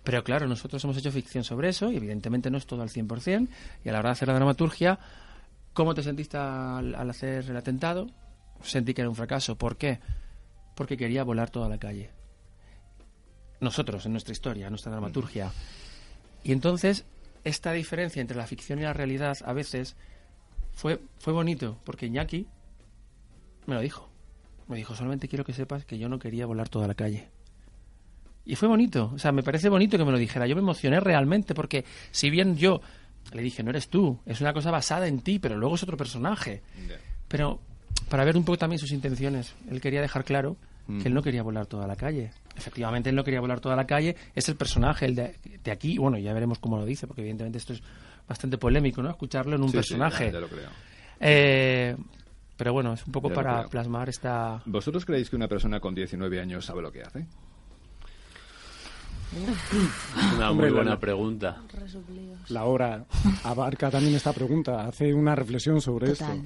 Pero 0.02 0.24
claro, 0.24 0.46
nosotros 0.46 0.82
hemos 0.84 0.96
hecho 0.96 1.12
ficción 1.12 1.44
sobre 1.44 1.68
eso 1.68 1.90
y 1.92 1.96
evidentemente 1.96 2.50
no 2.50 2.56
es 2.58 2.66
todo 2.66 2.80
al 2.82 2.88
100%. 2.88 3.48
Y 3.84 3.88
a 3.88 3.92
la 3.92 3.98
hora 3.98 4.08
de 4.08 4.12
hacer 4.12 4.28
la 4.28 4.34
dramaturgia, 4.34 4.98
¿cómo 5.80 5.94
te 5.94 6.02
sentiste 6.02 6.36
al, 6.36 6.94
al 6.94 7.08
hacer 7.08 7.42
el 7.48 7.56
atentado? 7.56 8.06
Sentí 8.62 8.92
que 8.92 9.00
era 9.00 9.08
un 9.08 9.16
fracaso. 9.16 9.56
¿Por 9.56 9.78
qué? 9.78 9.98
Porque 10.74 10.98
quería 10.98 11.24
volar 11.24 11.48
toda 11.48 11.70
la 11.70 11.78
calle. 11.78 12.10
Nosotros, 13.60 14.04
en 14.04 14.12
nuestra 14.12 14.32
historia, 14.32 14.66
en 14.66 14.72
nuestra 14.72 14.92
dramaturgia. 14.92 15.50
Y 16.44 16.52
entonces, 16.52 17.06
esta 17.44 17.72
diferencia 17.72 18.20
entre 18.20 18.36
la 18.36 18.46
ficción 18.46 18.78
y 18.78 18.82
la 18.82 18.92
realidad 18.92 19.38
a 19.42 19.54
veces 19.54 19.96
fue, 20.72 21.00
fue 21.18 21.32
bonito, 21.32 21.78
porque 21.84 22.04
Iñaki 22.04 22.46
me 23.64 23.76
lo 23.76 23.80
dijo. 23.80 24.10
Me 24.68 24.76
dijo, 24.76 24.94
solamente 24.94 25.28
quiero 25.28 25.46
que 25.46 25.54
sepas 25.54 25.86
que 25.86 25.96
yo 25.96 26.10
no 26.10 26.18
quería 26.18 26.44
volar 26.44 26.68
toda 26.68 26.88
la 26.88 26.94
calle. 26.94 27.30
Y 28.44 28.54
fue 28.54 28.68
bonito, 28.68 29.12
o 29.14 29.18
sea, 29.18 29.32
me 29.32 29.42
parece 29.42 29.70
bonito 29.70 29.96
que 29.96 30.04
me 30.04 30.12
lo 30.12 30.18
dijera. 30.18 30.46
Yo 30.46 30.56
me 30.56 30.60
emocioné 30.60 31.00
realmente 31.00 31.54
porque 31.54 31.86
si 32.10 32.28
bien 32.28 32.58
yo 32.58 32.82
le 33.32 33.42
dije, 33.42 33.62
no 33.62 33.70
eres 33.70 33.88
tú, 33.88 34.18
es 34.26 34.40
una 34.40 34.52
cosa 34.52 34.70
basada 34.70 35.06
en 35.06 35.20
ti, 35.20 35.38
pero 35.38 35.56
luego 35.56 35.74
es 35.76 35.82
otro 35.82 35.96
personaje. 35.96 36.62
Pero 37.28 37.60
para 38.08 38.24
ver 38.24 38.36
un 38.36 38.44
poco 38.44 38.58
también 38.58 38.78
sus 38.78 38.90
intenciones, 38.92 39.54
él 39.70 39.80
quería 39.80 40.00
dejar 40.00 40.24
claro 40.24 40.56
que 41.00 41.06
él 41.06 41.14
no 41.14 41.22
quería 41.22 41.44
volar 41.44 41.66
toda 41.66 41.86
la 41.86 41.94
calle. 41.94 42.32
Efectivamente, 42.56 43.10
él 43.10 43.14
no 43.16 43.22
quería 43.22 43.40
volar 43.40 43.60
toda 43.60 43.76
la 43.76 43.86
calle, 43.86 44.16
es 44.34 44.48
el 44.48 44.56
personaje, 44.56 45.06
el 45.06 45.14
de, 45.14 45.36
de 45.62 45.70
aquí, 45.70 45.96
bueno, 45.98 46.18
ya 46.18 46.32
veremos 46.34 46.58
cómo 46.58 46.76
lo 46.78 46.84
dice, 46.84 47.06
porque 47.06 47.20
evidentemente 47.22 47.58
esto 47.58 47.72
es 47.74 47.82
bastante 48.26 48.58
polémico, 48.58 49.00
¿no? 49.00 49.10
Escucharlo 49.10 49.54
en 49.54 49.62
un 49.62 49.68
Sí, 49.68 49.72
sí, 49.72 49.76
personaje. 49.76 50.26
ya- 50.26 50.32
ya 50.32 50.40
lo 50.40 50.48
creo. 50.48 50.68
Eh, 51.20 51.96
pero 52.56 52.72
bueno, 52.72 52.92
es 52.94 53.06
un 53.06 53.12
poco 53.12 53.28
Ya 53.28 53.34
para 53.34 53.68
plasmar 53.68 54.08
esta... 54.08 54.60
¿Vosotros 54.66 55.04
creéis 55.04 55.30
que 55.30 55.36
una 55.36 55.46
persona 55.48 55.78
con 55.78 55.94
19 55.94 56.40
años 56.40 56.64
sabe 56.66 56.82
lo 56.82 56.90
que 56.90 57.02
hace? 57.02 57.24
Una 60.36 60.50
Hombre, 60.50 60.66
muy 60.68 60.76
buena 60.76 60.98
pregunta. 60.98 61.62
La 62.48 62.64
obra 62.64 63.04
abarca 63.44 63.90
también 63.90 64.14
esta 64.16 64.32
pregunta, 64.32 64.86
hace 64.86 65.14
una 65.14 65.34
reflexión 65.36 65.80
sobre 65.80 66.08
Total. 66.12 66.38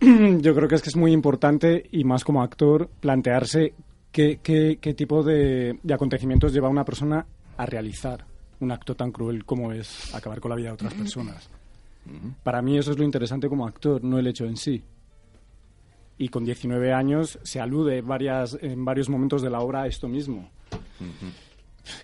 esto. 0.00 0.38
Yo 0.40 0.54
creo 0.54 0.68
que 0.68 0.74
es 0.76 0.82
que 0.82 0.88
es 0.88 0.96
muy 0.96 1.12
importante 1.12 1.86
y 1.92 2.04
más 2.04 2.24
como 2.24 2.42
actor 2.42 2.88
plantearse 3.00 3.74
qué, 4.10 4.40
qué- 4.42 4.78
qué 4.80 4.94
tipo 4.94 5.22
de, 5.22 5.78
de 5.82 5.94
acontecimientos 5.94 6.52
lleva 6.52 6.68
a 6.68 6.70
una 6.70 6.84
persona 6.84 7.26
a 7.56 7.66
realizar 7.66 8.24
un 8.60 8.72
acto 8.72 8.94
tan 8.94 9.12
cruel 9.12 9.44
como 9.44 9.72
es 9.72 10.14
acabar 10.14 10.40
con 10.40 10.50
la 10.50 10.56
vida 10.56 10.68
de 10.68 10.74
otras 10.74 10.94
personas. 10.94 11.48
Para 12.42 12.60
mí 12.62 12.76
eso 12.78 12.90
es 12.92 12.98
lo 12.98 13.04
interesante 13.04 13.48
como 13.48 13.66
actor, 13.66 14.02
no 14.04 14.18
el 14.18 14.26
hecho 14.26 14.44
en 14.46 14.56
sí. 14.56 14.82
Y 16.18 16.28
con 16.28 16.44
19 16.44 16.92
años 16.92 17.38
se 17.42 17.60
alude 17.60 18.00
varias, 18.02 18.56
en 18.60 18.84
varios 18.84 19.08
momentos 19.08 19.42
de 19.42 19.50
la 19.50 19.60
obra 19.60 19.82
a 19.82 19.86
esto 19.86 20.06
mismo. 20.08 20.50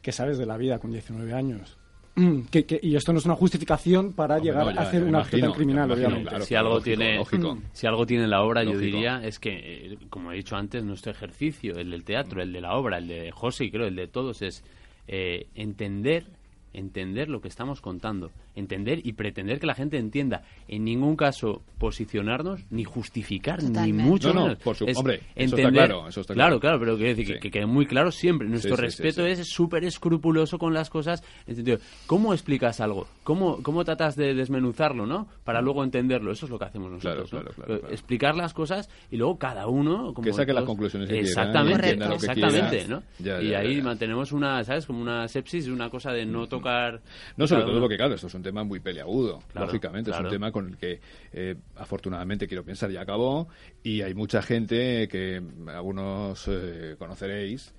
¿Qué 0.03 0.13
sabes 0.13 0.39
de 0.39 0.47
la 0.47 0.57
vida 0.57 0.79
con 0.79 0.91
19 0.93 1.33
años? 1.33 1.77
Mm, 2.17 2.41
que- 2.51 2.67
que- 2.67 2.81
y 2.83 2.97
esto 2.97 3.13
no 3.13 3.19
es 3.21 3.25
una 3.25 3.37
justificación 3.37 4.13
para 4.13 4.35
Hombre, 4.37 4.51
llegar 4.51 4.67
no, 4.67 4.73
ya, 4.73 4.81
a 4.81 4.83
hacer 4.85 5.03
ya 5.03 5.09
un 5.09 5.15
acto 5.15 5.29
imagino, 5.37 5.47
tan 5.53 5.57
criminal, 5.57 5.91
obviamente. 5.93 6.29
claro, 6.29 6.45
si 6.45 6.55
algo 6.57 6.71
lógico, 6.75 6.85
tiene 6.85 7.17
lógico. 7.17 7.59
si 7.73 7.87
algo 7.87 8.05
tiene 8.07 8.27
la 8.27 8.43
obra 8.43 8.65
yo 8.65 8.77
diría 8.79 9.23
es 9.25 9.39
que 9.39 9.93
eh, 9.93 9.99
como 10.11 10.33
he 10.33 10.37
dicho 10.37 10.57
antes 10.57 10.83
nuestro 10.85 11.13
ejercicio 11.13 11.79
el 11.79 11.91
del 11.91 12.05
teatro 12.05 12.43
el 12.43 12.53
de 12.53 12.61
la 12.61 12.75
obra 12.77 12.99
el 12.99 13.07
de 13.07 13.31
José 13.31 13.67
y 13.67 13.71
creo 13.71 13.87
el 13.87 13.95
de 13.97 14.09
todos 14.09 14.43
es 14.43 14.65
eh, 15.07 15.47
entender 15.55 16.27
entender 16.73 17.29
lo 17.29 17.41
que 17.41 17.49
estamos 17.49 17.81
contando 17.81 18.33
entender 18.61 19.01
y 19.05 19.15
pretender 19.15 19.59
que 19.59 19.67
la 19.67 19.75
gente 19.75 19.99
entienda 19.99 20.43
en 20.69 20.85
ningún 20.85 21.17
caso 21.17 21.63
posicionarnos 21.79 22.61
ni 22.71 22.85
justificar 22.85 23.59
Totalmente. 23.61 23.93
ni 23.93 24.09
mucho 24.09 24.33
No, 24.33 24.55
por 24.57 24.77
su- 24.77 24.87
Es 24.87 24.97
hombre, 24.97 25.17
eso 25.17 25.25
está 25.35 25.43
entender 25.57 25.73
claro, 25.87 26.09
eso 26.09 26.21
está 26.21 26.35
claro 26.35 26.59
claro. 26.59 26.61
claro 26.61 26.79
pero 26.81 26.97
quiero 26.97 27.09
decir 27.11 27.27
que- 27.27 27.33
Sí. 27.35 27.41
que, 27.41 27.51
quede 27.51 27.67
muy 27.67 27.87
claro 27.87 28.11
siempre 28.13 28.49
nuestro 28.49 28.77
Sí, 28.77 28.83
sí, 28.83 28.91
sí, 28.97 29.03
respeto 29.03 29.27
sí. 29.27 29.33
es 29.41 29.49
súper 29.49 29.85
escrupuloso 29.85 30.59
con 30.59 30.73
las 30.73 30.89
cosas 30.91 31.23
en 31.47 31.57
sentido 31.57 31.79
cómo 32.07 32.33
explicas 32.33 32.81
algo 32.81 33.07
cómo 33.25 33.63
cómo 33.63 33.85
tratas 33.85 34.15
de 34.17 34.35
desmenuzarlo 34.35 35.07
no 35.07 35.27
para 35.45 35.61
luego 35.61 35.83
entenderlo 35.85 36.33
eso 36.33 36.47
es 36.47 36.51
lo 36.51 36.59
que 36.59 36.65
hacemos 36.67 36.91
nosotros 36.91 37.31
Claro, 37.31 37.45
¿no? 37.45 37.51
claro, 37.51 37.67
claro, 37.67 37.81
claro. 37.81 37.95
explicar 37.95 38.35
las 38.37 38.53
cosas 38.55 38.89
y 39.11 39.17
luego 39.17 39.39
cada 39.39 39.67
uno 39.67 40.13
como 40.15 40.25
Que 40.27 40.33
saque 40.33 40.53
las 40.53 40.65
conclusiones 40.65 41.09
que 41.09 41.15
quiera, 41.17 41.29
exactamente 41.29 41.97
lo 41.97 42.09
que 42.09 42.15
exactamente 42.17 42.79
quiera. 42.79 42.89
no 42.89 43.03
Ya, 43.19 43.43
y 43.43 43.55
ahí 43.55 43.71
ya, 43.75 43.79
ya. 43.79 43.85
mantenemos 43.85 44.33
una 44.33 44.63
sabes 44.65 44.87
como 44.87 45.01
una 45.01 45.27
sepsis 45.29 45.69
una 45.69 45.89
cosa 45.91 46.13
de 46.13 46.27
no 46.27 46.47
tocar 46.47 47.01
No, 47.37 47.47
sobre 47.47 47.63
todo 47.63 47.73
uno. 47.73 47.81
porque, 47.83 47.97
claro, 47.97 48.15
esto 48.15 48.27
es 48.27 48.35
un 48.35 48.43
tema 48.43 48.50
muy 48.53 48.81
peleagudo, 48.81 49.41
Claro, 49.53 49.67
lógicamente. 49.67 50.11
Es 50.11 50.19
un 50.19 50.29
tema 50.29 50.53
con 50.53 50.69
el 50.69 50.77
que, 50.77 51.01
eh, 51.33 51.57
afortunadamente, 51.77 52.47
quiero 52.47 52.65
pensar, 52.65 52.91
ya 52.91 53.03
acabó. 53.03 53.49
Y 53.83 54.03
hay 54.03 54.15
mucha 54.15 54.43
gente 54.43 55.09
que 55.09 55.43
algunos 55.69 56.47
eh, 56.49 56.97
conoceréis 56.99 57.73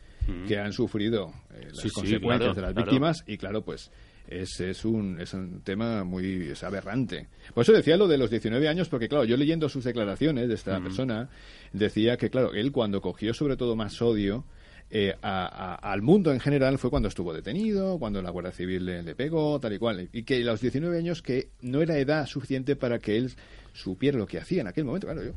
que 0.48 0.58
han 0.58 0.72
sufrido 0.72 1.34
eh, 1.52 1.68
las 1.70 1.78
Sí, 1.78 1.90
sí, 1.90 1.96
consecuencias 1.96 2.54
claro, 2.54 2.54
de 2.54 2.62
las 2.62 2.76
víctimas. 2.76 3.24
Y, 3.28 3.38
claro, 3.38 3.64
pues 3.64 3.92
es, 4.28 4.60
es, 4.60 4.86
un, 4.86 5.20
es 5.20 5.34
un 5.34 5.62
tema 5.62 6.04
muy 6.04 6.50
es 6.52 6.64
aberrante. 6.64 7.28
Por 7.54 7.64
eso 7.64 7.74
decía 7.74 7.98
lo 7.98 8.08
de 8.08 8.18
los 8.18 8.30
19 8.30 8.68
años, 8.68 8.88
porque, 8.90 9.10
claro, 9.10 9.26
yo 9.26 9.36
leyendo 9.38 9.68
sus 9.70 9.84
declaraciones 9.84 10.48
de 10.48 10.56
esta 10.56 10.80
persona, 10.80 11.30
decía 11.74 12.18
que, 12.18 12.30
claro, 12.30 12.54
él 12.54 12.72
cuando 12.72 13.02
cogió 13.02 13.34
sobre 13.34 13.58
todo 13.58 13.76
más 13.76 14.02
odio 14.02 14.46
eh, 14.94 15.16
al 15.22 16.02
mundo 16.02 16.34
en 16.34 16.42
general 16.42 16.78
fue 16.78 16.90
cuando 16.90 17.08
estuvo 17.08 17.34
detenido, 17.34 17.98
cuando 17.98 18.22
la 18.22 18.30
Guardia 18.30 18.52
Civil 18.52 18.86
le, 18.86 19.02
le 19.02 19.16
pegó, 19.16 19.58
tal 19.60 19.74
y 19.74 19.80
cual. 19.80 20.10
Y 20.12 20.24
que 20.24 20.36
a 20.36 20.40
los 20.40 20.60
19 20.60 20.98
años 20.98 21.22
que 21.22 21.50
no 21.62 21.82
era 21.82 21.98
edad 21.98 22.26
suficiente 22.26 22.76
para 22.76 23.00
que 23.00 23.16
él 23.18 23.32
supiera 23.74 24.18
lo 24.18 24.28
que 24.28 24.38
hacía 24.38 24.62
en 24.62 24.68
aquel 24.68 24.84
momento, 24.84 25.08
claro. 25.08 25.24
Yo. 25.24 25.32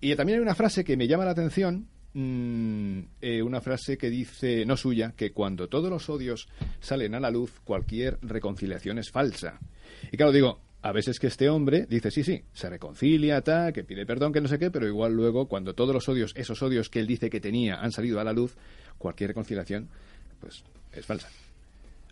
Y 0.00 0.14
también 0.16 0.38
hay 0.38 0.42
una 0.42 0.54
frase 0.54 0.84
que 0.84 0.96
me 0.96 1.06
llama 1.06 1.26
la 1.26 1.32
atención, 1.32 1.86
mm, 2.14 3.00
eh, 3.20 3.42
una 3.42 3.60
frase 3.60 3.98
que 3.98 4.08
dice, 4.08 4.64
no 4.64 4.76
suya, 4.76 5.12
que 5.14 5.32
cuando 5.32 5.68
todos 5.68 5.90
los 5.90 6.08
odios 6.08 6.48
salen 6.80 7.14
a 7.14 7.20
la 7.20 7.30
luz, 7.30 7.52
cualquier 7.64 8.18
reconciliación 8.22 8.98
es 8.98 9.10
falsa. 9.10 9.58
Y 10.10 10.16
claro, 10.16 10.32
digo, 10.32 10.60
a 10.82 10.92
veces 10.92 11.18
que 11.18 11.26
este 11.26 11.48
hombre 11.48 11.86
dice, 11.88 12.10
sí, 12.10 12.22
sí, 12.22 12.42
se 12.52 12.70
reconcilia, 12.70 13.40
tal, 13.42 13.72
que 13.72 13.82
pide 13.84 14.06
perdón, 14.06 14.32
que 14.32 14.40
no 14.40 14.48
sé 14.48 14.58
qué, 14.58 14.70
pero 14.70 14.86
igual 14.86 15.12
luego, 15.14 15.48
cuando 15.48 15.74
todos 15.74 15.92
los 15.94 16.08
odios, 16.08 16.32
esos 16.36 16.62
odios 16.62 16.88
que 16.88 17.00
él 17.00 17.06
dice 17.06 17.30
que 17.30 17.40
tenía, 17.40 17.80
han 17.80 17.90
salido 17.92 18.20
a 18.20 18.24
la 18.24 18.32
luz, 18.32 18.56
cualquier 18.96 19.28
reconciliación, 19.28 19.88
pues, 20.40 20.62
es 20.92 21.04
falsa. 21.04 21.28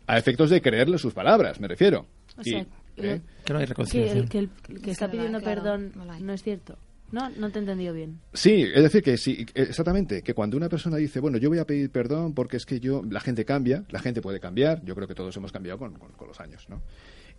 A 0.08 0.18
efectos 0.18 0.50
de 0.50 0.60
creerle 0.60 0.98
sus 0.98 1.14
palabras, 1.14 1.60
me 1.60 1.68
refiero. 1.68 2.06
O 2.36 2.40
Y, 2.42 2.50
sea, 2.50 2.66
¿eh? 2.96 3.20
Que 3.44 3.52
no 3.52 3.58
hay 3.58 3.64
que 3.64 3.68
reconciliación. 3.70 4.18
el 4.24 4.28
que, 4.28 4.38
el 4.38 4.50
que 4.82 4.90
está 4.90 5.10
pidiendo 5.10 5.40
claro, 5.40 5.62
perdón 5.62 5.92
no 6.20 6.32
es 6.32 6.42
cierto. 6.42 6.76
No, 7.12 7.28
no 7.30 7.50
te 7.50 7.58
he 7.58 7.62
entendido 7.62 7.94
bien. 7.94 8.18
Sí, 8.32 8.62
es 8.74 8.82
decir, 8.82 9.00
que 9.00 9.16
sí, 9.16 9.46
exactamente, 9.54 10.22
que 10.22 10.34
cuando 10.34 10.56
una 10.56 10.68
persona 10.68 10.96
dice, 10.96 11.20
bueno, 11.20 11.38
yo 11.38 11.48
voy 11.48 11.58
a 11.58 11.64
pedir 11.64 11.88
perdón 11.90 12.34
porque 12.34 12.56
es 12.56 12.66
que 12.66 12.80
yo, 12.80 13.02
la 13.08 13.20
gente 13.20 13.44
cambia, 13.44 13.84
la 13.90 14.00
gente 14.00 14.20
puede 14.20 14.40
cambiar, 14.40 14.84
yo 14.84 14.94
creo 14.96 15.06
que 15.06 15.14
todos 15.14 15.36
hemos 15.36 15.52
cambiado 15.52 15.78
con, 15.78 15.94
con- 15.94 16.10
con 16.12 16.26
los 16.26 16.40
años, 16.40 16.66
¿no? 16.68 16.82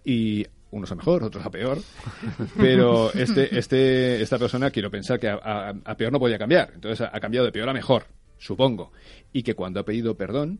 Y 0.09 0.45
unos 0.71 0.89
a 0.91 0.95
mejor, 0.95 1.21
otros 1.23 1.45
a 1.45 1.51
peor, 1.51 1.79
pero 2.57 3.11
este, 3.13 3.57
este, 3.57 4.21
esta 4.21 4.39
persona 4.39 4.71
quiero 4.71 4.89
pensar 4.89 5.19
que 5.19 5.27
a, 5.29 5.73
peor 5.97 6.13
no 6.13 6.19
podía 6.19 6.37
cambiar, 6.37 6.71
entonces 6.75 7.05
ha, 7.11 7.19
cambiado 7.19 7.45
de 7.45 7.51
peor 7.51 7.67
a 7.67 7.73
mejor, 7.73 8.05
supongo, 8.37 8.93
y 9.33 9.43
que 9.43 9.53
cuando 9.53 9.81
ha 9.81 9.83
pedido 9.85 10.15
perdón, 10.15 10.59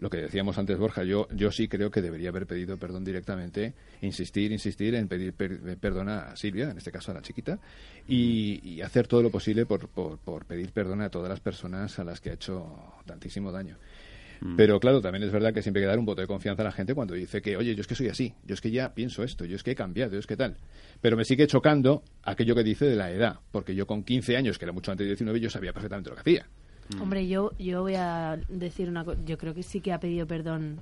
lo 0.00 0.10
que 0.10 0.18
decíamos 0.18 0.58
antes, 0.58 0.76
Borja, 0.78 1.02
yo, 1.02 1.28
yo 1.32 1.50
sí 1.50 1.66
creo 1.66 1.90
que 1.90 2.02
debería 2.02 2.28
haber 2.28 2.46
pedido 2.46 2.76
perdón 2.76 3.04
directamente, 3.04 3.74
insistir, 4.02 4.52
insistir 4.52 4.94
en 4.94 5.08
pedir 5.08 5.32
per- 5.32 5.78
perdón 5.78 6.08
a 6.08 6.36
Silvia, 6.36 6.70
en 6.70 6.78
este 6.78 6.92
caso 6.92 7.10
a 7.10 7.14
la 7.14 7.22
chiquita, 7.22 7.58
y, 8.06 8.60
y 8.68 8.80
hacer 8.82 9.06
todo 9.06 9.22
lo 9.22 9.30
posible 9.30 9.66
por, 9.66 9.88
por, 9.88 10.18
por 10.18 10.44
pedir 10.46 10.72
perdón 10.72 11.00
a 11.00 11.10
todas 11.10 11.28
las 11.30 11.40
personas 11.40 11.98
a 11.98 12.04
las 12.04 12.20
que 12.20 12.30
ha 12.30 12.34
hecho 12.34 12.76
tantísimo 13.06 13.50
daño. 13.52 13.76
Pero 14.56 14.78
claro, 14.78 15.00
también 15.00 15.22
es 15.22 15.32
verdad 15.32 15.54
que 15.54 15.62
siempre 15.62 15.80
hay 15.80 15.84
que 15.84 15.88
dar 15.88 15.98
un 15.98 16.04
voto 16.04 16.20
de 16.20 16.26
confianza 16.26 16.60
a 16.62 16.66
la 16.66 16.72
gente 16.72 16.94
cuando 16.94 17.14
dice 17.14 17.40
que, 17.40 17.56
oye, 17.56 17.74
yo 17.74 17.80
es 17.80 17.86
que 17.86 17.94
soy 17.94 18.08
así, 18.08 18.34
yo 18.44 18.52
es 18.52 18.60
que 18.60 18.70
ya 18.70 18.92
pienso 18.92 19.22
esto, 19.22 19.46
yo 19.46 19.56
es 19.56 19.62
que 19.62 19.70
he 19.70 19.74
cambiado, 19.74 20.12
yo 20.12 20.18
es 20.18 20.26
que 20.26 20.36
tal. 20.36 20.56
Pero 21.00 21.16
me 21.16 21.24
sigue 21.24 21.46
chocando 21.46 22.02
aquello 22.22 22.54
que 22.54 22.62
dice 22.62 22.84
de 22.84 22.94
la 22.94 23.10
edad, 23.10 23.40
porque 23.52 23.74
yo 23.74 23.86
con 23.86 24.04
15 24.04 24.36
años, 24.36 24.58
que 24.58 24.66
era 24.66 24.72
mucho 24.72 24.90
antes 24.90 25.06
de 25.06 25.12
19, 25.12 25.40
yo 25.40 25.48
sabía 25.48 25.72
perfectamente 25.72 26.10
lo 26.10 26.16
que 26.16 26.20
hacía. 26.20 26.46
Hombre, 27.00 27.26
yo, 27.26 27.52
yo 27.58 27.80
voy 27.80 27.94
a 27.94 28.38
decir 28.48 28.90
una 28.90 29.04
cosa. 29.04 29.18
Yo 29.24 29.38
creo 29.38 29.54
que 29.54 29.62
sí 29.62 29.80
que 29.80 29.92
ha 29.92 29.98
pedido 29.98 30.26
perdón 30.26 30.80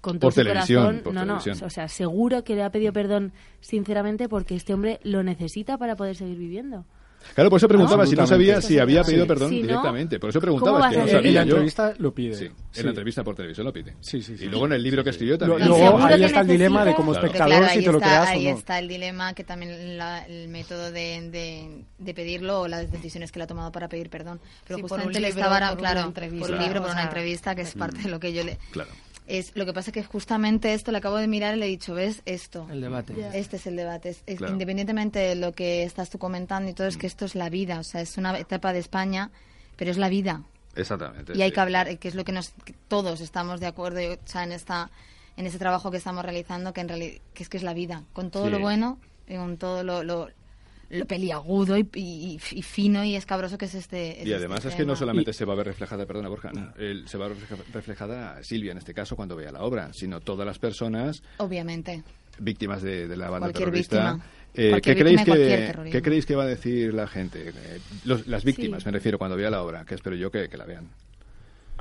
con 0.00 0.14
Por 0.14 0.20
todo 0.20 0.30
su 0.30 0.36
televisión, 0.42 0.82
corazón. 0.82 1.02
por 1.02 1.14
no, 1.14 1.24
no. 1.26 1.66
O 1.66 1.70
sea, 1.70 1.88
seguro 1.88 2.42
que 2.44 2.54
le 2.54 2.62
ha 2.62 2.70
pedido 2.70 2.92
perdón 2.94 3.32
sinceramente 3.60 4.28
porque 4.28 4.54
este 4.54 4.72
hombre 4.72 4.98
lo 5.04 5.22
necesita 5.22 5.76
para 5.76 5.96
poder 5.96 6.16
seguir 6.16 6.38
viviendo. 6.38 6.86
Claro, 7.34 7.50
por 7.50 7.56
eso 7.58 7.68
preguntaba 7.68 8.04
Ah, 8.04 8.06
si 8.06 8.16
no 8.16 8.26
sabía 8.26 8.60
si 8.60 8.78
había 8.78 9.02
pedido 9.04 9.22
Sí. 9.24 9.28
perdón 9.28 9.50
directamente. 9.50 10.18
Por 10.18 10.30
eso 10.30 10.40
¿cómo 10.40 10.58
preguntaba, 10.58 10.90
que 10.90 10.96
no 10.98 11.08
sabía 11.08 11.30
Y 11.30 11.34
la 11.34 11.40
yo. 11.44 11.50
entrevista 11.50 11.94
lo 11.98 12.12
pide. 12.14 12.34
Sí, 12.34 12.44
en 12.46 12.52
Sí. 12.72 12.82
la 12.82 12.88
entrevista 12.90 13.24
por 13.24 13.34
televisión 13.34 13.66
lo 13.66 13.72
pide. 13.72 13.94
Sí, 14.00 14.22
sí, 14.22 14.36
sí. 14.36 14.44
Y 14.44 14.48
luego 14.48 14.66
en 14.66 14.72
el 14.72 14.82
libro 14.82 15.02
que 15.04 15.10
escribió 15.10 15.38
también. 15.38 15.68
luego 15.68 15.98
ahí 16.04 16.24
está 16.24 16.40
el 16.40 16.46
dilema 16.48 16.84
de 16.84 16.94
como 16.94 17.12
espectador 17.12 17.48
Claro, 17.58 17.68
si 17.72 17.84
te 17.84 17.92
lo 17.92 17.98
está, 17.98 18.08
creas 18.08 18.28
ahí 18.28 18.46
o 18.46 18.50
no. 18.52 18.58
está 18.58 18.78
el 18.78 18.88
dilema 18.88 19.34
que 19.34 19.44
también 19.44 19.96
la- 19.98 20.26
el 20.26 20.48
método 20.48 20.90
de, 20.90 21.28
de, 21.30 21.84
de 21.98 22.14
pedirlo 22.14 22.62
o 22.62 22.68
las 22.68 22.90
decisiones 22.90 23.32
que 23.32 23.38
él 23.38 23.42
ha 23.42 23.46
tomado 23.46 23.72
para 23.72 23.88
pedir 23.88 24.10
perdón. 24.10 24.40
Pero 24.66 24.76
Sí, 24.76 24.82
por 24.82 24.90
justamente 24.90 25.20
le 25.20 25.28
estaba 25.28 25.58
por 25.58 25.68
una 25.68 25.76
claro, 25.76 26.00
entrevista. 26.08 26.46
por 26.48 26.56
un 26.56 26.62
libro, 26.62 26.82
por 26.82 26.90
una 26.90 27.02
entrevista, 27.04 27.54
que 27.54 27.62
es 27.62 27.74
parte 27.74 28.02
de 28.02 28.08
lo 28.10 28.20
que 28.20 28.32
yo 28.32 28.44
le... 28.44 28.58
Claro. 28.72 28.90
Es, 29.26 29.52
lo 29.54 29.64
que 29.64 29.72
pasa 29.72 29.90
es 29.90 29.94
que 29.94 30.02
justamente 30.02 30.74
esto 30.74 30.90
le 30.92 30.98
acabo 30.98 31.16
de 31.16 31.28
mirar 31.28 31.56
y 31.56 31.60
le 31.60 31.66
he 31.66 31.68
dicho, 31.68 31.94
¿ves? 31.94 32.22
Esto. 32.26 32.66
El 32.70 32.80
debate. 32.80 33.14
Este 33.34 33.56
es 33.56 33.66
el 33.66 33.76
debate. 33.76 34.10
Es- 34.10 34.22
es- 34.26 34.38
Claro. 34.38 34.52
Independientemente 34.52 35.18
de 35.20 35.34
lo 35.36 35.52
que 35.52 35.84
estás 35.84 36.10
tú 36.10 36.18
comentando 36.18 36.70
y 36.70 36.74
todo, 36.74 36.86
es 36.88 36.96
que 36.96 37.06
esto 37.06 37.24
es 37.24 37.34
la 37.34 37.48
vida. 37.48 37.78
O 37.78 37.84
sea, 37.84 38.00
es 38.00 38.18
una 38.18 38.36
etapa 38.38 38.72
de 38.72 38.80
España, 38.80 39.30
pero 39.76 39.90
es 39.90 39.96
la 39.98 40.08
vida. 40.08 40.42
Exactamente. 40.74 41.36
Y 41.36 41.42
hay 41.42 41.50
sí. 41.50 41.54
que 41.54 41.60
hablar, 41.60 41.98
que 41.98 42.08
es 42.08 42.14
lo 42.14 42.24
que, 42.24 42.32
nos, 42.32 42.50
que 42.64 42.74
todos 42.88 43.20
estamos 43.20 43.60
de 43.60 43.66
acuerdo 43.66 44.00
o 44.12 44.16
sea, 44.26 44.42
en, 44.44 44.52
esta, 44.52 44.90
en 45.36 45.46
este 45.46 45.58
trabajo 45.58 45.90
que 45.90 45.98
estamos 45.98 46.24
realizando, 46.24 46.72
que 46.72 46.80
en 46.80 46.88
realidad 46.88 47.20
que 47.34 47.42
es 47.42 47.48
que 47.48 47.56
es 47.58 47.62
la 47.62 47.74
vida, 47.74 48.02
con 48.12 48.30
todo 48.30 48.46
Sí. 48.46 48.50
lo 48.50 48.58
bueno 48.58 48.98
y 49.28 49.36
con 49.36 49.56
todo 49.58 49.84
lo, 49.84 50.02
lo, 50.02 50.28
lo 50.98 51.06
peliagudo 51.06 51.76
y, 51.78 51.88
y- 51.94 52.40
y 52.52 52.62
fino 52.62 53.04
y 53.04 53.16
escabroso 53.16 53.58
que 53.58 53.64
es 53.66 53.74
este. 53.74 54.22
es 54.22 54.26
Y 54.28 54.32
además 54.32 54.58
este 54.58 54.68
es 54.70 54.74
que 54.76 54.84
no 54.84 54.94
solamente 54.96 55.32
se 55.32 55.44
va 55.44 55.54
a 55.54 55.56
ver 55.56 55.66
reflejada, 55.66 56.06
perdona 56.06 56.28
Borja, 56.28 56.50
el- 56.78 57.08
se 57.08 57.18
va 57.18 57.26
a 57.26 57.28
ver 57.28 57.38
refleja- 57.38 57.64
reflejada 57.72 58.42
Silvia 58.42 58.72
en 58.72 58.78
este 58.78 58.94
caso 58.94 59.16
cuando 59.16 59.36
vea 59.36 59.50
la 59.52 59.62
obra, 59.62 59.92
sino 59.92 60.20
todas 60.20 60.46
las 60.46 60.58
personas 60.58 61.22
Obviamente. 61.38 62.02
víctimas 62.38 62.82
de, 62.82 63.08
de 63.08 63.16
la 63.16 63.24
banda 63.30 63.46
Cualquier 63.48 63.64
terrorista. 63.68 64.12
víctima. 64.14 64.26
Eh, 64.54 64.80
¿qué, 64.82 64.94
creéis 64.94 65.22
que. 65.24 65.90
¿Qué 65.90 66.02
creéis 66.02 66.26
que 66.26 66.36
va 66.36 66.42
a 66.42 66.46
decir 66.46 66.92
la 66.92 67.06
gente? 67.06 67.48
Eh, 67.48 67.80
los- 68.04 68.26
las 68.26 68.44
víctimas, 68.44 68.82
Sí. 68.82 68.88
me 68.88 68.92
refiero, 68.92 69.16
cuando 69.18 69.34
vea 69.36 69.48
la 69.50 69.62
obra, 69.62 69.84
que 69.86 69.94
espero 69.94 70.14
yo 70.14 70.30
que, 70.30 70.48
que 70.50 70.56
la 70.58 70.66
vean. 70.66 70.88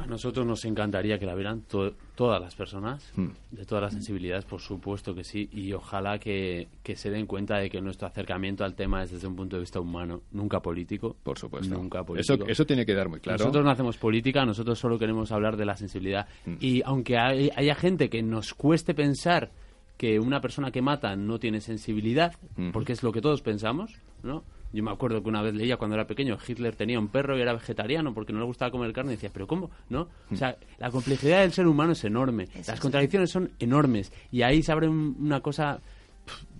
A 0.02 0.08
nosotros 0.08 0.46
nos 0.46 0.66
encantaría 0.66 1.18
que 1.20 1.26
la 1.26 1.36
vieran 1.36 1.62
to- 1.62 1.94
todas 2.16 2.42
las 2.42 2.56
personas, 2.56 3.12
Hmm. 3.16 3.28
de 3.52 3.66
todas 3.66 3.84
las 3.84 3.94
sensibilidades, 3.94 4.46
por 4.46 4.60
supuesto 4.62 5.14
que 5.16 5.24
sí, 5.24 5.50
y 5.54 5.72
ojalá 5.74 6.18
que, 6.20 6.68
que 6.84 6.96
se 6.96 7.10
den 7.10 7.26
cuenta 7.28 7.58
de 7.58 7.70
que 7.70 7.82
nuestro 7.82 8.08
acercamiento 8.08 8.64
al 8.64 8.76
tema 8.76 9.04
es 9.04 9.12
desde 9.12 9.28
un 9.28 9.36
punto 9.36 9.56
de 9.56 9.62
vista 9.62 9.80
humano, 9.80 10.22
nunca 10.32 10.60
político. 10.62 11.16
Por 11.24 11.38
supuesto. 11.38 11.74
Nunca 11.76 12.04
político. 12.04 12.46
eso 12.48 12.66
tiene 12.66 12.86
que 12.86 12.94
dar 12.94 13.10
muy 13.10 13.20
claro. 13.20 13.38
Nosotros 13.40 13.64
no 13.64 13.72
hacemos 13.72 13.98
política, 13.98 14.46
nosotros 14.46 14.78
solo 14.80 14.98
queremos 15.00 15.32
hablar 15.32 15.58
de 15.58 15.66
la 15.66 15.76
sensibilidad. 15.78 16.28
Mm. 16.46 16.54
Y 16.60 16.82
aunque 16.86 17.18
hay- 17.18 17.50
haya 17.56 17.76
gente 17.76 18.10
que 18.10 18.22
nos 18.24 18.54
cueste 18.54 18.94
pensar 18.94 19.52
que 19.98 20.20
una 20.20 20.42
persona 20.42 20.72
que 20.72 20.82
mata 20.82 21.16
no 21.16 21.38
tiene 21.40 21.62
sensibilidad, 21.62 22.34
Ujú. 22.58 22.72
porque 22.72 22.94
es 22.94 23.04
lo 23.04 23.12
que 23.12 23.22
todos 23.22 23.42
pensamos, 23.44 23.94
¿no? 24.24 24.44
Yo 24.74 24.84
me 24.84 24.92
acuerdo 24.92 25.22
que 25.22 25.30
una 25.30 25.42
vez 25.42 25.54
leía 25.54 25.78
cuando 25.78 25.96
era 25.96 26.08
pequeño, 26.08 26.38
Hitler 26.48 26.76
tenía 26.76 26.98
un 27.00 27.10
perro 27.10 27.38
y 27.38 27.42
era 27.42 27.54
vegetariano 27.54 28.14
porque 28.14 28.32
no 28.34 28.40
le 28.40 28.46
gustaba 28.46 28.72
comer 28.72 28.94
carne 28.94 29.12
y 29.14 29.16
decía, 29.16 29.30
pero 29.34 29.48
¿cómo? 29.48 29.70
¿No? 29.90 30.08
O 30.32 30.36
sea, 30.36 30.58
la 30.78 30.90
complejidad 30.92 31.42
del 31.42 31.52
ser 31.52 31.68
humano 31.68 31.92
es 31.94 32.04
enorme, 32.04 32.48
las 32.72 32.80
contradicciones 32.80 33.30
son 33.32 33.52
enormes 33.60 34.12
y 34.32 34.44
ahí 34.44 34.64
se 34.64 34.72
abre 34.72 34.88
un- 34.88 35.16
una 35.20 35.42
cosa 35.42 35.82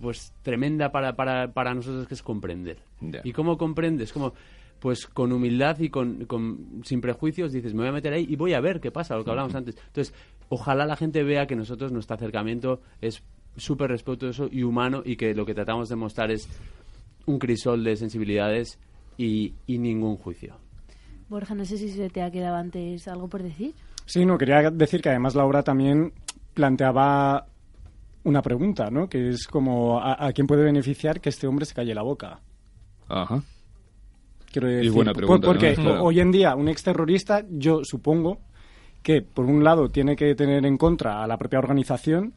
pues 0.00 0.32
tremenda 0.42 0.90
para, 0.92 1.14
para, 1.16 1.52
para 1.52 1.72
nosotros 1.74 2.06
que 2.08 2.14
es 2.14 2.22
comprender. 2.22 2.78
¿Y 3.24 3.32
cómo 3.32 3.56
comprendes? 3.56 4.12
Como 4.12 4.34
pues 4.80 5.06
con 5.06 5.30
humildad 5.32 5.78
y 5.78 5.88
con, 5.90 6.24
con- 6.26 6.82
sin 6.84 7.00
prejuicios 7.00 7.52
dices, 7.52 7.72
me 7.72 7.80
voy 7.80 7.88
a 7.88 7.92
meter 7.92 8.12
ahí 8.12 8.26
y 8.28 8.34
voy 8.36 8.52
a 8.54 8.60
ver 8.60 8.80
qué 8.80 8.90
pasa, 8.90 9.16
lo 9.16 9.24
que 9.24 9.30
hablamos 9.30 9.54
antes. 9.54 9.76
Entonces, 9.86 10.12
ojalá 10.48 10.84
la 10.86 10.96
gente 10.96 11.22
vea 11.22 11.46
que 11.46 11.54
nosotros 11.54 11.92
nuestro 11.92 12.16
acercamiento 12.16 12.80
es 13.00 13.22
súper 13.56 13.90
respetuoso 13.90 14.48
y 14.50 14.64
humano 14.64 15.02
y 15.04 15.14
que 15.16 15.34
lo 15.34 15.46
que 15.46 15.54
tratamos 15.54 15.88
de 15.88 15.94
mostrar 15.96 16.30
es 16.32 16.48
un 17.26 17.38
crisol 17.38 17.84
de 17.84 17.96
sensibilidades 17.96 18.78
y, 19.16 19.54
y 19.66 19.78
ningún 19.78 20.16
juicio. 20.16 20.56
Borja, 21.28 21.54
no 21.54 21.64
sé 21.64 21.78
si 21.78 21.88
se 21.88 22.10
te 22.10 22.22
ha 22.22 22.30
quedado 22.30 22.56
antes 22.56 23.08
algo 23.08 23.28
por 23.28 23.42
decir. 23.42 23.74
Sí, 24.06 24.26
no, 24.26 24.36
quería 24.36 24.70
decir 24.70 25.00
que 25.00 25.08
además 25.10 25.34
la 25.34 25.44
obra 25.44 25.62
también 25.62 26.12
planteaba 26.54 27.46
una 28.24 28.42
pregunta, 28.42 28.90
¿no? 28.90 29.08
Que 29.08 29.30
es 29.30 29.46
como, 29.46 29.98
¿a, 30.00 30.26
a 30.26 30.32
quién 30.32 30.46
puede 30.46 30.62
beneficiar 30.64 31.20
que 31.20 31.28
este 31.30 31.46
hombre 31.46 31.64
se 31.64 31.74
calle 31.74 31.94
la 31.94 32.02
boca? 32.02 32.40
Ajá. 33.08 33.42
Quiero 34.52 34.70
Y 34.70 34.74
decir, 34.74 34.92
buena 34.92 35.12
por- 35.12 35.20
pregunta, 35.22 35.46
porque 35.46 35.76
¿no? 35.76 35.82
Claro. 35.82 36.04
hoy 36.04 36.20
en 36.20 36.30
día 36.30 36.54
un 36.54 36.68
exterrorista, 36.68 37.44
yo 37.50 37.80
supongo 37.84 38.38
que 39.02 39.22
por 39.22 39.46
un 39.46 39.64
lado 39.64 39.88
tiene 39.88 40.14
que 40.14 40.34
tener 40.34 40.64
en 40.66 40.76
contra 40.76 41.22
a 41.24 41.26
la 41.26 41.36
propia 41.38 41.58
organización, 41.58 42.34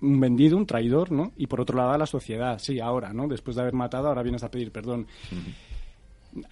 un 0.00 0.20
vendido, 0.20 0.56
un 0.56 0.66
traidor, 0.66 1.10
¿no? 1.12 1.32
Y 1.36 1.46
por 1.46 1.60
otro 1.60 1.76
lado 1.76 1.92
a 1.92 1.98
la 1.98 2.06
sociedad, 2.06 2.58
sí, 2.58 2.80
ahora, 2.80 3.12
¿no? 3.12 3.26
Después 3.28 3.56
de 3.56 3.62
haber 3.62 3.74
matado, 3.74 4.08
ahora 4.08 4.22
vienes 4.22 4.42
a 4.42 4.50
pedir 4.50 4.70
perdón. 4.70 5.06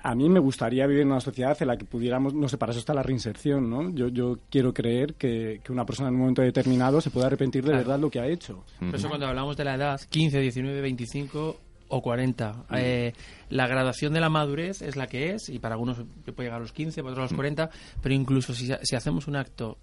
A 0.03 0.15
mí 0.15 0.31
me 0.31 0.41
gustaría 0.41 0.87
vivir 0.87 1.03
en 1.03 1.09
una 1.11 1.21
sociedad 1.21 1.55
en 1.61 1.69
la 1.69 1.77
que 1.77 1.85
pudiéramos, 1.85 2.33
no 2.33 2.49
sé, 2.49 2.57
para 2.57 2.71
eso 2.73 2.79
está 2.79 2.95
la 2.95 3.03
reinserción, 3.03 3.69
¿no? 3.69 3.91
Yo, 3.91 4.09
yo 4.09 4.39
quiero 4.51 4.73
creer 4.73 5.13
que, 5.15 5.61
que 5.63 5.73
una 5.73 5.85
persona 5.85 6.09
en 6.09 6.15
un 6.15 6.21
momento 6.21 6.41
determinado 6.41 7.03
se 7.03 7.11
puede 7.11 7.27
arrepentir 7.27 7.63
de 7.65 7.69
Claro. 7.73 7.85
verdad 7.85 8.01
lo 8.01 8.11
que 8.11 8.19
ha 8.19 8.27
hecho. 8.27 8.65
Por 8.81 8.95
eso 8.95 9.09
cuando 9.09 9.27
hablamos 9.27 9.59
de 9.59 9.65
la 9.65 9.75
edad, 9.75 10.01
15, 10.09 10.41
19, 10.41 10.81
25 10.81 11.57
o 11.89 12.01
40, 12.01 12.65
eh, 12.77 13.13
la 13.51 13.67
graduación 13.67 14.15
de 14.15 14.21
la 14.21 14.31
madurez 14.31 14.81
es 14.81 14.97
la 14.97 15.07
que 15.07 15.33
es, 15.33 15.51
y 15.51 15.59
para 15.59 15.75
algunos 15.75 15.99
puede 16.35 16.47
llegar 16.47 16.57
a 16.61 16.63
los 16.63 16.73
15, 16.73 17.03
para 17.03 17.13
otros 17.13 17.25
a 17.25 17.33
los 17.33 17.37
40, 17.37 17.69
pero 18.03 18.15
incluso 18.15 18.55
si, 18.55 18.73
si 18.83 18.97
hacemos 18.97 19.29
un 19.29 19.37
acto 19.37 19.77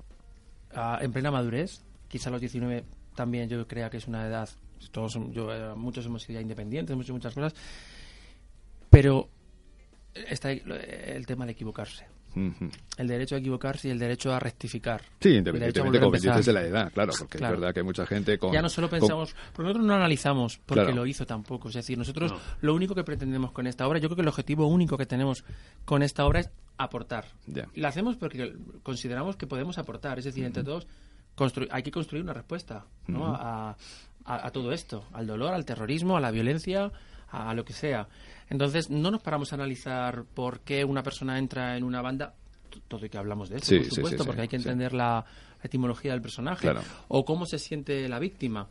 ah, 0.74 0.98
en 1.00 1.12
plena 1.12 1.30
madurez, 1.30 1.84
quizá 2.08 2.30
a 2.30 2.32
los 2.32 2.42
19 2.42 2.84
también 3.16 3.50
yo 3.50 3.68
crea 3.68 3.90
que 3.90 3.98
es 3.98 4.08
una 4.08 4.26
edad, 4.28 4.50
todos, 4.92 5.18
yo, 5.32 5.54
eh, 5.54 5.76
muchos 5.76 6.06
hemos 6.06 6.24
sido 6.24 6.36
ya 6.40 6.42
independientes, 6.42 6.94
hemos 6.94 7.06
hecho 7.06 7.14
muchas 7.14 7.34
cosas, 7.34 7.54
pero 8.90 9.30
está 10.14 10.54
lo- 10.66 10.76
el 10.76 11.26
tema 11.26 11.46
de 11.46 11.54
equivocarse. 11.54 12.06
El 12.98 13.08
derecho 13.10 13.36
a 13.36 13.40
equivocarse 13.40 13.90
y 13.90 13.92
el 13.92 14.00
derecho 14.00 14.34
a 14.34 14.40
rectificar. 14.40 15.02
Sí, 15.20 15.36
independientemente, 15.36 15.98
empezar. 15.98 16.42
de 16.42 16.54
la 16.54 16.62
edad, 16.62 16.92
claro, 16.94 17.12
porque 17.20 17.38
Claro. 17.38 17.56
es 17.56 17.60
verdad 17.60 17.74
que 17.74 17.82
hay 17.82 17.86
mucha 17.86 18.06
gente 18.06 18.38
con... 18.38 18.54
Ya 18.54 18.62
no 18.62 18.70
solo 18.70 18.90
con- 18.90 19.00
pensamos, 19.00 19.36
porque 19.52 19.64
nosotros 19.64 19.86
no 19.86 19.94
analizamos 19.96 20.58
porque 20.66 20.84
Claro. 20.84 20.96
lo 20.96 21.06
hizo 21.06 21.26
tampoco. 21.26 21.68
Es 21.68 21.76
decir, 21.76 21.98
nosotros 21.98 22.32
No. 22.32 22.40
lo 22.62 22.74
único 22.74 22.96
que 22.96 23.04
pretendemos 23.04 23.52
con 23.52 23.68
esta 23.68 23.86
obra, 23.86 24.00
yo 24.00 24.08
creo 24.08 24.16
que 24.16 24.22
el 24.22 24.28
objetivo 24.30 24.66
único 24.68 24.98
que 24.98 25.06
tenemos 25.06 25.44
con 25.84 26.04
esta 26.04 26.26
obra 26.26 26.40
es 26.40 26.50
aportar. 26.78 27.26
Ya. 27.48 27.68
Y 27.74 27.82
lo 27.82 27.90
hacemos 27.90 28.16
porque 28.16 28.54
consideramos 28.82 29.36
que 29.36 29.46
podemos 29.46 29.78
aportar. 29.78 30.18
Es 30.18 30.24
decir, 30.24 30.46
entre 30.46 30.64
todos 30.64 30.88
hay 31.72 31.84
que 31.84 31.92
construir 31.92 32.24
una 32.24 32.34
respuesta 32.34 32.86
¿no? 33.08 33.34
A, 33.36 33.72
a- 34.26 34.48
a 34.48 34.52
todo 34.52 34.72
esto, 34.72 35.06
al 35.14 35.26
dolor, 35.26 35.54
al 35.54 35.66
terrorismo, 35.66 36.16
a 36.18 36.22
la 36.22 36.30
violencia, 36.32 36.92
a, 37.30 37.50
a 37.50 37.54
lo 37.56 37.66
que 37.66 37.74
sea. 37.74 38.08
Entonces, 38.50 38.90
no 38.90 39.10
nos 39.12 39.22
paramos 39.22 39.52
a 39.52 39.56
analizar 39.56 40.26
por 40.26 40.60
qué 40.60 40.86
una 40.86 41.02
persona 41.02 41.40
entra 41.40 41.76
en 41.78 41.84
una 41.84 42.02
banda. 42.02 42.36
Todo 42.88 43.06
y 43.06 43.10
que 43.10 43.18
hablamos 43.18 43.50
de 43.50 43.58
eso, 43.58 43.66
Sí, 43.66 43.78
por 43.78 43.86
sí, 43.86 43.96
supuesto, 43.96 44.24
sí, 44.24 44.28
porque 44.28 44.42
hay 44.44 44.48
que 44.48 44.56
entender 44.58 44.94
la 44.94 45.26
etimología 45.64 46.12
del 46.12 46.22
personaje 46.22 46.62
Claro. 46.62 46.82
o 47.08 47.26
cómo 47.26 47.46
se 47.46 47.58
siente 47.60 48.08
la 48.08 48.20
víctima. 48.20 48.68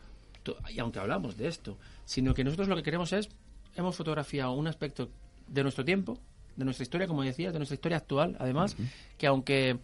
Y 0.70 0.78
aunque 0.78 0.98
hablamos 1.00 1.36
de 1.36 1.48
esto, 1.48 1.76
sino 2.04 2.32
que 2.32 2.42
nosotros 2.44 2.68
lo 2.68 2.76
que 2.76 2.82
queremos 2.82 3.12
es, 3.12 3.28
hemos 3.76 3.94
fotografiado 3.96 4.52
un 4.52 4.68
aspecto 4.68 5.10
de 5.48 5.62
nuestro 5.62 5.84
tiempo, 5.84 6.18
de 6.56 6.64
nuestra 6.64 6.82
historia, 6.84 7.06
como 7.06 7.22
decías, 7.22 7.52
de 7.52 7.58
nuestra 7.58 7.74
historia 7.74 7.98
actual, 7.98 8.36
además, 8.38 8.74
que 9.18 9.26
aunque, 9.26 9.78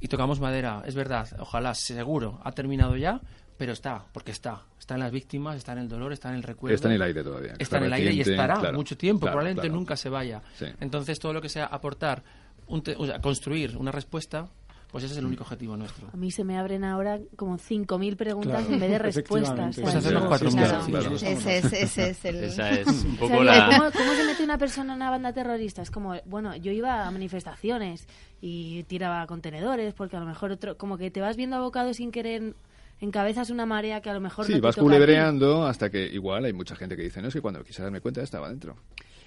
y 0.00 0.08
tocamos 0.08 0.40
madera, 0.40 0.82
es 0.86 0.94
verdad, 0.94 1.28
ojalá, 1.38 1.74
seguro, 1.74 2.40
ha 2.44 2.52
terminado 2.52 2.96
ya, 2.96 3.20
pero 3.56 3.72
está, 3.72 4.04
porque 4.12 4.30
está. 4.32 4.62
Está 4.78 4.94
en 4.94 5.00
las 5.00 5.12
víctimas, 5.12 5.56
está 5.56 5.72
en 5.72 5.78
el 5.80 5.88
dolor, 5.88 6.12
está 6.12 6.30
en 6.30 6.36
el 6.36 6.42
recuerdo. 6.42 6.74
Está 6.74 6.88
en 6.88 6.94
el 6.94 7.02
aire 7.02 7.22
todavía. 7.22 7.54
Está 7.58 7.76
en 7.78 7.84
el 7.84 7.92
aire 7.92 8.12
y 8.14 8.20
estará 8.22 8.58
claro, 8.58 8.76
mucho 8.76 8.96
tiempo, 8.96 9.20
claro, 9.20 9.34
probablemente 9.34 9.68
claro. 9.68 9.78
nunca 9.78 9.96
se 9.96 10.08
vaya. 10.08 10.40
Sí. 10.58 10.64
Entonces, 10.80 11.18
todo 11.18 11.32
lo 11.34 11.42
que 11.42 11.48
sea 11.50 11.66
aportar, 11.66 12.22
un 12.66 12.82
te- 12.82 12.96
o 12.96 13.04
sea, 13.06 13.20
construir 13.20 13.76
una 13.76 13.92
respuesta, 13.92 14.48
pues 14.90 15.04
ese 15.04 15.12
es 15.14 15.18
el 15.18 15.26
único 15.26 15.44
objetivo 15.44 15.76
nuestro. 15.76 16.08
A 16.12 16.16
mí 16.16 16.30
se 16.30 16.44
me 16.44 16.58
abren 16.58 16.84
ahora 16.84 17.18
como 17.36 17.58
5.000 17.58 18.16
preguntas 18.16 18.60
Claro. 18.62 18.74
en 18.74 18.80
vez 18.80 18.90
de 18.90 18.98
respuestas. 19.10 19.78
Pues. 19.80 19.94
Claro. 20.04 21.14
Ese 21.14 21.58
es, 21.58 21.72
ese 21.72 22.10
es 22.10 22.24
el... 22.24 22.36
Esa 22.44 22.70
es 22.70 22.86
un 22.88 23.14
O 23.14 23.16
poco 23.20 23.44
sea, 23.44 23.68
la... 23.68 23.76
¿cómo, 23.78 23.90
cómo 23.92 24.12
se 24.14 24.24
mete 24.24 24.42
una 24.44 24.58
persona 24.58 24.92
en 24.92 24.96
una 24.96 25.10
banda 25.10 25.32
terrorista? 25.32 25.82
Es 25.82 25.90
como, 25.90 26.14
bueno, 26.26 26.56
yo 26.56 26.72
iba 26.72 27.06
a 27.06 27.10
manifestaciones 27.10 28.06
y 28.40 28.82
tiraba 28.84 29.26
contenedores 29.26 29.94
porque 29.94 30.16
a 30.16 30.20
lo 30.20 30.26
mejor 30.26 30.52
otro, 30.52 30.76
como 30.76 30.98
que 30.98 31.10
te 31.10 31.20
vas 31.20 31.36
viendo 31.36 31.56
abocado 31.56 31.92
sin 31.94 32.10
querer, 32.10 32.54
encabezas 33.00 33.50
una 33.50 33.66
marea 33.66 34.00
que 34.00 34.10
a 34.10 34.14
lo 34.14 34.20
mejor 34.20 34.46
Sí, 34.46 34.52
no 34.52 34.58
te 34.58 34.66
vas 34.66 34.76
culebreando 34.76 35.66
hasta 35.66 35.90
que 35.90 36.06
igual 36.06 36.44
hay 36.44 36.52
mucha 36.52 36.74
gente 36.76 36.96
que 36.96 37.02
dice, 37.02 37.20
no, 37.22 37.28
es 37.28 37.34
que 37.34 37.40
cuando 37.40 37.62
quise 37.64 37.82
darme 37.82 38.00
cuenta 38.00 38.22
estaba 38.22 38.48
dentro. 38.48 38.76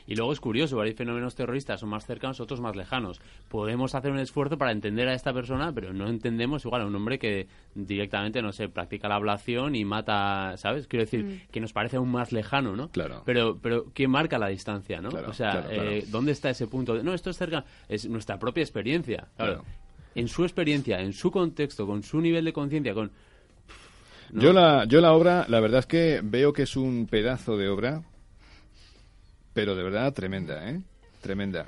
Y 0.06 0.16
luego 0.16 0.34
es 0.34 0.40
curioso, 0.40 0.82
hay 0.82 0.94
fenómenos 0.94 1.34
terroristas, 1.36 1.80
son 1.80 1.90
más 1.90 2.06
cercanos, 2.06 2.40
otros 2.42 2.60
más 2.60 2.76
lejanos. 2.76 3.22
Podemos 3.50 3.96
hacer 3.96 4.12
un 4.12 4.20
esfuerzo 4.20 4.58
para 4.58 4.72
entender 4.72 5.08
a 5.08 5.14
esta 5.14 5.32
persona, 5.34 5.72
pero 5.74 5.94
no 5.94 6.08
entendemos 6.10 6.66
igual 6.66 6.82
a 6.82 6.86
un 6.86 6.96
hombre 6.96 7.18
que 7.20 7.48
directamente, 7.74 8.42
no 8.42 8.52
sé, 8.52 8.68
practica 8.68 9.08
la 9.08 9.16
ablación 9.16 9.76
y 9.76 9.86
mata, 9.86 10.56
¿sabes? 10.58 10.88
Quiero 10.88 11.06
decir, 11.06 11.24
Mm. 11.24 11.52
que 11.52 11.60
nos 11.62 11.72
parece 11.74 11.96
aún 11.98 12.12
más 12.12 12.32
lejano, 12.32 12.76
¿no? 12.76 12.90
Claro. 12.90 13.22
Pero, 13.26 13.58
pero 13.62 13.86
¿quién 13.94 14.12
marca 14.12 14.38
la 14.38 14.48
distancia, 14.48 15.02
no? 15.02 15.10
Claro, 15.10 15.30
o 15.30 15.34
sea, 15.34 15.52
claro, 15.52 15.70
claro. 15.70 15.90
eh, 15.92 16.06
¿dónde 16.10 16.32
está 16.34 16.50
ese 16.50 16.68
punto? 16.68 16.96
de, 16.96 17.04
no, 17.04 17.14
esto 17.14 17.30
es 17.30 17.38
cerca, 17.38 17.64
es 17.88 18.08
nuestra 18.10 18.38
propia 18.38 18.62
experiencia. 18.62 19.28
Claro. 19.38 19.54
Claro. 19.54 19.66
En 20.16 20.28
su 20.28 20.44
experiencia, 20.44 21.00
en 21.00 21.14
su 21.14 21.32
contexto, 21.32 21.88
con 21.88 22.04
su 22.04 22.20
nivel 22.22 22.46
de 22.46 22.54
conciencia, 22.54 22.94
con... 22.94 23.10
¿no? 24.32 24.42
Yo, 24.42 24.54
la, 24.54 24.86
yo 24.86 25.02
la 25.02 25.14
obra, 25.14 25.46
la 25.48 25.60
verdad 25.60 25.80
es 25.80 25.86
que 25.86 26.22
veo 26.24 26.54
que 26.54 26.64
es 26.64 26.76
un 26.76 27.08
pedazo 27.10 27.58
de 27.58 27.70
obra, 27.70 28.02
pero 29.54 29.76
de 29.76 29.84
verdad 29.84 30.14
tremenda, 30.14 30.70
¿eh? 30.70 30.82
Tremenda. 31.22 31.68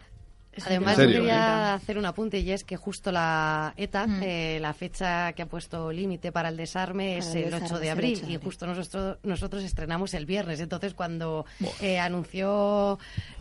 Además, 0.66 0.96
serio, 0.96 1.18
quería 1.20 1.72
¿eh? 1.72 1.74
hacer 1.74 1.98
un 1.98 2.06
apunte 2.06 2.40
y 2.40 2.50
es 2.52 2.64
que 2.64 2.78
justo 2.78 3.12
la 3.12 3.74
ETA, 3.76 4.08
eh, 4.22 4.58
la 4.62 4.74
fecha 4.74 5.34
que 5.34 5.42
ha 5.42 5.48
puesto 5.48 5.92
límite 5.92 6.32
para 6.32 6.48
el 6.48 6.56
desarme 6.56 7.18
es 7.18 7.36
el 7.36 7.44
el 7.46 7.54
8 7.56 7.60
desarme 7.64 7.80
de 7.82 7.90
abril 7.92 8.14
8 8.20 8.26
de 8.28 8.34
y 8.34 8.38
justo 8.38 8.66
nosotros, 8.66 9.18
nosotros 9.24 9.64
estrenamos 9.66 10.14
el 10.14 10.26
viernes. 10.26 10.62
Entonces, 10.62 10.94
cuando 10.94 11.46
eh, 11.82 12.00
anunció 12.00 13.00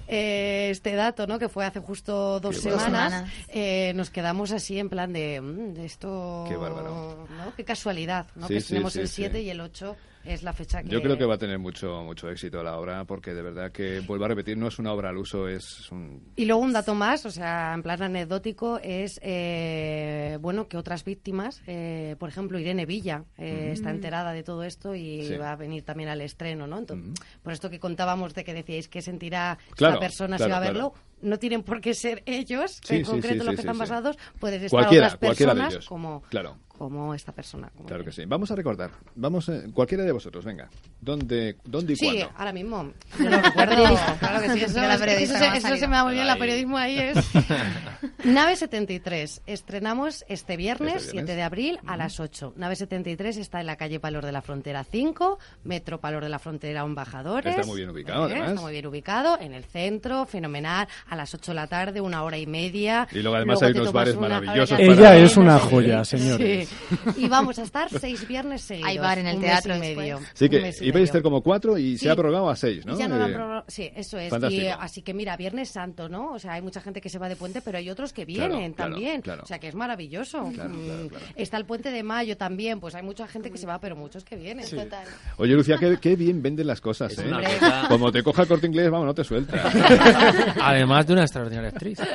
eh, 0.09 0.71
este 0.73 0.97
dato, 0.97 1.29
¿no? 1.29 1.39
que 1.39 1.49
fue 1.49 1.65
hace 1.65 1.79
justo 1.79 2.41
dos 2.41 2.57
Qué 2.57 2.63
semanas, 2.63 3.13
Semanas. 3.13 3.31
eh, 3.47 3.93
nos 3.95 4.11
quedamos 4.11 4.51
así 4.51 4.81
en 4.81 4.89
plan 4.89 5.13
de, 5.13 5.41
"Mm, 5.41 5.75
de 5.75 5.85
esto... 5.87 6.47
Qué 6.49 6.57
bárbaro. 6.57 7.29
¿no? 7.31 7.55
Qué 7.57 7.65
casualidad, 7.65 8.27
¿no? 8.35 8.49
Sí, 8.49 8.55
que 8.55 8.61
sí, 8.61 8.69
tenemos 8.71 8.93
sí, 8.93 8.99
el 9.01 9.09
sí. 9.09 9.15
7 9.23 9.41
y 9.41 9.51
el 9.51 9.61
8 9.61 9.97
es 10.25 10.43
la 10.43 10.53
fecha 10.53 10.83
que... 10.83 10.89
Yo 10.89 11.03
creo 11.03 11.17
que 11.19 11.25
va 11.25 11.35
a 11.35 11.39
tener 11.39 11.59
mucho 11.59 12.03
mucho 12.03 12.29
éxito 12.31 12.63
la 12.63 12.79
obra 12.79 13.05
porque 13.05 13.35
de 13.35 13.43
verdad 13.43 13.73
que, 13.73 14.01
vuelvo 14.01 14.25
a 14.25 14.29
repetir, 14.29 14.57
no 14.57 14.69
es 14.69 14.79
una 14.79 14.93
obra 14.93 15.11
al 15.11 15.19
uso, 15.19 15.49
es 15.49 15.91
un... 15.91 16.21
Y 16.37 16.45
luego 16.45 16.63
un 16.63 16.73
dato 16.73 16.95
más, 16.95 17.25
o 17.27 17.31
sea, 17.31 17.73
en 17.75 17.83
plan 17.83 18.03
anecdótico, 18.03 18.79
es 18.83 19.19
eh, 19.23 20.39
bueno 20.41 20.69
que 20.69 20.77
otras 20.77 21.05
víctimas, 21.05 21.63
eh, 21.67 22.17
por 22.19 22.29
ejemplo, 22.29 22.59
Irene 22.59 22.87
Villa 22.87 23.25
eh, 23.39 23.69
Mm. 23.69 23.73
está 23.73 23.91
enterada 23.91 24.33
de 24.33 24.43
todo 24.43 24.63
esto 24.65 24.95
y 24.95 25.23
Sí. 25.25 25.37
va 25.37 25.53
a 25.53 25.57
venir 25.57 25.85
también 25.85 26.09
al 26.09 26.21
estreno, 26.21 26.67
¿no? 26.67 26.79
Entonces, 26.79 27.13
por 27.43 27.53
esto 27.53 27.71
que 27.71 27.79
contábamos 27.81 28.35
de 28.35 28.45
que 28.45 28.55
decíais 28.55 28.89
que 28.89 29.03
sentirá 29.03 29.59
Claro, 29.77 29.95
esta 29.95 30.01
persona 30.01 30.37
claro, 30.37 30.49
si 30.49 30.51
va 30.51 30.57
a 30.59 30.71
claro. 30.71 30.95
No 31.25 31.39
tienen 31.39 31.63
por 31.63 31.81
qué 31.81 31.95
ser 31.95 32.23
ellos, 32.27 32.81
Sí, 32.85 32.97
en 32.97 33.05
sí, 33.05 33.11
concreto 33.11 33.35
sí, 33.43 33.47
los 33.47 33.49
sí, 33.49 33.55
que 33.57 33.61
están 33.63 33.75
sí. 33.75 33.81
basados, 33.81 34.17
pueden 34.39 34.63
estar 34.65 34.71
Cualquiera, 34.81 35.07
otras 35.07 35.19
cualquiera 35.19 35.55
de 35.55 35.61
personas 35.61 35.75
ellos. 35.75 35.89
como, 35.89 36.23
Claro. 36.29 36.57
como 36.69 37.15
esta 37.15 37.33
persona. 37.33 37.71
como 37.75 37.89
Claro 37.89 38.05
que 38.05 38.13
sí. 38.13 38.25
Vamos 38.27 38.51
a 38.51 38.57
recordar. 38.57 38.91
Vamos, 39.15 39.49
eh, 39.49 39.65
cualquiera 39.73 40.05
de 40.05 40.13
vosotros, 40.13 40.45
venga. 40.45 40.69
¿Dónde, 41.01 41.57
dónde 41.65 41.93
y 41.95 41.97
Sí, 41.97 42.07
cuándo? 42.07 42.31
ahora 42.37 42.53
mismo. 42.53 42.93
Yo 43.19 43.31
lo 43.31 43.37
recuerdo. 43.41 43.71
periodista. 43.75 44.17
Claro 44.19 44.41
que 44.43 44.51
sí. 44.53 44.61
Eso, 44.65 44.79
la 44.81 44.95
ha 44.95 45.77
se 45.77 45.89
me 45.89 45.97
va 45.97 46.05
muy 46.05 46.15
bien. 46.15 46.27
La 46.27 46.37
periodismo 46.37 46.77
ahí 46.79 46.99
es. 46.99 47.17
Nave 48.25 48.57
73. 48.57 49.43
Estrenamos 49.47 50.25
este 50.29 50.57
viernes, 50.57 50.97
Este 50.97 51.13
viernes. 51.13 51.27
7 51.31 51.37
de 51.37 51.43
abril, 51.43 51.79
a 51.87 51.97
las 51.97 52.21
8. 52.21 52.55
Nave 52.57 52.77
73 52.77 53.37
está 53.37 53.61
en 53.61 53.67
la 53.67 53.77
calle 53.77 54.01
Palor 54.01 54.25
de 54.25 54.33
la 54.33 54.43
Frontera 54.43 54.85
5, 54.85 55.39
Metro 55.65 56.01
Palor 56.01 56.23
de 56.23 56.29
la 56.31 56.39
Frontera 56.39 56.83
Embajadores. 56.83 57.55
Está 57.55 57.67
muy 57.67 57.77
bien 57.79 57.91
ubicado, 57.91 58.27
¿Eh? 58.29 58.33
además. 58.33 58.49
Está 58.51 58.61
muy 58.63 58.73
bien 58.73 58.87
ubicado, 58.87 59.39
en 59.41 59.55
el 59.55 59.65
centro, 59.65 60.27
fenomenal, 60.27 60.89
a 61.15 61.17
las 61.17 61.35
8 61.35 61.53
de 61.53 61.55
la 61.57 61.67
tarde, 61.67 62.01
una 62.01 62.23
hora 62.23 62.37
y 62.39 62.47
media. 62.47 63.09
Y 63.13 63.21
luego 63.21 63.37
además 63.37 63.63
hay 63.63 63.73
unos 63.73 63.93
bares 63.93 64.15
una- 64.17 64.29
maravillosos 64.41 64.79
para- 64.79 64.93
Ella 64.93 65.17
es 65.17 65.37
una 65.37 65.59
joya, 65.59 66.05
señores. 66.05 66.69
Sí. 66.69 67.11
Y 67.25 67.29
vamos 67.29 67.59
a 67.59 67.63
estar 67.63 67.89
seis 67.91 68.27
viernes 68.29 68.63
seguidos. 68.63 68.91
Hay 68.91 68.99
bar 68.99 69.19
en 69.19 69.27
el 69.27 69.37
un 69.37 69.43
teatro 69.43 69.75
mes 69.79 69.93
y 69.93 69.97
medio. 69.97 70.21
Sí, 70.35 70.45
Un 70.45 70.51
que 70.51 70.73
iba 70.83 70.99
a 71.01 71.03
estar 71.03 71.23
como 71.23 71.43
cuatro 71.43 71.79
y 71.79 71.97
Sí. 71.97 72.05
se 72.05 72.11
ha 72.11 72.15
prorrogado 72.17 72.51
a 72.51 72.57
seis, 72.57 72.85
¿no? 72.85 72.99
Ya 72.99 73.09
no 73.09 73.17
lo 73.17 73.25
han 73.25 73.59
Eh. 73.59 73.63
Sí, 73.69 73.91
eso 73.95 74.19
es. 74.19 74.33
Y, 74.51 74.67
así 74.67 75.03
que 75.03 75.15
mira, 75.15 75.37
Viernes 75.37 75.71
Santo, 75.71 76.09
¿no? 76.09 76.33
O 76.33 76.39
sea, 76.39 76.53
hay 76.55 76.63
mucha 76.63 76.81
gente 76.81 77.01
que 77.01 77.09
se 77.09 77.19
va 77.19 77.29
de 77.29 77.37
puente, 77.37 77.61
pero 77.63 77.79
hay 77.79 77.89
otros 77.89 78.13
que 78.13 78.25
vienen 78.25 78.73
claro, 78.75 78.93
también. 78.93 79.21
claro. 79.23 79.43
O 79.43 79.47
sea, 79.47 79.59
que 79.59 79.69
es 79.69 79.75
maravilloso. 79.75 80.51
Claro, 80.55 80.71
Mm, 80.71 80.85
claro, 80.85 81.09
claro. 81.09 81.25
Está 81.37 81.57
el 81.57 81.65
puente 81.65 81.91
de 81.91 82.03
mayo 82.03 82.37
también, 82.37 82.81
pues 82.81 82.95
hay 82.95 83.03
mucha 83.03 83.27
gente 83.29 83.51
que 83.51 83.59
se 83.59 83.67
va, 83.67 83.79
pero 83.81 83.97
muchos 83.97 84.25
que 84.25 84.37
vienen. 84.37 84.69
Total. 84.69 85.07
Oye, 85.37 85.55
Lucía, 85.55 85.77
qué, 85.79 85.99
qué 86.01 86.17
bien 86.17 86.43
venden 86.43 86.67
las 86.67 86.81
cosas, 86.81 87.13
Es 87.13 87.19
¿eh? 87.21 87.31
cosa- 87.31 87.85
Como 87.89 88.11
te 88.13 88.23
coja 88.23 88.43
el 88.43 88.49
corte 88.49 88.67
inglés, 88.67 88.91
vamos, 88.91 89.07
no 89.07 89.15
te 89.15 89.25
suelta. 89.25 89.63
Además 90.61 90.94
de 91.03 91.13
una 91.13 91.23
extraordinaria 91.23 91.71
actriz. 91.71 91.99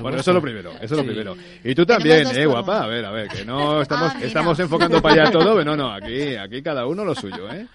Bueno, 0.00 0.18
eso 0.18 0.30
es 0.30 0.34
lo 0.34 0.42
primero, 0.42 0.72
eso 0.72 0.94
es 0.94 0.98
lo 0.98 1.04
primero. 1.04 1.36
Y 1.64 1.74
tú 1.74 1.86
también, 1.86 2.26
eh, 2.34 2.44
guapa. 2.46 2.82
A 2.84 2.86
ver, 2.88 3.04
a 3.04 3.10
ver, 3.12 3.28
que 3.28 3.44
no 3.44 3.80
estamos, 3.82 4.10
Ah, 4.10 4.14
mira. 4.16 4.26
estamos 4.26 4.58
enfocando 4.58 5.00
para 5.00 5.22
allá 5.22 5.30
todo, 5.32 5.54
pero 5.56 5.64
no, 5.64 5.76
no, 5.76 5.92
aquí, 5.92 6.34
aquí 6.34 6.62
cada 6.62 6.86
uno 6.86 7.04
lo 7.04 7.14
suyo, 7.14 7.50
¿eh? 7.52 7.66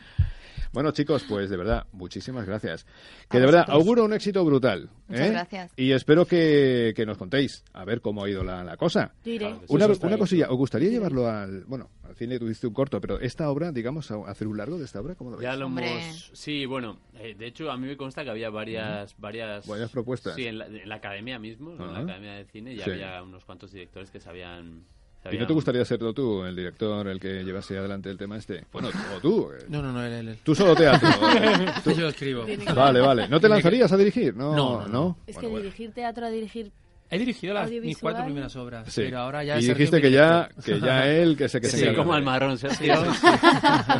Bueno, 0.73 0.91
chicos, 0.91 1.25
pues 1.27 1.49
de 1.49 1.57
verdad, 1.57 1.85
muchísimas 1.91 2.45
gracias. 2.45 2.85
Que 3.29 3.39
de 3.39 3.45
verdad, 3.45 3.65
auguro 3.67 4.05
un 4.05 4.13
éxito 4.13 4.43
brutal. 4.45 4.89
Muchas 5.09 5.27
¿eh? 5.27 5.31
gracias. 5.31 5.71
Y 5.75 5.91
espero 5.91 6.25
que, 6.25 6.93
que 6.95 7.05
nos 7.05 7.17
contéis 7.17 7.63
a 7.73 7.83
ver 7.83 7.99
cómo 7.99 8.23
ha 8.23 8.29
ido 8.29 8.41
la, 8.43 8.63
la 8.63 8.77
cosa. 8.77 9.11
Yo 9.25 9.33
iré. 9.33 9.47
Claro 9.47 9.59
que 9.61 9.67
sí, 9.67 9.73
Una, 9.75 9.85
una 10.07 10.17
cosilla, 10.17 10.47
¿os 10.49 10.57
gustaría 10.57 10.89
llevarlo 10.89 11.27
al. 11.27 11.65
Bueno, 11.65 11.89
al 12.11 12.15
cine 12.17 12.37
tuviste 12.39 12.67
un 12.67 12.73
corto, 12.73 13.01
pero 13.01 13.19
esta 13.19 13.49
obra, 13.49 13.71
digamos, 13.71 14.11
hacer 14.11 14.47
un 14.47 14.57
largo 14.57 14.77
de 14.77 14.85
esta 14.85 14.99
obra, 15.01 15.15
¿cómo 15.15 15.31
lo? 15.31 15.41
Ya 15.41 15.55
lo 15.55 15.65
Hombre. 15.65 15.91
hemos... 16.03 16.29
Sí, 16.33 16.65
bueno, 16.65 16.97
eh, 17.19 17.35
de 17.37 17.47
hecho 17.47 17.71
a 17.71 17.77
mí 17.77 17.87
me 17.87 17.97
consta 17.97 18.23
que 18.23 18.29
había 18.29 18.49
varias... 18.49 19.15
varias, 19.17 19.65
Varias 19.67 19.89
propuestas. 19.91 20.35
Sí, 20.35 20.45
en 20.45 20.57
la, 20.59 20.67
en 20.67 20.87
la 20.87 20.95
academia 20.95 21.39
mismo, 21.39 21.71
en 21.71 21.93
la 21.93 21.99
academia 21.99 22.33
de 22.33 22.45
cine, 22.45 22.75
ya 22.75 22.83
Sí. 22.85 22.91
había 22.91 23.23
unos 23.23 23.43
cuantos 23.45 23.71
directores 23.71 24.11
que 24.11 24.19
sabían... 24.19 24.83
¿Y 25.31 25.37
no 25.37 25.45
te 25.45 25.53
gustaría 25.53 25.85
serlo 25.85 26.13
tú, 26.13 26.43
el 26.45 26.55
director, 26.55 27.07
el 27.07 27.19
que 27.19 27.43
llevase 27.43 27.77
adelante 27.77 28.09
el 28.09 28.17
tema 28.17 28.37
este? 28.37 28.65
Bueno, 28.73 28.89
o 29.15 29.19
tú. 29.19 29.51
eh. 29.51 29.65
No, 29.69 29.79
no, 29.81 29.91
no, 29.91 30.03
él, 30.03 30.11
él, 30.13 30.27
él. 30.29 30.37
Tú 30.43 30.55
solo 30.55 30.75
teatro. 30.75 31.07
Tú- 31.83 31.91
Yo 31.91 32.07
escribo. 32.07 32.43
Vale, 32.75 32.99
vale. 33.01 33.27
¿No 33.27 33.39
te 33.39 33.47
lanzarías 33.47 33.91
a 33.91 33.97
dirigir? 33.97 34.35
No, 34.35 34.55
No, 34.55 34.81
no, 34.81 34.87
no. 34.87 35.17
Es 35.27 35.35
Bueno, 35.35 35.39
que 35.41 35.51
bueno. 35.51 35.63
dirigir 35.65 35.91
teatro 35.93 36.25
a 36.25 36.29
dirigir 36.31 36.71
He 37.13 37.19
dirigido 37.19 37.53
las, 37.53 37.69
mis 37.69 37.97
cuatro 37.97 38.23
primeras 38.23 38.55
obras, 38.55 38.91
Sí. 38.91 39.01
pero 39.03 39.19
ahora 39.19 39.43
ya 39.43 39.59
y 39.59 39.65
dijiste 39.65 40.01
que 40.01 40.09
ya, 40.11 40.49
que 40.63 40.79
ya 40.79 41.05
él, 41.07 41.35
que 41.37 41.49
sé 41.49 41.59
que 41.59 41.67
se 41.67 41.75
Sí, 41.75 41.83
encarga 41.83 41.99
como 42.03 42.13
al 42.13 42.23
marrón, 42.23 42.57
Sergio. 42.57 42.95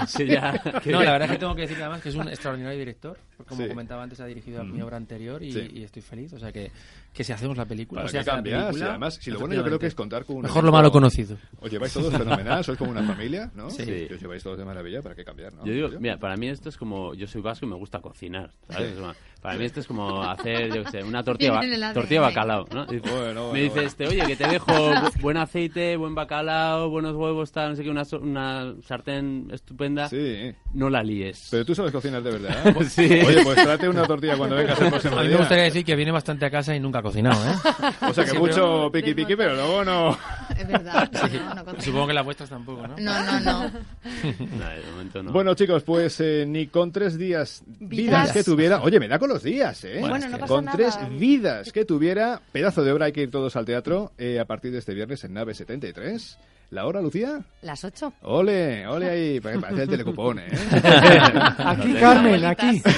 Sí, 0.08 0.26
ya, 0.28 0.54
que- 0.84 0.92
No, 0.92 1.04
la 1.04 1.12
verdad 1.12 1.26
es 1.28 1.32
que 1.34 1.38
tengo 1.40 1.54
que 1.54 1.62
decir 1.64 1.78
además 1.82 2.02
que 2.02 2.10
es 2.10 2.16
un 2.16 2.30
extraordinario 2.30 2.80
director. 2.80 3.18
Como 3.46 3.62
Sí. 3.64 3.68
comentaba 3.70 4.04
antes, 4.04 4.20
ha 4.20 4.26
dirigido 4.26 4.64
mi 4.64 4.82
obra 4.82 4.98
anterior 4.98 5.42
y, 5.44 5.52
Sí. 5.52 5.70
y 5.74 5.84
estoy 5.84 6.02
feliz. 6.02 6.34
O 6.34 6.40
sea, 6.40 6.52
que, 6.52 6.72
que 7.14 7.24
si 7.24 7.32
hacemos 7.34 7.58
la 7.58 7.66
película, 7.66 8.02
Para 8.02 8.06
o 8.06 8.08
que 8.08 8.12
sea, 8.12 8.22
hace 8.22 8.30
la 8.32 8.44
película, 8.44 8.86
y 8.86 8.90
además, 8.90 9.20
si 9.22 9.32
lo 9.32 9.40
bueno 9.40 9.56
yo 9.56 9.64
creo 9.64 9.80
que 9.80 9.88
es 9.88 9.96
contar 9.96 10.26
con 10.26 10.38
un 10.38 10.42
Mejor 10.44 10.64
lo 10.64 10.72
malo 10.72 10.92
conocido. 10.92 11.38
Os 11.60 11.72
lleváis 11.72 11.94
todos 11.94 12.12
fenomenal, 12.14 12.64
sois 12.64 12.78
como 12.78 12.92
una 12.92 13.04
familia, 13.04 13.52
¿no? 13.56 13.70
Sí. 13.70 13.84
Y 14.10 14.14
os 14.14 14.22
lleváis 14.22 14.44
todos 14.44 14.58
de 14.58 14.66
maravilla, 14.66 15.02
¿para 15.02 15.16
qué 15.16 15.24
cambiar, 15.24 15.54
no? 15.54 15.66
Yo 15.66 15.74
digo, 15.74 15.90
mira, 16.00 16.18
para 16.18 16.36
mí 16.38 16.48
esto 16.48 16.70
es 16.70 16.78
como, 16.78 17.14
yo 17.14 17.28
soy 17.28 17.42
vasco 17.42 17.66
y 17.66 17.70
me 17.70 17.76
gusta 17.76 18.00
cocinar, 18.00 18.52
¿sabes? 18.70 18.94
Para 19.42 19.58
mí 19.58 19.66
esto 19.66 19.80
es 19.80 19.88
como 19.88 20.22
hacer, 20.22 20.72
yo 20.72 20.84
qué 20.84 20.92
sé, 20.92 21.04
una 21.04 21.24
tortilla, 21.24 21.60
tortilla 21.94 22.20
de 22.22 22.28
bacalao, 22.28 22.68
¿no? 22.72 22.86
Dice- 22.86 23.10
Bueno, 23.10 23.22
bueno, 23.48 23.54
me 23.54 23.60
dice 23.62 23.74
bueno. 23.74 23.88
este, 23.88 24.08
oye, 24.08 24.24
que 24.28 24.36
te 24.36 24.48
dejo 24.48 24.68
bu- 24.72 25.22
buen 25.22 25.38
aceite, 25.38 25.98
buen 25.98 26.14
bacalao, 26.14 26.90
buenos 26.92 27.16
huevos, 27.16 27.52
tal, 27.52 27.72
no 27.72 27.76
sé 27.76 27.84
qué, 27.84 27.90
una, 27.90 28.06
so- 28.06 28.20
una 28.20 28.76
sartén 28.86 29.50
estupenda, 29.52 30.08
Sí. 30.10 30.54
no 30.74 30.92
la 30.92 31.02
líes. 31.04 31.48
Pero 31.50 31.66
tú 31.66 31.74
sabes 31.74 31.92
cocinar 31.92 32.22
de 32.22 32.32
verdad. 32.32 32.64
Sí. 32.92 33.02
Oye, 33.26 33.31
pues 33.44 33.56
trate 33.64 33.90
una 33.90 34.03
tortilla 34.06 34.38
cuando 34.38 34.56
vengas 34.56 34.80
el 34.82 34.90
próximo 34.90 35.18
A 35.20 35.24
mí 35.24 35.30
me 35.30 35.36
gustaría 35.38 35.64
decir 35.66 35.84
que 35.86 35.95
viene 35.95 36.12
bastante 36.12 36.45
a 36.45 36.49
casa 36.52 36.76
y 36.76 36.80
nunca 36.80 36.99
ha 36.99 37.02
cocinado, 37.02 37.40
¿eh? 37.49 37.56
O 38.10 38.14
sea 38.14 38.26
que 38.26 38.38
mucho 38.38 38.90
piqui 38.91 39.14
piqui, 39.14 39.36
pero 39.36 39.56
luego 39.56 39.84
no. 39.86 40.18
Es 40.58 40.68
verdad. 40.68 41.10
no, 41.14 41.20
Sí. 41.28 41.38
no, 41.38 41.53
no 41.56 41.66
cocino. 41.66 41.82
Supongo 41.84 42.08
que 42.08 42.14
las 42.14 42.26
vuestras 42.26 42.49
tampoco, 42.49 42.88
¿no? 42.88 42.95
No, 42.98 43.24
no, 43.26 43.40
no. 43.40 43.62
De 44.03 44.91
momento 44.91 45.24
no. 45.24 45.32
Bueno, 45.32 45.53
chicos, 45.53 45.84
pues 45.84 46.20
eh, 46.22 46.45
ni 46.48 46.68
con 46.68 46.91
tres 46.91 47.18
días 47.18 47.64
vidas, 47.80 47.90
Vidas. 47.90 48.32
que 48.32 48.44
tuviera. 48.44 48.82
Oye, 48.82 48.99
me 48.99 49.08
da 49.08 49.20
con 49.20 49.30
los 49.30 49.44
días, 49.44 49.84
¿eh? 49.84 49.98
Bueno, 49.99 50.18
no 50.28 50.38
pasa 50.38 50.48
con 50.48 50.66
nada. 50.66 50.78
tres 50.78 50.98
vidas 51.18 51.72
que 51.72 51.86
tuviera. 51.86 52.41
Pedazo 52.52 52.84
de 52.84 52.91
obra, 52.91 53.06
hay 53.08 53.12
que 53.12 53.22
ir 53.24 53.32
todos 53.32 53.56
al 53.56 53.66
teatro 53.66 54.12
eh, 54.18 54.40
a 54.40 54.45
partir 54.45 54.72
de 54.72 54.80
este 54.80 54.94
viernes 54.94 55.24
en 55.24 55.34
Nave 55.34 55.53
73. 55.53 56.38
¿La 56.72 56.85
hora, 56.88 57.02
Lucía? 57.02 57.39
Las 57.61 57.84
8. 57.84 58.14
Ole, 58.23 58.88
ole 58.88 59.10
ahí. 59.10 59.39
Pa- 59.39 59.52
Parece 59.60 59.84
el 59.84 59.89
telecupón, 59.89 60.39
¿eh? 60.39 60.48
Aquí, 61.57 61.93
Carmen, 61.95 62.43
aquí. 62.45 62.81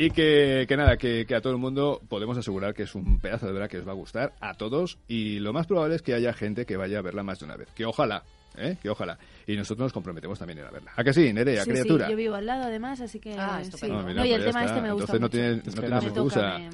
Y 0.00 0.10
que, 0.12 0.64
que 0.68 0.76
nada, 0.76 0.96
que, 0.96 1.26
que 1.26 1.34
a 1.34 1.40
todo 1.40 1.52
el 1.52 1.58
mundo 1.58 2.00
podemos 2.08 2.38
asegurar 2.38 2.72
que 2.72 2.84
es 2.84 2.94
un 2.94 3.18
pedazo 3.18 3.46
de 3.46 3.52
obra 3.52 3.66
que 3.66 3.78
os 3.78 3.86
va 3.88 3.90
a 3.90 3.96
gustar 3.96 4.32
a 4.40 4.54
todos 4.54 4.96
y 5.08 5.40
lo 5.40 5.52
más 5.52 5.66
probable 5.66 5.96
es 5.96 6.02
que 6.02 6.14
haya 6.14 6.32
gente 6.32 6.66
que 6.66 6.76
vaya 6.76 7.00
a 7.00 7.02
verla 7.02 7.24
más 7.24 7.40
de 7.40 7.46
una 7.46 7.56
vez. 7.56 7.68
Que 7.74 7.84
ojalá, 7.84 8.22
¿eh? 8.56 8.76
que 8.80 8.90
ojalá. 8.90 9.18
Y 9.44 9.56
nosotros 9.56 9.86
nos 9.86 9.92
comprometemos 9.92 10.38
también 10.38 10.58
a 10.58 10.62
ir 10.62 10.66
a 10.68 10.70
verla. 10.70 10.92
¿A 10.94 11.02
que 11.02 11.12
sí, 11.12 11.32
Nerea, 11.32 11.64
Sí, 11.64 11.70
criatura? 11.70 12.06
sí, 12.06 12.12
yo 12.12 12.16
vivo 12.16 12.36
al 12.36 12.46
lado 12.46 12.62
además, 12.66 13.00
así 13.00 13.18
que... 13.18 13.34
Ah, 13.36 13.58
sí. 13.60 13.62
estupendo. 13.70 13.98
Ah, 13.98 14.02
mira, 14.04 14.20
no, 14.20 14.24
y 14.24 14.28
pues 14.28 14.38
el 14.38 14.44
ya 14.44 14.46
tema 14.52 14.60
está. 14.64 14.76
este 14.76 14.86
me 14.86 14.92
gusta 14.92 15.12
Entonces 15.16 15.20
no 15.20 15.30
tienes, 15.30 15.74
no 15.74 15.82
tienes 15.82 16.04
excusa. 16.04 16.58
me- 16.60 16.70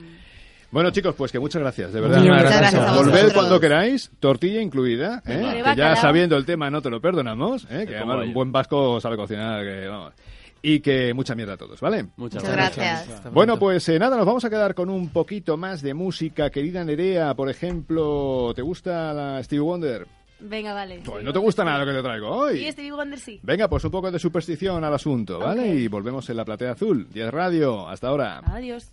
Bueno, 0.75 0.91
chicos, 0.91 1.15
pues 1.15 1.31
que 1.31 1.39
muchas 1.39 1.63
gracias, 1.63 1.93
de 1.93 2.01
verdad. 2.01 2.21
Muchas 2.21 2.59
gracias 2.59 2.97
Volved 2.97 3.33
cuando 3.33 3.61
queráis, 3.61 4.11
tortilla 4.19 4.61
incluida, 4.61 5.23
¿eh? 5.25 5.41
Vale, 5.41 5.59
que 5.59 5.63
ya 5.63 5.65
bacalao. 5.71 5.97
sabiendo 6.03 6.37
el 6.37 6.45
tema 6.45 6.69
no 6.69 6.83
te 6.83 6.91
lo 6.91 7.01
perdonamos, 7.01 7.65
¿eh? 7.71 7.85
que 7.87 7.95
además 7.95 8.27
un 8.27 8.35
buen 8.35 8.51
vasco 8.51 9.01
sabe 9.01 9.17
cocinar, 9.17 9.63
que 9.63 9.87
vamos. 9.87 10.15
Y 10.63 10.81
que 10.81 11.15
mucha 11.15 11.37
mierda 11.37 11.53
a 11.53 11.57
todos, 11.57 11.81
¿vale? 11.81 12.07
Muchas, 12.17 12.43
Muchas 12.43 12.57
gracias. 12.57 13.33
Bueno, 13.33 13.57
pues 13.57 13.89
eh, 13.89 14.01
nada, 14.01 14.17
nos 14.17 14.27
vamos 14.27 14.45
a 14.45 14.51
quedar 14.51 14.75
con 14.75 14.91
un 14.91 15.11
poquito 15.11 15.57
más 15.57 15.81
de 15.81 15.95
música. 15.95 16.51
Querida 16.51 16.83
Nerea, 16.83 17.35
por 17.35 17.49
ejemplo, 17.49 18.53
¿te 18.57 18.63
gusta 18.63 19.15
la 19.15 19.41
Stevie 19.45 19.63
Wonder? 19.63 20.09
Venga, 20.41 20.75
vale. 20.75 21.03
Pues 21.05 21.23
no 21.23 21.33
te 21.33 21.39
gusta 21.39 21.63
nada 21.65 21.85
lo 21.85 21.87
que 21.87 21.97
te 21.99 22.03
traigo 22.03 22.31
hoy. 22.31 22.59
Sí, 22.59 22.73
Stevie 22.73 22.91
Wonder 22.91 23.21
sí. 23.21 23.39
Venga, 23.45 23.69
pues 23.69 23.85
un 23.85 23.93
poco 23.93 24.11
de 24.11 24.19
superstición 24.19 24.83
al 24.83 24.95
asunto, 24.95 25.39
¿vale? 25.39 25.69
Y 25.69 25.87
volvemos 25.87 26.29
en 26.31 26.37
la 26.37 26.45
platea 26.45 26.73
azul. 26.73 27.07
10 27.13 27.31
Radio, 27.31 27.89
hasta 27.89 28.09
ahora. 28.09 28.41
Adiós. 28.47 28.91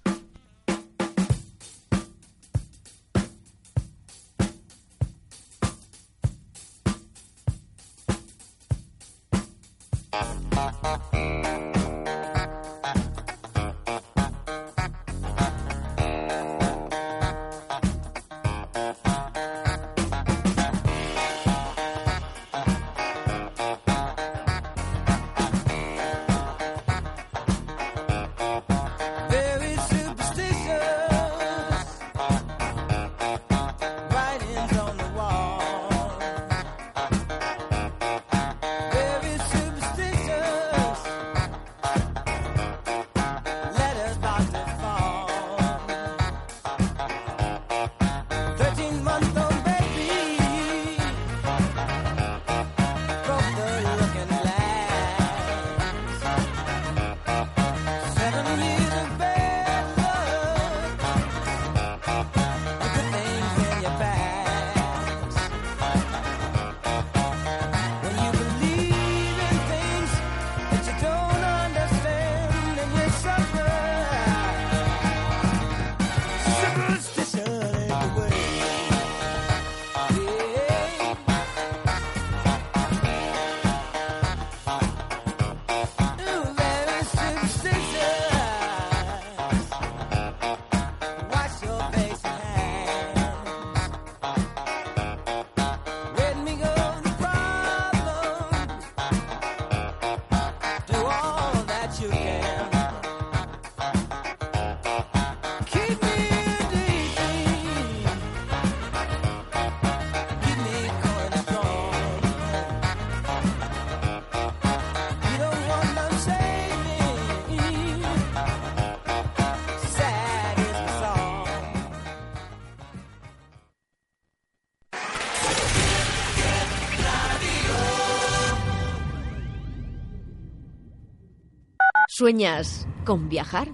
¿Sueñas 132.31 132.87
con 133.03 133.27
viajar? 133.27 133.67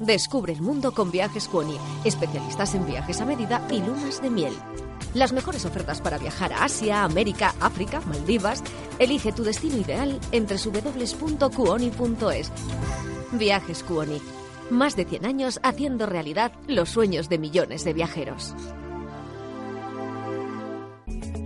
Descubre 0.00 0.54
el 0.54 0.62
mundo 0.62 0.92
con 0.92 1.10
Viajes 1.10 1.46
Cuoni, 1.46 1.76
especialistas 2.04 2.74
en 2.74 2.86
viajes 2.86 3.20
a 3.20 3.26
medida 3.26 3.68
y 3.70 3.80
lunas 3.80 4.22
de 4.22 4.30
miel. 4.30 4.54
Las 5.12 5.34
mejores 5.34 5.66
ofertas 5.66 6.00
para 6.00 6.16
viajar 6.16 6.54
a 6.54 6.64
Asia, 6.64 7.04
América, 7.04 7.54
África, 7.60 8.00
Maldivas. 8.00 8.62
Elige 8.98 9.30
tu 9.30 9.44
destino 9.44 9.76
ideal 9.76 10.18
entre 10.32 10.56
www.cuoni.es. 10.56 12.50
Viajes 13.32 13.82
Cuoni. 13.82 14.22
Más 14.70 14.96
de 14.96 15.04
100 15.04 15.26
años 15.26 15.60
haciendo 15.62 16.06
realidad 16.06 16.52
los 16.66 16.88
sueños 16.88 17.28
de 17.28 17.36
millones 17.36 17.84
de 17.84 17.92
viajeros. 17.92 18.54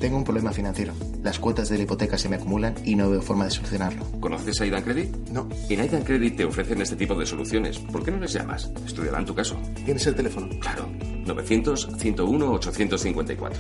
Tengo 0.01 0.17
un 0.17 0.25
problema 0.25 0.53
financiero. 0.53 0.95
Las 1.23 1.39
cuotas 1.39 1.69
de 1.69 1.77
la 1.77 1.83
hipoteca 1.83 2.17
se 2.17 2.31
me 2.31 2.37
acumulan 2.37 2.75
y 2.87 2.95
no 2.95 3.11
veo 3.11 3.21
forma 3.21 3.45
de 3.45 3.51
solucionarlo. 3.51 4.03
¿Conoces 4.19 4.59
a 4.61 4.65
Aidan 4.65 4.83
Credit? 4.83 5.15
No. 5.29 5.47
En 5.69 5.79
Aidan 5.79 6.03
Credit 6.03 6.37
te 6.37 6.47
ofrecen 6.47 6.81
este 6.81 6.97
tipo 6.97 7.15
de 7.15 7.27
soluciones. 7.27 7.79
¿Por 7.79 8.03
qué 8.03 8.11
no 8.11 8.19
les 8.19 8.33
llamas? 8.33 8.73
Estudiarán 8.87 9.27
tu 9.27 9.35
caso. 9.35 9.61
¿Tienes 9.85 10.07
el 10.07 10.15
teléfono? 10.15 10.49
Claro. 10.59 10.89
900-101-854. 11.27 13.53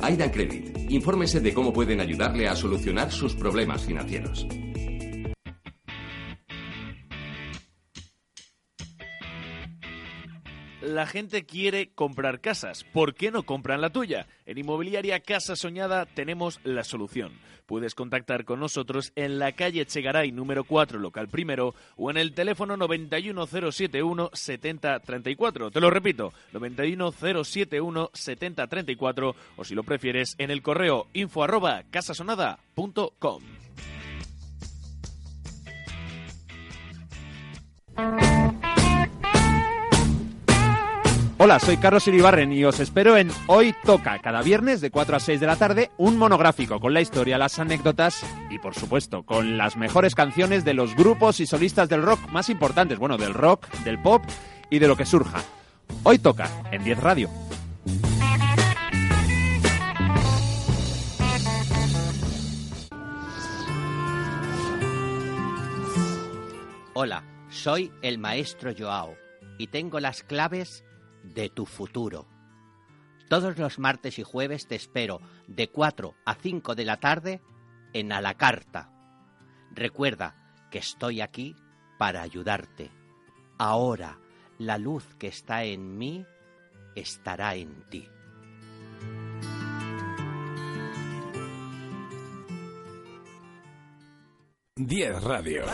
Aidan 0.00 0.30
Credit. 0.30 0.78
Infórmese 0.90 1.40
de 1.40 1.52
cómo 1.52 1.72
pueden 1.72 2.00
ayudarle 2.00 2.46
a 2.46 2.54
solucionar 2.54 3.10
sus 3.10 3.34
problemas 3.34 3.82
financieros. 3.82 4.46
La 10.94 11.06
gente 11.08 11.44
quiere 11.44 11.90
comprar 11.92 12.40
casas. 12.40 12.84
¿Por 12.84 13.16
qué 13.16 13.32
no 13.32 13.42
compran 13.42 13.80
la 13.80 13.90
tuya? 13.90 14.28
En 14.46 14.58
Inmobiliaria 14.58 15.18
Casa 15.18 15.56
Soñada 15.56 16.06
tenemos 16.06 16.60
la 16.62 16.84
solución. 16.84 17.32
Puedes 17.66 17.96
contactar 17.96 18.44
con 18.44 18.60
nosotros 18.60 19.10
en 19.16 19.40
la 19.40 19.50
calle 19.50 19.86
Chegaray 19.86 20.30
número 20.30 20.62
4, 20.62 21.00
local 21.00 21.26
primero, 21.26 21.74
o 21.96 22.12
en 22.12 22.16
el 22.16 22.32
teléfono 22.32 22.76
91071 22.76 24.30
7034. 24.32 25.72
Te 25.72 25.80
lo 25.80 25.90
repito, 25.90 26.32
91071 26.52 28.10
7034, 28.14 29.34
o 29.56 29.64
si 29.64 29.74
lo 29.74 29.82
prefieres, 29.82 30.36
en 30.38 30.52
el 30.52 30.62
correo 30.62 31.08
info 31.12 31.42
arroba 31.42 31.82
casasonada.com. 31.90 33.42
Hola, 41.44 41.60
soy 41.60 41.76
Carlos 41.76 42.08
Iribarren 42.08 42.54
y 42.54 42.64
os 42.64 42.80
espero 42.80 43.18
en 43.18 43.30
Hoy 43.48 43.74
Toca, 43.84 44.18
cada 44.20 44.40
viernes 44.40 44.80
de 44.80 44.90
4 44.90 45.16
a 45.16 45.20
6 45.20 45.38
de 45.40 45.46
la 45.46 45.56
tarde, 45.56 45.90
un 45.98 46.16
monográfico 46.16 46.80
con 46.80 46.94
la 46.94 47.02
historia, 47.02 47.36
las 47.36 47.58
anécdotas 47.58 48.24
y, 48.48 48.58
por 48.58 48.74
supuesto, 48.74 49.24
con 49.24 49.58
las 49.58 49.76
mejores 49.76 50.14
canciones 50.14 50.64
de 50.64 50.72
los 50.72 50.96
grupos 50.96 51.40
y 51.40 51.46
solistas 51.46 51.90
del 51.90 52.00
rock 52.00 52.30
más 52.30 52.48
importantes, 52.48 52.98
bueno, 52.98 53.18
del 53.18 53.34
rock, 53.34 53.68
del 53.84 54.00
pop 54.00 54.24
y 54.70 54.78
de 54.78 54.88
lo 54.88 54.96
que 54.96 55.04
surja. 55.04 55.42
Hoy 56.02 56.16
Toca, 56.18 56.48
en 56.72 56.82
10 56.82 56.98
Radio. 57.00 57.28
Hola, 66.94 67.22
soy 67.50 67.92
el 68.00 68.16
maestro 68.16 68.72
Joao 68.74 69.14
y 69.58 69.66
tengo 69.66 70.00
las 70.00 70.22
claves 70.22 70.86
de 71.24 71.48
tu 71.48 71.66
futuro. 71.66 72.26
Todos 73.28 73.58
los 73.58 73.78
martes 73.78 74.18
y 74.18 74.22
jueves 74.22 74.68
te 74.68 74.74
espero 74.74 75.20
de 75.48 75.68
4 75.68 76.14
a 76.24 76.34
5 76.34 76.74
de 76.74 76.84
la 76.84 76.98
tarde 76.98 77.40
en 77.92 78.12
A 78.12 78.20
la 78.20 78.34
Carta. 78.34 78.90
Recuerda 79.72 80.36
que 80.70 80.78
estoy 80.78 81.20
aquí 81.20 81.56
para 81.98 82.22
ayudarte. 82.22 82.90
Ahora, 83.58 84.18
la 84.58 84.78
luz 84.78 85.14
que 85.18 85.28
está 85.28 85.64
en 85.64 85.96
mí 85.96 86.26
estará 86.94 87.54
en 87.54 87.82
ti. 87.88 88.08
10 94.76 95.22
Radio. 95.22 95.64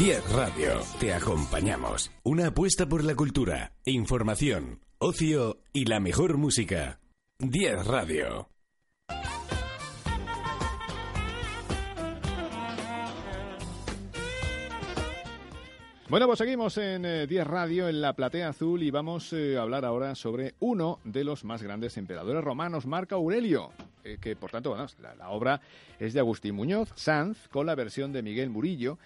10 0.00 0.32
Radio. 0.32 0.80
Te 0.98 1.12
acompañamos. 1.12 2.10
Una 2.22 2.46
apuesta 2.46 2.86
por 2.86 3.04
la 3.04 3.14
cultura, 3.14 3.74
información, 3.84 4.80
ocio 4.96 5.58
y 5.74 5.84
la 5.84 6.00
mejor 6.00 6.38
música. 6.38 7.00
10 7.38 7.84
Radio. 7.84 8.48
Bueno, 16.08 16.26
pues 16.26 16.38
seguimos 16.38 16.78
en 16.78 17.04
eh, 17.04 17.26
10 17.26 17.46
Radio, 17.46 17.86
en 17.86 18.00
la 18.00 18.14
Platea 18.14 18.48
Azul, 18.48 18.82
y 18.82 18.90
vamos 18.90 19.34
eh, 19.34 19.58
a 19.58 19.62
hablar 19.62 19.84
ahora 19.84 20.14
sobre 20.14 20.54
uno 20.60 20.98
de 21.04 21.24
los 21.24 21.44
más 21.44 21.62
grandes 21.62 21.98
emperadores 21.98 22.42
romanos, 22.42 22.86
Marco 22.86 23.16
Aurelio, 23.16 23.70
eh, 24.02 24.16
que 24.18 24.34
por 24.34 24.50
tanto, 24.50 24.70
bueno, 24.70 24.86
la, 25.02 25.14
la 25.14 25.28
obra 25.28 25.60
es 25.98 26.14
de 26.14 26.20
Agustín 26.20 26.54
Muñoz, 26.54 26.90
Sanz, 26.94 27.48
con 27.48 27.66
la 27.66 27.74
versión 27.74 28.14
de 28.14 28.22
Miguel 28.22 28.48
Murillo, 28.48 28.96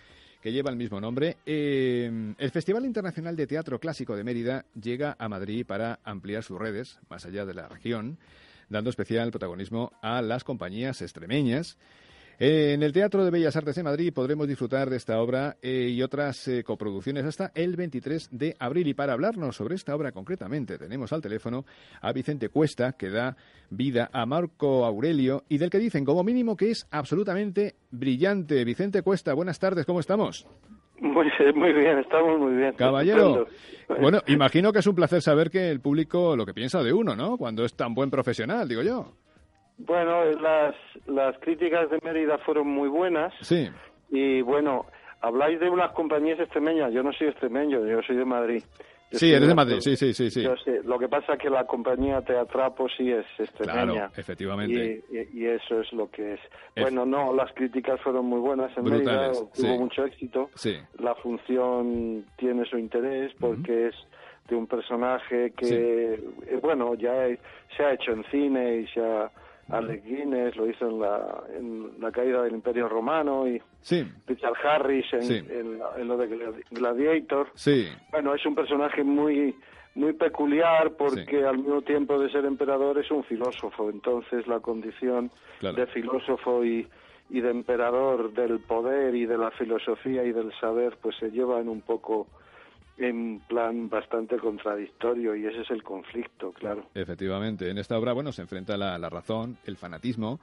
que 0.44 0.52
lleva 0.52 0.68
el 0.68 0.76
mismo 0.76 1.00
nombre. 1.00 1.38
Eh, 1.46 2.34
el 2.36 2.50
Festival 2.50 2.84
Internacional 2.84 3.34
de 3.34 3.46
Teatro 3.46 3.80
Clásico 3.80 4.14
de 4.14 4.24
Mérida 4.24 4.66
llega 4.78 5.16
a 5.18 5.26
Madrid 5.26 5.64
para 5.64 6.00
ampliar 6.04 6.42
sus 6.42 6.58
redes, 6.58 6.98
más 7.08 7.24
allá 7.24 7.46
de 7.46 7.54
la 7.54 7.66
región, 7.66 8.18
dando 8.68 8.90
especial 8.90 9.30
protagonismo 9.30 9.92
a 10.02 10.20
las 10.20 10.44
compañías 10.44 11.00
extremeñas. 11.00 11.78
En 12.38 12.82
el 12.82 12.92
Teatro 12.92 13.24
de 13.24 13.30
Bellas 13.30 13.54
Artes 13.54 13.76
de 13.76 13.84
Madrid 13.84 14.12
podremos 14.12 14.48
disfrutar 14.48 14.90
de 14.90 14.96
esta 14.96 15.20
obra 15.20 15.54
eh, 15.62 15.88
y 15.90 16.02
otras 16.02 16.48
eh, 16.48 16.64
coproducciones 16.64 17.24
hasta 17.24 17.52
el 17.54 17.76
23 17.76 18.28
de 18.32 18.56
abril. 18.58 18.88
Y 18.88 18.94
para 18.94 19.12
hablarnos 19.12 19.54
sobre 19.54 19.76
esta 19.76 19.94
obra 19.94 20.10
concretamente, 20.10 20.76
tenemos 20.76 21.12
al 21.12 21.22
teléfono 21.22 21.64
a 22.00 22.12
Vicente 22.12 22.48
Cuesta, 22.48 22.94
que 22.98 23.10
da 23.10 23.36
vida 23.70 24.10
a 24.12 24.26
Marco 24.26 24.84
Aurelio 24.84 25.44
y 25.48 25.58
del 25.58 25.70
que 25.70 25.78
dicen 25.78 26.04
como 26.04 26.24
mínimo 26.24 26.56
que 26.56 26.72
es 26.72 26.88
absolutamente 26.90 27.76
brillante. 27.92 28.64
Vicente 28.64 29.02
Cuesta, 29.02 29.32
buenas 29.32 29.60
tardes, 29.60 29.86
¿cómo 29.86 30.00
estamos? 30.00 30.44
Muy, 31.00 31.26
muy 31.54 31.72
bien, 31.72 31.98
estamos 31.98 32.40
muy 32.40 32.54
bien. 32.56 32.72
Caballero, 32.74 33.46
bueno, 34.00 34.20
imagino 34.26 34.72
que 34.72 34.80
es 34.80 34.86
un 34.86 34.94
placer 34.96 35.22
saber 35.22 35.50
que 35.50 35.70
el 35.70 35.80
público 35.80 36.34
lo 36.34 36.46
que 36.46 36.54
piensa 36.54 36.82
de 36.82 36.92
uno, 36.92 37.14
¿no? 37.14 37.36
Cuando 37.36 37.64
es 37.64 37.76
tan 37.76 37.94
buen 37.94 38.10
profesional, 38.10 38.68
digo 38.68 38.82
yo. 38.82 39.12
Bueno, 39.78 40.24
las, 40.40 40.74
las 41.06 41.36
críticas 41.38 41.90
de 41.90 41.98
Mérida 42.04 42.38
fueron 42.38 42.68
muy 42.68 42.88
buenas. 42.88 43.32
Sí. 43.40 43.68
Y 44.10 44.40
bueno, 44.42 44.86
habláis 45.20 45.58
de 45.60 45.68
unas 45.68 45.92
compañías 45.92 46.38
extremeñas. 46.38 46.92
Yo 46.92 47.02
no 47.02 47.12
soy 47.12 47.28
extremeño, 47.28 47.84
yo 47.86 48.00
soy 48.02 48.16
de 48.16 48.24
Madrid. 48.24 48.62
Yo 49.10 49.18
Sí, 49.18 49.32
eres 49.32 49.46
de 49.48 49.54
Madrid, 49.54 49.76
sí, 49.80 49.96
sí, 49.96 50.12
sí, 50.12 50.30
sí. 50.30 50.42
Yo 50.42 50.56
sé. 50.64 50.80
Lo 50.84 50.98
que 50.98 51.08
pasa 51.08 51.34
es 51.34 51.38
que 51.38 51.50
la 51.50 51.66
compañía 51.66 52.20
Teatrapo 52.22 52.88
sí 52.96 53.12
es 53.12 53.26
extremeña. 53.38 53.84
Claro, 54.08 54.12
efectivamente. 54.16 55.02
Y, 55.10 55.16
y- 55.16 55.42
y 55.42 55.46
eso 55.46 55.80
es 55.80 55.92
lo 55.92 56.10
que 56.10 56.34
es. 56.34 56.40
Bueno, 56.76 57.04
no, 57.04 57.32
las 57.32 57.52
críticas 57.52 58.00
fueron 58.00 58.26
muy 58.26 58.40
buenas 58.40 58.76
en 58.76 58.84
Mérida, 58.84 59.32
sí. 59.34 59.62
tuvo 59.62 59.78
mucho 59.78 60.04
éxito. 60.04 60.50
Sí. 60.54 60.76
La 60.98 61.14
función 61.16 62.24
tiene 62.36 62.64
su 62.64 62.78
interés 62.78 63.32
porque 63.38 63.88
es 63.88 63.94
de 64.48 64.56
un 64.56 64.66
personaje 64.66 65.52
que, 65.56 65.64
Sí. 65.66 65.74
eh, 65.76 66.58
bueno, 66.62 66.94
ya 66.94 67.12
se 67.76 67.82
ha 67.84 67.92
hecho 67.92 68.12
en 68.12 68.24
cine 68.30 68.78
y 68.78 68.86
se 68.88 69.00
ha... 69.00 69.30
Alec 69.70 70.04
Guinness 70.04 70.56
lo 70.56 70.68
hizo 70.68 70.88
en 70.88 71.00
la, 71.00 71.42
en 71.56 71.90
la 72.00 72.12
caída 72.12 72.42
del 72.42 72.54
Imperio 72.54 72.88
Romano 72.88 73.46
y 73.48 73.60
Sí, 73.80 74.04
Richard 74.26 74.54
Harris 74.64 75.06
en, 75.12 75.22
Sí. 75.22 75.44
en 75.48 76.08
lo 76.08 76.16
de 76.16 76.28
Gladi- 76.28 76.64
Gladiator. 76.70 77.48
sí. 77.54 77.86
Bueno, 78.10 78.34
es 78.34 78.44
un 78.46 78.54
personaje 78.54 79.02
muy 79.04 79.54
muy 79.96 80.12
peculiar 80.12 80.90
porque 80.98 81.44
al 81.46 81.58
mismo 81.58 81.80
tiempo 81.82 82.18
de 82.18 82.28
ser 82.30 82.44
emperador 82.46 82.98
es 82.98 83.08
un 83.12 83.22
filósofo. 83.24 83.90
Entonces 83.90 84.44
la 84.48 84.58
condición 84.60 85.30
Claro. 85.60 85.76
de 85.76 85.86
filósofo 85.86 86.64
y, 86.64 86.88
y 87.30 87.40
de 87.40 87.50
emperador 87.50 88.32
del 88.32 88.58
poder 88.58 89.14
y 89.14 89.24
de 89.24 89.38
la 89.38 89.50
filosofía 89.52 90.24
y 90.24 90.32
del 90.32 90.52
saber 90.60 90.96
pues 91.00 91.14
se 91.16 91.30
llevan 91.30 91.68
un 91.68 91.80
poco 91.80 92.26
en 92.98 93.40
plan 93.48 93.88
bastante 93.88 94.36
contradictorio 94.38 95.34
y 95.34 95.46
ese 95.46 95.62
es 95.62 95.70
el 95.70 95.82
conflicto, 95.82 96.52
claro. 96.52 96.86
Efectivamente, 96.94 97.68
en 97.70 97.78
esta 97.78 97.98
obra, 97.98 98.12
bueno, 98.12 98.30
se 98.32 98.42
enfrenta 98.42 98.76
la, 98.76 98.98
la 98.98 99.08
razón, 99.10 99.56
el 99.64 99.76
fanatismo 99.76 100.38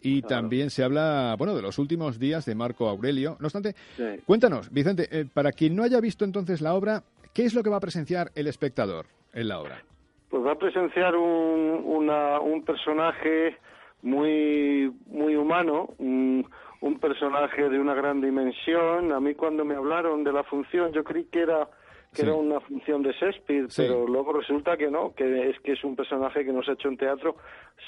y 0.00 0.22
también 0.22 0.70
se 0.70 0.82
habla, 0.82 1.36
bueno, 1.38 1.54
de 1.54 1.62
los 1.62 1.78
últimos 1.78 2.18
días 2.18 2.44
de 2.44 2.56
Marco 2.56 2.88
Aurelio. 2.88 3.36
No 3.38 3.46
obstante, 3.46 3.74
Sí. 3.96 4.04
cuéntanos, 4.26 4.70
Vicente, 4.72 5.06
eh, 5.12 5.26
para 5.32 5.52
quien 5.52 5.76
no 5.76 5.84
haya 5.84 6.00
visto 6.00 6.24
entonces 6.24 6.60
la 6.60 6.74
obra, 6.74 7.04
¿qué 7.32 7.44
es 7.44 7.54
lo 7.54 7.62
que 7.62 7.70
va 7.70 7.76
a 7.76 7.80
presenciar 7.80 8.32
el 8.34 8.48
espectador 8.48 9.06
en 9.32 9.46
la 9.46 9.60
obra? 9.60 9.80
Pues 10.28 10.44
va 10.44 10.52
a 10.52 10.58
presenciar 10.58 11.14
un, 11.14 11.82
una- 11.84 12.40
un 12.40 12.64
personaje 12.64 13.56
muy 14.02 14.92
muy 15.06 15.36
humano, 15.36 15.90
un, 15.98 16.48
un 16.80 16.98
personaje 16.98 17.68
de 17.68 17.78
una 17.78 17.94
gran 17.94 18.20
dimensión. 18.20 19.12
A 19.12 19.20
mí 19.20 19.34
cuando 19.34 19.64
me 19.64 19.76
hablaron 19.76 20.24
de 20.24 20.32
la 20.32 20.42
función, 20.42 20.92
yo 20.92 21.04
creí 21.04 21.24
que 21.26 21.40
era 21.42 21.68
que 22.12 22.22
Sí. 22.22 22.26
era 22.28 22.34
una 22.34 22.60
función 22.60 23.02
de 23.02 23.12
Shakespeare, 23.12 23.70
Sí. 23.70 23.82
pero 23.82 24.06
luego 24.06 24.34
resulta 24.34 24.76
que 24.76 24.90
no, 24.90 25.14
que 25.14 25.48
es 25.50 25.58
que 25.60 25.72
es 25.72 25.82
un 25.82 25.96
personaje 25.96 26.44
que 26.44 26.52
no 26.52 26.62
se 26.62 26.72
ha 26.72 26.74
hecho 26.74 26.88
en 26.88 26.98
teatro, 26.98 27.36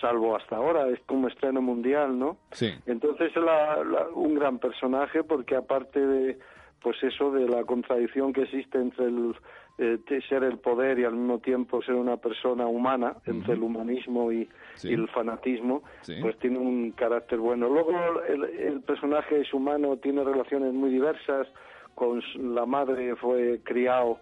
salvo 0.01 0.35
hasta 0.35 0.57
ahora, 0.57 0.89
es 0.89 0.99
como 1.07 1.29
estreno 1.29 1.61
mundial, 1.61 2.19
¿no? 2.19 2.39
Sí. 2.53 2.71
Entonces 2.87 3.35
la- 3.37 3.85
la- 3.85 4.09
un 4.15 4.35
gran 4.35 4.59
personaje 4.59 5.23
porque 5.25 5.57
aparte 5.57 6.01
de 6.01 6.39
pues 6.83 7.03
eso 7.03 7.31
de 7.31 7.49
la 7.49 7.65
contradicción 7.65 8.33
que 8.35 8.43
existe 8.43 8.79
entre 8.79 9.07
el 9.07 9.35
eh, 9.79 9.99
ser 10.29 10.45
el 10.45 10.59
poder 10.59 11.01
y 11.01 11.05
al 11.05 11.15
mismo 11.15 11.41
tiempo 11.41 11.83
ser 11.83 11.97
una 11.97 12.17
persona 12.19 12.65
humana, 12.67 13.17
entre 13.27 13.55
el 13.55 13.63
humanismo 13.65 14.31
y, 14.31 14.49
Sí. 14.75 14.91
y 14.91 14.93
el 14.93 15.09
fanatismo, 15.09 15.83
Sí. 16.03 16.15
pues 16.23 16.39
tiene 16.39 16.59
un 16.59 16.93
carácter 16.93 17.39
bueno. 17.41 17.69
Luego 17.69 17.91
el, 18.29 18.45
el 18.45 18.83
personaje 18.83 19.41
es 19.41 19.53
humano, 19.53 19.97
tiene 19.97 20.23
relaciones 20.23 20.73
muy 20.75 20.91
diversas, 20.91 21.49
con 21.95 22.23
la 22.55 22.66
madre 22.66 23.15
fue 23.16 23.61
criado 23.62 24.19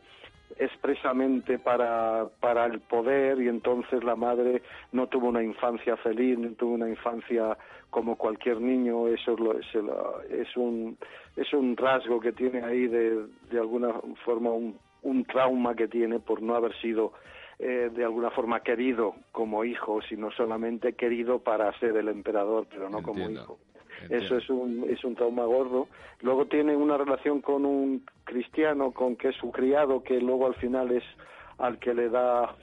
expresamente 0.59 1.59
para, 1.59 2.27
para 2.41 2.67
el 2.67 2.81
poder 2.81 3.41
y 3.41 3.49
entonces 3.49 4.05
la 4.05 4.17
madre 4.17 4.63
no 4.93 5.07
tuvo 5.07 5.29
una 5.29 5.43
infancia 5.43 5.97
feliz, 5.97 6.39
no 6.39 6.51
tuvo 6.53 6.75
una 6.75 6.89
infancia 6.89 7.57
como 7.91 8.17
cualquier 8.17 8.61
niño, 8.61 9.09
eso 9.09 9.33
es, 9.33 9.41
lo- 9.41 9.59
es, 10.23 10.57
un, 10.57 10.97
es 11.37 11.53
un 11.53 11.77
rasgo 11.77 12.21
que 12.21 12.33
tiene 12.33 12.63
ahí 12.63 12.87
de, 12.87 13.27
de 13.51 13.59
alguna 13.59 13.95
forma 14.25 14.51
un, 14.51 14.79
un 15.03 15.25
trauma 15.25 15.75
que 15.75 15.89
tiene 15.89 16.19
por 16.21 16.43
no 16.43 16.55
haber 16.55 16.75
sido 16.81 17.13
eh, 17.59 17.91
de 17.95 18.05
alguna 18.05 18.31
forma 18.31 18.61
querido 18.61 19.15
como 19.31 19.65
hijo, 19.65 20.01
sino 20.09 20.31
solamente 20.33 20.95
querido 20.95 21.39
para 21.41 21.73
ser 21.79 21.97
el 21.97 22.09
emperador, 22.09 22.67
pero 22.71 22.89
no 22.89 23.03
como 23.03 23.21
hijo. 23.43 23.59
Entiendo. 24.03 24.27
Eso 24.27 24.37
es 24.39 24.51
un, 24.51 24.87
es 24.89 25.03
un 25.05 25.15
trauma 25.15 25.45
gordo. 25.45 25.89
Luego 26.21 26.47
tiene 26.47 26.77
una 26.77 26.97
relación 26.97 27.41
con 27.41 27.65
un 27.65 28.05
cristiano, 28.25 28.93
con 28.93 29.17
que 29.17 29.29
es 29.29 29.37
su 29.37 29.51
criado, 29.51 30.03
que 30.03 30.21
luego 30.21 30.47
al 30.47 30.55
final 30.55 30.91
es 30.93 31.05
al 31.59 31.79
que 31.79 31.95
le 31.95 32.09
da 32.09 32.55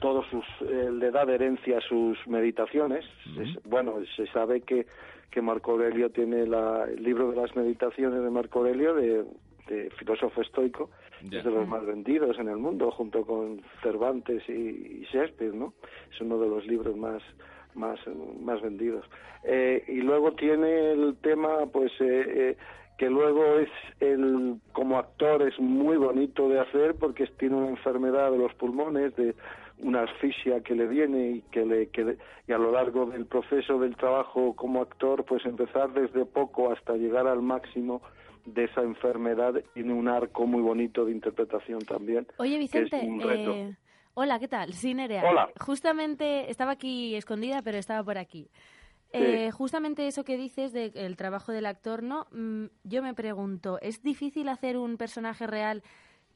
todos 0.00 0.26
sus, 0.28 0.44
eh, 0.68 0.90
le 0.92 1.10
da 1.10 1.24
de 1.24 1.34
herencia 1.34 1.80
sus 1.80 2.18
meditaciones. 2.26 3.04
Es- 3.40 3.62
bueno, 3.64 3.94
se 4.14 4.26
sabe 4.28 4.60
que, 4.60 4.86
que 5.30 5.40
Marco 5.42 5.72
Aurelio 5.72 6.10
tiene 6.10 6.46
la, 6.46 6.84
el 6.84 7.02
libro 7.02 7.30
de 7.30 7.36
las 7.36 7.54
meditaciones 7.56 8.22
de 8.22 8.30
Marco 8.30 8.58
Aurelio, 8.60 8.94
de, 8.94 9.24
de 9.68 9.90
filósofo 9.98 10.42
estoico, 10.42 10.90
es 11.38 11.44
de 11.44 11.50
los 11.50 11.66
más 11.66 11.84
vendidos 11.86 12.38
en 12.38 12.48
el 12.48 12.58
mundo, 12.58 12.90
junto 12.90 13.24
con 13.24 13.62
Cervantes 13.82 14.42
y, 14.48 14.52
y 14.52 15.08
Shakespeare, 15.10 15.54
¿no? 15.54 15.72
Es 16.12 16.20
uno 16.20 16.38
de 16.38 16.48
los 16.48 16.66
libros 16.66 16.94
más 16.96 17.22
más 17.76 17.98
más 18.40 18.60
vendidos. 18.62 19.04
Eh, 19.44 19.84
y 19.88 20.00
luego 20.00 20.32
tiene 20.32 20.92
el 20.92 21.16
tema, 21.22 21.66
pues, 21.72 21.92
eh, 22.00 22.24
eh, 22.26 22.56
que 22.98 23.08
luego 23.10 23.58
es 23.58 23.68
el 24.00 24.56
como 24.72 24.98
actor 24.98 25.42
es 25.42 25.58
muy 25.60 25.96
bonito 25.98 26.48
de 26.48 26.58
hacer 26.60 26.94
porque 26.96 27.26
tiene 27.38 27.54
una 27.56 27.68
enfermedad 27.68 28.32
de 28.32 28.38
los 28.38 28.54
pulmones, 28.54 29.14
de 29.16 29.34
una 29.78 30.04
asfixia 30.04 30.62
que 30.62 30.74
le 30.74 30.86
viene 30.86 31.30
y 31.32 31.40
que 31.52 31.66
le 31.66 31.88
que 31.90 32.04
le- 32.04 32.18
y 32.48 32.52
a 32.52 32.58
lo 32.58 32.72
largo 32.72 33.04
del 33.06 33.26
proceso 33.26 33.78
del 33.78 33.94
trabajo 33.96 34.56
como 34.56 34.80
actor, 34.80 35.24
pues 35.26 35.44
empezar 35.44 35.92
desde 35.92 36.24
poco 36.24 36.72
hasta 36.72 36.94
llegar 36.96 37.26
al 37.26 37.42
máximo 37.42 38.00
de 38.46 38.64
esa 38.64 38.80
enfermedad 38.82 39.54
tiene 39.74 39.92
un 39.92 40.08
arco 40.08 40.46
muy 40.46 40.62
bonito 40.62 41.04
de 41.04 41.12
interpretación 41.12 41.84
también. 41.84 42.26
Oye, 42.38 42.52
que 42.70 42.78
es 42.78 42.84
Vicente, 42.84 43.06
un 43.06 43.20
reto. 43.20 43.50
eh, 43.52 43.74
Hola, 44.18 44.38
¿qué 44.38 44.48
tal? 44.48 44.72
Sí, 44.72 44.94
Nerea. 44.94 45.22
Hola. 45.28 45.50
Justamente 45.60 46.50
estaba 46.50 46.70
aquí 46.70 47.14
escondida, 47.16 47.60
pero 47.62 47.76
estaba 47.76 48.02
por 48.02 48.16
aquí. 48.16 48.48
Eh, 49.12 49.50
justamente 49.50 50.06
eso 50.06 50.24
que 50.24 50.38
dices 50.38 50.72
del 50.72 51.16
trabajo 51.18 51.52
del 51.52 51.66
actor, 51.66 52.02
¿no? 52.02 52.26
Mm, 52.32 52.64
yo 52.84 53.02
me 53.02 53.12
pregunto, 53.12 53.78
¿es 53.82 54.02
difícil 54.02 54.48
hacer 54.48 54.78
un 54.78 54.96
personaje 54.96 55.46
real 55.46 55.82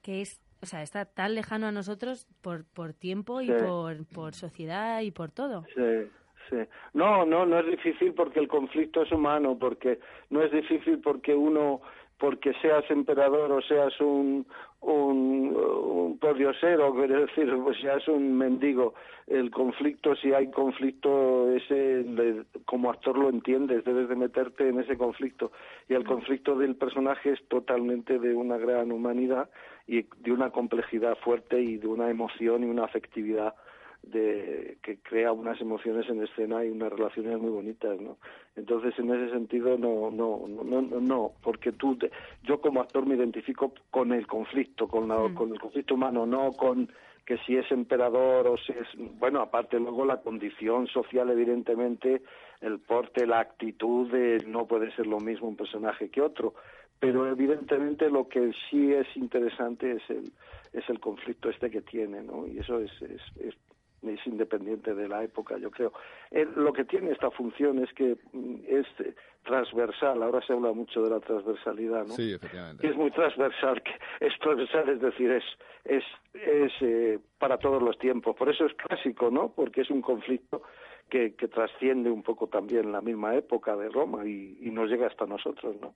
que 0.03 0.21
es, 0.21 0.43
o 0.63 0.67
sea, 0.67 0.83
está 0.83 1.07
tan 1.07 1.35
lejano 1.35 1.69
a 1.69 1.73
nosotros 1.73 2.27
por, 2.43 2.67
por 2.67 2.93
tiempo 2.93 3.41
y 3.41 3.47
Sí. 3.47 3.55
por, 3.67 4.07
por 4.15 4.35
sociedad 4.35 5.01
y 5.01 5.11
por 5.11 5.31
todo? 5.31 5.65
Sí, 5.75 6.11
sí. 6.51 6.57
No, 6.93 7.25
no, 7.25 7.47
no 7.47 7.61
es 7.61 7.67
difícil 7.67 8.13
porque 8.13 8.41
el 8.41 8.49
conflicto 8.49 9.05
es 9.05 9.11
humano, 9.11 9.57
porque 9.59 10.01
no 10.29 10.43
es 10.43 10.53
difícil 10.53 10.99
porque 11.01 11.35
uno, 11.35 11.81
porque 12.19 12.53
seas 12.61 12.85
emperador 12.91 13.51
o 13.53 13.63
seas 13.63 13.99
un, 14.01 14.47
un, 14.83 15.55
un 15.57 16.19
pordiosero, 16.19 16.95
quiero 16.95 17.27
decir, 17.27 17.55
pues 17.63 17.79
seas 17.81 18.07
un 18.09 18.37
mendigo. 18.37 18.95
El 19.27 19.51
conflicto, 19.51 20.17
si 20.17 20.33
hay 20.33 20.51
conflicto, 20.51 21.51
ese, 21.53 22.03
le- 22.03 22.45
como 22.65 22.91
actor 22.91 23.17
lo 23.17 23.29
entiendes, 23.29 23.85
debes 23.85 24.09
de 24.09 24.17
meterte 24.17 24.69
en 24.69 24.81
ese 24.81 24.97
conflicto. 24.97 25.53
Y 25.89 25.95
el 25.95 26.05
conflicto 26.05 26.57
del 26.57 26.75
personaje 26.77 27.33
es 27.33 27.43
totalmente 27.49 28.19
de 28.19 28.35
una 28.35 28.57
gran 28.57 28.91
humanidad 28.91 29.51
y 29.87 30.07
de 30.19 30.33
una 30.33 30.51
complejidad 30.51 31.17
fuerte 31.19 31.61
y 31.61 31.77
de 31.77 31.87
una 31.87 32.11
emoción 32.11 32.65
y 32.65 32.67
una 32.67 32.85
afectividad 32.85 33.55
de 34.03 34.79
que 34.83 34.99
crea 34.99 35.33
unas 35.33 35.61
emociones 35.61 36.09
en 36.09 36.23
escena 36.23 36.65
y 36.65 36.71
unas 36.71 36.91
relaciones 36.93 37.39
muy 37.39 37.51
bonitas 37.51 38.01
no 38.01 38.17
entonces 38.57 38.99
en 38.99 39.11
ese 39.15 39.31
sentido 39.33 39.77
no 39.77 40.11
no 40.11 40.45
no 40.49 40.81
no, 40.83 41.01
no 41.01 41.33
porque 41.43 41.73
tú 41.73 41.97
te- 41.97 42.11
yo 42.43 42.61
como 42.61 42.81
actor 42.81 43.05
me 43.07 43.15
identifico 43.17 43.73
con 43.91 44.13
el 44.13 44.27
conflicto 44.27 44.89
con 44.89 45.07
la, 45.09 45.17
con 45.35 45.53
el 45.53 45.61
conflicto 45.61 45.95
humano 45.95 46.25
no 46.27 46.53
con 46.53 46.89
que 47.27 47.37
si 47.47 47.57
es 47.57 47.71
emperador 47.71 48.49
o 48.49 48.57
si 48.57 48.73
es 48.73 48.89
bueno 49.19 49.41
aparte 49.43 49.79
luego 49.79 50.05
la 50.07 50.23
condición 50.23 50.87
social 50.89 51.29
evidentemente 51.31 52.23
el 52.63 52.79
porte 52.81 53.27
la 53.27 53.41
actitud 53.41 54.11
de 54.11 54.39
no 54.47 54.67
puede 54.67 54.91
ser 54.97 55.07
lo 55.07 55.21
mismo 55.21 55.47
un 55.49 55.57
personaje 55.57 56.09
que 56.09 56.23
otro 56.23 56.55
pero 56.99 57.27
evidentemente 57.29 58.11
lo 58.11 58.29
que 58.29 58.53
sí 58.71 58.93
es 58.93 59.07
interesante 59.15 59.93
es 59.93 60.03
el 60.09 60.33
es 60.73 60.89
el 60.89 61.01
conflicto 61.01 61.51
este 61.51 61.71
que 61.71 61.83
tiene 61.83 62.23
no 62.23 62.47
y 62.47 62.59
eso 62.59 62.81
es 62.81 62.91
es, 63.03 63.21
es 63.41 63.55
es 64.03 64.27
independiente 64.27 64.95
de 64.95 65.09
la 65.09 65.23
época, 65.23 65.59
yo 65.59 65.71
creo. 65.71 65.93
Eh, 66.31 66.47
lo 66.57 66.73
que 66.73 66.85
tiene 66.85 67.11
esta 67.13 67.31
función 67.31 67.83
es 67.83 67.93
que 67.93 68.17
mm, 68.33 68.57
es 68.67 68.87
eh, 69.01 69.15
transversal, 69.45 70.23
ahora 70.23 70.41
se 70.47 70.53
habla 70.53 70.73
mucho 70.73 71.03
de 71.03 71.11
la 71.11 71.21
transversalidad, 71.21 72.07
¿no? 72.07 72.15
Sí, 72.15 72.33
efectivamente. 72.33 72.87
Es 72.87 72.97
muy 72.97 73.11
transversal, 73.11 73.83
que 73.83 73.93
es 74.27 74.39
transversal, 74.39 74.89
es 74.89 75.01
decir, 75.01 75.31
es, 75.31 75.45
es, 75.85 76.05
es 76.35 76.73
eh, 76.81 77.19
para 77.39 77.59
todos 77.59 77.83
los 77.83 77.99
tiempos. 77.99 78.37
Por 78.37 78.49
eso 78.49 78.67
es 78.67 78.75
clásico, 78.75 79.31
¿no? 79.31 79.53
Porque 79.55 79.83
es 79.83 79.91
un 79.91 80.03
conflicto 80.03 80.63
que, 81.09 81.35
que 81.35 81.49
trasciende 81.49 82.11
un 82.11 82.23
poco 82.23 82.47
también 82.47 82.93
la 82.93 83.01
misma 83.01 83.35
época 83.35 83.77
de 83.77 83.89
Roma 83.89 84.25
y, 84.27 84.59
y 84.61 84.71
nos 84.71 84.89
llega 84.89 85.07
hasta 85.07 85.27
nosotros, 85.27 85.77
¿no? 85.81 85.95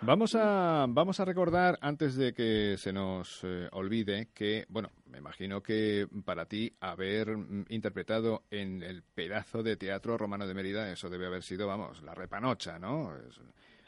Vamos 0.00 0.36
a, 0.36 0.86
vamos 0.88 1.18
a 1.18 1.24
recordar, 1.24 1.76
antes 1.80 2.16
de 2.16 2.32
que 2.32 2.76
se 2.78 2.92
nos 2.92 3.42
eh, 3.42 3.68
olvide, 3.72 4.28
que, 4.32 4.64
bueno, 4.68 4.90
me 5.10 5.18
imagino 5.18 5.60
que 5.60 6.06
para 6.24 6.46
ti 6.46 6.72
haber 6.80 7.36
mm, 7.36 7.64
interpretado 7.70 8.42
en 8.50 8.82
el 8.84 9.02
pedazo 9.02 9.64
de 9.64 9.76
teatro 9.76 10.16
romano 10.16 10.46
de 10.46 10.54
Mérida, 10.54 10.90
eso 10.92 11.10
debe 11.10 11.26
haber 11.26 11.42
sido, 11.42 11.66
vamos, 11.66 12.00
la 12.02 12.14
repanocha, 12.14 12.78
¿no? 12.78 13.12
Es- 13.16 13.40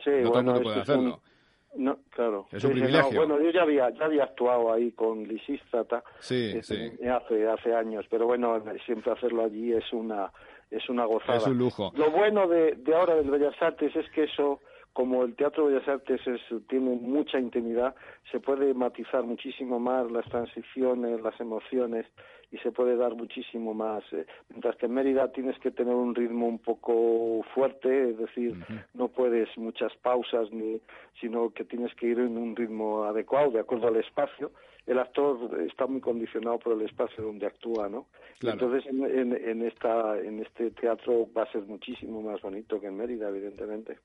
Sí, 0.02 0.10
no 0.10 0.30
todo 0.30 0.38
el 0.40 0.44
bueno, 0.44 0.52
mundo 0.54 0.62
puede 0.62 0.80
esto 0.80 0.92
es 0.94 0.98
un- 0.98 1.06
hacerlo. 1.06 1.22
No, 1.76 1.98
claro. 2.10 2.48
Es 2.50 2.62
Sí, 2.62 2.66
un 2.66 2.72
sí, 2.74 2.80
no, 2.80 2.86
privilegio. 2.86 3.16
bueno, 3.20 3.40
yo 3.40 3.50
ya 3.50 3.62
había, 3.62 3.90
ya 3.90 4.06
había 4.06 4.24
actuado 4.24 4.72
ahí 4.72 4.90
con 4.90 5.22
Lisístrata 5.22 6.02
Sí, 6.18 6.54
eh, 6.56 6.62
sí. 6.64 7.06
hace, 7.08 7.46
hace 7.48 7.72
años, 7.74 8.04
pero 8.10 8.26
bueno, 8.26 8.60
siempre 8.84 9.12
hacerlo 9.12 9.44
allí 9.44 9.72
es 9.74 9.84
una, 9.92 10.32
es 10.72 10.88
una 10.88 11.04
gozada. 11.04 11.38
Es 11.38 11.46
un 11.46 11.58
lujo. 11.58 11.92
Lo 11.94 12.10
bueno 12.10 12.48
de, 12.48 12.74
de 12.74 12.94
ahora 12.96 13.14
del 13.14 13.30
Bellas 13.30 13.54
Artes 13.60 13.94
es 13.94 14.10
que 14.10 14.24
eso, 14.24 14.60
como 14.92 15.24
el 15.24 15.34
Teatro 15.36 15.66
Bellas 15.66 15.86
Artes 15.88 16.20
es, 16.26 16.40
tiene 16.68 16.96
mucha 16.96 17.38
intimidad, 17.38 17.94
se 18.30 18.40
puede 18.40 18.74
matizar 18.74 19.22
muchísimo 19.24 19.78
más 19.78 20.10
las 20.10 20.26
transiciones, 20.28 21.20
las 21.22 21.38
emociones 21.40 22.06
y 22.52 22.58
se 22.58 22.72
puede 22.72 22.96
dar 22.96 23.14
muchísimo 23.14 23.74
más. 23.74 24.02
eh, 24.12 24.26
mientras 24.48 24.76
que 24.76 24.86
en 24.86 24.94
Mérida 24.94 25.30
tienes 25.30 25.58
que 25.60 25.70
tener 25.70 25.94
un 25.94 26.14
ritmo 26.14 26.48
un 26.48 26.58
poco 26.58 27.42
fuerte, 27.54 28.10
es 28.10 28.18
decir, 28.18 28.54
no 28.94 29.08
puedes 29.08 29.56
muchas 29.56 29.94
pausas, 29.98 30.50
ni, 30.50 30.80
sino 31.20 31.50
que 31.50 31.64
tienes 31.64 31.94
que 31.94 32.08
ir 32.08 32.18
en 32.18 32.36
un 32.36 32.56
ritmo 32.56 33.04
adecuado, 33.04 33.52
de 33.52 33.60
acuerdo 33.60 33.88
al 33.88 33.96
espacio. 33.96 34.50
El 34.86 34.98
actor 34.98 35.60
está 35.60 35.86
muy 35.86 36.00
condicionado 36.00 36.58
por 36.58 36.72
el 36.72 36.82
espacio 36.82 37.22
donde 37.22 37.46
actúa, 37.46 37.88
¿no? 37.88 38.06
Claro. 38.40 38.54
Entonces 38.54 38.90
en, 38.90 39.04
en, 39.04 39.48
en 39.48 39.62
esta, 39.62 40.18
en 40.18 40.40
este 40.40 40.72
teatro 40.72 41.28
va 41.36 41.44
a 41.44 41.52
ser 41.52 41.62
muchísimo 41.62 42.20
más 42.22 42.40
bonito 42.40 42.80
que 42.80 42.88
en 42.88 42.96
Mérida, 42.96 43.28
evidentemente. 43.28 43.98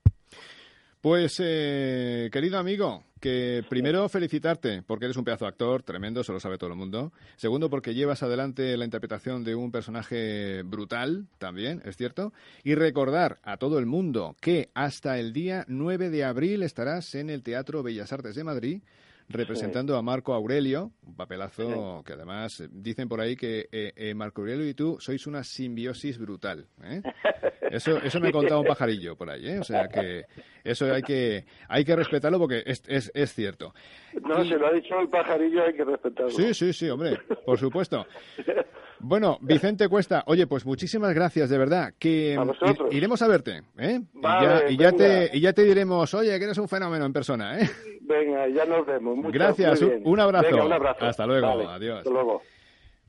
Pues, 1.06 1.40
eh, 1.40 2.32
querido 2.32 2.58
amigo, 2.58 3.04
que 3.20 3.64
primero 3.70 4.10
felicitarte 4.10 4.82
porque 4.82 5.06
eres 5.06 5.18
un 5.18 5.24
pedazo 5.24 5.46
de 5.46 5.50
actor 5.50 5.84
tremendo, 5.84 6.22
eso 6.22 6.34
lo 6.34 6.40
sabe 6.40 6.58
todo 6.58 6.72
el 6.72 6.76
mundo. 6.76 7.14
Segundo, 7.36 7.70
porque 7.70 7.94
llevas 7.94 8.24
adelante 8.24 8.76
la 8.76 8.86
interpretación 8.86 9.44
de 9.44 9.54
un 9.54 9.72
personaje 9.72 10.64
brutal, 10.64 11.28
también, 11.38 11.84
es 11.86 11.96
cierto. 11.96 12.34
Y 12.64 12.74
recordar 12.74 13.38
a 13.44 13.58
todo 13.58 13.78
el 13.78 13.86
mundo 13.86 14.36
que 14.42 14.72
hasta 14.74 15.20
el 15.20 15.32
día 15.32 15.64
9 15.68 16.10
de 16.10 16.24
abril 16.24 16.64
estarás 16.64 17.14
en 17.14 17.30
el 17.30 17.44
Teatro 17.44 17.84
Bellas 17.84 18.12
Artes 18.12 18.34
de 18.34 18.44
Madrid 18.44 18.82
representando 19.30 19.98
a 19.98 20.02
Marco 20.02 20.34
Aurelio, 20.34 20.92
un 21.06 21.16
papelazo 21.16 22.04
que 22.06 22.14
además 22.14 22.60
eh, 22.62 22.68
dicen 22.72 23.08
por 23.08 23.22
ahí 23.22 23.36
que 23.36 23.68
eh, 23.72 23.94
eh, 23.96 24.14
Marco 24.14 24.42
Aurelio 24.42 24.68
y 24.68 24.74
tú 24.74 24.98
sois 25.00 25.26
una 25.28 25.44
simbiosis 25.44 26.18
brutal. 26.18 26.68
¿eh? 26.84 27.02
Eso, 27.72 27.98
eso 27.98 28.20
me 28.20 28.30
ha 28.30 28.32
contado 28.32 28.62
un 28.62 28.68
pajarillo 28.68 29.16
por 29.18 29.30
ahí, 29.30 29.48
¿eh? 29.48 29.60
O 29.60 29.64
sea 29.64 29.88
que 29.88 30.26
eso 30.64 30.94
hay 30.94 31.02
que, 31.02 31.46
hay 31.68 31.84
que 31.84 31.96
respetarlo 31.96 32.38
porque 32.38 32.64
es, 32.66 32.84
es, 32.88 33.12
es 33.14 33.34
cierto. 33.34 33.74
No, 34.22 34.46
se 34.46 34.56
lo 34.58 34.68
ha 34.68 34.72
dicho 34.72 35.00
el 35.00 35.10
pajarillo, 35.10 35.64
hay 35.66 35.74
que 35.74 35.84
respetarlo. 35.84 36.30
Sí, 36.30 36.54
sí, 36.54 36.72
sí, 36.72 36.88
hombre, 36.90 37.20
por 37.44 37.58
supuesto. 37.58 38.06
Bueno, 39.00 39.38
Vicente 39.42 39.88
Cuesta, 39.90 40.24
oye, 40.28 40.48
pues 40.48 40.66
muchísimas 40.66 41.14
gracias, 41.14 41.50
de 41.50 41.58
verdad. 41.58 41.94
Que 42.00 42.38
A 42.38 42.46
iremos 42.94 43.22
a 43.22 43.28
verte, 43.28 43.64
¿eh? 43.78 44.02
Y 44.16 44.22
ya, 44.22 44.64
y 44.70 44.78
ya 44.78 44.92
venga. 44.92 44.98
te, 44.98 45.38
y 45.38 45.42
ya 45.42 45.54
te 45.54 45.64
diremos, 45.64 46.14
oye, 46.14 46.38
que 46.40 46.46
eres 46.46 46.58
un 46.58 46.68
fenómeno 46.68 47.06
en 47.06 47.14
persona, 47.14 47.60
¿eh? 47.60 47.70
Venga, 48.02 48.48
ya 48.50 48.66
nos 48.66 48.86
vemos. 48.86 49.18
Muchas- 49.18 49.32
Gracias, 49.34 49.82
un, 50.04 50.20
abrazo. 50.20 50.48
Venga, 50.50 50.66
un 50.66 50.74
abrazo. 50.74 51.06
Hasta 51.06 51.26
luego, 51.26 51.48
Vale, 51.48 51.66
adiós. 51.66 51.98
Hasta 52.00 52.10
luego. 52.10 52.42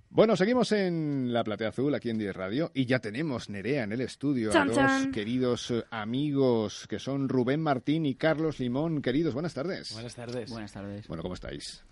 Bueno, 0.08 0.34
seguimos 0.36 0.72
en 0.72 1.32
la 1.32 1.44
Platea 1.44 1.68
Azul, 1.68 1.94
aquí 1.94 2.08
en 2.08 2.16
10 2.16 2.34
Radio, 2.34 2.70
y 2.72 2.86
ya 2.86 3.00
tenemos 3.00 3.50
Nerea 3.50 3.82
en 3.84 3.92
el 3.92 4.00
estudio, 4.00 4.50
Chan, 4.50 4.62
a 4.62 4.66
dos 4.66 4.76
chan. 4.76 5.12
queridos 5.12 5.70
eh, 5.70 5.84
amigos 5.90 6.86
que 6.88 6.98
son 6.98 7.28
Rubén 7.28 7.60
Martín 7.60 8.06
y 8.06 8.14
Carlos 8.14 8.58
Limón. 8.58 9.02
Queridos, 9.02 9.34
buenas 9.34 9.52
tardes. 9.52 9.92
Buenas 9.92 10.14
tardes. 10.14 10.50
Buenas 10.50 10.72
tardes. 10.72 11.06
Bueno, 11.08 11.22
¿cómo 11.22 11.34
estáis? 11.34 11.84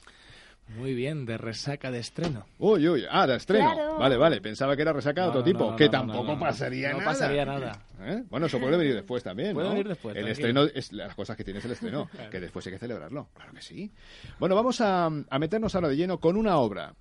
Muy 0.69 0.95
bien, 0.95 1.27
de 1.27 1.37
resaca 1.37 1.91
de 1.91 1.99
estreno. 1.99 2.47
Uy, 2.59 2.89
uy, 2.89 3.05
ah, 3.11 3.27
de 3.27 3.37
estreno. 3.37 3.73
Claro. 3.75 3.99
Vale, 3.99 4.17
vale, 4.17 4.41
pensaba 4.41 4.75
que 4.75 4.83
era 4.83 4.93
resaca 4.95 5.21
de 5.21 5.27
No, 5.27 5.31
otro 5.31 5.41
no, 5.41 5.45
tipo, 5.47 5.71
no, 5.71 5.77
que 5.77 5.85
no, 5.87 5.93
no, 5.93 5.99
tampoco 5.99 6.25
no, 6.25 6.35
no. 6.35 6.41
pasaría 6.41 6.91
No 6.93 6.99
nada. 6.99 7.11
pasaría 7.11 7.45
nada. 7.45 7.83
¿Eh? 8.01 8.25
Bueno, 8.31 8.47
eso 8.47 8.59
puede 8.59 8.77
venir 8.79 8.95
después 8.95 9.23
también, 9.23 9.53
Puede 9.55 9.67
¿no? 9.69 9.73
venir 9.75 9.89
después, 9.89 10.17
El 10.17 10.25
tranquilo. 10.25 10.63
estreno 10.65 10.79
es 10.79 10.93
las 10.93 11.15
cosas 11.15 11.37
que 11.37 11.45
tiene 11.45 11.59
es 11.61 11.65
el 11.67 11.73
estreno, 11.73 12.09
que 12.31 12.41
después 12.41 12.67
hay 12.67 12.73
que 12.73 12.79
celebrarlo, 12.79 13.29
claro 13.35 13.53
que 13.53 13.61
sí. 13.63 13.93
Bueno, 14.41 14.55
vamos 14.55 14.81
a, 14.81 15.07
a 15.07 15.39
meternos 15.39 15.75
ahora 15.75 15.89
de 15.89 15.97
lleno 15.97 16.19
con 16.19 16.37
una 16.37 16.57
obra 16.57 16.95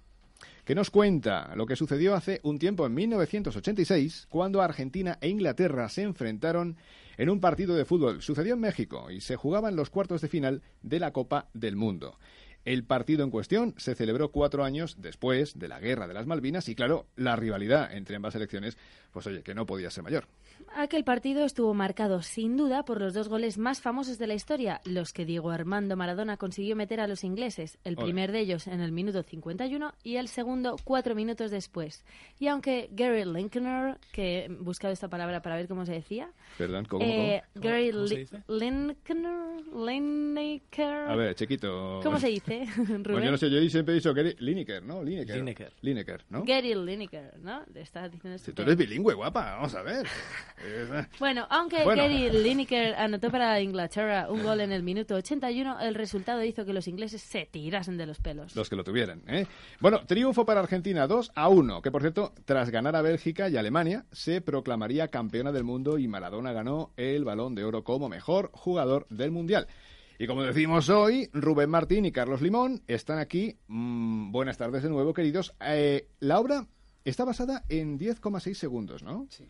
que 0.66 0.76
nos 0.76 0.90
cuenta 0.90 1.54
lo 1.56 1.66
que 1.66 1.76
sucedió 1.76 2.16
hace 2.16 2.40
un 2.44 2.60
tiempo 2.60 2.86
en 2.86 2.94
1986, 2.94 4.28
cuando 4.30 4.62
Argentina 4.62 5.18
e 5.22 5.30
Inglaterra 5.30 5.90
se 5.90 6.04
enfrentaron 6.04 6.78
en 7.18 7.30
un 7.30 7.40
partido 7.40 7.76
de 7.76 7.86
fútbol. 7.86 8.22
Sucedió 8.22 8.54
en 8.54 8.60
México 8.62 9.12
y 9.12 9.22
se 9.22 9.36
jugaban 9.36 9.76
los 9.76 9.90
cuartos 9.90 10.22
de 10.22 10.28
final 10.30 10.62
de 10.82 11.00
la 11.00 11.12
Copa 11.12 11.48
del 11.54 11.76
Mundo. 11.76 12.18
El 12.66 12.86
partido 12.86 13.24
en 13.24 13.32
cuestión 13.32 13.76
se 13.78 13.94
celebró 13.94 14.32
cuatro 14.32 14.64
años 14.64 14.96
después 15.00 15.60
de 15.60 15.68
la 15.68 15.80
Guerra 15.80 16.08
de 16.08 16.14
las 16.14 16.28
Malvinas 16.28 16.70
y, 16.70 16.76
claro, 16.76 17.08
la 17.16 17.36
rivalidad 17.36 17.94
entre 17.94 18.16
ambas 18.16 18.34
selecciones, 18.34 18.78
pues 19.12 19.28
oye, 19.28 19.44
que 19.44 19.54
no 19.54 19.66
podía 19.66 19.90
ser 19.90 20.04
mayor. 20.04 20.28
Aquel 20.76 21.04
partido 21.04 21.46
estuvo 21.46 21.74
marcado 21.74 22.22
sin 22.22 22.58
duda 22.58 22.84
por 22.84 23.00
los 23.00 23.14
dos 23.14 23.30
goles 23.30 23.58
más 23.58 23.82
famosos 23.82 24.18
de 24.18 24.28
la 24.28 24.34
historia, 24.34 24.82
los 24.86 25.14
que 25.14 25.26
Diego 25.26 25.52
Armando 25.52 25.96
Maradona 25.96 26.38
consiguió 26.38 26.76
meter 26.76 27.00
a 27.00 27.08
los 27.08 27.24
ingleses, 27.24 27.78
el 27.84 27.96
primer 27.96 28.32
de 28.32 28.40
ellos 28.40 28.68
en 28.68 28.82
el 28.82 28.92
minuto 28.92 29.24
51 29.24 29.94
y 30.04 30.16
el 30.18 30.28
segundo 30.28 30.76
cuatro 30.84 31.16
minutos 31.16 31.52
después. 31.52 32.04
Y 32.40 32.48
aunque 32.48 32.90
Gary 32.92 33.26
Lineker, 33.26 33.98
que 34.12 34.46
he 34.46 34.48
buscado 34.50 34.94
esta 34.94 35.08
palabra 35.08 35.42
para 35.42 35.56
ver 35.56 35.68
cómo 35.68 35.86
se 35.86 35.94
decía, 35.94 36.30
¿Verdad? 36.58 36.86
¿Cómo, 36.88 37.04
eh, 37.06 37.44
cómo? 37.54 37.66
Gary 37.66 37.92
¿Cómo 37.92 38.08
se 38.08 38.18
dice? 38.18 38.44
Lineker, 38.48 39.18
Lineker. 39.76 41.10
A 41.10 41.16
ver, 41.16 41.36
chiquito. 41.36 42.00
¿Cómo 42.04 42.20
se 42.20 42.28
dice, 42.28 42.66
Rubén? 43.04 43.24
yo 43.24 43.32
no 43.32 43.38
sé, 43.38 43.50
yo 43.50 43.60
siempre 43.70 43.94
he 43.94 43.96
dicho 43.96 44.14
Gary 44.14 44.36
Lineker, 44.40 44.84
¿no? 44.84 45.04
Lineker. 45.04 45.38
Lineker. 45.38 45.74
Lineker, 45.82 46.26
¿no? 46.30 46.44
Gary 46.44 46.76
Lineker, 46.76 47.40
¿no? 47.40 47.64
Le 47.74 47.82
estás 47.82 48.12
diciendo 48.12 48.38
Si 48.38 48.52
tú 48.54 48.62
eres 48.62 48.78
bilingüe, 48.78 49.14
guapa, 49.14 49.56
vamos 49.56 49.74
a 49.76 49.82
ver. 49.82 50.08
Bueno, 51.20 51.46
aunque 51.50 51.84
Bueno. 51.84 52.02
Gary 52.04 52.30
Lineker 52.30 52.96
anotó 52.96 53.30
para 53.30 53.60
Inglaterra 53.62 54.28
un 54.30 54.44
gol 54.44 54.62
en 54.62 54.72
el 54.72 54.84
minuto 54.84 55.16
81, 55.16 55.80
el 55.82 55.96
resultado 55.96 56.44
hizo 56.44 56.66
que 56.66 56.74
los 56.74 56.88
ingleses 56.88 57.22
se 57.22 57.46
tirasen 57.46 57.98
de 57.98 58.06
los 58.06 58.20
pelos. 58.20 58.56
Los 58.56 58.70
que 58.70 58.76
lo 58.76 58.84
tuvieran, 58.84 59.22
¿eh? 59.28 59.46
Bueno, 59.80 60.06
triunfo 60.06 60.46
para 60.46 60.60
Argentina 60.60 61.08
2 61.08 61.32
a 61.36 61.50
1, 61.50 61.82
que 61.82 61.92
por 61.92 62.02
cierto, 62.02 62.34
tras 62.46 62.70
ganar 62.70 62.96
a 62.96 63.02
Bélgica 63.02 63.50
y 63.50 63.58
Alemania, 63.58 64.06
se 64.12 64.42
proclamaría 64.42 65.08
campeona 65.10 65.52
del 65.52 65.64
mundo 65.64 65.98
y 65.98 66.08
Maradona 66.08 66.54
ganó 66.54 66.92
el 66.98 67.24
Balón 67.24 67.56
de 67.56 67.64
Oro 67.64 67.84
como 67.84 68.10
mejor 68.10 68.52
jugador 68.54 69.08
del 69.10 69.32
Mundial. 69.32 69.68
Y 70.20 70.28
como 70.28 70.44
decimos 70.44 70.90
hoy, 70.90 71.30
Rubén 71.34 71.70
Martín 71.70 72.06
y 72.06 72.12
Carlos 72.12 72.42
Limón 72.42 72.82
están 72.88 73.18
aquí. 73.18 73.58
Mm, 73.68 74.32
buenas 74.32 74.58
tardes 74.58 74.84
de 74.84 74.90
nuevo, 74.90 75.14
queridos. 75.14 75.54
Eh, 75.60 76.08
la 76.20 76.40
obra 76.40 76.68
está 77.04 77.26
basada 77.26 77.64
en 77.68 77.98
10,6 77.98 78.54
segundos, 78.54 79.04
¿no? 79.04 79.28
Sí. 79.30 79.46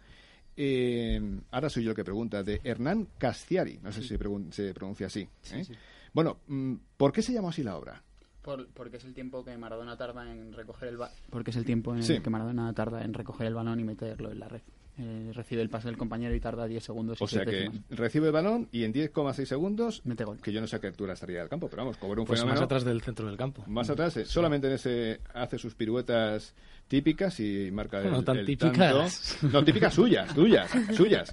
Ahora 1.51 1.69
soy 1.69 1.83
yo 1.83 1.91
el 1.91 1.95
que 1.95 2.03
pregunta, 2.03 2.43
de 2.43 2.61
Hernán 2.63 3.07
Castiari, 3.17 3.79
no 3.81 3.91
sé 3.91 4.01
si 4.01 4.09
se 4.09 4.73
pronuncia 4.73 5.07
así. 5.07 5.27
¿eh? 5.51 5.63
sí. 5.63 5.73
Bueno, 6.13 6.37
mm, 6.47 6.75
¿por 6.97 7.11
qué 7.11 7.21
se 7.21 7.33
llamó 7.33 7.49
así 7.49 7.63
la 7.63 7.75
obra? 7.77 8.01
Por- 8.41 8.67
porque 8.73 8.97
es 8.97 9.05
el 9.05 9.13
tiempo 9.13 9.43
que 9.43 9.57
Maradona 9.57 9.95
tarda 9.97 10.29
en 10.29 10.53
recoger 10.53 10.89
el 10.89 10.97
ba- 10.97 11.11
porque 11.29 11.51
es 11.51 11.57
el 11.57 11.65
tiempo 11.65 11.95
en 11.95 12.03
Sí. 12.03 12.13
el 12.13 12.21
que 12.21 12.29
Maradona 12.29 12.71
tarda 12.73 13.03
en 13.03 13.13
recoger 13.13 13.47
el 13.47 13.53
balón 13.55 13.79
y 13.79 13.83
meterlo 13.83 14.31
en 14.31 14.39
la 14.39 14.47
red. 14.49 14.61
Eh, 14.99 15.31
recibe 15.33 15.61
el 15.63 15.69
pase 15.69 15.87
del 15.87 15.97
compañero 15.97 16.35
y 16.35 16.39
tarda 16.39 16.67
10 16.67 16.83
segundos. 16.83 17.19
y 17.19 17.23
O 17.23 17.27
sea 17.27 17.43
que 17.45 17.51
décimas. 17.51 17.81
recibe 17.89 18.27
el 18.27 18.31
balón 18.31 18.67
y 18.71 18.83
en 18.83 18.93
10,6 18.93 19.45
segundos, 19.45 20.03
que 20.43 20.51
yo 20.53 20.61
no 20.61 20.67
sé 20.67 20.75
a 20.75 20.79
qué 20.79 20.85
altura 20.87 21.13
estaría 21.13 21.39
del 21.39 21.49
campo, 21.49 21.67
pero 21.67 21.81
vamos, 21.81 21.97
como 21.97 22.13
era 22.13 22.21
un 22.21 22.27
Pues 22.27 22.39
fenómeno. 22.39 22.59
más 22.61 22.65
atrás 22.65 22.83
del 22.83 23.01
centro 23.01 23.25
del 23.25 23.35
campo. 23.35 23.63
Más 23.67 23.89
atrás, 23.89 24.15
eh, 24.17 24.25
solamente 24.25 24.67
en 24.67 24.73
ese 24.73 25.19
hace 25.33 25.57
sus 25.57 25.73
piruetas 25.73 26.53
típicas 26.87 27.39
y 27.39 27.71
marca 27.71 28.01
el, 28.01 28.11
No 28.11 28.23
tan 28.23 28.37
el 28.37 28.45
típicas. 28.45 29.37
tanto. 29.41 29.47
No, 29.59 29.65
típicas 29.65 29.93
suyas, 29.95 30.31
tuyas, 30.35 30.69
suyas. 30.95 31.31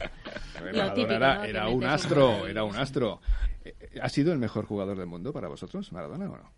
Típico, 0.94 1.12
era, 1.12 1.46
era 1.46 1.68
un 1.68 1.84
astro, 1.84 2.38
gol. 2.38 2.48
era 2.50 2.64
un 2.64 2.76
astro. 2.76 3.20
Eh, 3.64 3.74
¿Ha 4.00 4.08
sido 4.08 4.32
el 4.32 4.38
mejor 4.38 4.64
jugador 4.64 4.96
del 4.96 5.06
mundo 5.06 5.32
para 5.34 5.48
vosotros, 5.48 5.92
Maradona 5.92 6.30
o 6.30 6.36
no? 6.38 6.50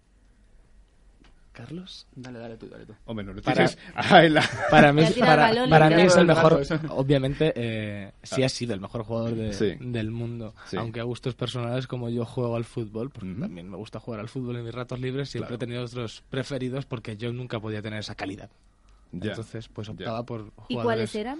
Carlos. 1.53 2.07
Dale, 2.16 2.39
dale 2.39 2.57
tú, 2.57 2.66
dale 2.69 2.87
tú. 2.87 2.95
Hombre, 3.05 3.24
no 3.27 3.33
lo 3.35 3.43
Para- 3.43 3.57
tienes- 3.66 3.79
Ah, 3.95 4.23
la- 4.23 4.43
para 4.70 4.93
mí, 4.93 5.03
para, 5.19 5.91
mí 5.91 6.03
es 6.03 6.16
el 6.16 6.27
mejor. 6.27 6.62
Obviamente, 6.91 7.53
eh, 7.55 8.12
sí 8.23 8.43
Ah. 8.43 8.47
ha 8.47 8.49
sido 8.49 8.74
el 8.74 8.81
mejor 8.81 9.05
jugador 9.05 9.35
de- 9.35 9.53
Sí. 9.53 9.77
del 9.81 10.11
mundo. 10.11 10.55
Sí. 10.69 10.77
Aunque 10.77 11.01
a 11.01 11.05
gustos 11.05 11.35
personales, 11.35 11.87
como 11.87 12.09
yo 12.09 12.24
juego 12.24 12.57
al 12.57 12.65
fútbol, 12.65 13.11
porque 13.11 13.35
también 13.39 13.70
me 13.70 13.77
gusta 13.77 14.01
jugar 14.01 14.20
al 14.20 14.29
fútbol 14.29 14.57
en 14.57 14.65
mis 14.65 14.74
ratos 14.74 14.99
libres, 15.01 15.29
siempre 15.31 15.49
Claro. 15.49 15.57
he 15.57 15.66
tenido 15.66 15.85
otros 15.85 16.23
preferidos 16.31 16.87
porque 16.87 17.16
yo 17.16 17.33
nunca 17.33 17.61
podía 17.61 17.83
tener 17.83 18.01
esa 18.01 18.15
calidad. 18.15 18.51
Ya. 19.13 19.31
Entonces, 19.31 19.69
pues 19.69 19.89
optaba 19.91 20.25
por 20.25 20.41
¿Y 20.69 20.75
jugadores. 20.75 20.83
cuáles 20.83 21.15
eran? 21.15 21.39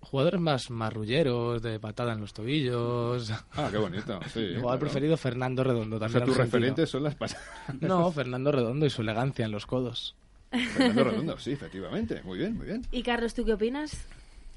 Jugadores 0.00 0.40
más 0.40 0.70
marrulleros, 0.70 1.62
de 1.62 1.80
patada 1.80 2.12
en 2.12 2.20
los 2.20 2.32
tobillos. 2.34 3.32
Ah, 3.52 3.68
qué 3.70 3.78
bonito, 3.78 4.20
sí, 4.32 4.40
jugador 4.56 4.60
claro. 4.60 4.78
preferido, 4.78 5.16
Fernando 5.16 5.64
Redondo. 5.64 5.96
O 5.96 5.98
También 5.98 6.18
sea, 6.20 6.26
tus 6.26 6.36
referentes 6.36 6.90
son 6.90 7.02
las 7.04 7.14
pasadas. 7.14 7.44
No, 7.80 8.12
Fernando 8.12 8.52
Redondo 8.52 8.84
y 8.86 8.90
su 8.90 9.00
elegancia 9.02 9.44
en 9.44 9.50
los 9.52 9.66
codos. 9.66 10.14
Fernando 10.50 11.04
Redondo, 11.04 11.38
sí, 11.38 11.52
efectivamente. 11.52 12.22
Muy 12.24 12.38
bien, 12.38 12.56
muy 12.56 12.66
bien. 12.66 12.86
¿Y 12.92 13.02
Carlos, 13.02 13.32
tú 13.34 13.44
qué 13.44 13.54
opinas? 13.54 14.04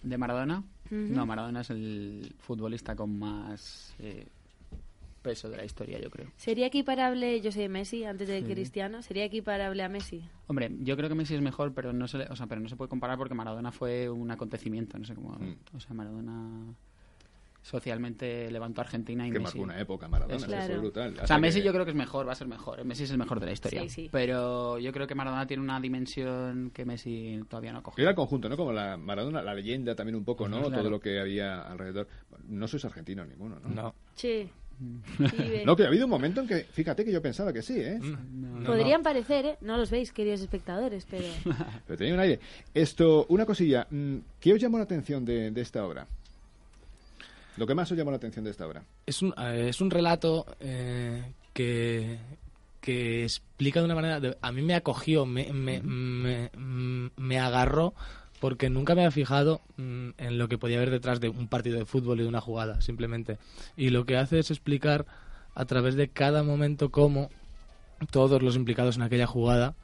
¿De 0.03 0.17
Maradona? 0.17 0.59
Ujú. 0.87 0.95
No, 0.95 1.25
Maradona 1.25 1.61
es 1.61 1.69
el 1.71 2.35
futbolista 2.37 2.95
con 2.95 3.17
más 3.17 3.95
eh, 3.99 4.27
peso 5.25 5.49
de 5.49 5.57
la 5.57 5.65
historia, 5.65 5.99
yo 5.99 6.09
creo. 6.11 6.27
¿Sería 6.37 6.67
equiparable, 6.67 7.41
yo 7.41 7.51
sé, 7.51 7.67
Messi 7.67 8.03
antes 8.05 8.27
de 8.27 8.41
Sí. 8.41 8.45
Cristiano? 8.45 9.01
¿Sería 9.01 9.25
equiparable 9.25 9.81
a 9.83 9.89
Messi? 9.89 10.23
Hombre, 10.47 10.69
yo 10.81 10.95
creo 10.95 11.09
que 11.09 11.15
Messi 11.15 11.33
es 11.35 11.41
mejor, 11.41 11.73
pero 11.73 11.91
no 11.93 12.07
se, 12.07 12.19
le- 12.19 12.25
o 12.27 12.35
sea, 12.35 12.45
pero 12.45 12.61
no 12.61 12.69
se 12.69 12.75
puede 12.75 12.89
comparar 12.89 13.17
porque 13.17 13.33
Maradona 13.33 13.71
fue 13.71 14.07
un 14.09 14.29
acontecimiento, 14.29 14.97
no 14.99 15.05
sé 15.05 15.15
cómo, 15.15 15.29
Mm. 15.39 15.55
o 15.75 15.79
sea, 15.79 15.93
Maradona 15.95 16.73
socialmente 17.61 18.51
levantó 18.51 18.81
a 18.81 18.83
Argentina 18.83 19.27
y 19.27 19.31
Que 19.31 19.39
Messi 19.39 19.57
marcó 19.57 19.63
una 19.63 19.81
época, 19.81 20.07
Maradona, 20.07 20.35
Eso 20.37 20.45
eso 20.45 20.73
es. 20.73 20.79
brutal. 20.79 21.17
O 21.23 21.25
sea, 21.25 21.39
Messi 21.39 21.59
que- 21.61 21.65
yo 21.65 21.73
creo 21.73 21.83
que 21.83 21.91
es 21.91 21.97
mejor, 21.97 22.27
va 22.27 22.33
a 22.33 22.35
ser 22.35 22.47
mejor. 22.47 22.85
Messi 22.85 23.03
es 23.05 23.09
el 23.11 23.17
mejor 23.17 23.39
de 23.39 23.47
la 23.47 23.51
historia. 23.53 23.81
Sí, 23.81 23.89
sí. 23.89 24.09
Pero 24.11 24.77
yo 24.77 24.91
creo 24.91 25.07
que 25.07 25.15
Maradona 25.15 25.47
tiene 25.47 25.63
una 25.63 25.79
dimensión 25.79 26.69
que 26.71 26.85
Messi 26.85 27.39
todavía 27.49 27.73
no 27.73 27.81
coge. 27.81 27.99
Era 28.03 28.11
el 28.11 28.15
conjunto, 28.15 28.49
¿no? 28.49 28.55
Como 28.55 28.71
la 28.71 28.97
Maradona, 28.97 29.41
la 29.41 29.55
leyenda 29.55 29.95
también 29.95 30.15
un 30.15 30.23
poco, 30.23 30.47
¿no? 30.47 30.59
Claro. 30.61 30.77
Todo 30.83 30.89
lo 30.91 30.99
que 30.99 31.19
había 31.19 31.63
alrededor. 31.63 32.07
No 32.47 32.67
sois 32.67 32.85
argentino 32.85 33.25
ninguno, 33.25 33.59
¿no? 33.59 33.69
No. 33.69 33.95
Sí. 34.13 34.47
No, 35.65 35.75
que 35.75 35.83
ha 35.83 35.87
habido 35.87 36.05
un 36.05 36.09
momento 36.11 36.41
en 36.41 36.47
que, 36.47 36.63
fíjate 36.63 37.03
que 37.05 37.11
yo 37.11 37.21
pensaba 37.21 37.51
que 37.53 37.61
sí, 37.61 37.79
¿eh? 37.79 37.99
Podrían 38.65 39.01
parecer, 39.03 39.45
¿eh? 39.45 39.57
No 39.61 39.77
los 39.77 39.89
veis, 39.89 40.11
queridos 40.11 40.41
espectadores, 40.41 41.05
pero... 41.09 41.25
Pero 41.87 41.97
tenía 41.97 42.13
un 42.13 42.19
aire. 42.19 42.39
Esto, 42.73 43.25
una 43.29 43.45
cosilla, 43.45 43.87
mm, 43.89 44.17
¿qué 44.39 44.53
os 44.53 44.59
llamó 44.61 44.77
la 44.77 44.83
atención 44.83 45.23
de, 45.25 45.51
de 45.51 45.61
esta 45.61 45.85
obra? 45.85 46.07
Lo 47.57 47.65
que 47.65 47.73
más 47.75 47.89
os 47.91 47.97
llamó 47.97 48.11
la 48.11 48.17
atención 48.17 48.43
de 48.43 48.51
esta 48.51 48.67
obra. 48.67 48.83
Es 49.05 49.21
un, 49.21 49.33
eh, 49.37 49.67
es 49.69 49.79
un 49.79 49.89
relato 49.89 50.45
eh, 50.59 51.23
que, 51.53 52.17
que 52.81 53.23
explica 53.23 53.79
de 53.79 53.85
una 53.85 53.95
manera... 53.95 54.19
de- 54.19 54.37
a 54.41 54.51
mí 54.51 54.61
me 54.61 54.75
acogió, 54.75 55.25
me, 55.25 55.53
me, 55.53 55.81
me, 55.81 56.49
mm, 56.53 57.11
me 57.17 57.39
agarró 57.39 57.93
porque 58.39 58.69
nunca 58.69 58.95
me 58.95 59.01
había 59.01 59.11
fijado 59.11 59.61
mm, 59.77 60.09
en 60.17 60.37
lo 60.37 60.47
que 60.47 60.57
podía 60.57 60.77
haber 60.77 60.91
detrás 60.91 61.19
de 61.19 61.29
un 61.29 61.47
partido 61.47 61.77
de 61.77 61.85
fútbol 61.85 62.19
y 62.19 62.23
de 62.23 62.29
una 62.29 62.41
jugada, 62.41 62.81
simplemente. 62.81 63.37
Y 63.77 63.89
lo 63.89 64.05
que 64.05 64.17
hace 64.17 64.39
es 64.39 64.51
explicar 64.51 65.05
a 65.53 65.65
través 65.65 65.95
de 65.95 66.09
cada 66.09 66.43
momento 66.43 66.89
cómo 66.89 67.29
todos 68.11 68.41
los 68.41 68.55
implicados 68.55 68.97
en 68.97 69.03
aquella 69.03 69.27
jugada 69.27 69.75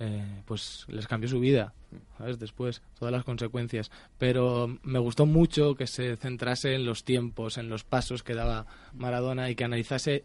eh, 0.00 0.42
pues 0.44 0.86
les 0.88 1.08
cambió 1.08 1.28
su 1.28 1.40
vida, 1.40 1.74
¿sabes? 2.18 2.38
Después, 2.38 2.82
todas 2.98 3.10
las 3.10 3.24
consecuencias. 3.24 3.90
Pero 4.16 4.78
me 4.84 5.00
gustó 5.00 5.26
mucho 5.26 5.74
que 5.74 5.88
se 5.88 6.16
centrase 6.16 6.74
en 6.74 6.86
los 6.86 7.02
tiempos, 7.02 7.58
en 7.58 7.68
los 7.68 7.82
pasos 7.82 8.22
que 8.22 8.34
daba 8.34 8.66
Maradona 8.94 9.50
y 9.50 9.56
que 9.56 9.64
analizase 9.64 10.24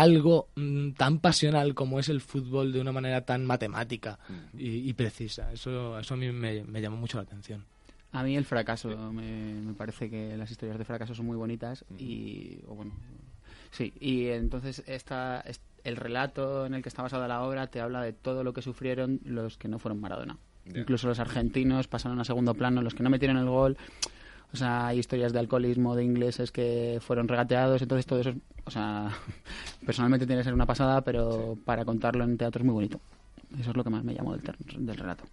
algo 0.00 0.48
mm, 0.56 0.90
tan 0.92 1.18
pasional 1.18 1.74
como 1.74 1.98
es 2.00 2.08
el 2.08 2.20
fútbol 2.20 2.72
de 2.72 2.80
una 2.80 2.92
manera 2.92 3.20
tan 3.24 3.44
matemática 3.44 4.18
y, 4.58 4.88
y 4.88 4.92
precisa. 4.94 5.52
Eso, 5.52 5.98
eso 5.98 6.14
a 6.14 6.16
mí 6.16 6.30
me, 6.32 6.64
me 6.64 6.80
llamó 6.80 6.96
mucho 6.96 7.16
la 7.18 7.22
atención. 7.22 7.64
A 8.12 8.22
mí 8.22 8.36
el 8.36 8.44
fracaso, 8.44 8.88
me, 9.12 9.54
me 9.54 9.72
parece 9.74 10.08
que 10.10 10.36
las 10.36 10.50
historias 10.50 10.78
de 10.78 10.84
fracaso 10.84 11.14
son 11.14 11.26
muy 11.26 11.36
bonitas 11.36 11.84
y, 11.98 12.58
o 12.68 12.74
bueno, 12.76 12.92
sí, 13.72 13.92
y 14.00 14.26
entonces 14.28 14.82
esta, 14.86 15.40
es- 15.40 15.60
el 15.84 15.96
relato 15.96 16.64
en 16.64 16.74
el 16.74 16.82
que 16.82 16.88
está 16.88 17.02
basada 17.02 17.28
la 17.28 17.42
obra 17.42 17.66
te 17.66 17.80
habla 17.80 18.00
de 18.02 18.12
todo 18.14 18.42
lo 18.42 18.52
que 18.54 18.62
sufrieron 18.62 19.20
los 19.24 19.58
que 19.58 19.68
no 19.68 19.78
fueron 19.78 20.00
Maradona. 20.00 20.38
Incluso 20.66 21.06
los 21.08 21.18
argentinos 21.18 21.88
pasaron 21.88 22.18
a 22.20 22.24
segundo 22.24 22.54
plano, 22.54 22.80
los 22.80 22.94
que 22.94 23.02
no 23.02 23.10
metieron 23.10 23.36
el 23.36 23.44
gol. 23.46 23.76
O 24.54 24.56
sea, 24.56 24.86
hay 24.86 25.00
historias 25.00 25.32
de 25.32 25.40
alcoholismo 25.40 25.96
de 25.96 26.04
ingleses 26.04 26.52
que 26.52 26.98
fueron 27.00 27.26
regateados, 27.28 27.82
entonces 27.82 28.06
todo 28.06 28.20
eso, 28.20 28.30
es- 28.30 28.36
o 28.64 28.70
sea, 28.70 29.10
personalmente 29.84 30.26
tiene 30.26 30.40
que 30.40 30.44
ser 30.44 30.54
una 30.54 30.64
pasada, 30.66 31.00
pero 31.02 31.58
para 31.64 31.84
contarlo 31.84 32.24
en 32.24 32.38
teatro 32.38 32.60
es 32.60 32.64
muy 32.64 32.72
bonito. 32.74 33.00
Eso 33.58 33.70
es 33.70 33.76
lo 33.76 33.84
que 33.84 33.90
más 33.90 34.04
me 34.04 34.14
llamó 34.14 34.36
del, 34.36 34.42
del 34.86 34.96
relato. 34.96 35.24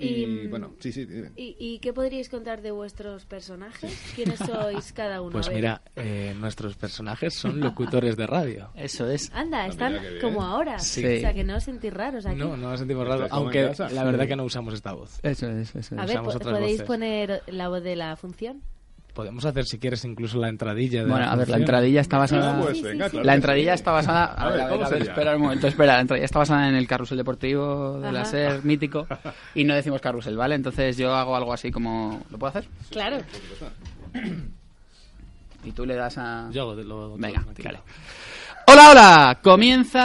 Y, 0.00 0.24
Y, 0.24 0.46
bueno, 0.48 0.72
sí, 0.78 0.92
sí. 0.92 1.04
dime. 1.04 1.30
¿Y, 1.36 1.56
y 1.58 1.78
qué 1.78 1.92
podríais 1.92 2.28
contar 2.28 2.62
de 2.62 2.70
vuestros 2.70 3.26
personajes? 3.26 3.92
¿Quiénes 4.16 4.38
sois 4.38 4.92
cada 4.92 5.20
uno? 5.20 5.30
Pues 5.32 5.50
mira, 5.52 5.82
eh, 5.96 6.34
nuestros 6.38 6.74
personajes 6.76 7.34
son 7.34 7.60
locutores 7.60 8.16
de 8.16 8.26
radio. 8.26 8.70
Eso 8.76 9.08
es. 9.10 9.30
Anda, 9.34 9.66
están 9.66 9.94
qué 10.00 10.08
bien. 10.10 10.20
como 10.20 10.42
ahora. 10.42 10.78
Sí. 10.78 11.04
O 11.04 11.20
sea, 11.20 11.34
que 11.34 11.44
no 11.44 11.56
os 11.56 11.64
sentís 11.64 11.92
raros 11.92 12.24
aquí. 12.26 12.38
No, 12.38 12.56
no 12.56 12.70
nos 12.70 12.78
sentimos 12.78 13.06
raros, 13.06 13.28
aunque 13.30 13.72
la 13.92 14.04
verdad 14.04 14.22
Sí. 14.24 14.28
que 14.28 14.36
no 14.36 14.44
usamos 14.44 14.74
esta 14.74 14.92
voz. 14.94 15.20
Eso 15.22 15.48
es, 15.50 15.74
eso 15.76 15.94
A 15.94 16.06
ver, 16.06 16.10
Usamos 16.10 16.34
po- 16.34 16.38
otras 16.38 16.54
¿podéis 16.54 16.72
voces. 16.78 16.86
poner 16.86 17.42
la 17.48 17.68
voz 17.68 17.82
de 17.82 17.96
la 17.96 18.16
función? 18.16 18.62
Podemos 19.14 19.44
hacer, 19.44 19.64
si 19.64 19.78
quieres, 19.78 20.04
incluso 20.04 20.38
la 20.38 20.48
entradilla. 20.48 21.02
De 21.04 21.10
Bueno, 21.10 21.26
la 21.26 21.32
a 21.32 21.36
ver, 21.36 21.48
la 21.48 21.56
entradilla 21.56 22.00
está 22.00 22.18
basada. 22.18 22.56
Ah, 22.56 22.60
pues 22.62 22.80
venga, 22.82 23.10
claro 23.10 23.24
la 23.24 23.34
entradilla 23.34 23.72
sí. 23.72 23.80
está 23.80 23.92
basada. 23.92 24.24
A, 24.26 24.50
ver, 24.50 24.60
a 24.60 24.64
ver, 24.64 24.72
¿cómo 24.72 24.84
a 24.86 24.88
ver, 24.88 24.98
sería? 24.98 25.12
espera 25.12 25.36
un 25.36 25.42
momento, 25.42 25.66
espera. 25.66 25.94
La 25.94 26.00
entradilla 26.00 26.24
está 26.24 26.38
basada 26.38 26.68
en 26.68 26.74
el 26.76 26.86
carrusel 26.86 27.18
deportivo 27.18 28.00
de 28.00 28.12
la. 28.12 28.24
SER 28.24 28.64
mítico 28.64 29.06
y 29.54 29.64
no 29.64 29.74
decimos 29.74 30.00
carrusel, 30.00 30.36
¿vale? 30.36 30.54
Entonces 30.54 30.96
yo 30.96 31.14
hago 31.14 31.34
algo 31.36 31.52
así 31.52 31.70
como. 31.70 32.22
¿Lo 32.30 32.38
puedo 32.38 32.50
hacer? 32.50 32.64
Claro. 32.90 33.18
Y 35.64 35.72
tú 35.72 35.84
le 35.84 35.94
das 35.94 36.16
a. 36.18 36.48
Yo 36.52 36.74
lo- 36.74 37.16
Venga, 37.16 37.42
tranquilo. 37.42 37.80
Hola, 38.72 38.90
hola. 38.92 39.40
Comienza 39.42 39.98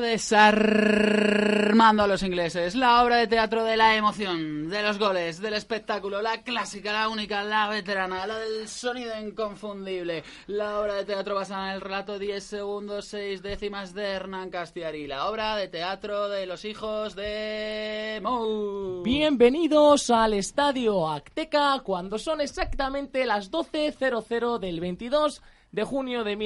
desarmando 0.00 2.04
a 2.04 2.06
los 2.06 2.22
ingleses. 2.22 2.74
La 2.74 3.02
obra 3.02 3.16
de 3.16 3.26
teatro 3.26 3.64
de 3.64 3.76
la 3.76 3.96
emoción, 3.96 4.70
de 4.70 4.82
los 4.82 4.98
goles, 4.98 5.42
del 5.42 5.52
espectáculo, 5.52 6.22
la 6.22 6.42
clásica, 6.42 6.90
la 6.90 7.10
única, 7.10 7.44
la 7.44 7.68
veterana, 7.68 8.26
la 8.26 8.38
del 8.38 8.66
sonido 8.66 9.12
inconfundible. 9.20 10.24
La 10.46 10.80
obra 10.80 10.94
de 10.94 11.04
teatro 11.04 11.34
basada 11.34 11.68
en 11.68 11.74
el 11.74 11.82
relato 11.82 12.18
10 12.18 12.42
segundos, 12.42 13.04
6 13.08 13.42
décimas 13.42 13.92
de 13.92 14.04
Hernán 14.04 14.48
Castiari. 14.48 15.06
La 15.06 15.28
obra 15.28 15.54
de 15.54 15.68
teatro 15.68 16.30
de 16.30 16.46
los 16.46 16.64
hijos 16.64 17.14
de 17.14 18.20
Mou. 18.22 19.02
Bienvenidos 19.02 20.08
al 20.08 20.32
Estadio 20.32 21.10
Acteca 21.10 21.82
cuando 21.84 22.16
son 22.16 22.40
exactamente 22.40 23.26
las 23.26 23.50
12.00 23.50 24.58
del 24.58 24.80
22 24.80 25.42
de 25.72 25.84
junio 25.84 26.24
de 26.24 26.36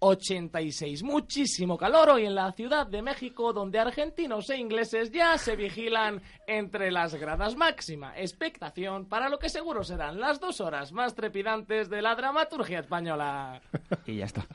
1986. 0.00 1.02
Muchísimo 1.02 1.76
calor 1.76 2.10
hoy 2.10 2.24
en 2.26 2.34
la 2.34 2.52
Ciudad 2.52 2.86
de 2.86 3.02
México 3.02 3.52
donde 3.52 3.78
argentinos 3.78 4.48
e 4.50 4.56
ingleses 4.56 5.10
ya 5.10 5.36
se 5.38 5.56
vigilan 5.56 6.22
entre 6.46 6.90
las 6.90 7.14
gradas 7.14 7.56
máxima. 7.56 8.16
Expectación 8.16 9.06
para 9.06 9.28
lo 9.28 9.38
que 9.38 9.48
seguro 9.48 9.82
serán 9.84 10.20
las 10.20 10.40
dos 10.40 10.60
horas 10.60 10.92
más 10.92 11.14
trepidantes 11.14 11.90
de 11.90 12.00
la 12.02 12.14
dramaturgia 12.14 12.80
española. 12.80 13.60
Y 14.06 14.16
ya 14.16 14.24
está. 14.24 14.46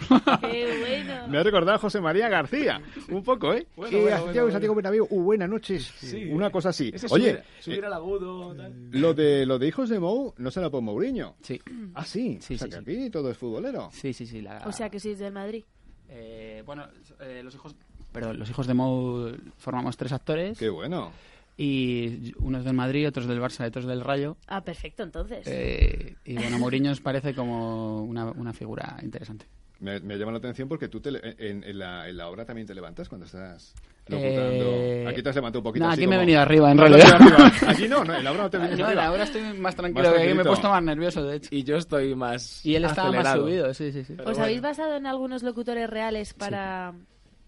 Qué 0.41 0.77
bueno. 0.79 1.27
Me 1.27 1.37
ha 1.37 1.43
recordado 1.43 1.75
a 1.75 1.79
José 1.79 2.01
María 2.01 2.27
García. 2.27 2.81
Un 3.09 3.23
poco, 3.23 3.53
¿eh? 3.53 3.67
Bueno, 3.75 3.99
bueno, 4.01 4.17
Santiago, 4.17 4.33
bueno, 4.45 4.51
Santiago 4.51 4.75
Bernabéu, 4.75 5.07
uh, 5.11 5.21
buenas 5.21 5.47
noches. 5.49 5.93
Sí. 5.97 6.25
Una 6.31 6.49
cosa 6.51 6.69
así. 6.69 6.89
Ese 6.91 7.05
Oye, 7.11 7.29
subir, 7.31 7.43
subir 7.59 7.83
eh, 7.83 7.87
al 7.87 7.93
agudo. 7.93 8.55
tal. 8.55 8.73
lo 8.91 9.13
de, 9.13 9.45
lo 9.45 9.59
de 9.59 9.67
hijos 9.67 9.89
de 9.89 9.99
Mou 9.99 10.33
no 10.37 10.49
será 10.49 10.71
por 10.71 10.81
Mourinho. 10.81 11.35
Sí. 11.41 11.61
Ah, 11.93 12.03
sí. 12.03 12.39
Sí, 12.41 12.55
o 12.55 12.57
sea, 12.57 12.67
sí, 12.67 12.71
que 12.85 12.91
sí. 12.95 13.01
aquí 13.03 13.09
todo 13.11 13.29
es 13.29 13.37
futbolero. 13.37 13.89
Sí, 13.91 14.11
sí, 14.13 14.25
sí. 14.25 14.41
la- 14.41 14.63
O 14.65 14.71
sea 14.71 14.89
que 14.89 14.99
sois 14.99 15.19
del 15.19 15.32
Madrid. 15.33 15.63
Eh, 16.09 16.63
bueno, 16.65 16.87
eh, 17.19 17.41
los 17.43 17.53
hijos... 17.55 17.75
Pero 18.11 18.33
los 18.33 18.49
hijos 18.49 18.67
de 18.67 18.73
Mou 18.73 19.35
formamos 19.57 19.97
tres 19.97 20.11
actores. 20.11 20.57
Qué 20.57 20.69
bueno. 20.69 21.11
Y 21.57 22.33
unos 22.39 22.63
del 22.63 22.73
Madrid, 22.73 23.07
otros 23.07 23.27
del 23.27 23.39
Barça, 23.39 23.67
otros 23.67 23.85
del 23.85 24.01
Rayo. 24.01 24.37
Ah, 24.47 24.61
perfecto, 24.63 25.03
entonces. 25.03 25.45
Eh, 25.47 26.15
y 26.25 26.35
bueno, 26.35 26.59
Mourinho 26.59 26.91
os 26.91 27.01
parece 27.01 27.33
como 27.35 28.03
una, 28.03 28.25
una 28.25 28.53
figura 28.53 28.97
interesante. 29.01 29.45
Me, 29.83 29.99
me 29.99 30.17
llama 30.17 30.31
la 30.31 30.37
atención 30.37 30.67
porque 30.69 30.87
tú 30.87 30.99
te 31.01 31.11
le- 31.11 31.35
en, 31.37 31.63
en 31.63 31.77
la, 31.77 32.07
en 32.07 32.15
la 32.17 32.29
obra 32.29 32.45
también 32.45 32.65
te 32.65 32.73
levantas 32.73 33.09
cuando 33.09 33.25
estás 33.25 33.73
locutando. 34.07 34.65
Eh, 34.65 35.05
Aquí 35.07 35.21
te 35.21 35.29
has 35.29 35.35
levantado 35.35 35.59
un 35.59 35.63
poquito 35.63 35.85
no, 35.85 35.91
así 35.91 36.01
aquí 36.01 36.07
me 36.07 36.15
he 36.15 36.19
venido 36.19 36.39
arriba, 36.39 36.71
en 36.71 36.77
No, 36.77 36.83
realidad. 36.87 37.13
arriba. 37.15 37.51
Aquí 37.67 37.87
no, 37.87 38.03
no, 38.05 38.15
en 38.15 38.23
la 38.23 38.31
obra 38.31 38.43
no 38.43 38.49
te 38.49 38.57
vienes 38.59 38.79
No, 38.79 38.85
arriba. 38.85 39.05
ahora 39.07 39.23
estoy 39.23 39.41
más 39.41 39.57
Más 39.59 39.75
tranquilo, 39.75 40.13
que 40.13 40.33
me 40.33 40.41
he 40.41 40.45
puesto 40.45 40.69
más 40.69 40.83
nervioso, 40.83 41.23
de 41.23 41.35
hecho. 41.37 41.49
Y 41.51 41.63
yo 41.63 41.75
estoy 41.75 42.15
más. 42.15 42.65
Y 42.65 42.75
él 42.75 42.85
estaba 42.85 43.11
más 43.11 43.33
subido, 43.33 43.73
sí, 43.73 43.91
sí, 43.91 44.03
sí. 44.05 44.15
¿Os 44.25 44.39
habéis 44.39 44.61
basado 44.61 44.95
en 44.95 45.05
algunos 45.05 45.43
locutores 45.43 45.89
reales 45.89 46.33
para...? 46.33 46.93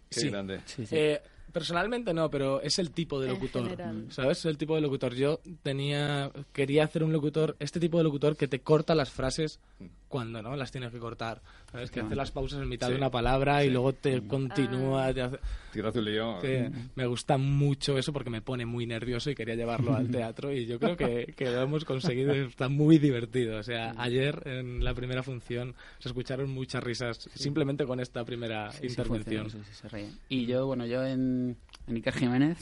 Qué 0.10 0.20
Sí. 0.20 0.30
grande. 0.30 0.60
Eh, 0.92 1.22
personalmente 1.52 2.14
no, 2.14 2.30
pero 2.30 2.62
es 2.62 2.80
el 2.80 2.92
tipo 2.92 3.20
de 3.20 3.28
En 3.28 3.34
locutor. 3.34 3.64
general. 3.64 4.06
¿Sabes? 4.10 4.40
Es 4.40 4.46
el 4.46 4.58
tipo 4.58 4.76
de 4.76 4.82
locutor. 4.82 5.14
Yo 5.16 5.40
tenía. 5.64 6.30
Quería 6.54 6.84
hacer 6.84 7.04
un 7.04 7.12
locutor. 7.14 7.56
Este 7.60 7.80
tipo 7.80 7.98
de 7.98 8.04
locutor 8.04 8.36
que 8.38 8.48
te 8.48 8.60
corta 8.60 8.94
las 8.94 9.10
frases 9.10 9.60
cuando 10.08 10.42
no 10.42 10.56
las 10.56 10.72
tienes 10.72 10.92
que 10.92 11.00
cortar. 11.00 11.42
¿Sabes? 11.72 11.92
Que 11.92 12.00
hace 12.00 12.16
las 12.16 12.32
pausas 12.32 12.62
en 12.62 12.70
mitad 12.70 12.88
Sí. 12.88 12.94
de 12.94 12.98
una 13.00 13.12
palabra 13.12 13.64
y 13.64 13.68
Sí. 13.68 13.74
luego 13.74 13.92
te 13.94 14.26
continúa. 14.26 15.08
Ah. 15.08 15.14
te 15.14 15.22
hace- 15.22 15.40
hace 15.86 16.00
un 16.00 16.06
lío. 16.06 16.38
Sí, 16.42 16.48
me 16.96 17.06
gusta 17.06 17.38
mucho 17.38 17.98
eso 17.98 18.14
porque 18.14 18.30
me 18.30 18.42
pone 18.42 18.66
muy 18.66 18.86
nervioso 18.86 19.30
y 19.30 19.36
quería 19.36 19.56
llevarlo 19.56 19.94
al 19.94 20.08
teatro 20.12 20.54
y 20.54 20.66
yo 20.66 20.80
creo 20.80 20.96
que, 20.96 21.34
que 21.36 21.46
lo 21.52 21.62
hemos 21.64 21.84
conseguido 21.84 22.34
y 22.34 22.40
está 22.48 22.70
muy 22.70 22.98
divertido. 22.98 23.58
O 23.60 23.64
sea, 23.64 23.94
ayer 23.98 24.42
en 24.46 24.84
la 24.86 24.94
primera 24.94 25.22
función 25.22 25.76
se 26.00 26.08
escucharon 26.10 26.50
muchas 26.50 26.82
risas 26.82 27.30
simplemente 27.34 27.86
con 27.86 28.00
esta 28.00 28.24
primera 28.24 28.72
Sí, 28.72 28.78
sí, 28.82 28.88
intervención. 28.88 29.50
funciona, 29.50 29.66
sí, 29.66 29.72
sí, 29.74 29.82
se 29.82 29.90
ríen. 29.90 30.12
Y 30.30 30.46
yo, 30.46 30.66
bueno, 30.66 30.86
yo 30.86 31.04
en, 31.06 31.58
en 31.88 31.96
Iker 31.96 32.14
Jiménez, 32.14 32.58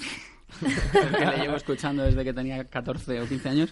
que 0.59 1.25
le 1.25 1.37
llevo 1.37 1.55
escuchando 1.55 2.03
desde 2.03 2.23
que 2.23 2.33
tenía 2.33 2.63
14 2.65 3.21
o 3.21 3.27
15 3.27 3.49
años, 3.49 3.69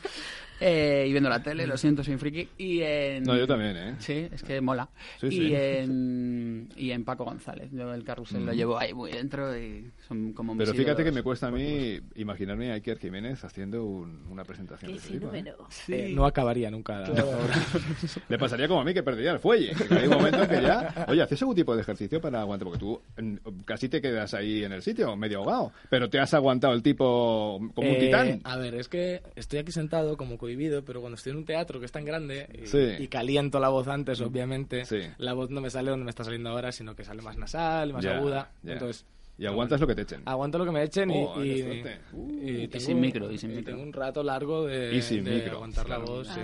eh, 0.62 1.06
y 1.08 1.12
viendo 1.12 1.30
la 1.30 1.42
tele, 1.44 1.66
lo 1.68 1.76
siento, 1.76 2.04
soy 2.04 2.14
un 2.14 2.20
friki. 2.20 2.48
Y 2.58 2.82
en... 2.82 3.24
No, 3.24 3.36
yo 3.36 3.46
también, 3.48 3.76
¿eh? 3.76 3.96
Sí, 4.00 4.28
es 4.32 4.44
que 4.44 4.62
mola. 4.62 4.88
Sí, 5.20 5.28
y, 5.28 5.32
sí. 5.32 5.54
En, 5.56 6.70
y 6.78 6.92
en 6.92 7.04
Paco 7.04 7.26
González, 7.26 7.70
yo 7.72 7.94
el 7.94 8.04
carrusel 8.04 8.46
lo 8.46 8.52
Mm. 8.54 8.56
llevo 8.56 8.78
ahí 8.78 8.94
muy 8.94 9.12
dentro 9.12 9.58
y 9.58 9.92
son 10.08 10.34
como 10.34 10.54
mis 10.56 10.66
Pero 10.66 10.78
fíjate 10.78 11.04
que 11.04 11.12
me 11.12 11.24
cuesta 11.24 11.48
a 11.48 11.52
mí 11.52 12.00
imaginarme 12.16 12.72
a 12.72 12.76
Iker 12.76 12.98
Jiménez 13.00 13.44
haciendo 13.44 13.84
un- 13.84 14.26
una 14.30 14.44
presentación 14.44 14.90
¡Qué 14.92 14.94
de 15.00 15.04
ese 15.04 15.14
tipo. 15.14 15.28
¿eh? 15.28 15.32
fenómeno! 15.32 15.68
Eh, 15.88 16.12
no 16.14 16.26
acabaría 16.26 16.70
nunca 16.72 17.00
la 17.00 17.06
Claro. 17.12 17.32
Le 18.30 18.38
pasaría 18.38 18.68
como 18.68 18.82
a 18.82 18.84
mí 18.84 18.94
que 18.94 19.04
perdería 19.04 19.32
el 19.32 19.40
fuelle. 19.40 19.74
Que 19.88 19.94
hay 19.96 20.08
un 20.08 20.14
momento 20.14 20.44
en 20.44 20.50
que 20.50 20.62
ya, 20.62 21.06
oye, 21.08 21.22
¿haces 21.22 21.42
algún 21.42 21.56
tipo 21.56 21.76
de 21.76 21.82
ejercicio 21.82 22.22
para 22.22 22.42
aguantar? 22.42 22.66
Porque 22.66 22.80
tú 22.80 23.02
mm, 23.20 23.36
casi 23.66 23.90
te 23.90 24.02
quedas 24.02 24.34
ahí 24.34 24.64
en 24.64 24.72
el 24.72 24.82
sitio, 24.82 25.16
medio 25.16 25.40
ahogado. 25.40 25.72
Pero 25.90 26.10
te 26.10 26.20
has 26.20 26.34
aguantado 26.34 26.74
el 26.74 26.84
tipo 26.84 27.60
como 27.74 27.90
un 27.90 27.96
Eh, 27.96 28.00
titán. 28.00 28.42
A 28.44 28.58
ver, 28.58 28.76
es 28.76 28.88
que 28.88 29.22
estoy 29.36 29.60
aquí 29.60 29.72
sentado 29.72 30.18
como 30.18 30.38
cohibido, 30.56 30.84
pero 30.84 31.02
cuando 31.02 31.15
estoy 31.15 31.32
en 31.32 31.38
un 31.40 31.45
teatro 31.45 31.80
que 31.80 31.86
es 31.86 31.91
tan 31.91 32.06
grande 32.06 32.48
y, 32.64 32.68
Sí. 32.68 32.95
y 32.99 33.07
caliento 33.07 33.60
la 33.60 33.69
voz 33.69 33.88
antes, 33.88 34.19
obviamente, 34.22 34.86
Sí. 34.86 34.99
la 35.18 35.34
voz 35.34 35.49
no 35.49 35.61
me 35.61 35.69
sale 35.69 35.90
donde 35.91 36.03
me 36.06 36.10
está 36.10 36.23
saliendo 36.23 36.49
ahora, 36.49 36.72
sino 36.72 36.95
que 36.95 37.03
sale 37.03 37.22
más 37.22 37.38
nasal, 37.38 37.94
más 37.94 38.06
aguda. 38.06 38.52
Entonces, 38.65 39.06
Y 39.38 39.45
aguantas 39.48 39.80
lo 39.80 39.88
que 39.88 39.95
te 39.95 40.02
echen. 40.03 40.22
aguanto 40.26 40.57
lo 40.60 40.65
que 40.65 40.72
me 40.72 40.84
echen 40.84 41.10
y, 41.10 41.23
Oh, 41.26 41.44
y- 41.44 42.69
sin 42.80 42.99
micro, 42.99 43.32
y 43.32 43.38
sin 43.38 43.49
micro. 43.56 43.65
tengo 43.73 43.82
un 43.84 43.94
rato 43.94 44.22
largo 44.23 44.65
de, 44.68 44.95
y 44.95 45.02
sin 45.02 45.23
de 45.23 45.32
micro. 45.36 45.53
aguantar 45.53 45.90
la 45.90 45.98
voz. 45.98 46.28
sí. 46.28 46.41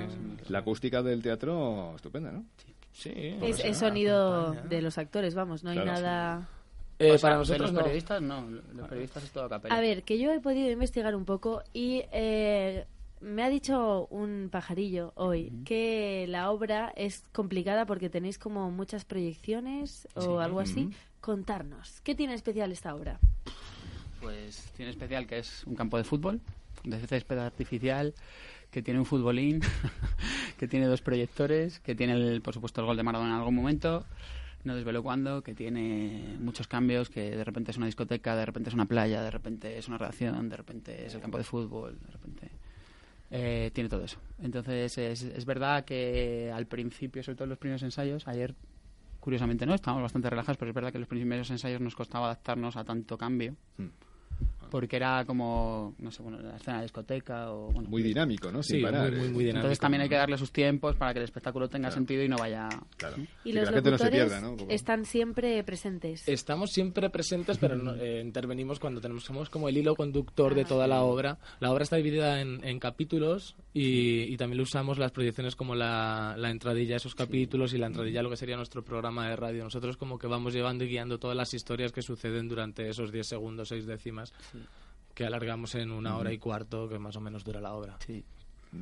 La 0.50 0.60
acústica 0.60 1.04
del 1.04 1.22
teatro, 1.22 1.94
estupenda, 1.96 2.32
¿no? 2.32 2.46
Sí. 2.94 3.12
Es, 3.44 3.64
es 3.64 3.78
sonido 3.78 4.54
de 4.54 4.82
los 4.82 4.98
actores, 4.98 5.36
vamos, 5.36 5.64
no 5.64 5.70
hay 5.70 5.78
Claro. 5.78 5.92
nada... 5.92 6.50
Eh, 7.00 7.12
O 7.12 7.18
sea, 7.20 7.28
para 7.30 7.38
nosotros 7.38 7.62
los 7.68 7.74
no. 7.74 7.80
periodistas 7.82 8.22
no, 8.24 8.50
los 8.74 8.88
periodistas 8.88 9.24
es 9.24 9.30
todo 9.32 9.44
a 9.44 9.50
capela. 9.50 9.76
A 9.76 9.80
ver, 9.82 10.02
que 10.02 10.18
yo 10.18 10.32
he 10.32 10.40
podido 10.40 10.72
investigar 10.72 11.16
un 11.16 11.26
poco 11.26 11.62
y 11.72 12.02
eh, 12.12 12.88
me 13.22 13.44
ha 13.44 13.50
dicho 13.50 14.08
un 14.10 14.50
pajarillo 14.52 15.12
hoy 15.16 15.52
que 15.66 16.26
la 16.30 16.52
obra 16.52 16.92
es 16.96 17.24
complicada 17.32 17.86
porque 17.86 18.10
tenéis 18.10 18.38
como 18.38 18.70
muchas 18.72 19.06
proyecciones 19.06 20.08
o 20.16 20.22
Sí. 20.22 20.28
algo 20.44 20.60
así. 20.60 20.90
Contarnos, 21.22 22.02
¿qué 22.02 22.16
tiene 22.16 22.34
especial 22.36 22.72
esta 22.72 22.94
obra? 22.96 23.20
Pues 24.22 24.72
tiene 24.76 24.92
especial 24.92 25.28
que 25.28 25.40
es 25.40 25.64
un 25.66 25.76
campo 25.76 25.98
de 25.98 26.04
fútbol, 26.04 26.42
de 26.84 27.00
césped 27.06 27.38
artificial, 27.38 28.14
que 28.72 28.82
tiene 28.82 29.00
un 29.00 29.06
futbolín, 29.06 29.62
que 30.58 30.68
tiene 30.68 30.86
dos 30.88 31.02
proyectores, 31.02 31.80
que 31.80 31.96
tiene, 31.96 32.14
el, 32.14 32.42
por 32.42 32.54
supuesto, 32.54 32.82
el 32.82 32.88
gol 32.88 32.98
de 32.98 33.04
Maradona 33.04 33.32
en 33.32 33.38
algún 33.40 33.56
momento, 33.56 34.06
no 34.64 34.76
desvelo 34.76 35.02
cuándo, 35.04 35.44
que 35.44 35.54
tiene 35.54 36.36
muchos 36.40 36.68
cambios, 36.68 37.10
que 37.10 37.32
de 37.36 37.44
repente 37.44 37.72
es 37.72 37.78
una 37.78 37.86
discoteca, 37.86 38.36
de 38.36 38.46
repente 38.46 38.70
es 38.70 38.74
una 38.74 38.86
playa, 38.86 39.22
de 39.22 39.32
repente 39.32 39.78
es 39.78 39.88
una 39.88 39.98
redacción, 39.98 40.50
de 40.50 40.58
repente 40.58 41.06
es 41.06 41.14
el 41.14 41.22
campo 41.22 41.38
de 41.38 41.44
fútbol, 41.44 41.98
de 42.00 42.12
repente... 42.12 42.52
eh, 43.32 43.72
tiene 43.74 43.90
todo 43.90 44.04
eso. 44.04 44.20
Entonces 44.42 44.98
es, 44.98 45.24
es 45.24 45.46
verdad 45.46 45.86
que 45.86 46.52
al 46.54 46.68
principio, 46.68 47.24
sobre 47.24 47.36
todo 47.36 47.46
en 47.46 47.50
los 47.50 47.60
primeros 47.60 47.84
ensayos, 47.84 48.28
ayer 48.28 48.56
curiosamente 49.20 49.66
no, 49.66 49.74
estábamos 49.74 50.04
bastante 50.04 50.30
relajados, 50.30 50.58
pero 50.58 50.72
es 50.72 50.76
verdad 50.76 50.92
que 50.92 50.98
en 50.98 51.02
los 51.02 51.10
primeros 51.10 51.50
ensayos 51.50 51.82
nos 51.82 51.96
costaba 51.96 52.28
adaptarnos 52.28 52.78
a 52.78 52.86
tanto 52.86 53.18
cambio. 53.18 53.56
Hmm. 53.78 53.88
Porque 54.70 54.96
era 54.98 55.24
como, 55.26 55.96
no 56.00 56.12
sé, 56.12 56.22
bueno, 56.24 56.40
la 56.40 56.58
escena 56.58 56.78
de 56.78 56.84
discoteca 56.84 57.52
o... 57.52 57.72
Bueno, 57.72 57.90
Muy 57.90 58.04
dinámico, 58.04 58.52
¿no? 58.52 58.62
Sin 58.64 58.78
Sí, 58.78 58.84
parar. 58.84 59.10
muy, 59.12 59.20
muy, 59.20 59.28
¿eh? 59.28 59.32
muy 59.32 59.44
dinámico. 59.46 59.58
Entonces 59.60 59.80
también 59.80 60.02
hay 60.02 60.10
que 60.10 60.16
darle 60.16 60.38
sus 60.38 60.52
tiempos 60.52 60.96
para 60.96 61.14
que 61.14 61.20
el 61.20 61.26
espectáculo 61.26 61.70
tenga 61.70 61.88
Claro. 61.90 61.96
sentido 61.96 62.24
y 62.24 62.30
no 62.30 62.38
vaya... 62.38 62.68
Claro. 62.98 63.16
Y 63.18 63.24
Sí, 63.24 63.28
que 63.52 63.54
los 63.54 63.66
la 63.70 63.72
gente 63.74 63.92
no 63.92 63.98
se 63.98 64.04
locutores 64.06 64.30
pierda, 64.30 64.42
¿no? 64.42 64.58
Poco. 64.58 64.72
están 64.72 65.06
siempre 65.06 65.64
presentes. 65.64 66.28
Estamos 66.28 66.72
siempre 66.72 67.10
presentes, 67.10 67.58
pero 67.58 67.76
no- 67.76 67.96
eh, 67.96 68.22
intervenimos 68.24 68.80
cuando 68.80 69.00
tenemos 69.02 69.24
somos 69.24 69.50
como 69.50 69.70
el 69.70 69.78
hilo 69.78 69.96
conductor 69.96 70.54
de 70.56 70.66
toda 70.66 70.88
la 70.88 71.02
obra. 71.04 71.38
La 71.60 71.72
obra 71.72 71.84
está 71.84 71.96
dividida 71.96 72.42
en, 72.42 72.64
en 72.64 72.80
capítulos 72.80 73.56
y, 73.80 74.34
y 74.34 74.38
también 74.38 74.58
lo 74.58 74.64
usamos 74.64 74.98
las 74.98 75.12
proyecciones 75.12 75.56
como 75.56 75.76
la, 75.76 76.36
la 76.38 76.50
entradilla 76.50 76.96
a 76.96 76.98
esos 76.98 77.14
capítulos 77.16 77.74
y 77.74 77.78
la 77.78 77.88
entradilla 77.88 78.22
a 78.22 78.24
lo 78.24 78.30
que 78.30 78.38
sería 78.38 78.56
nuestro 78.58 78.84
programa 78.84 79.30
de 79.30 79.36
radio. 79.36 79.64
Nosotros 79.64 79.98
como 79.98 80.18
que 80.18 80.28
vamos 80.28 80.54
llevando 80.54 80.84
y 80.84 80.88
guiando 80.90 81.20
todas 81.20 81.36
las 81.38 81.54
historias 81.54 81.92
que 81.92 82.02
suceden 82.02 82.48
durante 82.48 82.88
esos 82.90 83.12
10 83.12 83.28
segundos, 83.28 83.70
6 83.70 83.86
décimas 83.86 84.34
que 85.14 85.26
alargamos 85.26 85.76
en 85.76 85.92
una 85.92 86.16
hora 86.18 86.32
y 86.32 86.38
cuarto, 86.38 86.88
que 86.88 87.00
más 87.00 87.16
o 87.16 87.22
menos 87.22 87.44
dura 87.44 87.60
la 87.60 87.74
obra. 87.74 87.98
Sí. 88.06 88.24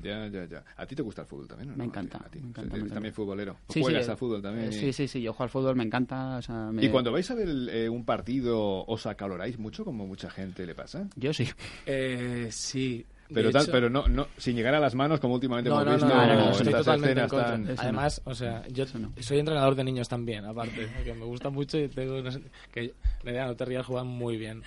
Ya, 0.01 0.27
ya, 0.27 0.45
ya. 0.45 0.63
¿A 0.77 0.85
ti 0.88 0.95
te 0.95 1.03
gusta 1.03 1.22
el 1.22 1.27
fútbol 1.27 1.47
también? 1.47 1.69
o 1.69 1.73
Me 1.73 1.77
no? 1.77 1.84
encanta, 1.85 2.17
A 2.17 2.27
ti. 2.30 2.39
me 2.39 2.47
encanta, 2.49 2.61
Eres 2.61 2.72
me 2.72 2.77
encanta. 2.80 2.93
también 2.95 3.13
futbolero. 3.13 3.57
¿O 3.67 3.73
Sí, 3.73 3.81
¿Juegas 3.81 4.05
sí, 4.05 4.11
a 4.11 4.15
fútbol 4.17 4.41
también? 4.41 4.69
eh, 4.69 4.72
Sí, 4.72 4.91
sí, 4.91 5.07
sí, 5.07 5.22
yo 5.22 5.31
juego 5.31 5.43
al 5.43 5.49
fútbol, 5.51 5.76
me 5.76 5.84
encanta. 5.84 6.38
o 6.38 6.41
sea, 6.41 6.72
me- 6.72 6.84
¿Y 6.84 6.89
cuando 6.89 7.11
vais 7.11 7.30
a 7.30 7.35
ver 7.35 7.47
el, 7.47 7.69
eh, 7.69 7.88
un 7.88 8.03
partido, 8.03 8.84
os 8.85 9.05
acaloráis 9.05 9.59
mucho, 9.59 9.85
como 9.85 10.07
mucha 10.07 10.30
gente 10.31 10.65
le 10.65 10.73
pasa? 10.73 11.07
Yo 11.15 11.34
sí. 11.34 11.47
Eh, 11.85 12.47
sí. 12.51 13.05
Pero, 13.34 13.47
De 13.47 13.53
tal, 13.53 13.64
hecho- 13.64 13.72
pero 13.72 13.89
no, 13.89 14.07
no, 14.07 14.27
sin 14.38 14.56
llegar 14.56 14.76
a 14.76 14.80
las 14.80 14.93
manos, 14.93 15.19
como 15.19 15.34
últimamente 15.34 15.69
No, 15.69 15.81
hemos 15.81 15.85
no, 15.88 15.93
visto 15.93 16.07
no, 16.07 16.15
no, 16.15 16.27
no, 16.27 16.39
estas 16.52 16.57
estoy 16.61 16.73
totalmente 16.73 17.11
en 17.11 17.26
escenas 17.26 17.31
contra. 17.31 17.52
tan- 17.76 17.80
Además, 17.80 18.22
o 18.26 18.35
sea, 18.35 18.68
yo 18.68 18.85
soy 19.19 19.39
entrenador 19.39 19.76
de 19.76 19.84
niños 19.84 20.07
también, 20.07 20.45
aparte, 20.45 20.88
que 21.03 21.14
me 21.14 21.26
gusta 21.26 21.49
mucho 21.49 21.77
y 21.80 21.88
tengo 21.88 22.19
unos- 22.19 22.39
que 22.72 22.93
Nerea, 23.23 23.47
no 23.47 23.56
te 23.56 23.65
rías, 23.65 23.85
juegan 23.85 24.07
muy 24.07 24.38
bien. 24.38 24.61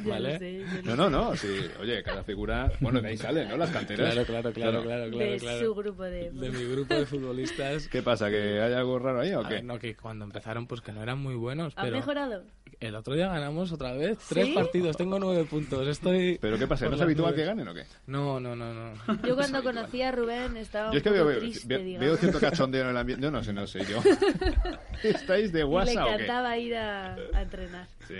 ¿Vale? 0.00 0.38
sé, 0.38 0.62
No, 0.84 0.94
no, 0.94 1.08
no, 1.08 1.34
sí. 1.36 1.48
Oye, 1.80 2.02
cada 2.02 2.22
figura... 2.22 2.70
Bueno, 2.80 3.00
de 3.00 3.08
ahí 3.08 3.16
salen, 3.16 3.48
¿no? 3.48 3.56
Las 3.56 3.70
canteras. 3.70 4.12
Claro, 4.12 4.26
claro, 4.26 4.52
claro, 4.52 4.82
claro, 4.82 5.10
claro, 5.10 5.30
de 5.32 5.38
claro. 5.38 5.58
su 5.58 5.74
grupo 5.74 6.02
de... 6.02 6.30
De 6.32 6.50
mi 6.50 6.64
grupo 6.70 6.92
de 6.92 7.06
futbolistas. 7.06 7.88
¿Qué 7.88 8.02
pasa? 8.02 8.28
¿Que 8.28 8.60
hay 8.60 8.74
algo 8.74 8.98
raro 8.98 9.20
ahí 9.20 9.32
o 9.32 9.40
A 9.40 9.48
qué? 9.48 9.54
ver, 9.54 9.64
no, 9.64 9.78
que 9.78 9.96
cuando 9.96 10.26
empezaron, 10.26 10.66
pues 10.66 10.82
que 10.82 10.92
no 10.92 11.02
eran 11.02 11.18
muy 11.18 11.34
buenos, 11.34 11.72
¿Han 11.78 11.84
pero... 11.86 11.96
mejorado? 11.96 12.44
El 12.78 12.94
otro 12.94 13.14
día 13.14 13.28
ganamos 13.28 13.72
otra 13.72 13.92
vez. 13.94 14.18
Tres 14.28 14.46
¿Sí? 14.48 14.52
partidos, 14.52 14.96
tengo 14.98 15.18
nueve 15.18 15.44
puntos. 15.44 15.86
Estoy. 15.88 16.36
¿Pero 16.40 16.58
qué 16.58 16.66
pasa? 16.66 16.86
¿No 16.88 16.96
es 16.96 17.00
habitual 17.00 17.30
nubes. 17.30 17.40
que 17.40 17.46
ganen 17.46 17.68
o 17.68 17.72
qué? 17.74 17.84
No, 18.06 18.38
no, 18.38 18.54
no, 18.54 18.74
no. 18.74 18.92
Yo 19.26 19.34
cuando 19.34 19.62
conocí 19.62 20.02
a 20.02 20.12
Rubén 20.12 20.56
estaba 20.58 20.90
Yo 20.92 20.98
es 20.98 21.02
que 21.02 21.10
veo, 21.10 21.38
triste, 21.38 21.66
veo- 21.66 21.78
digamos. 21.82 22.06
veo 22.06 22.16
cierto 22.18 22.38
cachondeo 22.40 22.82
en 22.84 22.90
el 22.90 22.96
ambiente. 22.98 23.24
Yo 23.24 23.30
no 23.30 23.42
sé, 23.42 23.52
no 23.54 23.66
sé 23.66 23.80
yo. 23.86 23.98
¿Estáis 25.02 25.52
de 25.52 25.60
le 25.60 25.64
WhatsApp 25.64 26.04
o 26.04 26.06
qué? 26.08 26.12
encantaba 26.14 26.58
ir 26.58 26.74
a, 26.74 27.14
a 27.14 27.42
entrenar. 27.42 27.86
Sí. 28.08 28.14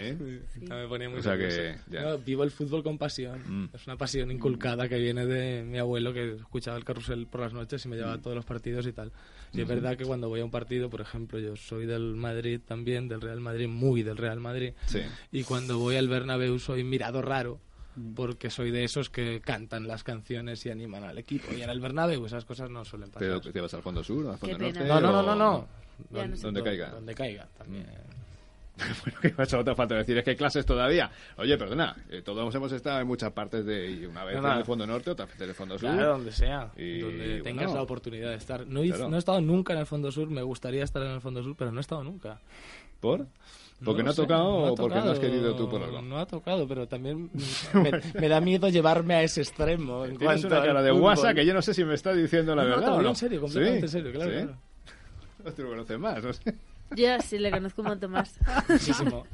No, 0.62 0.76
me 0.76 0.88
ponía 0.88 1.08
muy 1.08 1.18
O 1.20 1.22
sea 1.22 1.36
nervioso. 1.36 1.56
que, 1.56 1.76
ya. 1.90 2.02
No, 2.02 2.18
vivo 2.18 2.42
el 2.44 2.50
fútbol 2.50 2.82
con 2.82 2.98
pasión. 2.98 3.40
Mm. 3.46 3.68
Es 3.74 3.86
una 3.86 3.96
pasión 3.96 4.30
inculcada 4.30 4.88
que 4.88 4.98
viene 4.98 5.26
de 5.26 5.62
mi 5.62 5.78
abuelo 5.78 6.12
que 6.12 6.34
escuchaba 6.36 6.76
el 6.76 6.84
carrusel 6.84 7.26
por 7.26 7.40
las 7.42 7.52
noches 7.52 7.84
y 7.84 7.88
me 7.88 7.96
llevaba 7.96 8.14
a 8.14 8.18
todos 8.22 8.36
los 8.36 8.44
partidos 8.44 8.86
y 8.86 8.92
tal. 8.92 9.12
Y 9.52 9.60
es 9.62 9.68
verdad 9.68 9.96
que 9.96 10.04
cuando 10.04 10.28
voy 10.28 10.40
a 10.40 10.44
un 10.44 10.50
partido, 10.50 10.90
por 10.90 11.00
ejemplo, 11.00 11.38
yo 11.38 11.56
soy 11.56 11.86
del 11.86 12.14
Madrid 12.14 12.60
también, 12.64 13.08
del 13.08 13.20
Real 13.20 13.40
Madrid, 13.40 13.68
muy 13.68 14.02
del 14.02 14.16
Real 14.16 14.40
Madrid. 14.40 14.72
Sí. 14.86 15.00
Y 15.32 15.44
cuando 15.44 15.78
voy 15.78 15.96
al 15.96 16.08
Bernabéu 16.08 16.58
soy 16.58 16.84
mirado 16.84 17.22
raro 17.22 17.60
porque 18.14 18.50
soy 18.50 18.70
de 18.70 18.84
esos 18.84 19.08
que 19.08 19.40
cantan 19.40 19.88
las 19.88 20.04
canciones 20.04 20.64
y 20.66 20.70
animan 20.70 21.04
al 21.04 21.18
equipo. 21.18 21.52
Y 21.52 21.62
en 21.62 21.70
el 21.70 21.80
Bernabéu 21.80 22.26
esas 22.26 22.44
cosas 22.44 22.70
no 22.70 22.84
suelen 22.84 23.10
pasar. 23.10 23.26
¿Pero 23.26 23.40
te 23.40 23.60
vas 23.60 23.72
al 23.74 23.82
fondo 23.82 24.04
sur 24.04 24.26
o 24.26 24.32
al 24.32 24.38
fondo 24.38 24.58
norte? 24.58 24.84
No, 24.84 25.00
no, 25.00 25.12
no, 25.12 25.22
no, 25.22 25.34
no. 25.34 25.68
Donde 26.42 26.62
caiga. 26.62 26.90
Donde 26.90 27.14
caiga 27.14 27.48
también. 27.56 27.86
Bueno, 29.04 29.18
¿qué 29.22 29.30
pasa? 29.30 29.58
Otra 29.58 29.74
falta 29.74 29.94
decir 29.94 30.18
es 30.18 30.24
que 30.24 30.30
hay 30.30 30.36
clases 30.36 30.66
todavía. 30.66 31.10
Oye, 31.38 31.56
perdona, 31.56 31.96
eh, 32.10 32.20
todos 32.22 32.54
hemos 32.54 32.70
estado 32.72 33.00
en 33.00 33.06
muchas 33.06 33.32
partes 33.32 33.64
de. 33.64 34.06
Una 34.06 34.24
vez 34.24 34.40
No, 34.40 34.52
en 34.52 34.58
el 34.58 34.64
fondo 34.64 34.86
norte, 34.86 35.10
otra 35.10 35.24
vez 35.26 35.40
en 35.40 35.48
el 35.48 35.54
fondo 35.54 35.78
sur. 35.78 35.90
Claro, 35.90 36.12
donde 36.12 36.32
sea, 36.32 36.70
Y, 36.76 37.00
donde 37.00 37.40
tengas 37.42 37.64
bueno, 37.66 37.74
la 37.78 37.82
oportunidad 37.82 38.30
de 38.30 38.36
estar. 38.36 38.66
No, 38.66 38.82
he- 38.82 38.88
claro. 38.90 39.08
no 39.08 39.16
he 39.16 39.18
estado 39.18 39.40
nunca 39.40 39.72
en 39.72 39.78
el 39.80 39.86
Fondo 39.86 40.12
Sur, 40.12 40.28
me 40.28 40.42
gustaría 40.42 40.84
estar 40.84 41.02
en 41.02 41.12
el 41.12 41.20
Fondo 41.20 41.42
Sur, 41.42 41.54
pero 41.56 41.72
no 41.72 41.78
he 41.78 41.80
estado 41.80 42.04
nunca. 42.04 42.38
¿Por? 43.00 43.26
¿Porque 43.84 44.02
no, 44.02 44.08
ha 44.10 44.12
sé, 44.14 44.22
tocado 44.22 44.66
ha 44.66 44.72
o 44.72 44.74
porque 44.74 44.94
no 44.96 45.10
has 45.10 45.18
querido 45.18 45.54
tú 45.54 45.68
por 45.68 45.82
algo? 45.82 46.00
No 46.02 46.18
ha 46.18 46.26
tocado, 46.26 46.66
pero 46.66 46.86
también 46.88 47.30
me, 47.74 47.90
me 48.20 48.28
da 48.28 48.40
miedo 48.40 48.68
llevarme 48.68 49.14
a 49.14 49.22
ese 49.22 49.42
extremo. 49.42 50.04
En 50.06 50.16
Tienes 50.16 50.40
cuanto 50.42 50.46
una 50.56 50.66
cara 50.66 50.82
de. 50.82 50.92
WhatsApp 50.92 51.34
que 51.34 51.44
yo 51.46 51.52
no 51.54 51.60
sé 51.62 51.74
si 51.74 51.84
me 51.84 51.94
está 51.94 52.12
diciendo 52.14 52.54
la 52.54 52.64
No, 52.64 52.70
verdad. 52.70 53.00
no. 53.02 53.08
en 53.08 53.16
serio, 53.16 53.40
completamente 53.40 53.88
¿Sí? 53.88 53.96
en 53.98 54.04
serio, 54.04 54.18
claro, 54.18 54.30
¿Sí? 54.30 54.46
claro. 54.46 55.54
Tú 55.56 55.62
lo 55.62 55.68
conoces 55.70 55.98
más, 55.98 56.22
no 56.24 56.32
sé. 56.32 56.54
Yo 56.94 57.20
sí 57.20 57.38
le 57.38 57.50
conozco 57.50 57.82
un 57.82 57.88
montón 57.88 58.12
más. 58.12 58.38
Muchísimo. 58.68 59.24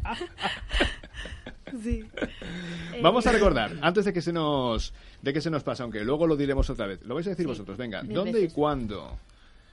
sí. 1.83 2.05
Vamos 3.03 3.27
a 3.27 3.31
Eh, 3.31 3.33
recordar, 3.35 3.73
antes 3.83 4.05
de 4.05 4.13
que 4.13 4.23
se 4.23 4.33
nos 4.33 4.93
de 5.23 5.33
que 5.33 5.41
se 5.41 5.51
nos 5.51 5.63
pase, 5.63 5.83
aunque 5.83 6.05
luego 6.05 6.27
lo 6.27 6.37
diremos 6.37 6.69
otra 6.71 6.87
vez. 6.87 7.03
Lo 7.05 7.15
vais 7.15 7.27
a 7.27 7.31
decir 7.31 7.47
vosotros, 7.47 7.77
venga. 7.77 8.03
¿Dónde 8.03 8.33
veces. 8.33 8.53
y 8.53 8.55
cuándo 8.55 9.19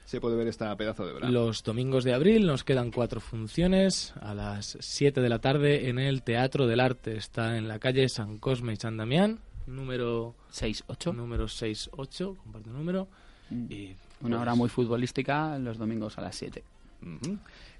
se 0.06 0.20
puede 0.20 0.36
ver 0.36 0.48
esta 0.48 0.76
pedazo 0.76 1.06
de 1.06 1.14
verano? 1.14 1.32
Los 1.32 1.64
domingos 1.64 2.04
de 2.04 2.14
abril 2.14 2.46
nos 2.46 2.64
quedan 2.64 2.92
cuatro 2.92 3.20
funciones 3.20 4.14
a 4.22 4.34
las 4.34 4.78
7 4.80 5.22
de 5.22 5.30
la 5.30 5.40
tarde 5.40 5.90
en 5.90 6.00
el 6.00 6.22
Teatro 6.24 6.68
del 6.68 6.80
Arte. 6.80 7.16
Está 7.18 7.58
en 7.58 7.68
la 7.68 7.80
calle 7.80 8.08
San 8.10 8.38
Cosme 8.40 8.74
y 8.74 8.76
San 8.78 8.98
Damián, 8.98 9.40
número 9.68 10.36
6-8. 10.54 11.14
Número 11.16 11.46
6-8, 11.46 12.38
comparte 12.38 12.70
número. 12.70 13.08
Y 13.52 13.96
Una 14.22 14.38
pues, 14.38 14.42
hora 14.42 14.56
muy 14.56 14.70
futbolística 14.70 15.58
los 15.60 15.78
domingos 15.78 16.18
a 16.18 16.22
las 16.22 16.36
7. 16.36 16.64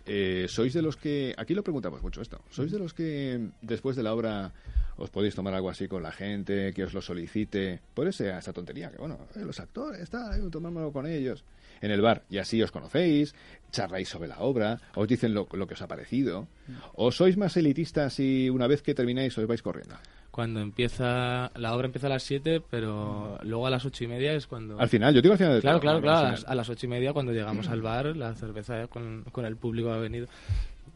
Eh, 0.06 0.48
¿Sois 0.48 0.74
de 0.74 0.82
los 0.82 0.98
que, 0.98 1.36
aquí 1.38 1.54
lo 1.54 1.64
preguntamos 1.64 2.02
mucho 2.02 2.22
esto, 2.22 2.42
¿sois 2.50 2.72
de 2.72 2.80
los 2.80 2.94
que 2.94 3.50
después 3.62 3.96
de 3.96 4.04
la 4.04 4.14
obra 4.14 4.52
os 4.98 5.10
podéis 5.10 5.36
tomar 5.36 5.54
algo 5.54 5.70
así 5.70 5.88
con 5.88 6.04
la 6.04 6.12
gente, 6.12 6.74
que 6.74 6.84
os 6.84 6.94
lo 6.94 7.02
solicite, 7.02 7.80
por 7.94 8.08
ese, 8.08 8.36
esa 8.36 8.52
tontería, 8.52 8.90
que 8.92 8.98
bueno, 8.98 9.20
eh, 9.36 9.40
los 9.46 9.60
actores, 9.60 10.10
tal, 10.10 10.50
tomármelo 10.50 10.92
con 10.92 11.06
ellos, 11.06 11.44
en 11.82 11.92
el 11.92 12.02
bar, 12.02 12.24
y 12.30 12.38
así 12.38 12.62
os 12.62 12.72
conocéis, 12.72 13.34
charláis 13.72 14.10
sobre 14.10 14.28
la 14.28 14.40
obra, 14.40 14.82
os 14.96 15.08
dicen 15.08 15.34
lo, 15.34 15.48
lo 15.54 15.68
que 15.68 15.76
os 15.76 15.82
ha 15.82 15.88
parecido, 15.88 16.48
o 16.96 17.12
sois 17.12 17.38
más 17.38 17.56
elitistas 17.56 18.20
y 18.20 18.50
una 18.50 18.68
vez 18.68 18.82
que 18.82 18.96
termináis 18.96 19.38
os 19.38 19.48
vais 19.48 19.62
corriendo? 19.62 19.96
Cuando 20.32 20.60
empieza, 20.62 21.52
la 21.56 21.76
obra 21.76 21.88
empieza 21.88 22.08
a 22.08 22.12
las 22.12 22.24
7, 22.24 22.62
pero 22.70 23.40
luego 23.44 23.66
a 23.68 23.70
las 23.70 23.84
ocho 23.86 24.04
y 24.04 24.08
media 24.08 24.34
es 24.34 24.46
cuando... 24.48 24.80
Al 24.80 24.88
final, 24.88 25.14
yo 25.14 25.22
digo 25.22 25.34
al 25.34 25.38
final 25.38 25.54
del 25.54 25.62
Claro, 25.62 25.80
claro, 25.80 26.02
claro, 26.02 26.18
a 26.20 26.32
las, 26.32 26.40
final. 26.42 26.52
a 26.52 26.56
las 26.56 26.70
ocho 26.70 26.86
y 26.86 26.90
media 26.90 27.14
cuando 27.14 27.32
llegamos 27.34 27.68
al 27.68 27.82
bar, 27.82 28.16
la 28.16 28.34
cerveza 28.36 28.88
con, 28.88 29.24
con 29.32 29.46
el 29.46 29.58
público 29.58 29.92
ha 29.92 29.98
venido. 29.98 30.28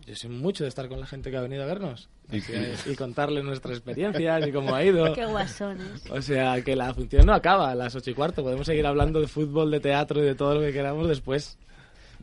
Yo 0.05 0.15
sé 0.15 0.27
mucho 0.29 0.63
de 0.65 0.67
estar 0.67 0.87
con 0.89 0.99
la 0.99 1.05
gente 1.05 1.31
que 1.31 1.37
ha 1.37 1.41
venido 1.41 1.63
a 1.63 1.65
vernos 1.65 2.09
Y- 2.31 2.91
y, 2.91 2.95
contarle 2.95 3.41
nuestras 3.41 3.77
experiencias 3.77 4.45
y 4.47 4.51
cómo 4.51 4.75
ha 4.75 4.83
ido. 4.83 5.13
Qué 5.15 5.25
guasones. 5.25 6.03
O 6.11 6.21
sea, 6.21 6.61
que 6.61 6.75
la 6.75 6.93
función 6.93 7.25
no 7.25 7.33
acaba 7.33 7.71
a 7.71 7.75
las 7.75 7.95
ocho 7.95 8.11
y 8.11 8.13
cuarto. 8.13 8.43
Podemos 8.43 8.65
seguir 8.67 8.85
hablando 8.85 9.19
de 9.21 9.27
fútbol, 9.27 9.71
de 9.71 9.79
teatro 9.79 10.21
y 10.21 10.25
de 10.25 10.35
todo 10.35 10.55
lo 10.55 10.61
que 10.61 10.73
queramos 10.73 11.07
después. 11.07 11.57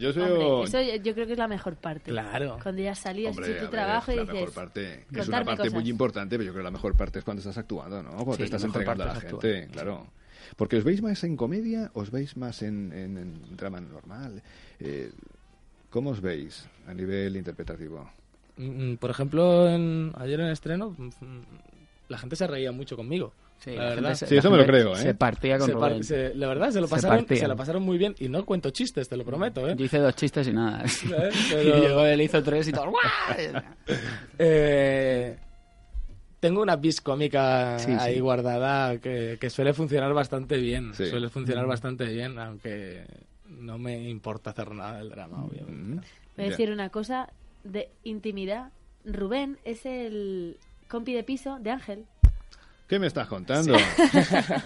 Yo 0.00 0.08
Hombre, 0.10 0.64
eso 0.64 1.02
yo, 1.04 1.14
creo 1.14 1.26
que 1.26 1.32
es 1.32 1.38
la 1.38 1.46
mejor 1.48 1.76
parte. 1.76 2.10
Claro. 2.10 2.58
Cuando 2.62 2.80
ya 2.82 2.94
salías 2.94 3.36
Hombre, 3.36 3.52
tu 3.52 3.58
a 3.58 3.60
ver, 3.62 3.70
trabajo 3.70 4.12
y 4.12 4.16
la 4.16 4.22
dices... 4.22 4.34
mejor 4.34 4.52
parte 4.54 5.04
es 5.12 5.28
una 5.28 5.44
parte 5.44 5.56
cosas. 5.58 5.72
muy 5.74 5.88
importante, 5.90 6.36
pero 6.36 6.46
yo 6.46 6.52
creo 6.52 6.62
que 6.62 6.64
la 6.64 6.70
mejor 6.70 6.96
parte 6.96 7.18
es 7.18 7.24
cuando 7.24 7.40
estás 7.40 7.58
actuando, 7.58 8.02
¿no? 8.02 8.10
Cuando 8.10 8.32
Sí, 8.32 8.38
te 8.38 8.44
estás 8.44 8.62
la 8.62 8.66
entregando 8.68 9.04
a 9.04 9.06
la 9.08 9.14
gente, 9.20 9.36
actuar. 9.62 9.68
claro. 9.72 10.06
Porque 10.56 10.76
os 10.78 10.84
veis 10.84 11.02
más 11.02 11.22
en 11.24 11.36
comedia, 11.36 11.90
os 11.94 12.10
veis 12.10 12.36
más 12.36 12.62
en, 12.62 12.92
en- 12.92 13.18
en 13.18 13.56
drama 13.56 13.80
normal. 13.80 14.42
Eh, 14.80 15.12
¿Cómo 15.90 16.10
os 16.10 16.20
veis 16.20 16.66
a 16.86 16.94
nivel 16.94 17.36
interpretativo? 17.36 18.10
Mm, 18.56 18.94
Por 18.94 19.10
ejemplo, 19.10 19.68
en- 19.68 20.12
ayer 20.16 20.40
en 20.40 20.46
el 20.46 20.52
estreno, 20.52 20.90
mm, 20.98 21.08
la 22.08 22.18
gente 22.18 22.36
se 22.36 22.46
reía 22.46 22.72
mucho 22.72 22.96
conmigo. 22.96 23.32
Sí, 23.60 23.72
la 23.76 23.84
la 23.84 23.90
verdad. 23.94 24.14
se- 24.14 24.26
Sí, 24.26 24.36
eso 24.38 24.48
la 24.50 24.56
me 24.56 24.62
lo 24.62 24.66
creo, 24.66 24.92
¿eh? 24.94 24.96
se 24.96 25.14
partía 25.14 25.58
con 25.58 25.66
Se 25.68 25.74
par- 25.74 25.90
Rubén. 25.90 26.04
se- 26.04 26.34
la 26.34 26.48
verdad, 26.48 26.70
se 26.70 26.80
lo, 26.80 26.88
pasaron, 26.88 27.26
se, 27.28 27.46
lo 27.46 27.56
pasaron 27.56 27.82
muy 27.82 27.98
bien. 27.98 28.14
Y 28.18 28.28
no 28.28 28.44
cuento 28.46 28.70
chistes, 28.70 29.08
te 29.08 29.16
lo 29.16 29.24
prometo, 29.24 29.68
¿eh? 29.68 29.74
Yo 29.76 29.84
hice 29.84 29.98
dos 29.98 30.14
chistes 30.16 30.48
y 30.48 30.52
nada. 30.52 30.82
Pero- 31.50 31.78
Y 31.78 31.80
llegó 31.82 32.04
él, 32.06 32.20
hizo 32.22 32.42
tres 32.42 32.68
y 32.68 32.72
todo. 32.72 32.90
Eh, 34.38 35.36
tengo 36.40 36.62
una 36.62 36.76
bis 36.76 37.00
cómica 37.00 37.78
Sí, 37.78 37.92
ahí 37.98 38.14
sí. 38.14 38.20
guardada 38.20 38.98
que, 38.98 39.36
que 39.40 39.50
suele 39.50 39.74
funcionar 39.74 40.12
bastante 40.14 40.56
bien. 40.56 40.94
Sí. 40.94 41.06
Suele 41.06 41.28
funcionar 41.28 41.66
Mm. 41.66 41.68
bastante 41.68 42.04
bien, 42.06 42.38
aunque 42.38 43.04
no 43.48 43.76
me 43.78 44.08
importa 44.08 44.50
hacer 44.50 44.70
nada 44.72 44.98
del 44.98 45.10
drama, 45.10 45.44
obviamente. 45.44 46.06
Voy 46.36 46.46
a 46.46 46.48
decir 46.48 46.70
una 46.70 46.88
cosa 46.88 47.28
de 47.64 47.90
intimidad. 48.04 48.70
Rubén 49.04 49.58
es 49.64 49.84
el 49.84 50.56
compi 50.88 51.12
de 51.12 51.24
piso 51.24 51.58
de 51.60 51.70
Ángel. 51.72 52.04
¿Qué 52.90 52.98
me 52.98 53.06
estás 53.06 53.28
contando? 53.28 53.72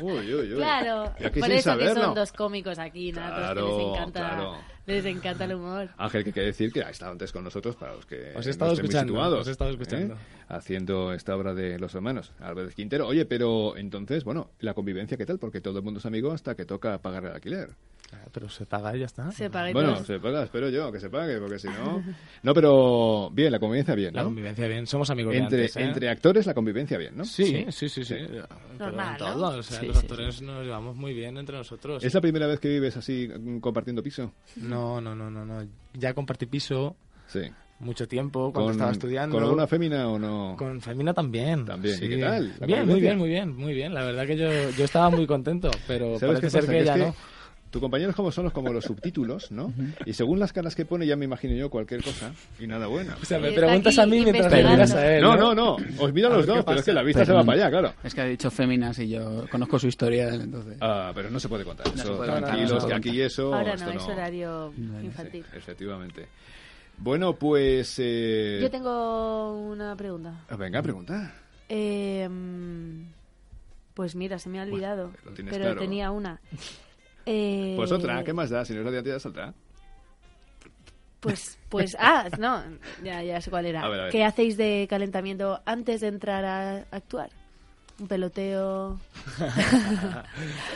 uy, 0.00 0.34
uy, 0.34 0.52
uy. 0.52 0.56
Claro, 0.56 1.12
aquí 1.22 1.40
por 1.40 1.48
sin 1.50 1.58
eso 1.58 1.76
que 1.76 1.92
son 1.92 2.14
dos 2.14 2.32
cómicos 2.32 2.78
aquí, 2.78 3.12
natos, 3.12 3.36
Claro, 3.38 3.66
que 3.66 3.72
les 3.76 3.86
encanta, 3.86 4.20
claro. 4.20 4.56
les 4.86 5.04
encanta 5.04 5.44
el 5.44 5.54
humor. 5.56 5.90
Ángel, 5.98 6.24
que 6.24 6.32
quiere 6.32 6.46
decir 6.46 6.72
que 6.72 6.82
ha 6.82 6.88
estado 6.88 7.12
antes 7.12 7.30
con 7.32 7.44
nosotros 7.44 7.76
para 7.76 7.92
los 7.94 8.06
que 8.06 8.32
Os 8.34 8.46
he 8.46 8.50
estado 8.50 8.72
escuchando, 8.72 9.12
situados, 9.12 9.40
os 9.40 9.48
he 9.48 9.50
estado 9.50 9.68
¿eh? 9.68 9.74
escuchando. 9.74 10.16
Haciendo 10.48 11.12
esta 11.12 11.36
obra 11.36 11.52
de 11.52 11.78
los 11.78 11.94
hermanos, 11.94 12.32
Álvarez 12.40 12.74
Quintero. 12.74 13.06
Oye, 13.06 13.26
pero 13.26 13.76
entonces, 13.76 14.24
bueno, 14.24 14.52
la 14.58 14.72
convivencia, 14.72 15.18
¿qué 15.18 15.26
tal? 15.26 15.38
Porque 15.38 15.60
todo 15.60 15.76
el 15.80 15.84
mundo 15.84 15.98
es 15.98 16.06
amigo 16.06 16.32
hasta 16.32 16.54
que 16.54 16.64
toca 16.64 16.96
pagar 17.02 17.26
el 17.26 17.32
alquiler. 17.32 17.72
Pero 18.32 18.48
se 18.48 18.66
paga 18.66 18.96
y 18.96 19.00
ya 19.00 19.06
está. 19.06 19.30
Se 19.30 19.48
paga 19.50 19.70
y 19.70 19.72
Bueno, 19.72 19.94
todo. 19.94 20.04
se 20.04 20.18
paga, 20.18 20.42
espero 20.44 20.68
yo, 20.68 20.90
que 20.92 20.98
se 21.00 21.08
pague, 21.10 21.38
porque 21.38 21.58
si 21.58 21.68
no... 21.68 22.02
No, 22.42 22.54
pero 22.54 23.30
bien, 23.30 23.52
la 23.52 23.58
convivencia 23.58 23.94
bien, 23.94 24.12
¿no? 24.12 24.18
La 24.20 24.24
convivencia 24.24 24.66
bien, 24.66 24.86
somos 24.86 25.08
amigos 25.10 25.32
de 25.32 25.38
entre, 25.38 25.60
antes, 25.62 25.76
¿eh? 25.76 25.82
entre 25.82 26.08
actores 26.08 26.46
la 26.46 26.54
convivencia 26.54 26.98
bien, 26.98 27.16
¿no? 27.16 27.24
Sí, 27.24 27.66
sí, 27.70 27.88
sí, 27.88 28.04
sí. 28.04 28.14
Pero 28.28 28.46
Normal, 28.78 29.16
en 29.20 29.26
¿no? 29.26 29.32
todo, 29.34 29.58
o 29.58 29.62
sea, 29.62 29.80
Sí, 29.80 29.86
los 29.86 29.96
sí, 29.98 30.02
actores 30.04 30.42
nos 30.42 30.64
llevamos 30.64 30.96
muy 30.96 31.14
bien 31.14 31.36
entre 31.38 31.56
nosotros. 31.56 32.02
¿Es 32.04 32.12
la 32.14 32.20
primera 32.20 32.46
vez 32.46 32.58
que 32.60 32.68
vives 32.68 32.96
así 32.96 33.28
mm, 33.28 33.58
compartiendo 33.60 34.02
piso? 34.02 34.32
No, 34.56 35.00
no, 35.00 35.14
no, 35.14 35.30
no, 35.30 35.44
no. 35.44 35.66
Ya 35.94 36.12
compartí 36.14 36.46
piso 36.46 36.96
Sí. 37.26 37.40
mucho 37.80 38.06
tiempo 38.06 38.52
cuando 38.52 38.72
estaba 38.72 38.90
estudiando. 38.92 39.34
¿Con 39.36 39.44
alguna 39.44 39.66
fémina 39.66 40.08
o 40.08 40.18
no? 40.18 40.54
Con 40.58 40.80
Femina 40.80 41.12
también. 41.14 41.64
También, 41.64 41.96
sí. 41.96 42.04
¿y 42.06 42.08
qué 42.10 42.18
tal? 42.18 42.52
¿La 42.60 42.66
Bien, 42.66 42.86
muy 42.86 43.00
bien, 43.00 43.18
muy 43.18 43.28
bien, 43.28 43.56
muy 43.56 43.72
bien. 43.74 43.94
La 43.94 44.04
verdad 44.04 44.26
que 44.26 44.36
yo, 44.36 44.48
yo 44.76 44.84
estaba 44.84 45.10
muy 45.10 45.26
contento, 45.26 45.70
pero 45.86 46.18
¿Sabes 46.18 46.40
parece 46.40 46.40
qué 46.40 46.50
ser 46.50 46.60
pasa? 46.62 46.72
que 46.72 46.84
ya 46.84 46.94
es 46.94 47.00
que 47.00 47.06
no. 47.06 47.14
Tu 47.74 47.80
compañero 47.80 48.10
es 48.10 48.14
como 48.14 48.30
son 48.30 48.44
los, 48.44 48.52
como 48.52 48.72
los 48.72 48.84
subtítulos, 48.84 49.50
¿no? 49.50 49.72
Y 50.06 50.12
según 50.12 50.38
las 50.38 50.52
caras 50.52 50.76
que 50.76 50.84
pone 50.86 51.08
ya 51.08 51.16
me 51.16 51.24
imagino 51.24 51.56
yo 51.56 51.68
cualquier 51.68 52.04
cosa 52.04 52.32
y 52.60 52.68
nada 52.68 52.86
bueno. 52.86 53.14
O 53.20 53.24
sea, 53.24 53.40
me 53.40 53.50
preguntas 53.50 53.98
a 53.98 54.06
mí 54.06 54.20
mientras 54.20 54.44
investigando. 54.44 54.70
miras 54.76 54.94
a 54.94 55.16
él. 55.16 55.20
No, 55.20 55.36
no, 55.36 55.54
no. 55.56 55.76
Os 55.98 56.12
miro 56.12 56.28
a 56.28 56.36
los 56.36 56.46
dos, 56.46 56.64
pero 56.64 56.78
es 56.78 56.84
que 56.84 56.92
la 56.92 57.02
vista 57.02 57.24
se 57.24 57.32
va 57.32 57.42
para 57.42 57.62
allá, 57.66 57.70
claro. 57.70 57.94
Es 58.04 58.14
que 58.14 58.20
ha 58.20 58.26
dicho 58.26 58.48
féminas 58.48 58.96
y 59.00 59.08
yo 59.08 59.44
conozco 59.50 59.76
su 59.80 59.88
historia, 59.88 60.28
entonces. 60.28 60.76
Ah, 60.80 61.10
pero 61.16 61.30
no 61.32 61.40
se 61.40 61.48
puede 61.48 61.64
contar 61.64 61.84
No 61.88 61.94
eso. 61.94 62.02
se 62.12 62.16
puede 62.16 62.30
contar, 62.30 62.48
Tranquilos, 62.54 62.82
se 62.84 62.88
que 62.88 62.94
aquí 62.94 63.20
eso... 63.20 63.52
Ahora 63.52 63.74
esto 63.74 63.92
no, 63.92 63.98
es 63.98 64.04
horario 64.06 64.72
infantil. 65.02 65.44
Sí, 65.50 65.56
efectivamente. 65.58 66.28
Bueno, 66.98 67.34
pues... 67.34 67.96
eh, 67.98 68.60
Yo 68.62 68.70
tengo 68.70 69.52
una 69.66 69.96
pregunta. 69.96 70.44
ah, 70.48 70.54
Venga, 70.54 70.80
pregunta. 70.80 71.34
Eh, 71.68 72.28
pues 73.94 74.14
mira, 74.14 74.38
se 74.38 74.48
me 74.48 74.60
ha 74.60 74.62
olvidado. 74.62 75.10
lo 75.24 75.32
tienes 75.32 75.52
pero 75.52 75.64
claro. 75.66 75.80
tenía 75.80 76.12
una. 76.12 76.40
Eh, 77.26 77.74
Pues 77.76 77.90
otra, 77.92 78.22
¿qué 78.24 78.32
más 78.32 78.50
da? 78.50 78.64
Si 78.64 78.72
no 78.74 78.80
es 78.80 78.84
la 78.84 78.90
de 78.90 78.98
antes, 78.98 79.16
es 79.16 79.26
otra. 79.26 79.54
Pues, 81.20 81.58
pues, 81.68 81.96
ah, 82.00 82.28
no, 82.38 82.62
ya, 83.02 83.22
ya 83.22 83.40
sé 83.40 83.50
cuál 83.50 83.66
era. 83.66 83.82
A 83.82 83.88
ver, 83.88 84.00
a 84.00 84.02
ver. 84.04 84.12
¿Qué 84.12 84.24
hacéis 84.24 84.56
de 84.56 84.86
calentamiento 84.88 85.60
antes 85.64 86.00
de 86.00 86.08
entrar 86.08 86.44
a 86.44 86.84
actuar? 86.90 87.30
Un 88.00 88.08
peloteo. 88.08 88.98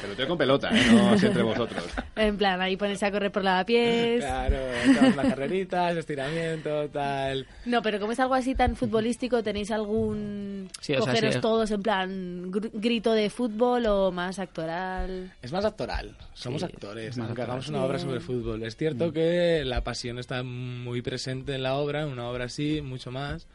Peloteo 0.03 0.29
con 0.29 0.39
pelota, 0.39 0.71
¿eh? 0.73 0.83
no 0.93 1.11
así 1.11 1.27
entre 1.27 1.43
vosotros. 1.43 1.85
En 2.17 2.37
plan, 2.37 2.61
ahí 2.61 2.77
ponerse 2.77 3.07
a 3.07 3.11
correr 3.13 3.31
por 3.33 3.45
lavapiés. 3.45 4.21
Claro, 4.25 4.57
echamos 4.85 5.15
unas 5.15 5.27
carreritas, 5.29 5.97
estiramiento, 5.97 6.89
tal. 6.91 7.47
No, 7.67 7.83
pero 7.83 7.99
como 8.01 8.13
es 8.13 8.21
algo 8.21 8.35
así 8.35 8.55
tan 8.55 8.77
futbolístico, 8.77 9.43
¿tenéis 9.43 9.71
algún 9.71 10.69
Sí, 10.81 10.95
o 10.95 11.03
sea, 11.03 11.13
cogeros 11.13 11.35
sí. 11.35 11.41
todos 11.41 11.71
en 11.71 11.83
plan 11.83 12.53
gr- 12.53 12.71
grito 12.73 13.13
de 13.13 13.31
fútbol 13.31 13.87
o 13.87 14.11
más 14.13 14.39
actoral? 14.39 15.33
Es 15.43 15.53
más 15.53 15.65
actoral, 15.65 16.17
somos 16.35 16.61
Sí, 16.63 16.67
actores, 16.67 17.11
es 17.11 17.17
más 17.19 17.29
aunque 17.29 17.43
actoral. 17.43 17.51
hagamos 17.61 17.69
una 17.69 17.85
obra 17.85 17.99
sobre 17.99 18.21
fútbol. 18.21 18.63
Es 18.63 18.77
cierto 18.77 19.13
que 19.13 19.63
la 19.65 19.83
pasión 19.83 20.19
está 20.19 20.43
muy 20.43 21.03
presente 21.03 21.55
en 21.55 21.63
la 21.63 21.75
obra, 21.75 22.03
en 22.03 22.09
una 22.09 22.29
obra 22.29 22.45
así, 22.47 22.81
mucho 22.81 23.11
más, 23.11 23.47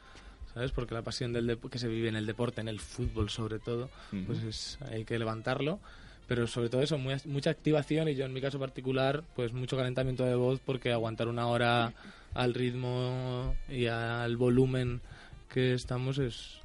¿sabes? 0.54 0.72
Porque 0.72 0.94
la 0.94 1.02
pasión 1.02 1.34
del 1.34 1.48
dep- 1.50 1.70
que 1.70 1.80
se 1.80 1.88
vive 1.88 2.10
en 2.10 2.16
el 2.16 2.26
deporte, 2.26 2.62
en 2.62 2.68
el 2.68 2.80
fútbol 2.80 3.30
sobre 3.30 3.60
todo, 3.60 3.90
pues 4.26 4.44
es, 4.44 4.78
hay 4.92 5.06
que 5.06 5.18
levantarlo. 5.20 5.80
Pero 6.28 6.48
sobre 6.48 6.70
todo 6.70 6.82
eso, 6.82 6.98
muy- 6.98 7.16
mucha 7.26 7.50
activación 7.50 8.08
y 8.08 8.16
yo 8.16 8.26
en 8.26 8.32
mi 8.34 8.40
caso 8.40 8.58
particular, 8.58 9.24
pues 9.36 9.52
mucho 9.52 9.76
calentamiento 9.76 10.24
de 10.24 10.36
voz 10.36 10.62
porque 10.66 10.92
aguantar 10.94 11.28
una 11.28 11.48
hora 11.48 11.92
al 12.34 12.54
ritmo 12.54 13.56
y 13.68 13.88
al 13.88 14.38
volumen 14.38 15.02
que 15.50 15.74
estamos 15.74 16.18
es, 16.20 16.60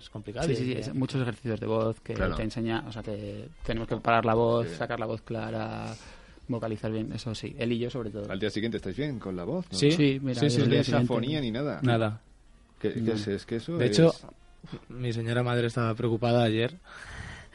es 0.00 0.08
complicado. 0.08 0.46
Sí, 0.46 0.54
sí, 0.54 0.64
sí, 0.66 0.72
es 0.72 0.94
muchos 0.94 1.20
ejercicios 1.20 1.58
de 1.58 1.66
voz 1.66 2.00
que 2.00 2.14
Claro. 2.14 2.36
te 2.36 2.42
enseña, 2.44 2.84
o 2.86 2.92
sea, 2.92 3.02
te- 3.02 3.48
tenemos 3.66 3.88
que 3.88 3.96
parar 3.96 4.24
la 4.24 4.34
voz, 4.34 4.68
sacar 4.70 5.00
la 5.00 5.06
voz 5.06 5.20
clara, 5.22 5.94
vocalizar 6.46 6.92
bien, 6.92 7.12
eso 7.12 7.34
sí, 7.34 7.54
él 7.58 7.72
y 7.72 7.78
yo 7.80 7.90
sobre 7.90 8.10
todo. 8.10 8.30
Al 8.30 8.38
día 8.38 8.50
siguiente 8.50 8.76
estáis 8.76 8.96
bien 8.96 9.18
con 9.18 9.34
la 9.36 9.42
voz, 9.44 9.66
¿no? 9.72 9.78
Sí, 9.78 9.90
sí, 9.92 10.20
mira, 10.22 10.48
sí, 10.48 10.90
no 10.92 10.98
afonía 10.98 11.40
ni 11.40 11.50
nada. 11.50 11.80
Nada. 11.82 12.20
¿Qué, 12.82 12.92
qué 12.92 13.00
No. 13.00 13.12
es, 13.14 13.26
es 13.28 13.46
que 13.46 13.56
eso 13.56 13.78
De 13.78 13.86
es- 13.86 13.92
hecho, 13.92 14.12
mi 14.88 15.12
señora 15.12 15.42
madre 15.42 15.68
estaba 15.68 15.94
preocupada 15.94 16.42
ayer. 16.42 16.78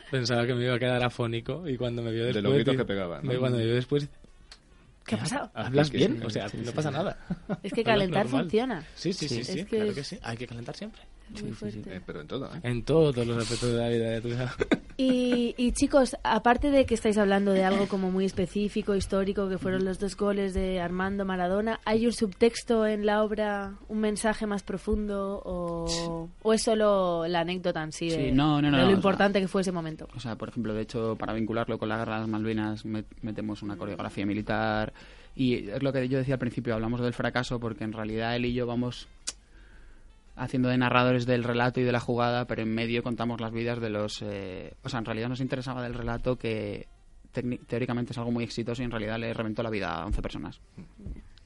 Pensaba 0.10 0.48
que 0.48 0.56
me 0.56 0.64
iba 0.64 0.76
a 0.76 0.80
quedar 0.80 1.04
afónico 1.04 1.68
y 1.68 1.76
cuando 1.78 2.02
me 2.02 2.12
vio 2.12 2.22
De 2.22 2.28
después... 2.28 2.44
los 2.46 2.54
gritos 2.54 2.76
que 2.78 2.86
pegaba, 2.86 3.22
¿no? 3.22 3.38
Cuando 3.40 3.58
me 3.58 3.66
vio 3.66 3.76
después... 3.76 4.08
¿Qué 5.06 5.16
ha 5.16 5.20
pasado? 5.20 5.52
¿Hablas 5.54 5.90
bien? 5.92 6.18
sí, 6.20 6.26
O 6.26 6.30
sea, 6.30 6.50
sí, 6.50 6.58
no 6.66 6.72
pasa 6.72 6.90
sí. 6.90 6.96
nada. 6.96 7.18
Es 7.64 7.72
que 7.74 7.84
calentar 7.84 8.28
funciona. 8.28 8.84
Sí, 8.96 9.14
sí, 9.14 9.28
sí, 9.30 9.40
Es 9.42 9.48
sí, 9.48 9.56
que 9.66 9.66
claro 9.66 9.90
es 9.92 9.96
que 9.96 10.04
sí. 10.04 10.20
Hay 10.24 10.38
que 10.38 10.48
calentar 10.48 10.76
siempre. 10.76 11.02
Muy 11.42 11.52
fuerte. 11.52 11.96
Eh, 11.96 12.02
pero 12.06 12.22
en 12.22 12.28
todo, 12.28 12.46
¿eh? 12.48 12.60
En 12.64 12.84
todos 12.84 13.16
los 13.28 13.38
aspectos 13.38 13.72
de 13.74 13.78
la 13.78 13.90
vida, 13.90 14.12
ya 14.16 14.22
tú 14.22 14.30
sabes. 14.32 14.54
Y, 15.00 15.54
y 15.58 15.74
chicos, 15.74 16.16
aparte 16.24 16.72
de 16.72 16.86
que 16.86 16.96
estáis 16.96 17.18
hablando 17.20 17.52
de 17.52 17.64
algo 17.64 17.88
como 17.88 18.10
muy 18.10 18.26
específico, 18.26 18.96
histórico, 18.96 19.48
que 19.48 19.60
fueron 19.60 19.86
los 19.86 20.00
dos 20.00 20.16
goles 20.18 20.56
de 20.56 20.80
Armando 20.80 21.24
Maradona, 21.26 21.80
¿hay 21.86 22.08
un 22.08 22.14
subtexto 22.14 22.88
en 22.88 23.06
la 23.06 23.24
obra, 23.24 23.76
un 23.90 24.00
mensaje 24.00 24.48
más 24.48 24.64
profundo 24.64 25.40
o, 25.46 26.30
o 26.42 26.54
es 26.54 26.64
solo 26.64 27.28
la 27.28 27.42
anécdota 27.42 27.84
en 27.84 27.92
sí 27.92 28.10
de, 28.10 28.16
Sí, 28.30 28.32
no, 28.32 28.60
no, 28.62 28.72
no, 28.72 28.78
de 28.78 28.84
lo 28.84 28.90
no, 28.90 28.94
o 28.94 28.96
importante 28.96 29.40
que 29.40 29.48
fue 29.48 29.62
ese 29.62 29.72
momento? 29.72 30.08
O 30.16 30.20
sea, 30.20 30.36
por 30.36 30.50
ejemplo, 30.50 30.74
de 30.74 30.82
hecho, 30.82 31.16
para 31.16 31.34
vincularlo 31.34 31.78
con 31.78 31.90
la 31.90 31.98
guerra 31.98 32.16
de 32.16 32.20
las 32.22 32.30
Malvinas, 32.30 32.84
met- 32.86 33.06
metemos 33.22 33.62
una 33.62 33.78
coreografía 33.78 34.26
militar. 34.26 34.94
Y 35.36 35.70
es 35.70 35.84
lo 35.84 35.94
que 35.94 36.10
yo 36.10 36.18
decía 36.18 36.34
al 36.36 36.40
principio, 36.40 36.74
hablamos 36.74 37.00
del 37.02 37.14
fracaso, 37.14 37.60
porque 37.60 37.84
en 37.84 37.94
realidad 37.94 38.36
él 38.36 38.46
y 38.46 38.54
yo 38.54 38.66
vamos 38.66 39.08
haciendo 40.38 40.70
de 40.70 40.78
narradores 40.78 41.26
del 41.26 41.44
relato 41.44 41.80
y 41.80 41.84
de 41.84 41.92
la 41.92 42.00
jugada, 42.00 42.46
pero 42.46 42.62
en 42.62 42.74
medio 42.74 43.04
contamos 43.04 43.42
las 43.42 43.52
vidas 43.52 43.82
de 43.82 43.90
los... 43.90 44.22
eh, 44.22 44.74
o 44.84 44.90
sea, 44.90 45.00
en 45.00 45.06
realidad 45.06 45.30
nos 45.30 45.42
interesaba 45.42 45.84
del 45.84 45.94
relato 45.94 46.38
que 46.38 46.88
teóricamente 47.68 48.14
es 48.14 48.18
algo 48.18 48.32
muy 48.32 48.44
exitoso 48.44 48.82
y 48.82 48.86
en 48.86 48.92
realidad 48.92 49.20
le 49.20 49.34
reventó 49.34 49.62
la 49.64 49.70
vida 49.70 49.94
a 49.94 50.06
11 50.06 50.22
personas. 50.22 50.60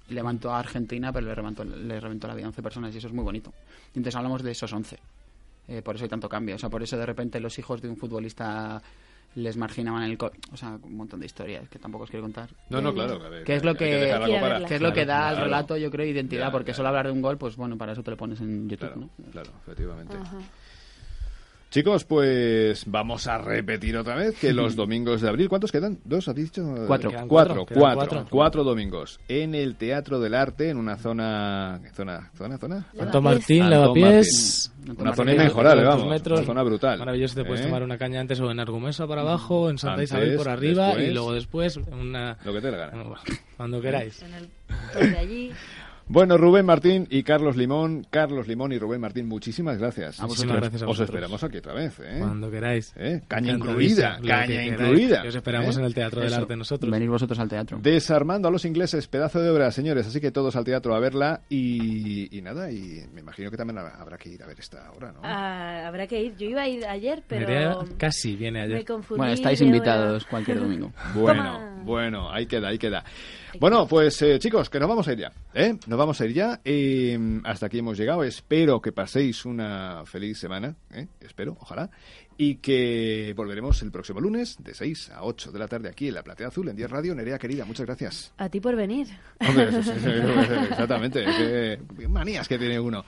Levantó 0.10 0.54
a 0.54 0.60
Argentina, 0.60 1.12
pero 1.12 1.28
le 1.28 1.36
reventó, 1.36 1.64
le 1.64 2.00
reventó 2.00 2.28
la 2.28 2.36
vida 2.36 2.46
a 2.46 2.50
11 2.50 2.62
personas 2.62 2.94
y 2.94 2.98
eso 2.98 3.08
es 3.08 3.14
muy 3.14 3.24
bonito. 3.24 3.54
Y 3.94 4.00
entonces 4.00 4.16
hablamos 4.16 4.44
de 4.44 4.52
esos 4.52 4.72
11. 4.72 5.00
Eh, 5.68 5.82
por 5.82 5.96
eso 5.96 6.06
hay 6.06 6.10
tanto 6.10 6.30
cambio. 6.30 6.56
O 6.56 6.60
sea, 6.60 6.70
por 6.70 6.84
eso 6.84 6.98
de 6.98 7.06
repente 7.06 7.40
los 7.40 7.58
hijos 7.60 7.82
de 7.82 7.90
un 7.90 7.98
futbolista 7.98 8.82
les 9.36 9.56
marginaban 9.58 10.04
en 10.04 10.12
el... 10.12 10.18
co- 10.18 10.32
o 10.52 10.58
sea, 10.58 10.78
un 10.84 10.96
montón 10.98 11.20
de 11.22 11.26
historias 11.26 11.70
que 11.70 11.80
tampoco 11.80 12.04
os 12.04 12.10
quiero 12.10 12.24
contar. 12.24 12.50
No, 12.70 12.82
no, 12.82 12.94
claro, 12.94 13.18
ver, 13.20 13.44
Que 13.44 13.56
es 13.56 13.64
lo 13.64 13.74
que 13.76 13.86
que, 13.86 14.76
es 14.76 14.82
lo 14.82 14.94
que 14.94 15.06
da 15.06 15.28
al 15.30 15.36
Claro. 15.36 15.46
relato, 15.46 15.78
yo 15.78 15.90
creo, 15.90 16.06
identidad. 16.06 16.48
Ya, 16.48 16.52
porque 16.52 16.72
ya. 16.72 16.76
solo 16.76 16.90
hablar 16.90 17.06
de 17.08 17.14
un 17.14 17.22
gol, 17.22 17.38
pues 17.38 17.56
bueno, 17.56 17.78
para 17.78 17.94
eso 17.94 18.04
te 18.04 18.12
lo 18.12 18.18
pones 18.18 18.42
en 18.42 18.68
YouTube, 18.70 18.90
Claro, 18.94 19.10
¿no? 19.18 19.32
claro, 19.32 19.50
efectivamente. 19.64 20.18
Chicos, 21.72 22.04
pues 22.04 22.84
vamos 22.86 23.28
a 23.28 23.38
repetir 23.38 23.96
otra 23.96 24.16
vez 24.16 24.38
que 24.38 24.52
los 24.52 24.76
domingos 24.76 25.22
de 25.22 25.30
abril, 25.30 25.48
¿cuántos 25.48 25.72
quedan? 25.72 26.00
¿Dos? 26.04 26.28
¿Has 26.28 26.36
dicho? 26.36 26.62
Cuatro. 26.86 27.12
Cuatro, 27.12 27.28
cuatro, 27.30 27.66
cuatro, 27.66 27.96
cuatro, 27.96 28.28
cuatro. 28.30 28.64
domingos 28.66 29.22
en 29.30 29.56
el 29.56 29.78
Teatro 29.78 30.20
del 30.20 30.36
Arte, 30.36 30.70
en 30.70 30.76
una 30.76 30.98
zona, 30.98 31.80
¿qué 31.82 31.90
zona, 31.92 32.30
zona, 32.36 32.58
zona. 32.58 32.88
Antón 33.00 33.24
Martín, 33.24 33.70
Lavapiés. 33.70 34.70
Una 34.98 35.16
zona 35.16 35.34
inmejorable, 35.34 35.86
vamos, 35.86 36.22
una 36.26 36.44
zona 36.44 36.64
brutal. 36.64 37.00
Maravilloso, 37.00 37.36
te 37.36 37.46
puedes 37.46 37.62
¿Eh? 37.62 37.68
tomar 37.68 37.84
una 37.84 37.98
caña 37.98 38.20
antes 38.20 38.42
o 38.42 38.52
en 38.52 38.60
Argumesa 38.60 39.08
para 39.08 39.22
abajo, 39.22 39.70
en 39.70 39.78
Santa 39.78 39.94
Antes, 39.94 40.10
Isabel 40.10 40.36
por 40.36 40.50
arriba 40.50 40.88
y 40.88 40.96
después. 40.96 41.14
luego 41.14 41.34
después 41.34 41.78
una... 41.78 42.38
Lo 42.44 42.52
que 42.52 42.60
te 42.60 42.66
dé 42.68 42.72
la 42.78 42.88
gana. 42.88 43.04
Cuando 43.56 43.80
queráis. 43.80 44.22
de 45.00 45.18
allí. 45.18 45.52
Bueno, 46.14 46.38
Rubén 46.38 46.66
Martín 46.66 47.08
y 47.10 47.24
Carlos 47.24 47.56
Limón, 47.56 48.06
Carlos 48.10 48.46
Limón 48.46 48.74
y 48.74 48.78
Rubén 48.78 49.00
Martín, 49.00 49.30
muchísimas 49.30 49.78
gracias. 49.78 50.20
A 50.20 50.26
vosotros. 50.26 50.58
Gracias 50.58 50.82
a 50.82 50.86
Os 50.86 50.90
vosotros. 50.90 51.10
esperamos 51.10 51.42
aquí 51.42 51.58
otra 51.60 51.74
vez, 51.74 51.98
¿eh? 52.02 52.18
Cuando 52.20 52.52
queráis. 52.52 52.94
¿Eh? 52.98 53.22
Caña 53.30 53.54
incluida, 53.54 54.20
caña 54.28 54.66
incluida. 54.66 55.22
Que 55.22 55.30
os 55.30 55.36
esperamos 55.36 55.78
¿eh? 55.78 55.80
en 55.80 55.86
el 55.86 55.94
Teatro 55.94 56.20
del 56.20 56.30
Eso. 56.34 56.42
Arte 56.42 56.58
nosotros. 56.58 56.92
Venid 56.92 57.08
vosotros 57.08 57.40
al 57.40 57.48
teatro. 57.48 57.80
Desarmando 57.82 58.50
a 58.50 58.52
los 58.52 58.66
ingleses, 58.66 59.08
pedazo 59.08 59.40
de 59.40 59.50
obra, 59.52 59.72
señores. 59.72 60.06
Así 60.06 60.20
que 60.20 60.32
todos 60.32 60.58
al 60.58 60.66
teatro 60.66 60.94
a 60.94 61.00
verla 61.00 61.44
y, 61.48 62.38
y 62.38 62.42
nada, 62.42 62.70
y 62.70 63.06
me 63.14 63.22
imagino 63.22 63.50
que 63.50 63.56
también 63.56 63.78
habrá 63.80 64.18
que 64.18 64.32
ir 64.32 64.44
a 64.44 64.48
ver 64.48 64.60
esta 64.60 64.92
obra, 64.92 65.14
¿no? 65.14 65.22
Ah, 65.24 65.88
habrá 65.88 66.08
que 66.08 66.22
ir. 66.22 66.36
Yo 66.36 66.46
iba 66.48 66.64
a 66.64 66.68
ir 66.68 66.86
ayer, 66.88 67.24
pero 67.26 67.86
casi 67.98 68.36
viene 68.36 68.64
ayer. 68.64 68.80
me 68.80 68.86
confundí. 68.86 69.18
Bueno, 69.18 69.32
estáis 69.32 69.62
invitados 69.62 70.26
cualquier 70.26 70.60
domingo. 70.60 70.92
Bueno, 71.16 71.82
bueno, 71.86 72.30
ahí 72.30 72.48
queda, 72.48 72.68
ahí 72.68 72.78
queda. 72.78 73.02
Bueno, 73.60 73.86
pues 73.86 74.22
eh, 74.22 74.40
chicos, 74.40 74.70
que 74.70 74.80
nos 74.80 74.88
vamos 74.90 75.08
a 75.08 75.14
ir 75.14 75.20
ya, 75.20 75.32
¿eh? 75.54 75.76
Nos 75.88 76.01
vamos 76.02 76.20
a 76.20 76.26
ir 76.26 76.34
ya. 76.34 76.62
Eh, 76.66 77.18
hasta 77.44 77.68
aquí 77.68 77.78
hemos 77.78 77.98
llegado. 77.98 78.24
Espero 78.24 78.82
que 78.82 78.92
paséis 78.92 79.46
una 79.46 80.04
feliz 80.06 80.40
semana, 80.40 80.76
¿eh? 80.92 81.08
Espero, 81.20 81.56
ojalá. 81.60 81.92
Y 82.38 82.56
que 82.56 83.34
volveremos 83.38 83.80
el 83.84 83.92
próximo 83.92 84.20
lunes 84.20 84.58
de 84.64 84.74
6 84.74 85.12
a 85.12 85.24
8 85.24 85.52
de 85.52 85.60
la 85.60 85.68
tarde 85.68 85.90
aquí 85.90 86.08
en 86.08 86.16
La 86.16 86.24
Platea 86.24 86.48
Azul, 86.48 86.70
en 86.70 86.76
10 86.76 86.90
Radio. 86.90 87.14
Nerea, 87.14 87.38
querida, 87.38 87.66
muchas 87.66 87.86
gracias. 87.86 88.34
A 88.38 88.50
ti 88.50 88.60
por 88.60 88.76
venir. 88.76 89.10
Hombre, 89.48 89.70
eso 89.70 89.84
sí, 89.84 89.92
exactamente. 90.72 91.24
Qué 91.24 92.08
manías 92.08 92.48
que 92.48 92.58
tiene 92.58 92.80
uno. 92.80 93.06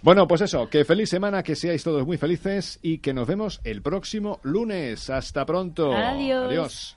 Bueno, 0.00 0.26
pues 0.26 0.40
eso, 0.40 0.66
que 0.70 0.86
feliz 0.86 1.10
semana, 1.10 1.42
que 1.42 1.54
seáis 1.54 1.84
todos 1.84 2.06
muy 2.06 2.16
felices 2.16 2.78
y 2.80 2.98
que 2.98 3.12
nos 3.12 3.28
vemos 3.28 3.60
el 3.64 3.82
próximo 3.82 4.40
lunes. 4.44 5.10
Hasta 5.10 5.44
pronto. 5.44 5.92
Adiós. 5.92 6.46
Adiós. 6.48 6.96